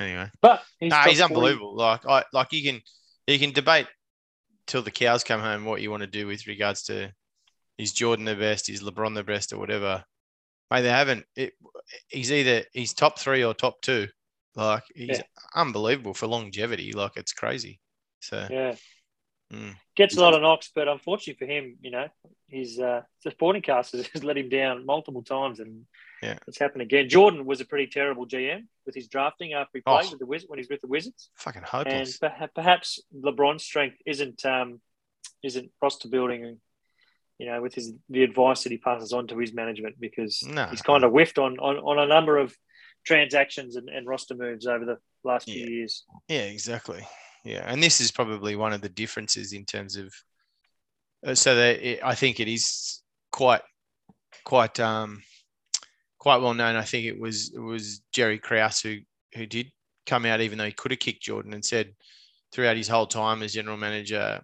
Anyway. 0.01 0.31
but 0.41 0.63
he's, 0.79 0.91
Nah, 0.91 1.03
he's 1.03 1.21
unbelievable. 1.21 1.77
Like 1.77 2.07
I 2.07 2.25
like 2.33 2.53
you 2.53 2.63
can 2.63 2.81
you 3.27 3.39
can 3.39 3.53
debate 3.53 3.87
till 4.69 4.83
the 4.83 4.91
cows 4.93 5.25
come 5.25 5.41
home 5.41 5.65
what 5.65 5.83
you 5.83 5.91
want 5.91 6.03
to 6.03 6.07
do 6.07 6.29
with 6.29 6.47
regards 6.47 6.85
to 6.85 7.13
is 7.79 7.93
Jordan 7.93 8.25
the 8.25 8.37
best, 8.37 8.69
is 8.69 8.83
LeBron 8.83 9.15
the 9.15 9.25
best, 9.25 9.53
or 9.53 9.59
whatever. 9.59 10.05
Mate, 10.71 10.83
they 10.83 10.91
haven't. 10.91 11.25
It, 11.35 11.55
he's 12.09 12.31
either 12.31 12.65
he's 12.73 12.93
top 12.95 13.19
three 13.19 13.43
or 13.43 13.55
top 13.55 13.81
two. 13.81 14.07
Like 14.55 14.85
he's 14.95 15.09
Yeah. 15.09 15.23
unbelievable 15.55 16.15
for 16.15 16.27
longevity. 16.27 16.93
Like 16.93 17.13
it's 17.17 17.33
crazy. 17.33 17.81
So 18.21 18.47
Yeah, 18.51 18.75
mm, 19.53 19.75
gets 19.97 20.17
a 20.17 20.21
lot 20.21 20.35
of 20.35 20.43
knocks, 20.43 20.71
but 20.75 20.89
unfortunately 20.89 21.39
for 21.47 21.51
him, 21.51 21.77
you 21.81 21.91
know, 21.91 22.09
his 22.49 22.79
uh, 22.79 23.03
supporting 23.21 23.63
cast 23.63 23.93
has 23.93 24.07
has 24.15 24.25
let 24.25 24.37
him 24.39 24.49
down 24.49 24.85
multiple 24.87 25.23
times, 25.23 25.61
and 25.61 25.87
Yeah. 26.23 26.39
it's 26.47 26.59
happened 26.59 26.83
again. 26.83 27.09
Jordan 27.09 27.45
was 27.47 27.61
a 27.61 27.65
pretty 27.65 27.87
terrible 27.87 28.27
GM 28.27 28.67
with 28.87 28.95
his 28.95 29.09
drafting 29.09 29.53
after 29.53 29.79
he 29.79 29.83
played 29.83 30.07
Oh. 30.07 30.11
with 30.11 30.19
the 30.19 30.27
Wiz- 30.27 30.47
when 30.49 30.59
he's 30.59 30.69
with 30.69 30.81
the 30.81 30.89
Wizards. 30.89 31.31
fucking 31.37 31.63
and 31.63 31.69
hopeless. 31.69 32.19
perha- 32.19 32.55
perhaps 32.55 33.01
LeBron's 33.15 33.65
strength 33.65 33.97
isn't 34.07 34.45
um, 34.47 34.81
isn't 35.43 35.71
roster 35.83 36.09
building, 36.09 36.59
you 37.39 37.47
know, 37.47 37.61
with 37.63 37.75
his 37.75 37.93
the 38.09 38.23
advice 38.25 38.63
that 38.65 38.73
he 38.73 38.79
passes 38.79 39.13
on 39.13 39.27
to 39.29 39.39
his 39.39 39.53
management 39.55 40.01
because 40.01 40.43
No. 40.43 40.67
he's 40.67 40.83
kind 40.83 41.05
of 41.05 41.13
whiffed 41.13 41.39
on 41.39 41.59
on, 41.59 41.77
on 41.77 41.99
a 41.99 42.07
number 42.07 42.37
of 42.39 42.57
transactions 43.05 43.77
and, 43.77 43.89
and 43.89 44.07
roster 44.07 44.35
moves 44.35 44.67
over 44.67 44.85
the 44.85 44.99
last 45.25 45.45
few 45.49 45.67
years. 45.67 46.05
Yeah, 46.29 46.41
exactly. 46.43 47.07
Yeah, 47.49 47.65
and 47.67 47.83
this 47.83 48.01
is 48.01 48.11
probably 48.11 48.57
one 48.57 48.75
of 48.75 48.83
the 48.83 48.91
differences 48.91 49.55
in 49.55 49.65
terms 49.65 49.97
of. 49.97 50.15
uh, 51.27 51.35
So 51.35 51.55
that 51.55 51.81
it, 51.81 52.01
I 52.05 52.15
think 52.15 52.41
it 52.41 52.49
is 52.49 53.03
quite, 53.33 53.63
quite, 54.45 54.79
um, 54.79 55.23
quite 56.19 56.43
well 56.43 56.53
known. 56.53 56.77
I 56.77 56.83
think 56.83 57.07
it 57.07 57.19
was 57.19 57.53
it 57.55 57.59
was 57.61 58.03
Jerry 58.13 58.39
Krause 58.39 58.81
who 58.81 58.99
who 59.35 59.47
did 59.47 59.73
come 60.05 60.27
out, 60.27 60.43
even 60.43 60.59
though 60.59 60.67
he 60.67 60.73
could 60.73 60.91
have 60.91 61.01
kicked 61.01 61.23
Jordan, 61.23 61.55
and 61.55 61.65
said 61.65 61.95
throughout 62.53 62.77
his 62.77 62.89
whole 62.89 63.07
time 63.07 63.43
as 63.43 63.55
general 63.55 63.79
manager, 63.79 64.43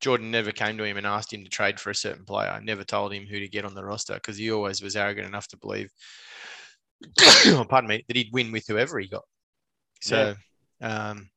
Jordan 0.00 0.30
never 0.30 0.50
came 0.52 0.78
to 0.78 0.84
him 0.84 0.96
and 0.96 1.06
asked 1.06 1.32
him 1.32 1.44
to 1.44 1.50
trade 1.50 1.78
for 1.78 1.90
a 1.90 1.94
certain 1.94 2.24
player. 2.24 2.58
Never 2.62 2.84
told 2.84 3.12
him 3.12 3.26
who 3.26 3.38
to 3.38 3.48
get 3.48 3.66
on 3.66 3.74
the 3.74 3.84
roster 3.84 4.14
because 4.14 4.38
he 4.38 4.50
always 4.50 4.82
was 4.82 4.96
arrogant 4.96 5.26
enough 5.26 5.48
to 5.48 5.58
believe, 5.58 5.90
pardon 7.68 7.88
me, 7.88 8.02
that 8.08 8.16
he'd 8.16 8.32
win 8.32 8.50
with 8.50 8.66
whoever 8.66 8.98
he 8.98 9.08
got. 9.08 9.24
So, 10.00 10.34
um, 10.80 11.28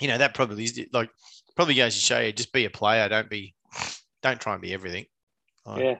you 0.00 0.08
know, 0.08 0.18
that 0.18 0.34
probably 0.34 0.64
is 0.64 0.80
like 0.92 1.10
probably 1.54 1.74
goes 1.74 1.94
to 1.94 2.00
show 2.00 2.20
you 2.20 2.32
just 2.32 2.52
be 2.52 2.64
a 2.64 2.70
player. 2.70 3.08
Don't 3.08 3.30
be, 3.30 3.54
don't 4.22 4.40
try 4.40 4.52
and 4.52 4.62
be 4.62 4.74
everything. 4.74 5.06
Like, 5.64 5.82
Yeah, 5.82 5.98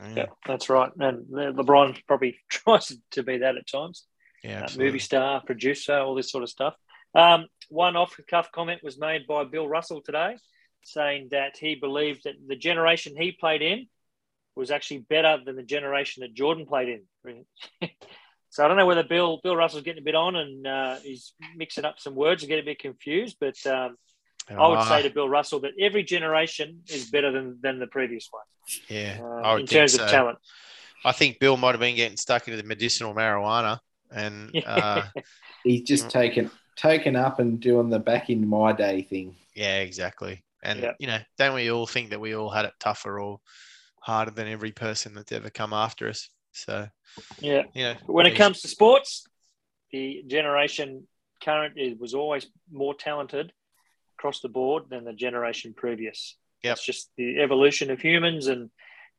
yeah, 0.00 0.14
yeah, 0.16 0.26
that's 0.46 0.68
right. 0.68 0.90
And 0.98 1.26
LeBron 1.26 1.98
probably 2.06 2.38
tries 2.48 2.92
to 3.12 3.22
be 3.22 3.38
that 3.38 3.56
at 3.56 3.66
times. 3.66 4.04
yeah, 4.42 4.64
uh, 4.64 4.78
movie 4.78 4.98
star, 4.98 5.42
producer, 5.44 5.98
all 5.98 6.14
this 6.14 6.30
sort 6.30 6.42
of 6.42 6.50
stuff. 6.50 6.74
Um, 7.14 7.46
one 7.68 7.96
off 7.96 8.16
the 8.16 8.22
cuff 8.22 8.50
comment 8.52 8.82
was 8.82 8.98
made 8.98 9.26
by 9.26 9.44
Bill 9.44 9.68
Russell 9.68 10.02
today, 10.02 10.36
saying 10.82 11.28
that 11.30 11.56
he 11.56 11.74
believed 11.74 12.22
that 12.24 12.34
the 12.46 12.56
generation 12.56 13.14
he 13.16 13.32
played 13.32 13.62
in 13.62 13.86
was 14.56 14.70
actually 14.70 14.98
better 14.98 15.38
than 15.44 15.56
the 15.56 15.62
generation 15.62 16.22
that 16.22 16.34
Jordan 16.34 16.66
played 16.66 16.88
in. 16.88 17.44
so 18.54 18.64
I 18.64 18.68
don't 18.68 18.76
know 18.76 18.86
whether 18.86 19.02
Bill 19.02 19.40
Bill 19.42 19.56
Russell's 19.56 19.82
getting 19.82 20.00
a 20.00 20.04
bit 20.04 20.14
on 20.14 20.36
and 20.36 20.64
uh, 20.64 20.96
he's 21.02 21.32
mixing 21.56 21.84
up 21.84 21.98
some 21.98 22.14
words 22.14 22.42
and 22.44 22.48
getting 22.48 22.62
a 22.64 22.66
bit 22.66 22.78
confused. 22.78 23.36
But 23.40 23.56
um, 23.66 23.96
I 24.48 24.68
would 24.68 24.78
Ah, 24.78 24.88
say 24.88 25.02
to 25.02 25.10
Bill 25.10 25.28
Russell 25.28 25.58
that 25.60 25.72
every 25.80 26.04
generation 26.04 26.82
is 26.88 27.10
better 27.10 27.32
than, 27.32 27.58
than 27.60 27.80
the 27.80 27.88
previous 27.88 28.28
one 28.30 28.44
yeah, 28.88 29.18
uh, 29.44 29.56
in 29.56 29.66
terms 29.66 29.94
so. 29.94 30.04
of 30.04 30.08
talent. 30.08 30.38
I 31.04 31.10
think 31.10 31.40
Bill 31.40 31.56
might 31.56 31.72
have 31.72 31.80
been 31.80 31.96
getting 31.96 32.16
stuck 32.16 32.46
into 32.46 32.56
the 32.56 32.66
medicinal 32.68 33.12
marijuana, 33.12 33.80
and 34.12 34.54
uh, 34.66 35.02
He's 35.64 35.82
just 35.82 36.08
taken 36.08 36.48
taken 36.76 37.16
up 37.16 37.40
and 37.40 37.58
doing 37.58 37.88
the 37.90 37.98
back 37.98 38.30
in 38.30 38.46
my 38.46 38.72
day 38.72 39.02
thing. 39.02 39.34
yeah, 39.54 39.80
exactly. 39.80 40.44
And 40.62 40.80
Yeah. 40.80 40.92
you 41.00 41.08
know, 41.08 41.18
don't 41.38 41.54
we 41.54 41.70
all 41.72 41.86
think 41.86 42.10
that 42.10 42.20
we 42.20 42.34
all 42.36 42.50
had 42.50 42.66
it 42.66 42.72
tougher 42.78 43.18
or 43.20 43.40
harder 44.00 44.30
than 44.30 44.46
every 44.46 44.70
person 44.72 45.14
that's 45.14 45.32
ever 45.32 45.50
come 45.50 45.72
after 45.72 46.08
us? 46.08 46.28
So 46.54 46.88
Yeah. 47.40 47.62
you 47.74 47.82
know, 47.84 47.94
when 48.06 48.26
it 48.26 48.36
comes 48.36 48.62
to 48.62 48.68
sports, 48.68 49.26
the 49.92 50.22
generation 50.26 51.06
current 51.42 51.74
is, 51.76 51.98
was 51.98 52.14
always 52.14 52.46
more 52.72 52.94
talented 52.94 53.52
across 54.18 54.40
the 54.40 54.48
board 54.48 54.84
than 54.88 55.04
the 55.04 55.12
generation 55.12 55.74
previous. 55.76 56.36
Yep. 56.62 56.72
It's 56.76 56.86
just 56.86 57.10
the 57.18 57.40
evolution 57.40 57.90
of 57.90 58.00
humans 58.00 58.46
and, 58.46 58.70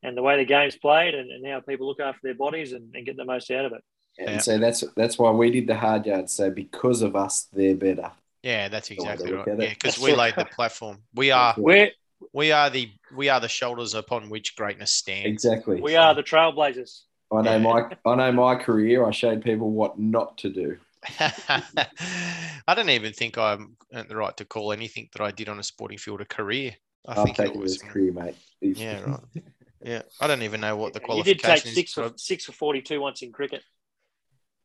and 0.02 0.16
the 0.16 0.22
way 0.22 0.36
the 0.38 0.44
game's 0.44 0.76
played 0.76 1.14
and, 1.14 1.30
and 1.30 1.46
how 1.46 1.60
people 1.60 1.86
look 1.86 2.00
after 2.00 2.20
their 2.22 2.34
bodies 2.34 2.72
and, 2.72 2.94
and 2.94 3.06
get 3.06 3.16
the 3.16 3.24
most 3.24 3.50
out 3.50 3.66
of 3.66 3.72
it. 3.72 3.84
And 4.18 4.30
Yeah. 4.30 4.38
so 4.38 4.58
that's 4.58 4.82
that's 4.96 5.18
why 5.18 5.30
we 5.30 5.50
did 5.50 5.66
the 5.66 5.76
hard 5.76 6.06
yards. 6.06 6.32
So 6.32 6.50
because 6.50 7.02
of 7.02 7.14
us, 7.14 7.48
they're 7.52 7.76
better. 7.76 8.10
yeah, 8.42 8.68
that's 8.68 8.88
the 8.88 8.96
way 8.96 9.04
to 9.04 9.12
exactly 9.12 9.32
right. 9.36 9.46
Yeah, 9.46 9.68
because 9.68 9.98
we 9.98 10.14
laid 10.14 10.34
the 10.36 10.46
platform. 10.46 11.02
We 11.14 11.30
are 11.32 11.54
We're, 11.58 11.90
we 12.32 12.50
are 12.50 12.70
the 12.70 12.90
we 13.14 13.28
are 13.28 13.40
the 13.40 13.48
shoulders 13.48 13.94
upon 13.94 14.30
which 14.30 14.56
greatness 14.56 14.90
stands. 14.90 15.26
Exactly. 15.26 15.80
we 15.82 15.96
are 15.96 16.14
the 16.14 16.22
trailblazers. 16.22 17.02
I 17.32 17.42
know 17.42 17.58
Yeah. 17.58 17.58
my 17.58 17.90
I 18.04 18.14
know 18.14 18.32
my 18.32 18.56
career. 18.56 19.04
I 19.04 19.10
showed 19.10 19.42
people 19.42 19.70
what 19.70 19.98
not 19.98 20.38
to 20.38 20.50
do. 20.50 20.78
I 22.68 22.74
don't 22.74 22.90
even 22.90 23.12
think 23.12 23.38
I'm 23.38 23.76
at 23.92 24.08
the 24.08 24.16
right 24.16 24.36
to 24.38 24.44
call 24.44 24.72
anything 24.72 25.08
that 25.12 25.22
I 25.22 25.30
did 25.30 25.48
on 25.48 25.58
a 25.58 25.62
sporting 25.62 25.98
field 25.98 26.20
a 26.20 26.24
career. 26.24 26.76
I 27.06 27.14
I'll 27.14 27.28
think 27.28 27.38
take 27.38 27.54
it 27.54 27.54
it 27.54 27.60
was 27.60 27.76
as 27.76 27.78
career, 27.78 28.12
mate. 28.12 28.36
yeah, 28.74 29.00
right. 29.00 29.20
Yeah, 29.84 30.02
I 30.20 30.26
don't 30.26 30.42
even 30.42 30.60
know 30.62 30.76
what 30.76 30.94
the 30.94 31.00
you 31.08 31.22
did 31.22 31.42
take 31.42 31.66
six 31.66 31.92
is. 31.94 31.94
for, 31.94 32.12
six 32.16 32.44
for 32.44 32.52
42 32.52 33.00
once 33.00 33.22
in 33.22 33.32
cricket. 33.32 33.62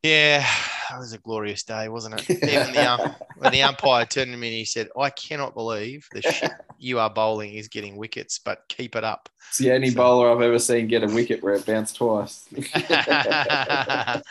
Yeah, 0.03 0.43
that 0.89 0.97
was 0.97 1.13
a 1.13 1.19
glorious 1.19 1.61
day, 1.61 1.87
wasn't 1.87 2.19
it? 2.19 2.29
Even 2.31 2.73
the 2.73 2.91
um, 2.91 3.15
when 3.37 3.51
the 3.51 3.61
umpire 3.61 4.03
turned 4.05 4.31
to 4.31 4.37
me 4.37 4.47
and 4.47 4.57
he 4.57 4.65
said, 4.65 4.89
"I 4.97 5.11
cannot 5.11 5.53
believe 5.53 6.07
the 6.11 6.23
shit 6.23 6.51
you 6.79 6.97
are 6.97 7.09
bowling 7.09 7.53
is 7.53 7.67
getting 7.67 7.97
wickets, 7.97 8.39
but 8.39 8.63
keep 8.67 8.95
it 8.95 9.03
up." 9.03 9.29
It's 9.49 9.59
the 9.59 9.71
only 9.73 9.91
So- 9.91 9.97
bowler 9.97 10.31
I've 10.31 10.41
ever 10.41 10.57
seen 10.57 10.87
get 10.87 11.03
a 11.03 11.07
wicket 11.07 11.43
where 11.43 11.53
it 11.53 11.67
bounced 11.67 11.97
twice. 11.97 12.47
uh, 12.75 14.21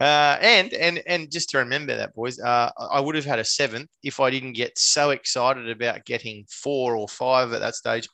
and 0.00 0.72
and 0.72 1.02
and 1.06 1.30
just 1.30 1.50
to 1.50 1.58
remember 1.58 1.96
that, 1.96 2.14
boys, 2.14 2.38
uh, 2.38 2.70
I 2.78 3.00
would 3.00 3.16
have 3.16 3.24
had 3.24 3.40
a 3.40 3.44
seventh 3.44 3.90
if 4.04 4.20
I 4.20 4.30
didn't 4.30 4.52
get 4.52 4.78
so 4.78 5.10
excited 5.10 5.68
about 5.68 6.04
getting 6.04 6.44
four 6.48 6.94
or 6.94 7.08
five 7.08 7.52
at 7.52 7.60
that 7.60 7.74
stage. 7.74 8.08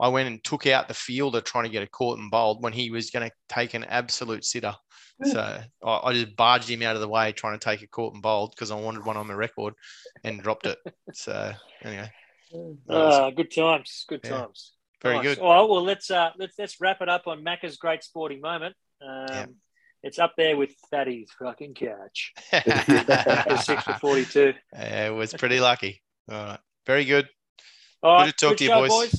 I 0.00 0.08
went 0.08 0.28
and 0.28 0.42
took 0.42 0.66
out 0.66 0.88
the 0.88 0.94
fielder 0.94 1.40
trying 1.40 1.64
to 1.64 1.70
get 1.70 1.82
a 1.82 1.86
caught 1.86 2.18
and 2.18 2.30
bowled 2.30 2.62
when 2.62 2.72
he 2.72 2.90
was 2.90 3.10
going 3.10 3.28
to 3.28 3.34
take 3.48 3.74
an 3.74 3.84
absolute 3.84 4.44
sitter. 4.44 4.74
So 5.22 5.60
I, 5.84 6.00
I 6.04 6.12
just 6.12 6.34
barged 6.36 6.68
him 6.68 6.82
out 6.82 6.96
of 6.96 7.00
the 7.00 7.08
way 7.08 7.32
trying 7.32 7.58
to 7.58 7.64
take 7.64 7.82
a 7.82 7.86
caught 7.86 8.14
and 8.14 8.22
bowled 8.22 8.50
because 8.50 8.70
I 8.70 8.74
wanted 8.74 9.04
one 9.04 9.16
on 9.16 9.28
the 9.28 9.36
record 9.36 9.74
and 10.24 10.42
dropped 10.42 10.66
it. 10.66 10.78
So 11.12 11.52
anyway, 11.82 12.10
Uh, 12.88 13.30
good 13.30 13.50
times. 13.54 14.04
Good 14.08 14.20
Yeah. 14.24 14.30
times. 14.30 14.72
Very 15.02 15.16
Nice. 15.16 15.24
good. 15.24 15.38
All 15.40 15.50
right, 15.60 15.68
well, 15.70 15.82
let's 15.82 16.10
uh, 16.10 16.30
let's 16.38 16.54
let's 16.58 16.80
wrap 16.80 17.00
it 17.02 17.08
up 17.08 17.26
on 17.26 17.44
Macca's 17.44 17.76
great 17.76 18.02
sporting 18.04 18.40
moment. 18.40 18.74
Um, 19.02 19.26
Yeah. 19.28 19.46
It's 20.02 20.18
up 20.18 20.34
there 20.36 20.56
with 20.56 20.70
Thaddy's 20.90 21.30
fucking 21.38 21.74
couch. 21.74 22.32
Macca's 22.52 23.64
six 23.64 23.82
for 23.84 23.94
forty-two. 23.94 24.52
Yeah, 24.72 25.06
it 25.08 25.14
was 25.14 25.32
pretty 25.34 25.60
lucky. 25.60 26.02
All 26.30 26.44
right. 26.44 26.60
Very 26.86 27.04
good. 27.06 27.28
All 28.02 28.14
right, 28.16 28.26
Good 28.26 28.36
to 28.38 28.46
talk 28.46 28.56
to 28.58 28.64
you, 28.64 28.70
show, 28.70 28.86
boys. 28.86 28.90
Righto. 28.90 29.16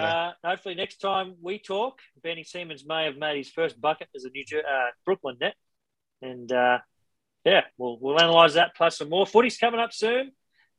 Uh, 0.00 0.32
hopefully, 0.44 0.74
next 0.74 0.96
time 0.96 1.34
we 1.42 1.58
talk, 1.58 2.00
Benny 2.22 2.44
Simmons 2.44 2.84
may 2.86 3.04
have 3.04 3.16
made 3.16 3.36
his 3.36 3.50
first 3.50 3.80
bucket 3.80 4.08
as 4.14 4.24
a 4.24 4.30
New 4.30 4.44
Jer- 4.44 4.64
uh, 4.66 4.90
Brooklyn 5.04 5.36
net, 5.40 5.54
and 6.22 6.50
uh, 6.52 6.78
yeah, 7.44 7.62
we'll 7.78 7.98
we'll 8.00 8.16
analyse 8.18 8.54
that 8.54 8.74
plus 8.76 8.98
some 8.98 9.08
more. 9.10 9.26
Footy's 9.26 9.58
coming 9.58 9.80
up 9.80 9.92
soon. 9.92 10.32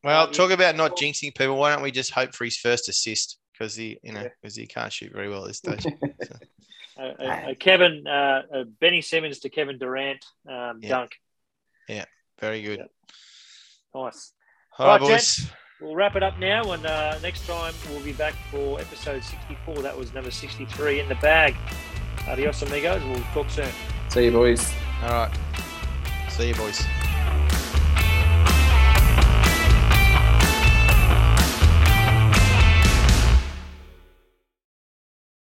well, 0.04 0.28
um, 0.28 0.32
talk 0.34 0.52
about 0.52 0.76
not 0.76 0.98
jinxing 0.98 1.36
people. 1.36 1.56
Why 1.58 1.74
don't 1.74 1.84
we 1.84 1.92
just 1.92 2.12
hope 2.12 2.34
for 2.34 2.46
his 2.46 2.58
first 2.58 2.90
assist? 2.90 3.38
Because 3.54 3.76
he, 3.76 3.98
you 4.04 4.12
know, 4.14 4.22
Yeah. 4.22 4.30
because 4.42 4.56
he 4.56 4.68
can't 4.68 4.92
shoot 4.92 5.12
very 5.14 5.30
well 5.30 5.42
at 5.44 5.48
this 5.48 5.58
stage. 5.60 5.86
Uh, 6.98 7.02
uh, 7.02 7.24
uh, 7.24 7.54
Kevin 7.60 8.06
uh, 8.08 8.42
uh, 8.54 8.64
Benny 8.80 9.02
Simmons 9.02 9.40
to 9.40 9.50
Kevin 9.50 9.78
Durant 9.78 10.24
um, 10.50 10.80
Yeah. 10.82 10.90
dunk. 10.90 11.12
Very 12.42 12.62
good. 12.64 12.80
Yeah. 12.80 14.02
Nice. 14.02 14.34
All 14.78 14.88
right, 14.88 14.92
Right, 14.94 15.00
boys. 15.02 15.10
gents. 15.10 15.52
We'll 15.82 15.96
wrap 15.96 16.16
it 16.16 16.24
up 16.24 16.40
now, 16.40 16.72
and 16.72 16.86
uh, 16.86 17.20
next 17.20 17.46
time 17.46 17.74
we'll 17.90 18.04
be 18.04 18.14
back 18.14 18.34
for 18.50 18.80
episode 18.80 19.24
64. 19.24 19.82
That 19.82 19.98
was 19.98 20.14
number 20.14 20.32
63 20.32 21.02
in 21.02 21.10
the 21.10 21.16
bag. 21.16 21.56
Adios, 22.30 22.62
amigos. 22.62 23.04
We'll 23.04 23.20
talk 23.34 23.50
soon. 23.50 23.70
See 24.10 24.26
you, 24.26 24.32
boys. 24.32 24.74
All 25.04 25.10
right. 25.10 25.38
See 26.30 26.48
you, 26.48 26.56
boys. 26.56 26.86